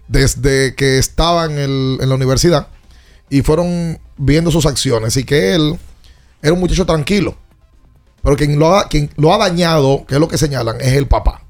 desde 0.07 0.75
que 0.75 0.97
estaba 0.99 1.45
en, 1.45 1.57
el- 1.57 1.97
en 2.01 2.09
la 2.09 2.15
universidad 2.15 2.67
y 3.29 3.41
fueron 3.41 3.99
viendo 4.17 4.51
sus 4.51 4.65
acciones 4.65 5.17
y 5.17 5.23
que 5.23 5.55
él 5.55 5.77
era 6.41 6.53
un 6.53 6.59
muchacho 6.59 6.85
tranquilo. 6.85 7.35
Pero 8.23 8.35
quien 8.35 8.59
lo 8.59 8.75
ha, 8.75 8.87
quien 8.89 9.09
lo 9.15 9.33
ha 9.33 9.37
dañado, 9.37 10.05
que 10.05 10.15
es 10.15 10.19
lo 10.19 10.27
que 10.27 10.37
señalan, 10.37 10.81
es 10.81 10.93
el 10.93 11.07
papá. 11.07 11.41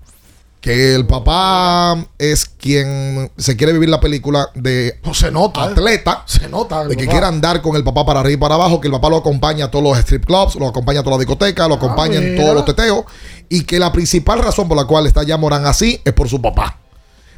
Que 0.62 0.96
el 0.96 1.06
papá 1.06 1.98
es 2.18 2.46
quien 2.46 3.32
se 3.38 3.56
quiere 3.56 3.74
vivir 3.74 3.90
la 3.90 4.00
película 4.00 4.50
de 4.56 5.00
se 5.14 5.32
nota, 5.32 5.62
¿eh? 5.66 5.72
atleta, 5.72 6.24
se 6.26 6.50
nota, 6.50 6.84
de 6.86 6.96
que 6.98 7.06
papá. 7.06 7.12
quiere 7.12 7.26
andar 7.28 7.62
con 7.62 7.76
el 7.76 7.84
papá 7.84 8.06
para 8.06 8.20
arriba 8.22 8.34
y 8.34 8.38
para 8.38 8.56
abajo, 8.56 8.82
que 8.82 8.88
el 8.88 8.92
papá 8.94 9.10
lo 9.10 9.18
acompaña 9.18 9.66
a 9.66 9.72
todos 9.72 9.84
los 9.84 9.98
strip 10.00 10.26
clubs, 10.26 10.56
lo 10.56 10.68
acompaña 10.68 11.02
a 11.02 11.04
todas 11.04 11.20
las 11.20 11.28
discotecas, 11.28 11.68
lo 11.70 11.76
acompaña 11.76 12.18
en 12.18 12.34
Ah, 12.38 12.42
todos 12.42 12.56
los 12.56 12.66
teteos, 12.66 13.06
y 13.50 13.64
que 13.64 13.80
la 13.80 13.92
principal 13.92 14.40
razón 14.40 14.68
por 14.68 14.76
la 14.78 14.86
cual 14.86 15.06
está 15.08 15.24
ya 15.24 15.38
Morán 15.38 15.66
así 15.66 16.02
es 16.04 16.14
por 16.14 16.28
su 16.28 16.42
papá. 16.42 16.80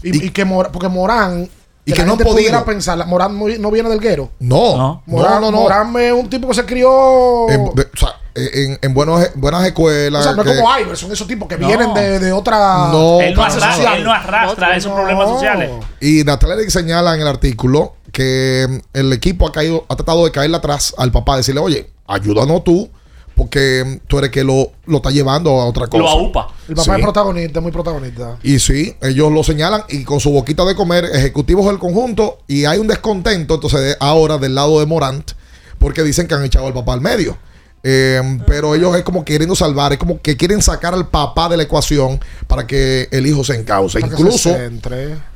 Y, 0.02 0.26
y 0.28 0.30
que 0.32 0.46
Mor- 0.46 0.72
porque 0.72 0.88
Morán. 0.88 1.50
Y 1.90 1.92
que 1.92 1.96
que 1.98 2.02
la 2.02 2.08
no 2.08 2.18
gente 2.18 2.32
pudiera 2.32 2.64
pensar, 2.66 3.06
Morán 3.08 3.38
no, 3.38 3.48
no 3.48 3.72
viene 3.72 3.90
del 3.90 4.00
guero. 4.00 4.30
No, 4.40 4.78
no, 4.78 5.04
Morán, 5.06 5.42
no, 5.42 5.52
no. 5.52 5.62
Morán 5.62 5.96
es 5.98 6.14
un 6.14 6.30
tipo 6.30 6.48
que 6.48 6.54
se 6.54 6.66
crió. 6.66 7.50
En, 7.50 7.66
de- 7.76 7.84
o 7.94 7.98
sea, 7.98 8.16
en, 8.36 8.80
en 8.82 8.94
buenos- 8.94 9.30
buenas 9.36 9.66
escuelas. 9.66 10.22
o 10.22 10.24
sea, 10.24 10.34
no 10.34 10.42
es 10.44 10.48
que- 10.52 10.58
como 10.58 10.78
Iverson, 10.80 11.12
esos 11.12 11.28
tipos 11.28 11.48
que 11.48 11.58
No. 11.58 11.68
vienen 11.68 11.94
de, 11.94 12.20
de 12.20 12.32
otra. 12.32 12.88
No, 12.92 13.20
Él 13.22 13.34
no 13.36 13.42
arrastra, 13.44 13.74
social. 13.74 13.98
él 13.98 14.04
no 14.04 14.12
arrastra 14.14 14.76
esos 14.76 14.92
problemas 14.94 15.28
sociales. 15.30 15.72
Y 16.00 16.24
Natalia 16.24 16.70
señala 16.70 17.16
en 17.16 17.22
el 17.22 17.28
artículo 17.28 17.96
que 18.12 18.82
el 18.94 19.14
equipo 19.14 19.48
ha 19.48 19.52
caído, 19.52 19.86
ha 19.90 19.96
tratado 19.96 20.26
de 20.26 20.32
caerle 20.32 20.58
atrás 20.58 20.94
al 20.98 21.12
papá, 21.12 21.38
decirle, 21.38 21.62
oye, 21.62 21.90
ayúdanos 22.08 22.64
tú, 22.64 22.90
porque 23.36 24.02
tú 24.08 24.18
eres 24.20 24.32
que 24.32 24.44
lo, 24.44 24.72
lo 24.86 24.98
está 24.98 25.12
llevando 25.12 25.52
a 25.62 25.66
otra 25.66 25.88
cosa. 25.88 26.04
Lo 26.04 26.10
aupa. 26.10 26.48
El 26.70 26.76
papá 26.76 26.84
Sí. 26.96 27.00
es 27.00 27.04
protagonista, 27.04 27.62
muy 27.62 27.72
protagonista. 27.72 28.38
Y 28.44 28.60
sí, 28.60 28.96
ellos 29.02 29.32
lo 29.32 29.44
señalan 29.44 29.84
y 29.90 30.04
con 30.04 30.20
su 30.20 30.30
boquita 30.32 30.64
de 30.66 30.76
comer, 30.76 31.06
ejecutivos 31.14 31.66
del 31.66 31.80
conjunto, 31.80 32.40
y 32.48 32.66
hay 32.66 32.78
un 32.80 32.88
descontento 32.88 33.56
entonces 33.56 33.82
de- 33.82 33.98
ahora 34.00 34.38
del 34.38 34.56
lado 34.56 34.80
de 34.80 34.86
Morant, 34.86 35.32
porque 35.80 36.04
dicen 36.04 36.28
que 36.28 36.36
han 36.36 36.44
echado 36.46 36.68
al 36.68 36.74
papá 36.74 36.94
al 36.94 37.02
medio. 37.02 37.38
Eh, 37.82 38.22
pero 38.46 38.76
ellos 38.76 38.94
es 38.98 39.04
como 39.04 39.24
queriendo 39.24 39.56
salvar, 39.56 39.94
es 39.94 40.00
como 40.00 40.22
que 40.22 40.36
quieren 40.36 40.62
sacar 40.62 40.94
al 40.94 41.08
papá 41.08 41.48
de 41.50 41.56
la 41.58 41.64
ecuación 41.64 42.20
para 42.46 42.68
que 42.68 43.08
el 43.12 43.26
hijo 43.26 43.44
se 43.44 43.56
encauce. 43.56 44.00
Para 44.02 44.12
Incluso 44.14 44.50
se 44.50 44.70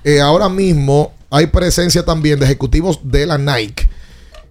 eh, 0.03 0.19
ahora 0.19 0.49
mismo 0.49 1.13
hay 1.29 1.47
presencia 1.47 2.03
también 2.03 2.39
de 2.39 2.45
ejecutivos 2.45 2.99
de 3.03 3.25
la 3.25 3.37
Nike 3.37 3.87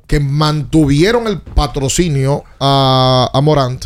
que 0.06 0.20
mantuvieron 0.20 1.26
el 1.26 1.40
patrocinio 1.40 2.44
a, 2.58 3.30
a 3.32 3.40
Morant 3.42 3.84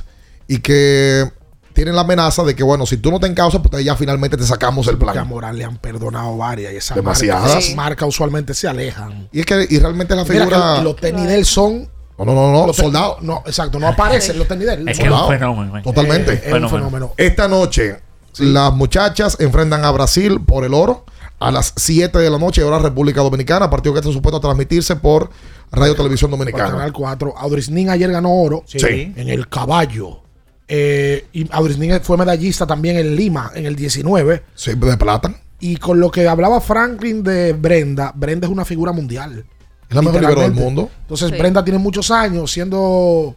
y 0.48 0.58
que 0.58 1.28
tienen 1.76 1.94
la 1.94 2.00
amenaza 2.00 2.42
de 2.42 2.56
que, 2.56 2.64
bueno, 2.64 2.84
si 2.86 2.96
tú 2.96 3.12
no 3.12 3.20
te 3.20 3.28
encausas, 3.28 3.60
pues 3.62 3.84
ya 3.84 3.94
finalmente 3.94 4.36
te 4.36 4.42
sacamos 4.44 4.88
el 4.88 4.96
Porque 4.98 5.10
a 5.10 5.12
plan. 5.12 5.28
Morán 5.28 5.56
le 5.56 5.64
han 5.64 5.76
perdonado 5.76 6.36
varias 6.36 6.72
y 6.72 6.76
esas 6.76 6.96
Demasiadas. 6.96 7.42
marcas, 7.44 7.64
esas 7.64 7.76
marcas 7.76 8.08
usualmente 8.08 8.54
se 8.54 8.66
alejan. 8.66 9.28
Y 9.30 9.38
es 9.40 9.46
que 9.46 9.64
y 9.70 9.78
realmente 9.78 10.16
la 10.16 10.24
Mira 10.24 10.40
figura. 10.46 10.82
los 10.82 10.96
tenis 10.96 11.26
de 11.28 11.34
él 11.36 11.44
son. 11.44 11.88
No, 12.18 12.24
no, 12.24 12.32
no, 12.34 12.50
no, 12.50 12.66
los 12.66 12.74
te- 12.76 12.82
soldado. 12.82 13.18
No, 13.20 13.42
exacto, 13.46 13.78
no 13.78 13.86
aparecen 13.86 14.38
los 14.38 14.48
tenis 14.48 14.66
de 14.66 14.74
él. 14.74 14.88
Es 14.88 14.98
que 14.98 15.04
es 15.04 15.10
un 15.12 15.28
fenómeno. 15.28 15.82
Totalmente. 15.82 16.32
Eh, 16.32 16.42
es 16.46 16.52
un 16.52 16.68
fenómeno. 16.70 17.12
Esta 17.16 17.46
noche, 17.46 18.00
las 18.38 18.72
muchachas 18.72 19.36
enfrentan 19.38 19.84
a 19.84 19.90
Brasil 19.92 20.40
por 20.40 20.64
el 20.64 20.74
oro 20.74 21.04
a 21.38 21.50
las 21.50 21.74
7 21.76 22.18
de 22.18 22.30
la 22.30 22.38
noche, 22.38 22.62
hora 22.64 22.78
República 22.78 23.20
Dominicana, 23.20 23.68
partido 23.68 23.92
que 23.92 24.00
está 24.00 24.10
supuesto 24.10 24.38
a 24.38 24.40
transmitirse 24.40 24.96
por 24.96 25.28
Radio 25.70 25.94
Televisión 25.94 26.30
Por 26.30 26.38
Dominicana. 26.38 26.70
Canal 26.70 26.92
4. 26.92 27.34
Audris 27.36 27.68
Nin 27.68 27.90
ayer 27.90 28.10
ganó 28.10 28.32
oro 28.32 28.62
Sí. 28.66 29.12
en 29.14 29.28
el 29.28 29.48
caballo. 29.48 30.22
Eh, 30.68 31.26
y 31.32 31.46
Audris 31.52 31.78
Nin 31.78 32.00
fue 32.02 32.16
medallista 32.16 32.66
también 32.66 32.96
en 32.96 33.14
Lima 33.14 33.52
en 33.54 33.66
el 33.66 33.76
19. 33.76 34.42
Sí, 34.54 34.74
de 34.74 34.96
plata. 34.96 35.34
Y 35.60 35.76
con 35.76 36.00
lo 36.00 36.10
que 36.10 36.28
hablaba 36.28 36.60
Franklin 36.60 37.22
de 37.22 37.52
Brenda, 37.52 38.12
Brenda 38.14 38.46
es 38.46 38.52
una 38.52 38.64
figura 38.64 38.92
mundial. 38.92 39.44
Es 39.88 39.94
la 39.94 40.02
mejor 40.02 40.20
libero 40.20 40.40
del 40.42 40.52
mundo. 40.52 40.90
Entonces, 41.02 41.30
Sí. 41.30 41.38
Brenda 41.38 41.64
tiene 41.64 41.78
muchos 41.78 42.10
años 42.10 42.50
siendo 42.50 43.36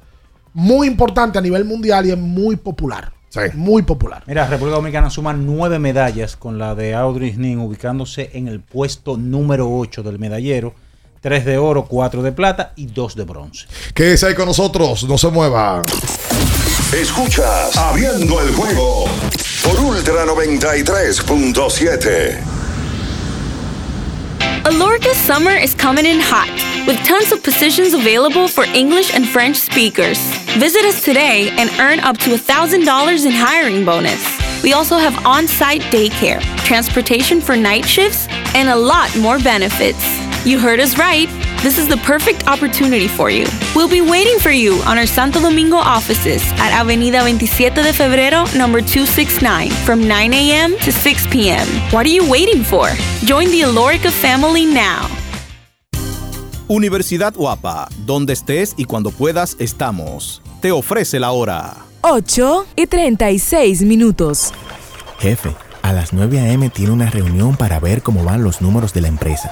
muy 0.54 0.88
importante 0.88 1.38
a 1.38 1.42
nivel 1.42 1.64
mundial 1.66 2.06
y 2.08 2.12
es 2.12 2.18
muy 2.18 2.56
popular. 2.56 3.14
Muy 3.54 3.84
popular. 3.84 4.24
Mira, 4.26 4.48
República 4.48 4.78
Dominicana 4.78 5.12
suma 5.12 5.34
nueve 5.34 5.78
medallas 5.78 6.36
con 6.36 6.58
la 6.58 6.74
de 6.74 6.96
Audrey 6.96 7.36
Nin 7.38 7.60
ubicándose 7.60 8.32
en 8.34 8.48
el 8.48 8.60
puesto 8.60 9.18
número 9.18 9.70
8 9.72 10.02
del 10.02 10.18
medallero. 10.18 10.74
Tres 11.22 11.44
de 11.44 11.58
oro, 11.58 11.84
cuatro 11.86 12.24
de 12.24 12.32
plata 12.32 12.72
y 12.78 12.86
dos 12.86 13.14
de 13.16 13.26
bronce. 13.26 13.68
Quédese 13.94 14.28
ahí 14.28 14.36
con 14.36 14.46
nosotros, 14.46 15.04
no 15.04 15.18
se 15.18 15.28
mueva. 15.30 15.84
Escuchas 16.94 17.76
Abriendo 17.78 18.42
el 18.42 18.54
juego 18.54 19.06
por 19.64 19.80
Ultra 19.80 20.26
93.7. 20.26 22.40
Alorca's 24.66 25.18
summer 25.18 25.56
is 25.56 25.74
coming 25.76 26.06
in 26.06 26.20
hot, 26.20 26.50
with 26.88 26.98
tons 27.06 27.32
of 27.32 27.42
positions 27.44 27.94
available 27.94 28.48
for 28.48 28.64
English 28.74 29.14
and 29.14 29.28
French 29.28 29.58
speakers. 29.58 30.18
Visit 30.58 30.84
us 30.86 31.02
today 31.04 31.50
and 31.58 31.70
earn 31.80 32.00
up 32.00 32.18
to 32.20 32.32
$1,000 32.32 33.26
in 33.26 33.32
hiring 33.32 33.86
bonus. 33.86 34.22
We 34.64 34.74
also 34.74 34.98
have 34.98 35.16
on 35.26 35.48
site 35.48 35.82
daycare, 35.92 36.42
transportation 36.66 37.40
for 37.42 37.56
night 37.56 37.86
shifts, 37.86 38.28
and 38.54 38.70
a 38.70 38.76
lot 38.76 39.16
more 39.18 39.40
benefits. 39.40 40.04
You 40.46 40.58
heard 40.58 40.80
us 40.80 40.98
right. 40.98 41.28
This 41.62 41.78
is 41.78 41.90
the 41.90 41.98
perfect 41.98 42.48
opportunity 42.48 43.10
for 43.10 43.30
you. 43.30 43.46
We'll 43.76 43.90
be 43.90 44.00
waiting 44.00 44.40
for 44.40 44.52
you 44.52 44.82
on 44.86 44.98
our 44.98 45.06
Santo 45.06 45.42
Domingo 45.42 45.76
offices 45.76 46.42
at 46.54 46.72
Avenida 46.72 47.20
27 47.20 47.84
de 47.84 47.92
Febrero, 47.92 48.46
number 48.56 48.80
269, 48.80 49.70
from 49.84 50.08
9 50.08 50.34
a.m. 50.34 50.78
to 50.78 50.92
6 50.94 51.28
p.m. 51.28 51.68
What 51.92 52.06
are 52.06 52.10
you 52.10 52.30
waiting 52.30 52.64
for? 52.64 52.88
Join 53.26 53.52
the 53.52 53.64
Alorica 53.64 54.10
family 54.12 54.66
now. 54.66 55.10
Universidad 56.70 57.34
Guapa, 57.36 57.90
donde 58.06 58.32
estés 58.32 58.76
y 58.78 58.86
cuando 58.86 59.12
puedas 59.12 59.58
estamos. 59.60 60.42
Te 60.62 60.72
ofrece 60.72 61.20
la 61.20 61.32
hora. 61.32 61.76
8 62.02 62.66
y 62.78 62.88
36 62.88 63.82
minutos. 63.82 64.54
Jefe, 65.20 65.54
a 65.82 65.92
las 65.92 66.14
9 66.14 66.40
a.m. 66.40 66.70
tiene 66.70 66.92
una 66.92 67.10
reunión 67.10 67.58
para 67.58 67.82
ver 67.82 68.02
cómo 68.02 68.24
van 68.24 68.42
los 68.42 68.62
números 68.62 68.94
de 68.94 69.02
la 69.02 69.10
empresa. 69.10 69.52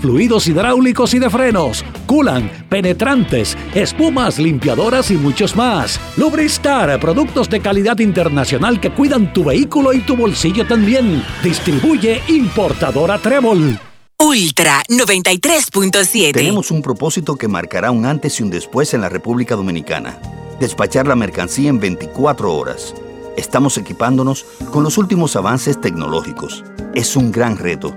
fluidos 0.00 0.46
hidráulicos 0.46 1.14
y 1.14 1.18
de 1.18 1.30
frenos, 1.30 1.84
culan, 2.06 2.50
penetrantes, 2.68 3.56
espumas, 3.74 4.38
limpiadoras 4.38 5.10
y 5.10 5.14
muchos 5.14 5.56
más. 5.56 6.00
Lubristar, 6.16 6.98
productos 7.00 7.48
de 7.48 7.60
calidad 7.60 7.98
internacional 7.98 8.80
que 8.80 8.90
cuidan 8.90 9.32
tu 9.32 9.44
vehículo 9.44 9.92
y 9.92 10.00
tu 10.00 10.16
bolsillo 10.16 10.66
también. 10.66 11.24
Distribuye 11.42 12.22
importadora 12.28 13.18
Trébol. 13.18 13.78
Ultra 14.20 14.82
93.7. 14.88 16.32
Tenemos 16.32 16.72
un 16.72 16.82
propósito 16.82 17.36
que 17.36 17.46
marcará 17.46 17.92
un 17.92 18.04
antes 18.04 18.40
y 18.40 18.42
un 18.42 18.50
después 18.50 18.92
en 18.92 19.00
la 19.00 19.08
República 19.08 19.54
Dominicana. 19.54 20.18
Despachar 20.58 21.06
la 21.06 21.14
mercancía 21.14 21.70
en 21.70 21.78
24 21.78 22.52
horas. 22.52 22.94
Estamos 23.36 23.78
equipándonos 23.78 24.44
con 24.72 24.82
los 24.82 24.98
últimos 24.98 25.36
avances 25.36 25.80
tecnológicos. 25.80 26.64
Es 26.96 27.14
un 27.14 27.30
gran 27.30 27.56
reto, 27.56 27.96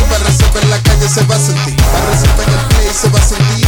En 0.31 0.69
la 0.69 0.77
calle 0.79 1.09
se 1.09 1.23
va 1.25 1.35
a 1.35 1.39
sentir, 1.39 1.73
en 1.73 2.53
el 2.53 2.59
play 2.69 2.89
se 2.93 3.09
va 3.09 3.19
a 3.19 3.21
sentir. 3.21 3.67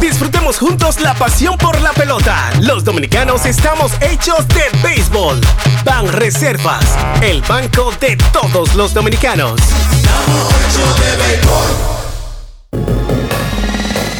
Disfrutemos 0.00 0.58
juntos 0.58 1.00
la 1.00 1.14
pasión 1.14 1.56
por 1.58 1.80
la 1.80 1.92
pelota. 1.92 2.50
Los 2.60 2.82
dominicanos 2.82 3.46
estamos 3.46 3.92
hechos 4.00 4.46
de 4.48 4.64
béisbol. 4.82 5.40
Ban 5.84 6.08
Reservas, 6.08 6.84
el 7.22 7.40
banco 7.42 7.92
de 8.00 8.16
todos 8.32 8.74
los 8.74 8.92
dominicanos. 8.92 9.60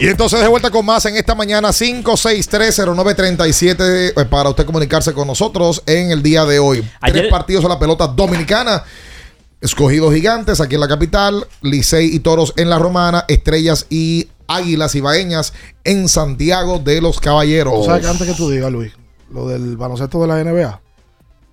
Y 0.00 0.08
entonces 0.08 0.40
de 0.40 0.48
vuelta 0.48 0.70
con 0.70 0.86
más 0.86 1.04
en 1.04 1.16
esta 1.16 1.34
mañana 1.34 1.68
5630937 1.68 4.14
eh, 4.16 4.24
para 4.30 4.48
usted 4.48 4.64
comunicarse 4.64 5.12
con 5.12 5.26
nosotros 5.26 5.82
en 5.84 6.10
el 6.10 6.22
día 6.22 6.46
de 6.46 6.58
hoy. 6.58 6.82
Tres 7.02 7.30
partidos 7.30 7.66
a 7.66 7.68
la 7.68 7.78
pelota 7.78 8.06
dominicana. 8.06 8.82
Escogidos 9.60 10.14
gigantes 10.14 10.62
aquí 10.62 10.76
en 10.76 10.80
la 10.80 10.88
capital, 10.88 11.46
Licey 11.60 12.14
y 12.14 12.20
Toros 12.20 12.54
en 12.56 12.70
la 12.70 12.78
Romana, 12.78 13.26
Estrellas 13.28 13.84
y 13.90 14.28
Águilas 14.48 14.94
Ibaeñas 14.94 15.52
en 15.84 16.08
Santiago 16.08 16.78
de 16.78 17.02
los 17.02 17.20
Caballeros. 17.20 17.84
¿Sabes 17.84 18.00
que 18.00 18.08
antes 18.10 18.26
que 18.26 18.32
tú 18.32 18.48
digas, 18.48 18.72
Luis, 18.72 18.94
lo 19.30 19.48
del 19.48 19.76
baloncesto 19.76 20.18
de 20.22 20.28
la 20.28 20.42
NBA? 20.42 20.80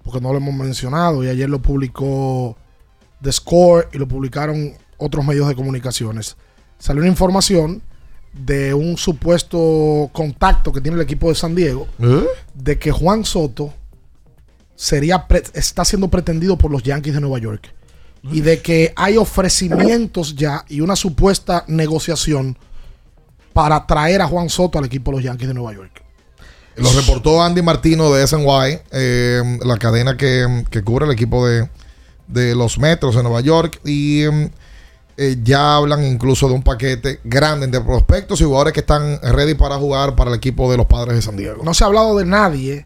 Porque 0.05 0.21
no 0.21 0.31
lo 0.31 0.37
hemos 0.37 0.55
mencionado 0.55 1.21
y 1.21 1.27
ayer 1.27 1.49
lo 1.49 1.61
publicó 1.61 2.55
The 3.21 3.33
Score 3.33 3.89
y 3.91 3.97
lo 3.97 4.07
publicaron 4.07 4.73
otros 4.95 5.25
medios 5.25 5.49
de 5.49 5.55
comunicaciones. 5.55 6.37
Salió 6.79 7.01
una 7.01 7.11
información 7.11 7.83
de 8.33 8.73
un 8.73 8.97
supuesto 8.97 10.09
contacto 10.13 10.71
que 10.71 10.81
tiene 10.81 10.95
el 10.95 11.01
equipo 11.01 11.29
de 11.29 11.35
San 11.35 11.55
Diego 11.55 11.87
de 12.53 12.77
que 12.77 12.91
Juan 12.91 13.25
Soto 13.25 13.73
sería 14.75 15.27
pre- 15.27 15.43
está 15.53 15.83
siendo 15.85 16.07
pretendido 16.09 16.57
por 16.57 16.71
los 16.71 16.83
Yankees 16.83 17.15
de 17.15 17.21
Nueva 17.21 17.39
York 17.39 17.73
y 18.31 18.41
de 18.41 18.61
que 18.61 18.93
hay 18.95 19.15
ofrecimientos 19.17 20.35
ya 20.35 20.65
y 20.67 20.81
una 20.81 20.95
supuesta 20.95 21.63
negociación 21.67 22.57
para 23.53 23.87
traer 23.87 24.21
a 24.21 24.27
Juan 24.27 24.49
Soto 24.49 24.77
al 24.77 24.85
equipo 24.85 25.11
de 25.11 25.17
los 25.17 25.23
Yankees 25.23 25.47
de 25.47 25.53
Nueva 25.53 25.73
York. 25.73 26.03
Lo 26.75 26.91
reportó 26.91 27.41
Andy 27.41 27.63
Martino 27.63 28.11
de 28.13 28.27
SNY, 28.27 28.79
eh, 28.91 29.41
la 29.65 29.77
cadena 29.77 30.15
que, 30.15 30.63
que 30.69 30.83
cubre 30.83 31.05
el 31.05 31.11
equipo 31.11 31.47
de, 31.47 31.67
de 32.27 32.53
los 32.53 32.77
Metros 32.77 33.15
de 33.15 33.23
Nueva 33.23 33.41
York. 33.41 33.79
Y 33.83 34.23
em, 34.23 34.51
eh, 35.17 35.37
ya 35.43 35.75
hablan 35.75 36.05
incluso 36.05 36.47
de 36.47 36.53
un 36.53 36.63
paquete 36.63 37.19
grande 37.23 37.67
de 37.67 37.81
prospectos 37.81 38.39
y 38.41 38.43
jugadores 38.43 38.73
que 38.73 38.81
están 38.81 39.19
ready 39.21 39.55
para 39.55 39.75
jugar 39.77 40.15
para 40.15 40.29
el 40.29 40.37
equipo 40.37 40.69
de 40.71 40.77
los 40.77 40.85
padres 40.85 41.15
de 41.15 41.21
San 41.21 41.35
Diego. 41.35 41.63
No 41.63 41.73
se 41.73 41.83
ha 41.83 41.87
hablado 41.87 42.17
de 42.17 42.25
nadie 42.25 42.85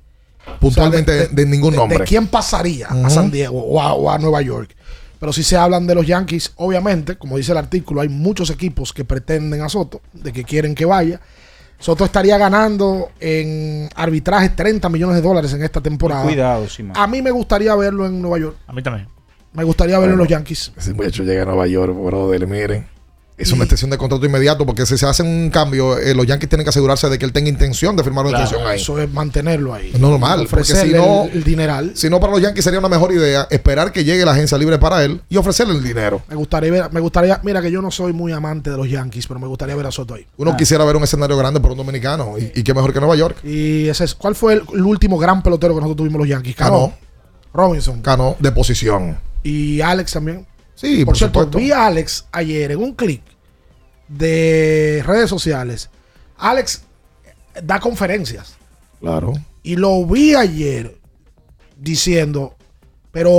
Puntualmente 0.60 1.12
o 1.12 1.24
sea, 1.26 1.28
de, 1.32 1.46
ningún 1.46 1.72
de- 1.72 1.78
nombre. 1.78 2.00
De 2.00 2.04
quién 2.06 2.28
pasaría 2.28 2.88
a. 2.88 3.10
San 3.10 3.32
Diego 3.32 3.62
o 3.62 3.82
a, 3.82 3.94
o 3.94 4.10
a 4.10 4.18
Nueva 4.18 4.42
York. 4.42 4.76
Pero 5.20 5.32
si 5.32 5.44
se 5.44 5.56
hablan 5.56 5.86
de 5.86 5.94
los 5.94 6.08
Yankees, 6.08 6.54
obviamente, 6.56 7.16
como 7.16 7.38
dice 7.38 7.52
el 7.52 7.60
artículo, 7.60 8.02
hay 8.02 8.10
muchos 8.10 8.50
equipos 8.50 8.92
que 8.92 9.06
pretenden 9.06 9.62
a 9.62 9.70
Soto, 9.70 10.02
de 10.14 10.34
que 10.34 10.44
quieren 10.44 10.74
que 10.74 10.86
vaya. 10.86 11.22
Soto 11.78 12.06
estaría 12.06 12.38
ganando 12.38 13.10
en 13.20 13.88
arbitraje 13.96 14.50
30 14.50 14.90
millones 14.90 15.16
de 15.18 15.22
dólares 15.22 15.54
en 15.54 15.64
esta 15.64 15.82
temporada. 15.82 16.24
Cuidado, 16.24 16.68
Simón. 16.68 16.94
A 16.96 17.06
mí 17.06 17.22
me 17.22 17.30
gustaría 17.32 17.76
verlo 17.76 18.08
en 18.08 18.20
Nueva 18.22 18.40
York. 18.40 18.58
A 18.66 18.74
mí 18.74 18.82
también. 18.82 19.08
Me 19.54 19.64
gustaría 19.64 19.98
verlo 20.00 20.14
en 20.14 20.20
los 20.20 20.28
Yankees. 20.28 20.72
Ese 20.78 20.94
muchacho 20.94 21.24
llega 21.24 21.42
a 21.44 21.46
Nueva 21.46 21.68
York, 21.68 21.94
brother, 21.94 22.48
miren. 22.48 22.88
Es 23.38 23.52
una 23.52 23.64
extensión 23.64 23.90
de 23.90 23.98
contrato 23.98 24.24
inmediato 24.24 24.68
porque 24.68 24.86
si 24.86 25.00
se 25.00 25.06
hace 25.08 25.24
un 25.24 25.50
cambio, 25.50 25.98
eh, 25.98 26.14
los 26.14 26.28
Yankees 26.28 26.48
tienen 26.48 26.64
que 26.64 26.70
asegurarse 26.70 27.10
de 27.10 27.18
que 27.18 27.26
él 27.26 27.34
tenga 27.34 27.50
intención 27.50 27.96
de 27.96 28.04
firmar 28.04 28.24
una 28.26 28.38
Claro, 28.38 28.46
intención 28.46 28.70
ahí. 28.72 28.80
Eso 28.80 29.00
es 29.02 29.12
mantenerlo 29.12 29.74
ahí. 29.74 29.90
Es 29.96 30.00
normal, 30.00 30.42
porque 30.48 30.62
Ofrecerle 30.62 30.92
si 31.00 31.04
no, 31.04 31.24
el, 31.24 31.32
el 31.32 31.44
dineral. 31.44 31.92
si 31.96 32.08
no 32.08 32.20
para 32.20 32.34
los 32.34 32.42
Yankees 32.42 32.64
sería 32.64 32.78
una 32.78 32.88
mejor 32.90 33.12
idea 33.12 33.48
esperar 33.50 33.92
que 33.92 34.04
llegue 34.04 34.24
la 34.26 34.34
agencia 34.34 34.60
libre 34.60 34.78
para 34.78 35.04
él 35.04 35.22
y 35.28 35.38
ofrecerle 35.38 35.74
el 35.74 35.84
dinero. 35.84 36.22
Me 36.30 36.36
gustaría 36.36 36.72
ver, 36.72 36.92
me 36.94 37.00
gustaría, 37.00 37.40
mira 37.42 37.64
que 37.64 37.72
yo 37.72 37.82
no 37.82 37.90
soy 37.90 38.14
muy 38.14 38.32
amante 38.32 38.70
de 38.70 38.78
los 38.78 38.88
Yankees, 38.88 39.26
pero 39.26 39.40
me 39.40 39.48
gustaría 39.48 39.76
ver 39.76 39.88
a 39.88 39.92
Soto 39.92 40.14
ahí. 40.14 40.28
Uno 40.38 40.56
quisiera 40.56 40.86
ver 40.86 40.96
un 40.96 41.04
escenario 41.04 41.36
grande 41.36 41.60
por 41.60 41.72
un 41.72 41.78
dominicano 41.78 42.38
y, 42.38 42.52
y 42.54 42.62
qué 42.64 42.76
mejor 42.76 42.94
que 42.94 43.00
Nueva 43.00 43.16
York. 43.16 43.38
Y 43.44 43.88
ese 43.90 44.04
es, 44.04 44.14
¿cuál 44.14 44.36
fue 44.36 44.54
el, 44.54 44.64
el 44.76 44.84
último 44.84 45.18
gran 45.18 45.42
pelotero 45.42 45.74
que 45.74 45.80
nosotros 45.82 45.98
tuvimos 45.98 46.20
los 46.20 46.28
Yankees? 46.30 46.56
Cano. 46.56 46.94
Robinson. 47.56 48.02
Cano 48.04 48.36
de 48.40 48.52
posición. 48.52 49.18
Y 49.44 49.82
Alex 49.82 50.12
también. 50.14 50.48
Sí, 50.76 50.98
por, 51.00 51.08
por 51.14 51.18
cierto, 51.18 51.40
supuesto. 51.42 51.58
vi 51.60 51.72
a 51.72 51.86
Alex 51.88 52.26
ayer 52.32 52.72
en 52.72 52.80
un 52.80 52.94
clic 52.94 53.22
de 54.08 55.04
redes 55.06 55.30
sociales. 55.30 55.90
Alex 56.38 56.84
da 57.64 57.80
conferencias. 57.80 58.56
Claro. 59.00 59.34
Y 59.64 59.76
lo 59.76 60.06
vi 60.06 60.36
ayer 60.36 60.98
diciendo, 61.78 62.56
pero 63.12 63.30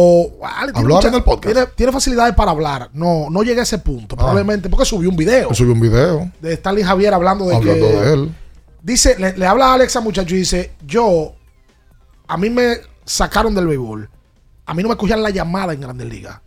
Alex 0.42 0.72
tiene, 0.74 0.78
¿Habló 0.80 0.94
mucha- 0.96 1.08
en 1.08 1.14
el 1.14 1.22
podcast? 1.24 1.54
tiene, 1.54 1.66
tiene 1.74 1.92
facilidades 1.92 2.34
para 2.34 2.50
hablar. 2.52 2.90
No, 2.92 3.28
no 3.30 3.42
llegué 3.42 3.60
a 3.60 3.64
ese 3.64 3.78
punto. 3.78 4.16
Probablemente 4.16 4.68
porque 4.68 4.84
subió 4.84 5.08
un 5.10 5.16
video 5.16 5.52
subió 5.54 5.72
un 5.72 5.80
video 5.80 6.30
de 6.40 6.52
Stanley 6.54 6.84
Javier 6.84 7.14
hablando 7.14 7.46
de 7.46 7.56
hablando 7.56 7.86
que 7.88 7.92
de 7.96 8.12
él. 8.14 8.34
dice, 8.82 9.16
le, 9.18 9.36
le 9.36 9.46
habla 9.46 9.66
a 9.68 9.74
Alex 9.74 9.96
a 9.96 10.00
muchacho 10.00 10.34
y 10.34 10.38
dice, 10.38 10.72
yo, 10.86 11.34
a 12.28 12.36
mí 12.36 12.50
me 12.50 12.76
sacaron 13.04 13.54
del 13.54 13.66
béisbol. 13.66 14.08
A 14.72 14.74
mí 14.74 14.82
no 14.82 14.88
me 14.88 14.96
cogían 14.96 15.22
la 15.22 15.28
llamada 15.28 15.74
en 15.74 15.80
Grandes 15.82 16.08
Ligas. 16.08 16.40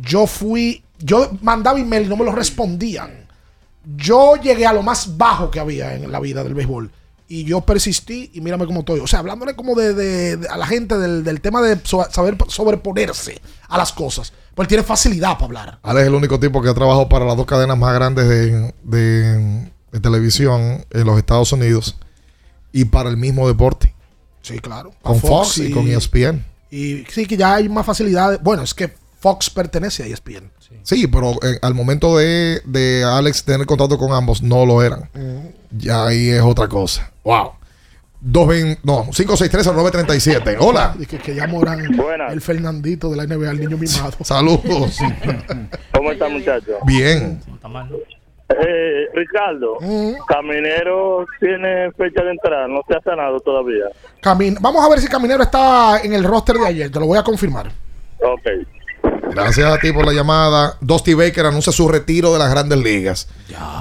Yo 0.00 0.28
fui, 0.28 0.84
yo 1.00 1.28
mandaba 1.42 1.78
email 1.80 2.04
y 2.04 2.08
no 2.08 2.16
me 2.16 2.24
lo 2.24 2.30
respondían. 2.30 3.26
Yo 3.96 4.36
llegué 4.36 4.64
a 4.64 4.72
lo 4.72 4.82
más 4.84 5.16
bajo 5.18 5.50
que 5.50 5.58
había 5.58 5.92
en 5.94 6.12
la 6.12 6.20
vida 6.20 6.44
del 6.44 6.54
béisbol. 6.54 6.90
Y 7.26 7.42
yo 7.42 7.62
persistí 7.62 8.30
y 8.32 8.40
mírame 8.40 8.64
cómo 8.66 8.80
estoy. 8.80 9.00
O 9.00 9.08
sea, 9.08 9.18
hablándole 9.18 9.56
como 9.56 9.74
de, 9.74 9.92
de- 9.92 10.36
de- 10.36 10.48
a 10.48 10.56
la 10.56 10.66
gente 10.68 10.96
del, 10.98 11.24
del 11.24 11.40
tema 11.40 11.60
de 11.62 11.80
saber 11.84 12.36
sobreponerse 12.46 13.40
a 13.68 13.76
las 13.76 13.92
cosas. 13.92 14.32
Pues 14.54 14.68
tiene 14.68 14.84
facilidad 14.84 15.32
para 15.32 15.44
hablar. 15.46 15.78
Alex 15.82 16.02
es 16.02 16.06
el 16.08 16.14
único 16.14 16.38
tipo 16.38 16.62
que 16.62 16.68
ha 16.68 16.74
trabajado 16.74 17.08
para 17.08 17.24
las 17.24 17.36
dos 17.36 17.46
cadenas 17.46 17.76
más 17.76 17.92
grandes 17.92 18.28
de, 18.28 18.72
de- 18.84 19.72
de 19.90 20.00
televisión 20.00 20.84
en 20.90 21.04
los 21.06 21.18
Estados 21.18 21.50
Unidos 21.52 21.96
y 22.72 22.84
para 22.84 23.10
el 23.10 23.16
mismo 23.16 23.48
deporte. 23.48 23.94
Sí, 24.42 24.58
claro. 24.60 24.92
Con 25.02 25.18
Fox, 25.20 25.58
y, 25.58 25.70
con 25.72 25.88
E 25.88 25.94
ESPN. 25.96 26.44
Y 26.74 27.04
sí, 27.08 27.24
que 27.24 27.36
ya 27.36 27.54
hay 27.54 27.68
más 27.68 27.86
facilidades. 27.86 28.42
Bueno, 28.42 28.64
es 28.64 28.74
que 28.74 28.92
Fox 29.20 29.48
pertenece 29.48 30.02
a 30.02 30.06
ESPN. 30.06 30.50
Sí, 30.82 31.06
pero 31.06 31.32
eh, 31.42 31.58
al 31.62 31.72
momento 31.72 32.18
de, 32.18 32.60
de 32.64 33.04
Alex 33.04 33.44
tener 33.44 33.64
contrato 33.64 33.96
con 33.96 34.12
ambos, 34.12 34.42
no 34.42 34.66
lo 34.66 34.82
eran. 34.82 35.08
Ya 35.70 36.04
ahí 36.06 36.30
es 36.30 36.42
otra 36.42 36.66
cosa. 36.66 37.12
Wow. 37.22 37.52
220, 38.22 38.80
no, 38.82 39.04
563-937. 39.04 40.56
Hola. 40.58 40.96
Que, 41.08 41.18
que 41.18 41.34
ya 41.36 41.46
moran 41.46 41.80
el 42.30 42.40
Fernandito 42.40 43.08
de 43.10 43.18
la 43.18 43.26
NBA, 43.26 43.50
el 43.52 43.60
niño 43.60 43.78
mimado. 43.78 44.12
Saludos. 44.22 44.98
¿Cómo 45.92 46.10
está, 46.10 46.28
muchacho? 46.28 46.72
Bien. 46.86 47.40
Eh, 48.48 49.06
Ricardo, 49.14 49.78
Caminero 50.28 51.24
tiene 51.40 51.90
fecha 51.92 52.22
de 52.22 52.32
entrada, 52.32 52.68
no 52.68 52.80
se 52.86 52.94
ha 52.94 53.00
sanado 53.00 53.40
todavía. 53.40 53.84
Camin- 54.22 54.58
Vamos 54.60 54.84
a 54.84 54.88
ver 54.90 55.00
si 55.00 55.08
Caminero 55.08 55.42
está 55.42 56.00
en 56.02 56.12
el 56.12 56.22
roster 56.24 56.56
de 56.56 56.66
ayer. 56.66 56.90
Te 56.90 57.00
lo 57.00 57.06
voy 57.06 57.18
a 57.18 57.22
confirmar. 57.22 57.68
Ok. 58.20 58.66
Gracias 59.34 59.66
a 59.70 59.78
ti 59.78 59.92
por 59.92 60.06
la 60.06 60.12
llamada. 60.12 60.76
Dusty 60.80 61.14
Baker 61.14 61.46
anuncia 61.46 61.72
su 61.72 61.88
retiro 61.88 62.32
de 62.34 62.38
las 62.38 62.50
grandes 62.50 62.78
ligas. 62.78 63.28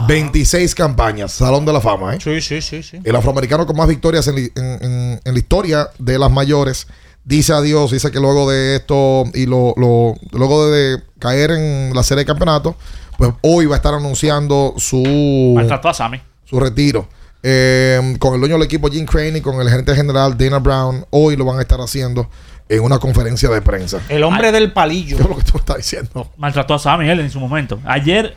26 0.08 0.74
campañas. 0.76 1.34
Salón 1.34 1.66
de 1.66 1.74
la 1.74 1.82
fama, 1.82 2.16
¿eh? 2.16 2.20
Sí, 2.22 2.42
sí, 2.42 2.62
sí, 2.62 2.82
sí. 2.84 3.00
El 3.04 3.16
afroamericano 3.16 3.66
con 3.66 3.76
más 3.76 3.88
victorias 3.88 4.28
en, 4.28 4.36
li- 4.36 4.52
en- 4.56 4.80
en- 4.84 5.22
en 5.24 5.34
la 5.34 5.40
historia 5.40 5.90
de 6.00 6.18
las 6.18 6.32
mayores 6.32 6.88
dice 7.26 7.54
adiós, 7.54 7.92
dice 7.92 8.12
que 8.12 8.20
luego 8.20 8.50
de 8.50 8.78
esto 8.78 9.24
y 9.34 9.46
lo, 9.46 9.74
lo- 9.78 10.16
luego 10.32 10.70
de 10.70 11.02
caer 11.20 11.52
en 11.52 11.94
la 11.94 12.04
serie 12.04 12.24
de 12.24 12.26
campeonato, 12.26 12.76
pues 13.18 13.32
hoy 13.42 13.66
va 13.66 13.76
a 13.76 13.78
estar 13.78 13.94
anunciando 13.94 14.74
su, 14.78 15.54
Maltrató 15.56 15.90
a 15.90 15.94
Sammy. 15.94 16.20
su 16.46 16.60
retiro. 16.60 17.08
Eh, 17.46 18.16
con 18.20 18.34
el 18.36 18.40
dueño 18.40 18.56
del 18.56 18.64
equipo 18.64 18.90
Jim 18.90 19.06
Crane 19.06 19.38
y 19.38 19.42
con 19.42 19.60
el 19.60 19.70
gerente 19.70 19.94
general 19.96 20.38
Dana 20.38 20.60
Brown, 20.60 21.06
hoy 21.10 21.36
lo 21.36 21.44
van 21.46 21.60
a 21.60 21.62
estar 21.62 21.80
haciendo 21.82 22.30
en 22.70 22.82
una 22.82 23.00
conferencia 23.00 23.50
de 23.50 23.62
prensa. 23.62 24.00
El 24.08 24.24
hombre 24.24 24.52
del 24.54 24.72
palillo. 24.72 25.18
¿Qué 25.18 25.24
es 25.24 25.30
lo 25.30 25.36
que 25.38 25.44
tú 25.44 25.58
estás 25.58 25.78
diciendo? 25.78 26.32
Maltrató 26.38 26.74
a 26.76 26.80
Sammy 26.80 27.10
él 27.10 27.20
en 27.20 27.30
su 27.30 27.40
momento. 27.42 27.80
Ayer, 27.86 28.34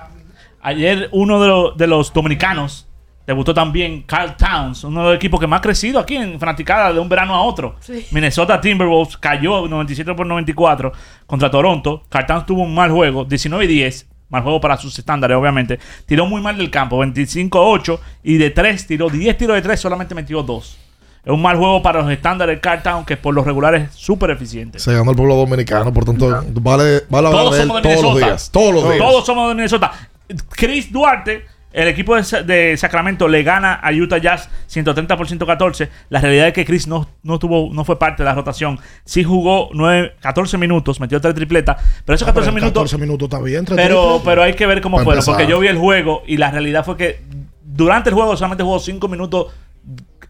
ayer 0.60 1.08
uno 1.12 1.40
de, 1.40 1.48
los- 1.48 1.76
de 1.76 1.86
los 1.86 2.12
dominicanos 2.12 2.86
debutó 3.26 3.54
también 3.54 4.02
Carl 4.02 4.36
Towns, 4.36 4.84
uno 4.84 5.02
de 5.02 5.06
los 5.10 5.16
equipos 5.16 5.38
que 5.40 5.46
más 5.46 5.58
ha 5.58 5.62
crecido 5.62 5.98
aquí 6.00 6.16
en 6.16 6.38
fanaticada 6.38 6.92
de 6.92 6.98
un 7.00 7.08
verano 7.08 7.34
a 7.34 7.42
otro. 7.42 7.76
Minnesota 8.10 8.60
Timberwolves 8.60 9.16
cayó 9.16 9.66
97 9.68 10.14
por 10.14 10.26
94 10.26 10.92
contra 11.26 11.50
Toronto. 11.50 12.02
Carl 12.08 12.26
Towns 12.26 12.46
tuvo 12.46 12.62
un 12.62 12.74
mal 12.74 12.90
juego, 12.90 13.24
19 13.24 13.64
y 13.64 13.68
10. 13.68 14.06
Mal 14.28 14.42
juego 14.42 14.60
para 14.60 14.76
sus 14.76 14.98
estándares, 14.98 15.36
obviamente. 15.36 15.78
Tiró 16.04 16.26
muy 16.26 16.40
mal 16.40 16.56
del 16.56 16.70
campo, 16.70 16.98
25-8. 17.04 17.98
Y 18.24 18.38
de 18.38 18.50
3 18.50 18.86
tiró 18.86 19.08
10 19.08 19.38
tiros 19.38 19.54
de 19.56 19.62
3, 19.62 19.78
solamente 19.78 20.14
metió 20.14 20.42
2. 20.42 20.78
Es 21.24 21.32
un 21.32 21.42
mal 21.42 21.56
juego 21.56 21.82
para 21.82 22.02
los 22.02 22.10
estándares 22.12 22.56
de 22.56 22.60
Carl 22.60 22.82
Towns, 22.82 23.04
que 23.06 23.16
por 23.16 23.34
lo 23.34 23.42
regular 23.42 23.74
es 23.74 23.92
súper 23.92 24.30
eficiente. 24.30 24.78
Se 24.78 24.92
llama 24.92 25.10
el 25.10 25.16
pueblo 25.16 25.34
dominicano, 25.34 25.92
por 25.92 26.04
tanto, 26.04 26.28
vale, 26.60 27.02
vale 27.08 27.26
hablar 27.28 27.42
Todos 27.42 27.56
de 27.56 27.62
él 27.62 27.66
somos 27.68 27.82
de 27.82 27.88
todos 27.88 28.02
los 28.02 28.12
Minnesota. 28.14 28.26
días. 28.26 28.50
Todos 28.52 28.74
los 28.74 28.84
días. 28.84 28.98
Todos 28.98 29.26
somos 29.26 29.48
de 29.48 29.54
Minnesota. 29.56 29.92
Chris 30.50 30.92
Duarte, 30.92 31.44
el 31.76 31.88
equipo 31.88 32.16
de, 32.16 32.24
Sa- 32.24 32.42
de 32.42 32.76
Sacramento 32.76 33.28
le 33.28 33.42
gana 33.42 33.74
a 33.74 33.92
Utah 33.92 34.18
Jazz 34.18 34.48
130 34.66 35.16
por 35.16 35.28
114. 35.28 35.88
La 36.08 36.20
realidad 36.20 36.48
es 36.48 36.52
que 36.54 36.64
Chris 36.64 36.86
no, 36.88 37.08
no 37.22 37.38
tuvo, 37.38 37.68
no 37.72 37.84
fue 37.84 37.98
parte 37.98 38.22
de 38.22 38.28
la 38.28 38.34
rotación. 38.34 38.78
Sí 39.04 39.22
jugó 39.24 39.68
9, 39.74 40.14
14 40.20 40.58
minutos, 40.58 40.98
metió 41.00 41.20
3 41.20 41.34
tripletas. 41.34 41.76
Pero 42.04 42.14
esos 42.16 42.26
Ah, 42.28 42.32
pero 42.32 42.44
14 42.46 42.48
en 42.48 42.54
minutos. 42.54 42.82
14 42.90 42.98
minutos 42.98 43.26
está 43.26 43.40
bien. 43.42 43.64
tres 43.64 43.76
Pero, 43.78 44.22
pero 44.24 44.42
hay 44.42 44.54
que 44.54 44.66
ver 44.66 44.80
cómo 44.80 44.96
fueron. 44.96 45.14
empezar. 45.14 45.34
Porque 45.34 45.50
yo 45.50 45.60
vi 45.60 45.68
el 45.68 45.76
juego 45.78 46.22
y 46.26 46.38
la 46.38 46.50
realidad 46.50 46.84
fue 46.84 46.96
que 46.96 47.20
durante 47.62 48.08
el 48.08 48.14
juego 48.14 48.36
solamente 48.36 48.64
jugó 48.64 48.78
5 48.80 49.06
minutos. 49.08 49.52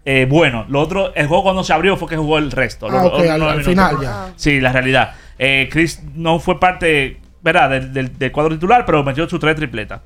eh, 0.05 0.27
bueno, 0.29 0.65
lo 0.69 0.81
otro, 0.81 1.13
el 1.15 1.27
juego 1.27 1.43
cuando 1.45 1.65
se 1.65 1.73
abrió 1.73 1.97
fue 1.97 2.09
que 2.09 2.17
jugó 2.17 2.39
el 2.39 2.51
resto. 2.51 2.87
Ah, 2.91 3.05
otros 3.05 3.29
al- 3.29 3.65
final 3.65 3.97
ya. 4.01 4.33
Sí, 4.37 4.61
la 4.61 4.73
realidad. 4.73 5.13
Eh, 5.39 5.69
Chris 5.71 6.03
no 6.15 6.39
fue 6.39 6.59
parte, 6.61 7.21
¿verdad? 7.43 7.71
Del, 7.71 7.93
del- 7.93 8.19
del 8.19 8.33
cuadro 8.33 8.55
titular, 8.55 8.85
pero 8.87 9.03
metió 9.05 9.29
sus 9.29 9.39
tres 9.41 9.55
tripletas. 9.57 10.01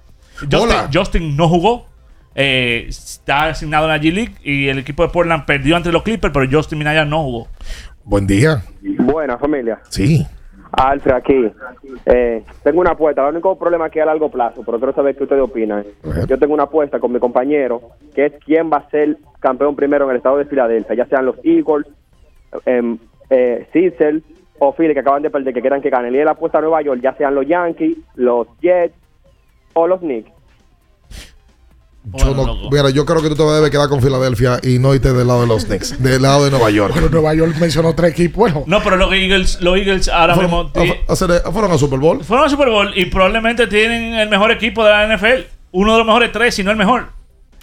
Justin, 0.92 1.36
no 1.36 1.48
jugó. 1.48 1.86
eh, 2.34 2.86
está 2.88 3.46
asignado 3.46 3.86
en 3.86 3.90
la 3.90 3.98
G 3.98 4.12
League 4.12 4.34
y 4.42 4.68
el 4.68 4.78
equipo 4.78 5.02
de 5.02 5.08
Portland 5.10 5.44
perdió 5.44 5.76
ante 5.76 5.90
los 5.92 6.02
Clippers, 6.02 6.32
pero 6.32 6.46
Justin 6.50 6.78
Minaya 6.78 7.04
no 7.04 7.22
jugó. 7.22 7.48
Buen 8.04 8.26
día. 8.26 8.62
Buena 8.80 9.36
familia. 9.36 9.80
Sí. 9.88 10.26
Alfred 10.72 11.14
aquí. 11.14 11.50
Eh, 12.06 12.42
tengo 12.62 12.80
una 12.80 12.92
apuesta. 12.92 13.22
El 13.22 13.34
único 13.34 13.58
problema 13.58 13.90
que 13.90 13.98
es 13.98 14.04
a 14.04 14.06
largo 14.06 14.30
plazo, 14.30 14.62
pero 14.64 14.78
quiero 14.78 14.94
saber 14.94 15.16
qué 15.16 15.24
ustedes 15.24 15.42
opinan. 15.42 15.84
Yo 16.28 16.38
tengo 16.38 16.54
una 16.54 16.62
apuesta 16.64 17.00
con 17.00 17.12
mi 17.12 17.18
compañero, 17.18 17.82
que 18.14 18.26
es 18.26 18.32
quién 18.44 18.70
va 18.72 18.78
a 18.78 18.90
ser 18.90 19.18
campeón 19.40 19.74
primero 19.74 20.04
en 20.04 20.12
el 20.12 20.16
estado 20.18 20.38
de 20.38 20.44
Filadelfia, 20.44 20.94
ya 20.94 21.06
sean 21.06 21.26
los 21.26 21.36
Eagles, 21.42 21.86
eh, 22.66 22.96
eh, 23.30 23.66
Cecil 23.72 24.22
o 24.58 24.72
Philly, 24.72 24.94
que 24.94 25.00
acaban 25.00 25.22
de 25.22 25.30
perder, 25.30 25.52
que 25.54 25.60
quieran 25.60 25.82
que 25.82 25.90
ganen. 25.90 26.14
Y 26.14 26.18
él 26.18 26.28
apuesta 26.28 26.58
a 26.58 26.60
Nueva 26.60 26.82
York, 26.82 27.00
ya 27.02 27.14
sean 27.14 27.34
los 27.34 27.46
Yankees, 27.46 27.96
los 28.14 28.46
Jets 28.60 28.94
o 29.74 29.86
los 29.86 30.00
Knicks. 30.00 30.30
Yo 32.14 32.34
no- 32.34 32.70
mira, 32.70 32.88
yo 32.90 33.04
creo 33.04 33.20
que 33.22 33.28
tú 33.28 33.36
te 33.36 33.42
debes 33.42 33.70
quedar 33.70 33.88
con 33.90 34.00
Filadelfia 34.00 34.58
y 34.62 34.78
no 34.78 34.94
irte 34.94 35.12
del 35.12 35.28
lado 35.28 35.42
de 35.42 35.46
los 35.46 35.66
Knicks, 35.66 36.02
del 36.02 36.22
lado 36.22 36.44
de 36.46 36.50
Nueva 36.50 36.70
York. 36.70 36.92
Pero 36.94 37.10
Nueva 37.10 37.34
York 37.34 37.54
mencionó 37.60 37.94
tres 37.94 38.12
equipos. 38.12 38.36
Bueno, 38.52 38.64
No, 38.66 38.82
pero 38.82 38.96
los 38.96 39.12
Eagles, 39.12 39.60
los 39.60 39.76
Eagles 39.76 40.08
ahora 40.08 40.34
Fueron, 40.34 40.50
mismo 40.50 40.72
a- 41.06 41.10
a 41.10 41.12
hacer- 41.12 41.42
fueron 41.52 41.70
a 41.72 41.78
Super 41.78 41.98
Bowl. 41.98 42.24
fueron 42.24 42.44
al 42.44 42.50
Super 42.50 42.70
Bowl 42.70 42.90
y 42.96 43.04
probablemente 43.06 43.66
tienen 43.66 44.14
el 44.14 44.30
mejor 44.30 44.50
equipo 44.50 44.82
de 44.82 44.90
la 44.90 45.04
NFL. 45.04 45.46
Uno 45.72 45.92
de 45.92 45.98
los 45.98 46.06
mejores 46.06 46.32
tres, 46.32 46.54
si 46.54 46.64
no 46.64 46.70
el 46.70 46.76
mejor. 46.78 47.08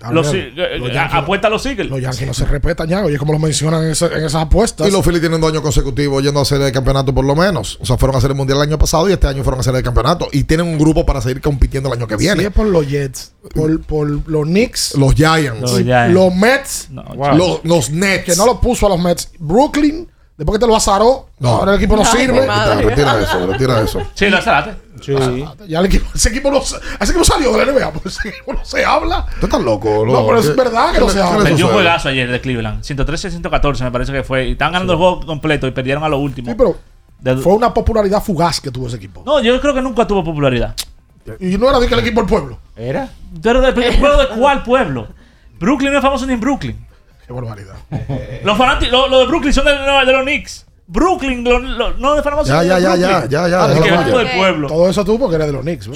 A 0.01 0.11
Los, 0.11 0.27
eh, 0.31 0.51
los 0.55 0.89
eh, 0.89 0.93
Yankees- 0.93 1.15
apuesta 1.17 1.47
a 1.47 1.49
los 1.49 1.65
Eagles. 1.65 1.89
los 1.89 1.99
Yankees 1.99 2.27
no 2.27 2.33
se 2.35 2.45
respetan 2.45 2.87
ya. 2.87 3.03
Oye, 3.03 3.17
como 3.17 3.33
lo 3.33 3.39
mencionan 3.39 3.83
en, 3.83 3.91
ese- 3.91 4.05
en 4.05 4.25
esas 4.25 4.43
apuestas. 4.43 4.87
Y 4.87 4.91
los 4.91 5.03
Phillies 5.03 5.21
tienen 5.21 5.41
dos 5.41 5.49
años 5.49 5.63
consecutivos 5.63 6.21
yendo 6.21 6.39
a 6.39 6.43
hacer 6.43 6.61
el 6.61 6.71
campeonato 6.71 7.13
por 7.15 7.25
lo 7.25 7.35
menos. 7.35 7.79
O 7.81 7.85
sea, 7.85 7.97
fueron 7.97 8.13
a 8.15 8.19
hacer 8.19 8.29
el 8.29 8.37
mundial 8.37 8.57
el 8.59 8.63
año 8.67 8.77
pasado 8.77 9.09
y 9.09 9.13
este 9.13 9.25
año 9.27 9.43
fueron 9.43 9.59
a 9.59 9.61
hacer 9.61 9.73
el 9.75 9.81
campeonato. 9.81 10.27
Y 10.31 10.43
tienen 10.43 10.67
un 10.67 10.77
grupo 10.77 11.03
para 11.05 11.19
seguir 11.21 11.41
compitiendo 11.41 11.89
el 11.89 11.97
año 11.97 12.07
que 12.07 12.15
viene. 12.15 12.41
Si 12.41 12.45
es 12.45 12.53
por 12.53 12.67
los 12.67 12.87
Jets, 12.87 13.33
por, 13.55 13.81
por 13.81 14.07
los 14.29 14.45
Knicks, 14.45 14.93
Los 14.95 15.15
Giants. 15.15 15.61
los 16.11 16.35
Mets, 16.35 16.89
Los, 17.35 17.61
los 17.63 17.89
Nets. 17.89 18.23
que 18.23 18.35
no 18.35 18.45
lo 18.45 18.61
puso 18.61 18.85
a 18.85 18.89
los 18.89 18.99
Mets. 18.99 19.31
Brooklyn, 19.39 20.07
después 20.37 20.59
que 20.59 20.63
te 20.63 20.67
lo 20.67 20.75
azaró, 20.75 21.29
No. 21.39 21.49
ahora 21.49 21.71
el 21.73 21.77
equipo 21.77 21.95
no 21.95 22.05
sirve. 22.05 22.41
Retira 22.81 23.19
eso, 23.19 23.47
retira 23.47 23.81
eso. 23.81 24.01
Sí, 24.13 24.27
lo 24.29 24.37
azaraste. 24.37 24.86
Sí. 25.01 25.13
Ya 25.67 25.79
el 25.79 25.85
equipo, 25.85 26.07
ese 26.13 26.29
equipo 26.29 26.51
no, 26.51 26.59
ese 26.59 26.77
equipo 27.01 27.23
salió 27.23 27.51
de 27.55 27.65
la 27.65 27.71
NBA, 27.71 27.91
porque 27.93 28.09
ese 28.09 28.29
equipo 28.29 28.53
no 28.53 28.63
se 28.65 28.83
habla. 28.85 29.25
Tú 29.39 29.45
estás 29.45 29.61
loco, 29.61 30.05
No, 30.05 30.25
pero 30.25 30.39
es 30.39 30.55
verdad 30.55 30.93
que 30.93 30.99
no 30.99 31.09
se 31.09 31.21
habla. 31.21 31.43
Perdió 31.43 31.67
un 31.67 31.73
juegazo 31.73 32.09
ayer 32.09 32.31
de 32.31 32.41
Cleveland. 32.41 32.83
113-114 32.83 33.83
me 33.83 33.91
parece 33.91 34.11
que 34.11 34.23
fue. 34.23 34.47
Y 34.47 34.51
estaban 34.53 34.73
ganando 34.73 34.93
el 34.93 34.99
juego 34.99 35.25
completo 35.25 35.67
y 35.67 35.71
perdieron 35.71 36.03
a 36.03 36.09
lo 36.09 36.17
último. 36.19 36.49
Sí, 36.49 36.55
pero 36.57 36.77
De- 37.19 37.37
fue 37.37 37.53
una 37.53 37.73
popularidad 37.73 38.21
fugaz 38.23 38.61
que 38.61 38.71
tuvo 38.71 38.87
ese 38.87 38.97
equipo. 38.97 39.23
No, 39.25 39.39
yo 39.41 39.59
creo 39.61 39.73
que 39.73 39.81
nunca 39.81 40.05
tuvo 40.07 40.23
popularidad. 40.23 40.75
Y 41.39 41.57
no 41.57 41.69
era 41.69 41.79
de 41.79 41.87
que 41.87 41.93
el 41.93 41.99
equipo 41.99 42.21
del 42.21 42.29
pueblo. 42.29 42.59
¿Era? 42.75 43.09
Pero 43.41 43.59
de, 43.61 43.73
pero 43.73 44.17
de 44.17 44.27
cuál 44.39 44.63
pueblo? 44.63 45.07
Brooklyn 45.59 45.91
no 45.91 45.97
es 45.97 46.03
famoso 46.03 46.25
ni 46.25 46.33
en 46.33 46.39
Brooklyn. 46.39 46.85
Qué 47.25 47.33
barbaridad. 47.33 47.75
Los 48.45 48.57
fanáticos, 48.57 48.91
los, 48.93 49.09
los 49.09 49.19
de 49.21 49.25
Brooklyn 49.25 49.51
son 49.53 49.65
de, 49.65 49.71
de 49.73 50.11
los 50.13 50.21
Knicks. 50.21 50.65
Brooklyn, 50.89 51.43
lo- 51.43 51.59
lo- 51.59 51.93
no 51.95 52.15
de 52.15 52.23
famoso 52.23 52.47
Ya, 52.49 52.61
de 52.61 52.67
ya, 52.69 52.79
ya, 52.79 52.89
Brooklyn. 53.19 53.29
ya. 53.29 53.43
Ah, 53.65 53.69
que 53.83 54.11
del 54.17 54.37
pueblo. 54.37 54.67
Todo 54.69 54.89
eso 54.89 55.03
tú 55.03 55.19
porque 55.19 55.35
eres 55.35 55.47
de 55.47 55.53
los 55.53 55.61
Knicks. 55.63 55.87
No, 55.89 55.93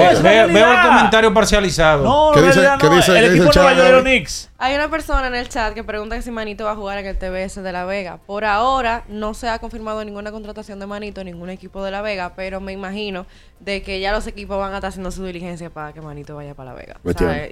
es 0.00 0.22
ve- 0.22 0.46
veo 0.46 0.72
el 0.72 0.80
comentario 0.86 1.34
parcializado. 1.34 2.04
No, 2.04 2.30
¿Qué 2.32 2.42
dice- 2.42 2.52
realidad 2.60 2.78
qué 2.78 2.86
no, 2.86 2.96
dice- 2.96 3.10
el 3.12 3.16
qué 3.24 3.30
dice 3.30 3.34
equipo 3.44 3.50
el 3.50 3.54
de 3.54 3.60
Nueva 3.60 3.70
chat, 3.70 3.76
York 3.78 3.86
de 3.88 3.92
los? 3.94 4.02
Knicks. 4.02 4.50
Hay 4.58 4.74
una 4.76 4.88
persona 4.88 5.26
en 5.26 5.34
el 5.34 5.48
chat 5.48 5.74
que 5.74 5.82
pregunta 5.82 6.22
si 6.22 6.30
Manito 6.30 6.64
va 6.64 6.70
a 6.72 6.76
jugar 6.76 6.98
en 6.98 7.06
el 7.06 7.18
TBS 7.18 7.62
de 7.62 7.72
La 7.72 7.84
Vega. 7.84 8.18
Por 8.26 8.44
ahora 8.44 9.02
no 9.08 9.34
se 9.34 9.48
ha 9.48 9.58
confirmado 9.58 10.04
ninguna 10.04 10.30
contratación 10.30 10.78
de 10.78 10.86
Manito 10.86 11.20
en 11.20 11.26
ningún 11.26 11.50
equipo 11.50 11.82
de 11.82 11.90
La 11.90 12.00
Vega, 12.02 12.34
pero 12.36 12.60
me 12.60 12.72
imagino 12.72 13.26
de 13.58 13.82
que 13.82 13.98
ya 13.98 14.12
los 14.12 14.26
equipos 14.28 14.56
van 14.58 14.72
a 14.72 14.76
estar 14.76 14.90
haciendo 14.90 15.10
su 15.10 15.24
diligencia 15.24 15.68
para 15.70 15.92
que 15.92 16.00
Manito 16.00 16.36
vaya 16.36 16.54
para 16.54 16.70
La 16.70 16.76
Vega. 16.76 16.96
O 17.04 17.10
sea, 17.12 17.48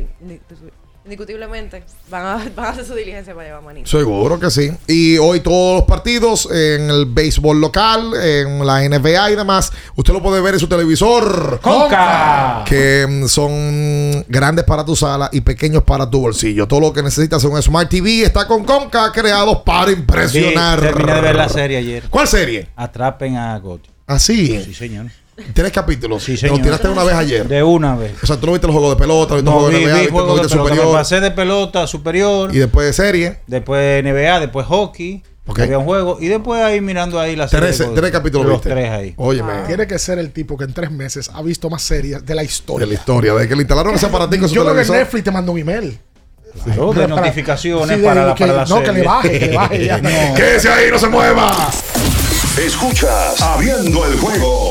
indiscutiblemente 1.07 1.85
van 2.11 2.27
a, 2.27 2.51
van 2.57 2.67
a 2.67 2.69
hacer 2.71 2.85
su 2.85 2.95
diligencia 2.95 3.35
para 3.35 3.47
llevar 3.47 3.63
a 3.63 3.65
Manito. 3.65 3.89
Seguro 3.89 4.39
que 4.39 4.51
sí. 4.51 4.71
Y 4.87 5.17
hoy 5.19 5.41
todos 5.41 5.81
los 5.81 5.85
partidos 5.85 6.49
en 6.51 6.91
el 6.91 7.07
béisbol 7.07 7.61
local, 7.61 8.13
en 8.15 8.65
la 8.67 8.87
NBA 8.87 9.31
y 9.31 9.37
demás, 9.37 9.73
usted 9.95 10.13
lo 10.13 10.23
puede 10.23 10.41
ver 10.41 10.55
en 10.55 10.61
su 10.61 10.69
televisor. 10.69 11.61
Conca. 11.63 12.65
Que 12.67 13.07
mm, 13.09 13.27
son 13.27 14.25
grandes 14.29 14.65
para 14.65 14.85
tu 14.85 14.95
sala 14.95 15.31
y 15.33 15.41
pequeños 15.41 15.83
para 15.85 16.09
tu 16.11 16.21
bolsillo. 16.21 16.67
Todo 16.67 16.81
lo 16.81 16.93
que 16.93 17.03
necesitas 17.03 17.43
es 17.43 17.51
un 17.51 17.61
Smart 17.63 17.89
TV 17.89 18.23
está 18.23 18.47
con 18.47 18.65
Conca, 18.65 19.11
creados 19.13 19.59
para 19.65 19.93
impresionar. 19.93 20.81
Sí, 20.81 20.87
terminé 20.87 21.15
de 21.15 21.21
ver 21.21 21.37
la 21.37 21.49
serie 21.49 21.79
ayer. 21.79 22.05
¿Cuál 22.11 22.29
serie? 22.29 22.69
Atrapen 22.77 23.37
a 23.37 23.59
Gotti. 23.59 23.89
Así. 24.07 24.63
Sí, 24.63 24.75
señor. 24.75 25.07
¿Tienes 25.53 25.73
capítulos? 25.73 26.23
Sí, 26.25 26.33
Te 26.33 26.39
señor. 26.39 26.57
Lo 26.59 26.63
tiraste 26.65 26.89
una 26.89 27.05
vez 27.05 27.15
ayer. 27.15 27.47
De 27.47 27.63
una 27.63 27.95
vez. 27.95 28.13
O 28.23 28.27
sea, 28.27 28.37
tú 28.39 28.47
no 28.47 28.53
viste 28.53 28.67
los 28.67 28.75
juegos 28.75 28.97
de 28.97 29.01
pelota, 29.03 29.35
viste 29.35 29.51
No, 29.51 29.61
los 29.61 29.69
vi, 29.71 29.75
juegos 29.77 29.81
de 29.81 29.93
NBA, 29.93 29.95
vi 29.95 30.01
viste 30.01 30.13
juegos 30.13 30.29
los 30.29 30.37
de 30.37 30.43
viste 30.43 30.57
pelota. 30.57 30.71
Me 30.71 30.77
superior. 30.77 30.99
pasé 30.99 31.21
de 31.21 31.31
pelota 31.31 31.87
superior. 31.87 32.55
Y 32.55 32.59
después 32.59 32.87
de 32.87 32.93
serie. 32.93 33.39
Después 33.47 34.03
NBA, 34.05 34.41
después 34.41 34.67
hockey. 34.67 35.23
Ok. 35.49 35.59
Había 35.61 35.79
un 35.79 35.85
juego. 35.85 36.17
Y 36.21 36.29
después 36.29 36.61
ahí 36.63 36.81
mirando 36.81 37.21
ahí 37.21 37.37
la 37.37 37.47
serie. 37.49 37.69
Tres, 37.69 37.87
tres 37.95 38.11
capítulos 38.11 38.47
Los 38.47 38.57
viste. 38.57 38.71
tres 38.71 38.91
ahí. 38.91 39.15
Óyeme. 39.17 39.53
Tiene 39.67 39.87
que 39.87 39.99
ser 39.99 40.19
el 40.19 40.33
tipo 40.33 40.57
que 40.57 40.65
en 40.65 40.73
tres 40.73 40.91
meses 40.91 41.31
ha 41.33 41.43
visto 41.43 41.69
más 41.71 41.83
series 41.83 42.25
de 42.25 42.35
la 42.35 42.43
historia. 42.43 42.87
De 42.87 42.93
la 42.93 42.99
historia, 42.99 43.35
de 43.35 43.47
que 43.47 43.55
le 43.55 43.61
instalaron 43.63 43.95
ese 43.95 44.07
aparatico 44.07 44.47
Yo 44.47 44.65
creo 44.65 44.75
que. 44.75 44.91
Netflix 44.91 45.23
te 45.25 45.31
mandó 45.31 45.53
un 45.53 45.59
email. 45.59 45.99
Claro, 46.65 46.95
de 46.95 47.03
Para- 47.03 47.17
notificaciones 47.21 47.89
sí, 47.97 48.01
de- 48.01 48.09
para, 48.09 48.27
la, 48.29 48.35
que- 48.35 48.47
para 48.47 48.57
la 48.63 48.65
No, 48.65 48.79
que 48.81 48.87
serie. 48.87 49.01
le 49.03 49.07
baje, 49.07 49.39
que 49.39 49.47
le 49.49 49.57
baje. 49.57 49.85
ya. 49.85 50.01
Quédese 50.35 50.71
ahí, 50.71 50.91
no 50.91 50.99
se 50.99 51.09
mueva. 51.09 51.53
Escuchas 52.59 53.41
Abriendo 53.43 54.07
el 54.07 54.19
juego 54.19 54.71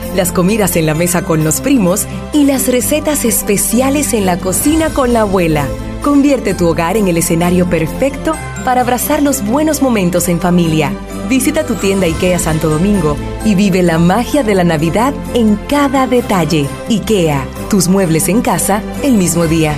las 0.15 0.31
comidas 0.31 0.75
en 0.75 0.85
la 0.85 0.93
mesa 0.93 1.23
con 1.23 1.43
los 1.43 1.61
primos 1.61 2.05
y 2.33 2.43
las 2.43 2.67
recetas 2.67 3.25
especiales 3.25 4.13
en 4.13 4.25
la 4.25 4.37
cocina 4.37 4.89
con 4.89 5.13
la 5.13 5.21
abuela. 5.21 5.67
Convierte 6.01 6.53
tu 6.53 6.67
hogar 6.67 6.97
en 6.97 7.07
el 7.07 7.17
escenario 7.17 7.69
perfecto 7.69 8.33
para 8.65 8.81
abrazar 8.81 9.21
los 9.21 9.43
buenos 9.45 9.81
momentos 9.81 10.27
en 10.29 10.39
familia. 10.39 10.91
Visita 11.29 11.65
tu 11.65 11.75
tienda 11.75 12.07
IKEA 12.07 12.39
Santo 12.39 12.69
Domingo 12.69 13.15
y 13.45 13.55
vive 13.55 13.83
la 13.83 13.97
magia 13.97 14.43
de 14.43 14.55
la 14.55 14.63
Navidad 14.63 15.13
en 15.33 15.55
cada 15.55 16.07
detalle. 16.07 16.67
IKEA, 16.89 17.45
tus 17.69 17.87
muebles 17.87 18.27
en 18.29 18.41
casa 18.41 18.81
el 19.03 19.13
mismo 19.13 19.45
día. 19.45 19.77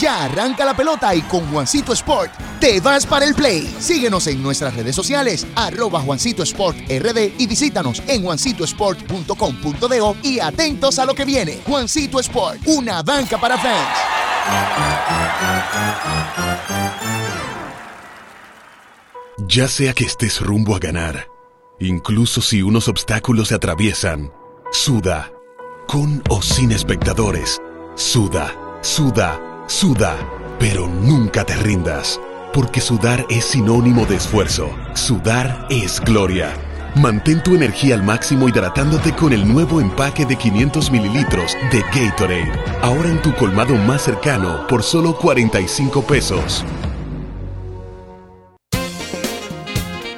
Ya 0.00 0.24
arranca 0.24 0.64
la 0.64 0.74
pelota 0.74 1.14
y 1.14 1.22
con 1.22 1.44
Juancito 1.50 1.92
Sport 1.92 2.47
te 2.60 2.80
vas 2.80 3.06
para 3.06 3.24
el 3.24 3.34
play. 3.34 3.74
Síguenos 3.78 4.26
en 4.26 4.42
nuestras 4.42 4.74
redes 4.74 4.94
sociales, 4.96 5.46
arroba 5.54 6.00
Juancito 6.00 6.42
Sport 6.42 6.78
RD 6.88 7.32
y 7.38 7.46
visítanos 7.46 8.02
en 8.06 8.22
juancitosport.com.do 8.22 10.16
y 10.22 10.40
atentos 10.40 10.98
a 10.98 11.06
lo 11.06 11.14
que 11.14 11.24
viene. 11.24 11.60
Juancito 11.66 12.20
Sport, 12.20 12.60
una 12.66 13.02
banca 13.02 13.38
para 13.38 13.56
fans. 13.58 13.98
Ya 19.46 19.68
sea 19.68 19.92
que 19.94 20.04
estés 20.04 20.40
rumbo 20.40 20.74
a 20.74 20.78
ganar, 20.78 21.28
incluso 21.80 22.42
si 22.42 22.62
unos 22.62 22.88
obstáculos 22.88 23.48
se 23.48 23.54
atraviesan, 23.54 24.32
suda, 24.72 25.32
con 25.86 26.22
o 26.28 26.42
sin 26.42 26.72
espectadores, 26.72 27.60
suda, 27.94 28.54
suda, 28.82 29.40
suda, 29.66 30.16
pero 30.58 30.86
nunca 30.86 31.44
te 31.44 31.56
rindas, 31.56 32.20
porque 32.52 32.80
sudar 32.80 33.24
es 33.30 33.44
sinónimo 33.44 34.06
de 34.06 34.16
esfuerzo, 34.16 34.70
sudar 34.94 35.66
es 35.70 36.00
gloria. 36.00 36.54
Mantén 36.96 37.42
tu 37.42 37.54
energía 37.54 37.94
al 37.94 38.02
máximo 38.02 38.48
hidratándote 38.48 39.12
con 39.12 39.32
el 39.32 39.46
nuevo 39.46 39.80
empaque 39.80 40.24
de 40.24 40.36
500 40.36 40.90
mililitros 40.90 41.56
de 41.70 41.80
Gatorade, 41.94 42.52
ahora 42.82 43.10
en 43.10 43.22
tu 43.22 43.34
colmado 43.34 43.74
más 43.76 44.02
cercano 44.02 44.66
por 44.66 44.82
solo 44.82 45.16
45 45.16 46.02
pesos. 46.02 46.64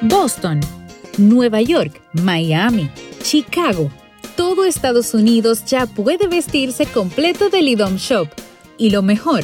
Boston, 0.01 0.61
Nueva 1.17 1.61
York, 1.61 2.01
Miami, 2.13 2.89
Chicago. 3.21 3.91
Todo 4.35 4.65
Estados 4.65 5.13
Unidos 5.13 5.63
ya 5.65 5.85
puede 5.85 6.27
vestirse 6.27 6.87
completo 6.87 7.49
del 7.49 7.67
IDOM 7.67 7.97
Shop. 7.97 8.27
Y 8.79 8.89
lo 8.89 9.03
mejor, 9.03 9.43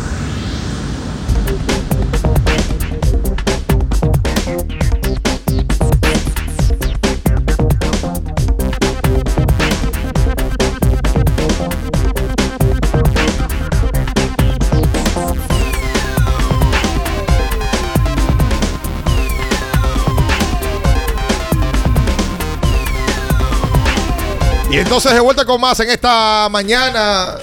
Y 24.71 24.77
entonces 24.77 25.13
de 25.13 25.19
vuelta 25.19 25.43
con 25.43 25.59
más 25.59 25.77
en 25.81 25.89
esta 25.89 26.47
mañana. 26.49 27.35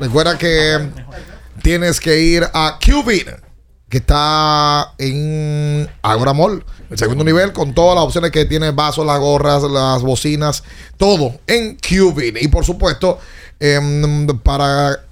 Recuerda 0.00 0.38
que 0.38 0.88
tienes 1.62 2.00
que 2.00 2.18
ir 2.18 2.42
a 2.54 2.78
Cubit, 2.82 3.28
que 3.86 3.98
está 3.98 4.94
en 4.96 5.86
Agora 6.00 6.32
el 6.88 6.98
segundo 6.98 7.22
nivel, 7.22 7.52
con 7.52 7.74
todas 7.74 7.96
las 7.96 8.04
opciones 8.04 8.30
que 8.30 8.46
tiene 8.46 8.70
vasos, 8.70 9.04
las 9.04 9.20
gorras, 9.20 9.62
las 9.64 10.00
bocinas, 10.00 10.64
todo 10.96 11.34
en 11.46 11.76
Cubit. 11.76 12.40
Y 12.40 12.48
por 12.48 12.64
supuesto, 12.64 13.18
em, 13.60 14.26
para 14.38 15.04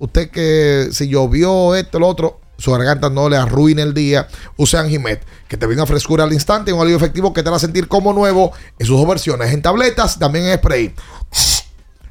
usted 0.00 0.30
que 0.30 0.90
si 0.92 1.08
llovió 1.08 1.74
esto, 1.76 1.98
lo 1.98 2.08
otro, 2.08 2.39
su 2.60 2.70
garganta 2.72 3.10
no 3.10 3.28
le 3.28 3.36
arruine 3.36 3.82
el 3.82 3.94
día, 3.94 4.28
use 4.56 4.76
Anjimet, 4.78 5.24
que 5.48 5.56
te 5.56 5.66
brinda 5.66 5.86
frescura 5.86 6.24
al 6.24 6.32
instante 6.32 6.70
y 6.70 6.74
un 6.74 6.80
alivio 6.80 6.96
efectivo 6.96 7.32
que 7.32 7.42
te 7.42 7.48
hará 7.48 7.58
sentir 7.58 7.88
como 7.88 8.12
nuevo 8.12 8.52
en 8.78 8.86
sus 8.86 8.98
dos 8.98 9.08
versiones, 9.08 9.52
en 9.52 9.62
tabletas, 9.62 10.18
también 10.18 10.46
en 10.46 10.58
spray. 10.58 10.94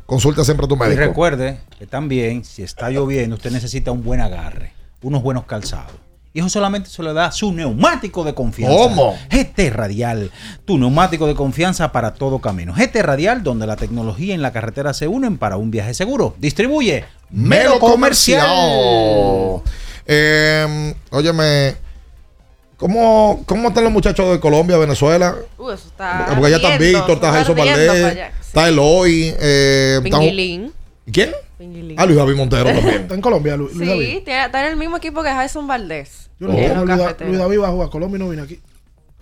Consulta 0.06 0.44
siempre 0.44 0.66
a 0.66 0.70
tu 0.70 0.76
Y 0.76 0.80
médico. 0.80 1.00
recuerde 1.02 1.60
que 1.78 1.86
también, 1.86 2.44
si 2.44 2.64
está 2.64 2.90
lloviendo, 2.90 3.36
usted 3.36 3.52
necesita 3.52 3.92
un 3.92 4.04
buen 4.04 4.22
agarre, 4.22 4.74
unos 5.04 5.22
buenos 5.22 5.46
calzados. 5.46 5.92
Y 6.32 6.40
eso 6.40 6.50
solamente 6.50 6.90
se 6.90 7.02
le 7.02 7.12
da 7.14 7.32
su 7.32 7.52
neumático 7.52 8.24
de 8.24 8.36
confianza. 8.36 8.78
¿Cómo? 8.78 9.16
GT 9.32 9.72
Radial, 9.72 10.32
tu 10.66 10.78
neumático 10.78 11.26
de 11.26 11.34
confianza 11.34 11.92
para 11.92 12.14
todo 12.14 12.40
camino. 12.40 12.74
GT 12.76 13.02
Radial, 13.02 13.42
donde 13.44 13.66
la 13.66 13.76
tecnología 13.76 14.36
y 14.36 14.38
la 14.38 14.52
carretera 14.52 14.94
se 14.94 15.08
unen 15.08 15.38
para 15.40 15.58
un 15.58 15.72
viaje 15.72 15.96
seguro. 15.96 16.36
Distribuye 16.40 17.06
Melo 17.32 17.72
Melo 17.72 17.80
Comercial. 17.80 18.46
Comercial. 18.48 19.74
Eh, 20.12 20.96
óyeme, 21.12 21.76
¿cómo, 22.78 23.44
¿cómo 23.46 23.68
están 23.68 23.84
los 23.84 23.94
muchachos 23.94 24.32
de 24.32 24.40
Colombia, 24.40 24.76
Venezuela? 24.78 25.36
Uh, 25.58 25.70
eso 25.70 25.88
está. 25.88 26.26
Porque 26.30 26.48
allá 26.48 26.56
está 26.56 26.74
ardiendo, 26.74 26.98
Víctor, 27.00 27.16
está 27.16 27.32
para 27.32 27.54
Valdés, 27.54 28.18
está 28.42 28.68
Eloy. 28.70 29.36
Eh, 29.40 30.00
está- 30.04 30.18
Pinguilín. 30.20 30.74
¿Quién? 31.12 31.32
Pinguilín. 31.60 32.00
Ah, 32.00 32.06
Luis 32.08 32.18
David 32.18 32.36
Montero 32.36 32.66
también. 32.74 33.02
Está 33.02 33.14
en 33.16 33.22
Colombia, 33.22 33.56
Lu- 33.58 33.66
Luis, 33.68 33.78
Sí, 33.78 33.86
David. 33.86 34.24
tiene- 34.24 34.46
está 34.46 34.66
en 34.66 34.72
el 34.72 34.78
mismo 34.78 34.98
equipo 34.98 35.22
que 35.22 35.30
Jason 35.30 35.68
Valdés. 35.68 36.30
Yo 36.40 36.48
no 36.48 36.54
Luis, 36.54 37.38
David 37.38 37.60
va 37.60 37.68
a 37.68 37.72
jugar 37.72 37.88
a 37.88 37.92
Colombia 37.92 38.16
y 38.18 38.20
no 38.20 38.30
viene 38.30 38.44
aquí. 38.44 38.60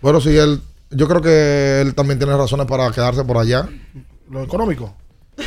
Bueno, 0.02 0.22
sí, 0.22 0.38
él, 0.38 0.62
yo 0.92 1.08
creo 1.08 1.22
que 1.22 1.82
él 1.82 1.96
también 1.96 2.20
tiene 2.20 2.38
razones 2.38 2.68
para 2.68 2.92
quedarse 2.92 3.24
por 3.24 3.38
allá. 3.40 3.68
Lo 4.30 4.44
económico. 4.44 4.94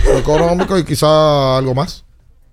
Lo 0.04 0.18
económico 0.18 0.76
y 0.76 0.84
quizá 0.84 1.56
algo 1.58 1.74
más. 1.74 2.04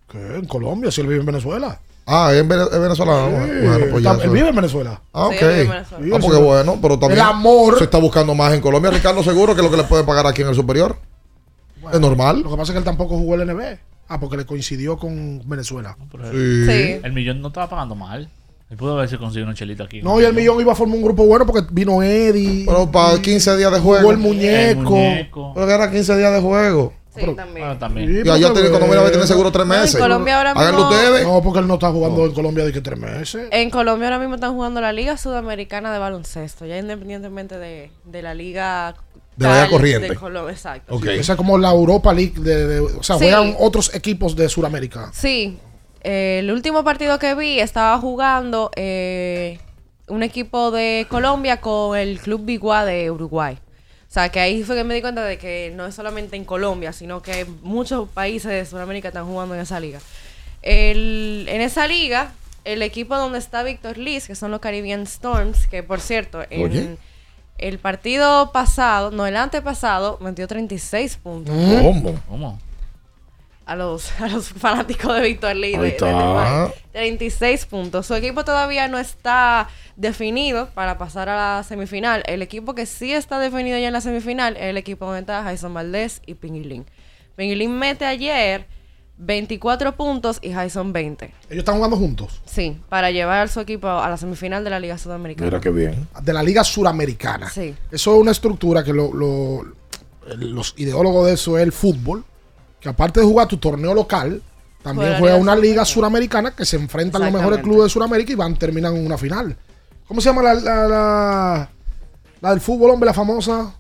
¿Qué? 0.10 0.20
En 0.20 0.46
Colombia, 0.46 0.92
si 0.92 1.02
él 1.02 1.08
vive 1.08 1.20
en 1.22 1.26
Venezuela. 1.26 1.82
Ah, 2.10 2.32
es, 2.34 2.48
vene- 2.48 2.64
es 2.72 2.80
venezolano. 2.80 3.30
Bueno, 3.32 3.86
pues 3.92 4.02
ya 4.04 4.12
Está- 4.14 4.24
él 4.24 4.30
vive 4.32 4.48
en 4.50 4.56
Venezuela. 4.56 5.02
Ah, 5.14 5.28
Sí, 5.30 5.36
ok. 5.36 5.42
vive 5.42 5.62
en 5.64 5.70
Venezuela. 5.70 6.16
Ah, 6.16 6.20
porque 6.22 6.38
bueno, 6.42 6.80
pero 6.82 6.98
también 7.00 7.20
El 7.22 7.28
amor. 7.28 7.78
se 7.78 7.84
está 7.84 7.98
buscando 7.98 8.34
más 8.34 8.54
en 8.54 8.62
Colombia. 8.62 8.92
Ricardo, 8.92 9.22
seguro 9.24 9.54
que 9.54 9.60
es 9.62 9.66
lo 9.66 9.72
que 9.72 9.78
le 9.78 9.84
pueden 9.84 10.06
pagar 10.06 10.26
aquí 10.26 10.42
en 10.42 10.48
el 10.48 10.56
superior. 10.56 10.96
es 11.94 12.00
normal. 12.02 12.42
Lo 12.42 12.50
que 12.52 12.58
pasa 12.58 12.72
es 12.72 12.74
que 12.74 12.80
él 12.80 12.84
tampoco 12.86 13.18
jugó 13.18 13.36
el 13.36 13.42
NB. 13.48 13.78
Ah, 14.10 14.20
porque 14.20 14.38
le 14.38 14.46
coincidió 14.46 14.98
con 14.98 15.42
Venezuela. 15.46 15.98
Sí. 16.32 17.00
El 17.04 17.12
millón 17.14 17.42
no 17.42 17.50
estaba 17.50 17.70
pagando 17.70 17.94
mal. 17.96 18.30
Él 18.70 18.76
pudo 18.78 18.98
haberse 18.98 19.18
conseguido 19.18 19.50
un 19.50 19.56
chelito 19.56 19.84
aquí. 19.84 20.02
No, 20.02 20.20
y 20.20 20.26
el 20.26 20.34
millón 20.34 20.60
iba 20.60 20.74
a 20.74 20.76
formar 20.76 20.98
un 20.98 21.04
grupo 21.04 21.26
bueno 21.26 21.46
porque 21.46 21.66
vino 21.72 22.02
Eddie. 22.04 22.66
Pero 22.66 22.92
para 22.92 23.22
15 23.22 23.56
días 23.58 23.72
de 23.72 23.80
juego. 23.80 24.00
Jugó 24.02 24.12
el 24.12 24.18
muñeco. 24.18 25.54
Pero 25.56 25.68
que 25.68 25.74
era 25.74 25.90
15 25.92 26.18
días 26.18 26.34
de 26.34 26.42
juego. 26.42 26.94
Sí, 27.26 27.36
también. 27.36 27.66
Bueno, 27.66 27.80
también. 27.80 28.26
Y 28.26 28.30
allá 28.30 28.54
tiene 28.54 28.70
Colombia 28.70 29.02
va 29.02 29.08
a 29.08 29.12
tener 29.12 29.28
seguro 29.28 29.52
tres 29.52 29.66
No, 29.68 29.74
en 29.74 29.82
meses. 29.82 30.00
Colombia 30.00 30.38
ahora 30.38 30.52
Háganlo 30.52 30.78
mismo- 30.86 30.90
ustedes. 30.92 31.24
No, 31.28 31.42
porque 31.42 31.60
él 31.60 31.68
no 31.68 31.74
está 31.76 31.92
jugando 31.92 32.26
en 32.26 32.34
Colombia 32.34 32.66
de 32.66 32.74
que 32.74 32.82
tres 32.82 33.00
meses. 33.00 33.48
En 33.52 33.70
Colombia 33.70 34.08
ahora 34.08 34.20
mismo 34.20 34.36
están 34.36 34.54
jugando 34.54 34.82
la 34.82 34.92
Liga 34.94 35.18
Sudamericana 35.18 35.92
de 35.94 36.00
Baloncesto, 36.00 36.66
ya 36.66 36.78
independientemente 36.78 37.58
de, 37.58 37.92
de 38.06 38.22
la 38.22 38.34
Liga. 38.34 38.96
De 39.36 39.48
la 39.48 39.70
Corriente. 39.70 40.10
de 40.10 40.16
Colombia, 40.16 40.52
exacto. 40.52 41.00
Esa 41.10 41.34
es 41.34 41.38
como 41.38 41.58
la 41.60 41.70
Europa 41.72 42.12
League. 42.14 42.34
De, 42.40 42.66
de- 42.68 42.80
o 42.80 43.04
sea, 43.04 43.18
Sí. 43.18 43.26
juegan 43.26 43.56
otros 43.60 43.94
equipos 43.94 44.36
de 44.36 44.50
Sudamérica. 44.50 45.12
Sí, 45.14 45.58
eh, 46.02 46.40
el 46.40 46.52
último 46.52 46.84
partido 46.84 47.20
que 47.20 47.36
vi 47.36 47.60
estaba 47.60 48.00
jugando 48.00 48.72
eh, 48.76 49.60
un 50.08 50.24
equipo 50.24 50.72
de 50.72 51.06
Colombia 51.10 51.62
con 51.62 51.96
el 51.98 52.20
Club 52.20 52.46
Biguá 52.46 52.84
de 52.86 53.12
Uruguay. 53.12 53.60
O 54.10 54.14
sea, 54.14 54.30
que 54.30 54.40
ahí 54.40 54.64
fue 54.64 54.76
que 54.76 54.84
me 54.84 54.94
di 54.96 55.02
cuenta 55.02 55.24
de 55.26 55.38
que 55.38 55.72
no 55.76 55.86
es 55.86 55.94
solamente 55.96 56.36
en 56.38 56.46
Colombia, 56.46 56.94
sino 56.94 57.22
que 57.22 57.46
muchos 57.62 58.08
países 58.10 58.50
de 58.52 58.66
Sudamérica 58.66 59.10
están 59.10 59.26
jugando 59.26 59.54
en 59.54 59.62
esa 59.62 59.80
liga. 59.80 60.00
El- 60.62 61.46
en 61.50 61.62
esa 61.62 61.88
liga, 61.88 62.32
el 62.64 62.82
equipo 62.82 63.16
donde 63.18 63.40
está 63.40 63.64
Víctor 63.64 63.98
Liz, 63.98 64.28
que 64.28 64.36
son 64.36 64.52
los 64.52 64.60
Caribbean 64.60 65.02
Storms, 65.04 65.68
que 65.68 65.84
por 65.84 66.00
cierto, 66.02 66.42
en 66.50 66.64
Oye. 66.64 66.98
el 67.58 67.80
partido 67.80 68.52
pasado, 68.52 69.12
no, 69.12 69.26
el 69.28 69.36
antepasado, 69.36 70.18
metió 70.22 70.48
36 70.48 71.18
puntos. 71.18 71.54
¿Cómo? 71.56 72.20
¿Cómo? 72.30 72.60
A 73.68 73.76
los, 73.76 74.12
a 74.22 74.28
los 74.30 74.50
fanáticos 74.50 75.14
de 75.16 75.22
Víctor 75.22 75.56
Lee. 75.56 75.74
De- 75.74 75.78
de 75.80 75.88
está. 75.90 76.06
Neymar. 76.12 76.74
36 76.94 77.66
puntos. 77.68 78.06
Su 78.08 78.16
equipo 78.16 78.44
todavía 78.46 78.88
no 78.88 78.98
está 78.98 79.68
definido 79.98 80.70
para 80.74 80.98
pasar 80.98 81.30
a 81.30 81.36
la 81.58 81.64
semifinal. 81.64 82.24
El 82.28 82.42
equipo 82.42 82.74
que 82.76 82.86
sí 82.86 83.14
está 83.14 83.40
definido 83.40 83.78
ya 83.78 83.88
en 83.88 83.94
la 83.94 84.02
semifinal 84.02 84.56
es 84.58 84.64
el 84.64 84.78
equipo 84.78 85.06
donde 85.06 85.20
está 85.20 85.44
Jason 85.44 85.74
Valdés 85.74 86.22
y 86.26 86.34
Pinguilín. 86.36 86.86
Pinguilín 87.36 87.78
mete 87.78 88.06
ayer 88.06 88.66
24 89.18 89.96
puntos 89.96 90.40
y 90.42 90.52
Jason 90.54 90.94
20. 90.94 91.26
Ellos 91.50 91.60
están 91.60 91.76
jugando 91.76 91.98
juntos. 91.98 92.42
Sí, 92.46 92.78
para 92.88 93.12
llevar 93.12 93.42
a 93.42 93.48
su 93.48 93.60
equipo 93.60 93.88
a 93.90 94.08
la 94.10 94.16
semifinal 94.18 94.64
de 94.64 94.70
la 94.70 94.80
Liga 94.80 94.98
Sudamericana. 94.98 95.46
Mira 95.48 95.60
qué 95.60 95.70
bien. 95.72 96.08
De 96.22 96.34
la 96.34 96.44
Liga 96.44 96.64
Suramericana. 96.64 97.50
Sí. 97.50 97.76
Eso 97.92 98.14
es 98.16 98.22
una 98.22 98.32
estructura 98.32 98.84
que 98.84 98.94
lo- 98.94 99.12
lo- 99.14 99.66
los 100.38 100.74
ideólogos 100.78 101.26
de 101.28 101.34
eso 101.34 101.58
es 101.58 101.64
el 101.64 101.72
fútbol. 101.72 102.24
Que 102.80 102.90
aparte 102.90 103.20
de 103.20 103.26
jugar 103.26 103.48
tu 103.48 103.58
torneo 103.58 103.94
local, 103.94 104.42
también 104.84 105.16
Juega 105.20 105.36
una 105.36 105.56
liga 105.56 105.84
suramericana 105.84 106.52
que 106.56 106.64
se 106.66 106.76
enfrentan 106.78 107.22
los 107.22 107.32
mejores 107.34 107.60
clubes 107.62 107.84
de 107.86 107.90
Sudamérica 107.90 108.32
y 108.32 108.36
van, 108.36 108.56
terminan 108.58 108.96
en 108.96 109.06
una 109.06 109.18
final. 109.18 109.58
¿Cómo 110.08 110.22
se 110.22 110.30
llama 110.30 110.42
la, 110.44 110.54
la, 110.54 110.88
la- 110.88 111.70
la 112.40 112.50
del 112.52 112.62
fútbol, 112.62 112.92
hombre, 112.92 113.08
la 113.08 113.14
famosa? 113.14 113.74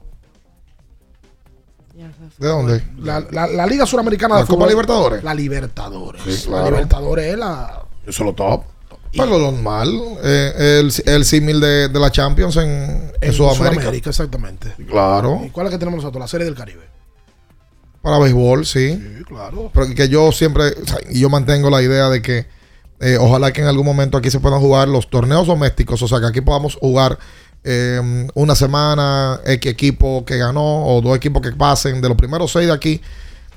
¿De 2.38 2.48
dónde? 2.48 2.84
La, 2.99 3.22
la- 3.32 3.48
la 3.48 3.65
Liga 3.65 3.86
Suramericana 3.86 4.36
¿La 4.36 4.41
de 4.41 4.48
Copa 4.48 4.56
fútbol. 4.57 4.69
Libertadores? 4.69 5.24
La 5.24 5.34
Libertadores. 5.34 6.22
Sí, 6.24 6.49
La. 6.49 6.65
Libertadores 6.65 7.26
es 7.34 7.38
la. 7.40 7.86
Eso 8.06 8.10
es 8.24 8.26
lo 8.28 8.34
top. 8.34 8.64
Pero 9.14 9.26
lo 9.40 9.52
normal. 9.52 9.99
eh, 10.24 10.80
el, 10.82 10.91
el 11.11 11.26
símil 11.26 11.60
de, 11.60 11.88
de 11.88 11.99
la 11.99 12.11
Champions 12.11 12.57
en, 12.57 12.64
en 12.69 13.11
En 13.22 13.34
Sudamérica. 13.34 13.82
Sudamérica, 13.82 14.10
exactamente. 14.11 14.74
Claro. 14.88 15.41
¿Y 15.45 15.49
cuál 15.49 15.68
es 15.68 15.72
que 15.74 15.80
tenemos 15.80 15.98
nosotros? 16.03 16.19
La 16.19 16.28
Serie 16.28 16.45
del 16.45 16.56
Caribe. 16.56 16.88
Para 18.08 18.20
béisbol, 18.20 18.66
sí. 18.66 18.94
Sí, 18.94 19.24
claro. 19.28 19.70
Pero 19.74 19.94
que 19.94 20.08
yo 20.08 20.32
siempre, 20.32 20.68
o 20.82 20.86
sea, 20.88 20.98
yo 21.12 21.30
mantengo 21.30 21.70
la 21.70 21.82
idea 21.82 22.08
de 22.08 22.22
que 22.22 22.46
eh, 23.02 23.18
ojalá 23.20 23.52
que 23.52 23.60
en 23.60 23.68
algún 23.68 23.86
momento 23.86 24.18
aquí 24.18 24.32
se 24.32 24.40
puedan 24.40 24.62
jugar 24.62 24.88
los 24.88 25.10
torneos 25.10 25.46
domésticos, 25.46 26.02
o 26.02 26.08
sea, 26.08 26.22
que 26.22 26.28
aquí 26.28 26.40
podamos 26.40 26.76
jugar 26.76 27.20
eh, 27.66 28.28
una 28.34 28.56
semana, 28.56 29.42
X 29.46 29.70
equipo 29.70 30.24
que 30.24 30.38
ganó, 30.38 30.86
o 30.88 31.02
dos 31.02 31.18
equipos 31.18 31.42
que 31.42 31.52
pasen, 31.52 32.00
de 32.00 32.08
los 32.08 32.16
primeros 32.16 32.50
seis 32.50 32.68
de 32.68 32.72
aquí, 32.74 33.02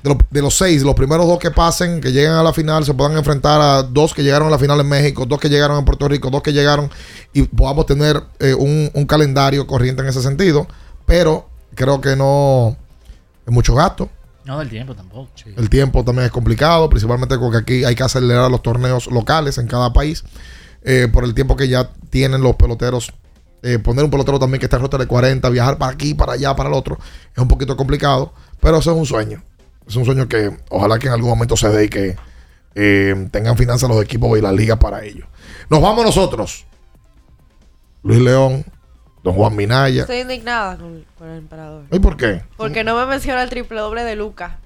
de, 0.03 0.09
lo- 0.09 0.17
de 0.29 0.41
los 0.41 0.57
seis, 0.57 0.83
los 0.83 0.95
primeros 0.95 1.25
dos 1.27 1.39
que 1.39 1.49
pasen, 1.51 2.01
que 2.01 2.11
lleguen 2.11 2.31
a 2.33 2.43
la 2.43 2.51
final, 2.51 2.83
se 2.83 2.93
puedan 2.93 3.15
enfrentar 3.17 3.61
a 3.61 3.83
dos 3.83 4.13
que 4.13 4.23
llegaron 4.23 4.49
a 4.49 4.51
la 4.51 4.59
final 4.59 4.81
en 4.81 4.89
México, 4.89 5.25
dos 5.25 5.39
que 5.39 5.47
llegaron 5.47 5.77
en 5.79 5.85
Puerto 5.85 6.09
Rico, 6.09 6.29
dos 6.29 6.41
que 6.43 6.51
llegaron, 6.51 6.89
y 7.31 7.43
podamos 7.43 7.85
tener 7.85 8.21
eh, 8.39 8.53
un, 8.53 8.91
un 8.93 9.05
calendario 9.05 9.65
corriente 9.65 10.01
en 10.01 10.09
ese 10.09 10.21
sentido, 10.21 10.67
pero 11.05 11.47
creo 11.73 12.01
que 12.01 12.17
no 12.17 12.75
es 13.47 13.53
mucho 13.53 13.75
gasto. 13.75 14.09
No 14.45 14.57
del 14.59 14.69
tiempo 14.69 14.95
tampoco. 14.95 15.29
El 15.45 15.69
tiempo 15.69 16.03
también 16.03 16.25
es 16.25 16.31
complicado, 16.31 16.89
principalmente 16.89 17.37
porque 17.37 17.57
aquí 17.57 17.83
hay 17.83 17.93
que 17.95 18.03
acelerar 18.03 18.49
los 18.49 18.63
torneos 18.63 19.07
locales 19.07 19.57
en 19.57 19.67
cada 19.67 19.93
país. 19.93 20.23
eh, 20.83 21.07
por 21.13 21.23
el 21.23 21.35
tiempo 21.35 21.55
que 21.55 21.67
ya 21.67 21.91
tienen 22.09 22.41
los 22.41 22.55
peloteros. 22.55 23.13
eh, 23.63 23.77
poner 23.77 24.03
un 24.03 24.09
pelotero 24.09 24.39
también 24.39 24.59
que 24.59 24.65
está 24.65 24.77
en 24.77 24.81
ruta 24.81 24.97
de 24.97 25.05
40, 25.05 25.47
viajar 25.49 25.77
para 25.77 25.91
aquí, 25.91 26.15
para 26.15 26.33
allá, 26.33 26.55
para 26.55 26.69
el 26.69 26.73
otro, 26.73 26.97
es 27.35 27.37
un 27.37 27.47
poquito 27.47 27.77
complicado. 27.77 28.33
Pero 28.59 28.77
eso 28.77 28.91
es 28.91 28.97
un 28.97 29.05
sueño. 29.05 29.43
Es 29.87 29.95
un 29.95 30.05
sueño 30.05 30.27
que 30.27 30.57
ojalá 30.69 30.97
que 30.97 31.05
en 31.07 31.13
algún 31.13 31.29
momento 31.29 31.55
se 31.55 31.69
dé 31.69 31.85
y 31.85 31.89
que 31.89 32.15
eh, 32.73 33.27
tengan 33.31 33.55
finanzas 33.57 33.87
los 33.89 34.01
equipos 34.03 34.35
y 34.39 34.41
la 34.41 34.51
liga 34.51 34.77
para 34.79 35.03
ello. 35.03 35.27
Nos 35.69 35.81
vamos 35.81 36.03
nosotros. 36.03 36.65
Luis 38.01 38.19
León, 38.21 38.65
Don 39.23 39.33
Juan 39.35 39.55
Minaya. 39.55 40.01
Estoy 40.01 40.19
indignada 40.19 40.77
con, 40.77 41.05
con 41.17 41.29
el 41.29 41.37
emperador. 41.39 41.83
¿Y 41.91 41.99
por 41.99 42.17
qué? 42.17 42.41
Porque 42.57 42.83
no 42.83 42.95
me 42.95 43.05
menciona 43.05 43.43
el 43.43 43.49
triple 43.49 43.79
doble 43.79 44.03
de 44.03 44.15
Luca. 44.15 44.57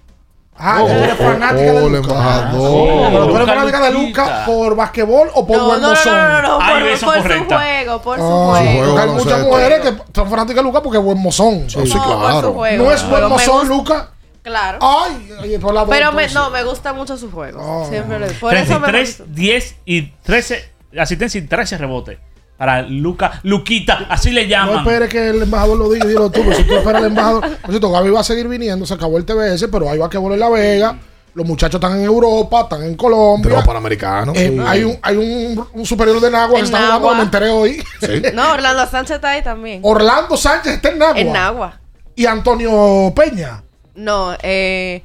Ah, 0.58 0.80
Oh, 0.82 0.86
tú 0.88 0.94
eres 0.94 1.16
fanática 1.18 1.72
oh, 1.74 1.80
de 1.82 1.86
el 1.88 1.92
Luca. 1.94 1.98
embajador. 2.12 3.12
Pero 3.12 3.28
tú 3.28 3.36
eres 3.36 3.48
fanática 3.50 3.82
de. 3.82 3.92
Luca 3.92 4.44
por 4.46 4.76
basquetbol 4.78 5.30
o 5.34 5.46
por 5.46 5.58
No, 5.58 5.66
buen 5.66 5.82
no, 5.82 5.88
no, 5.90 5.94
mozón? 5.94 6.14
no, 6.16 6.42
no, 6.42 6.58
por, 6.60 6.80
por 6.90 6.98
su 6.98 7.46
juego, 7.46 8.02
por 8.02 8.18
su 8.20 8.24
Ah, 8.24 8.62
juego. 8.62 8.86
porque 8.86 9.02
hay 9.02 9.10
muchas 9.10 9.42
mujeres 9.44 9.80
que 9.82 9.98
son 10.14 10.30
fanáticas 10.30 10.56
de 10.56 10.64
Luca 10.64 10.82
porque 10.82 10.98
es 11.00 11.04
buen 11.04 11.18
mozón. 11.20 11.70
Sí, 11.70 11.86
sí, 11.86 11.94
No, 11.98 12.04
por 12.06 12.20
claro. 12.22 12.42
su 12.48 12.54
juego. 12.54 12.86
No 12.86 12.92
es 12.94 13.10
buen 13.10 13.28
mozón, 13.28 13.68
gusta- 13.68 13.68
Luca. 13.76 14.12
Claro. 14.44 14.78
Ay, 14.82 15.30
oye, 15.42 15.60
por 15.60 15.74
la 15.74 15.86
Pero 15.88 16.12
me, 16.14 16.28
no, 16.30 16.50
me 16.52 16.64
gusta 16.64 16.94
mucho 16.94 17.18
su 17.18 17.30
juego. 17.32 17.60
Oh. 17.62 17.90
Siempre 17.90 18.20
lo 18.20 18.28
Por 18.40 18.54
eso 18.54 18.80
me 18.80 18.88
33, 18.88 19.24
10 19.36 19.76
y 19.86 20.02
13 20.24 20.72
asistencia 20.98 21.40
y 21.40 21.48
13 21.48 21.78
rebotes. 21.80 22.18
Para 22.58 22.84
Luca, 22.84 23.40
Luquita, 23.44 24.06
así 24.10 24.32
le 24.32 24.44
No 24.44 24.50
llaman. 24.50 24.78
esperes 24.78 25.10
que 25.10 25.28
el 25.30 25.42
embajador 25.44 25.78
lo 25.78 25.90
diga 25.92 26.06
y 26.06 26.10
dilo 26.10 26.30
tú, 26.32 26.42
pero 26.44 26.56
si 26.56 26.64
tú 26.64 26.74
esperas 26.76 27.02
al 27.02 27.08
embajador. 27.10 27.42
Por 27.58 27.70
cierto, 27.72 27.92
Gaby 27.92 28.10
va 28.12 28.22
a 28.22 28.24
seguir 28.24 28.48
viniendo, 28.48 28.86
se 28.86 28.94
acabó 28.94 29.18
el 29.18 29.26
TBS, 29.26 29.68
pero 29.70 29.90
hay 29.90 29.98
basquetbol 30.00 30.34
en 30.34 30.40
La 30.40 30.50
Vega. 30.50 30.98
Los 31.34 31.46
muchachos 31.46 31.82
están 31.82 31.98
en 32.00 32.06
Europa, 32.06 32.62
están 32.62 32.84
en 32.84 32.96
Colombia. 32.96 33.56
Los 33.56 33.66
panamericanos. 33.66 34.38
Eh, 34.38 34.52
sí. 34.56 34.64
Hay, 34.66 34.86
un, 34.86 34.98
hay 35.02 35.18
un, 35.18 35.68
un 35.74 35.86
superior 35.86 36.22
de 36.22 36.32
Nagua 36.32 36.60
que 36.60 36.64
está 36.64 36.78
jugando, 36.78 37.00
Nagua. 37.00 37.16
me 37.16 37.24
enteré 37.24 37.50
hoy. 37.50 37.84
Sí. 38.00 38.22
No, 38.34 38.54
Orlando 38.54 38.88
Sánchez 38.88 39.16
está 39.18 39.32
ahí 39.32 39.44
también. 39.44 39.82
Orlando 39.84 40.38
Sánchez 40.38 40.76
está 40.76 40.90
en 40.92 41.00
Nagua. 41.00 41.20
En 41.20 41.34
Nagua. 41.34 41.80
Y 42.16 42.26
Antonio 42.26 43.12
Peña. 43.14 43.62
No, 43.96 44.34
eh. 44.42 45.04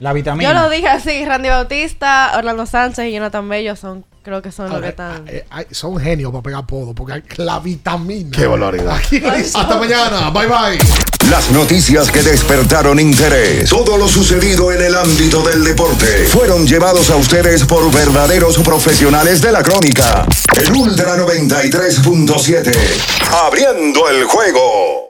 La 0.00 0.12
vitamina. 0.12 0.52
Yo 0.52 0.58
lo 0.60 0.68
dije 0.70 0.88
así: 0.88 1.24
Randy 1.24 1.48
Bautista, 1.50 2.32
Orlando 2.36 2.66
Sánchez 2.66 3.04
y 3.06 3.12
Jonathan 3.12 3.48
Bello 3.48 3.76
son, 3.76 4.04
creo 4.22 4.40
que 4.42 4.50
son 4.50 4.70
los 4.70 4.80
que 4.80 4.88
están. 4.88 5.24
Eh, 5.28 5.44
ay, 5.50 5.66
son 5.70 5.98
genios 5.98 6.32
para 6.32 6.42
pegar 6.42 6.62
apodo, 6.64 6.94
porque 6.94 7.12
hay 7.12 7.22
la 7.36 7.58
vitamina. 7.60 8.30
Qué 9.08 9.22
hay- 9.28 9.42
Hasta 9.42 9.76
mañana. 9.78 10.30
Bye 10.30 10.46
bye. 10.46 10.78
Las 11.30 11.50
noticias 11.50 12.10
que 12.10 12.22
despertaron 12.22 12.98
interés, 12.98 13.68
todo 13.68 13.98
lo 13.98 14.08
sucedido 14.08 14.72
en 14.72 14.80
el 14.82 14.96
ámbito 14.96 15.42
del 15.42 15.62
deporte, 15.62 16.06
fueron 16.28 16.66
llevados 16.66 17.10
a 17.10 17.16
ustedes 17.16 17.64
por 17.64 17.92
verdaderos 17.92 18.56
profesionales 18.58 19.42
de 19.42 19.52
la 19.52 19.62
crónica. 19.62 20.26
El 20.56 20.72
Ultra 20.72 21.16
93.7, 21.18 22.72
abriendo 23.46 24.08
el 24.08 24.24
juego. 24.24 25.09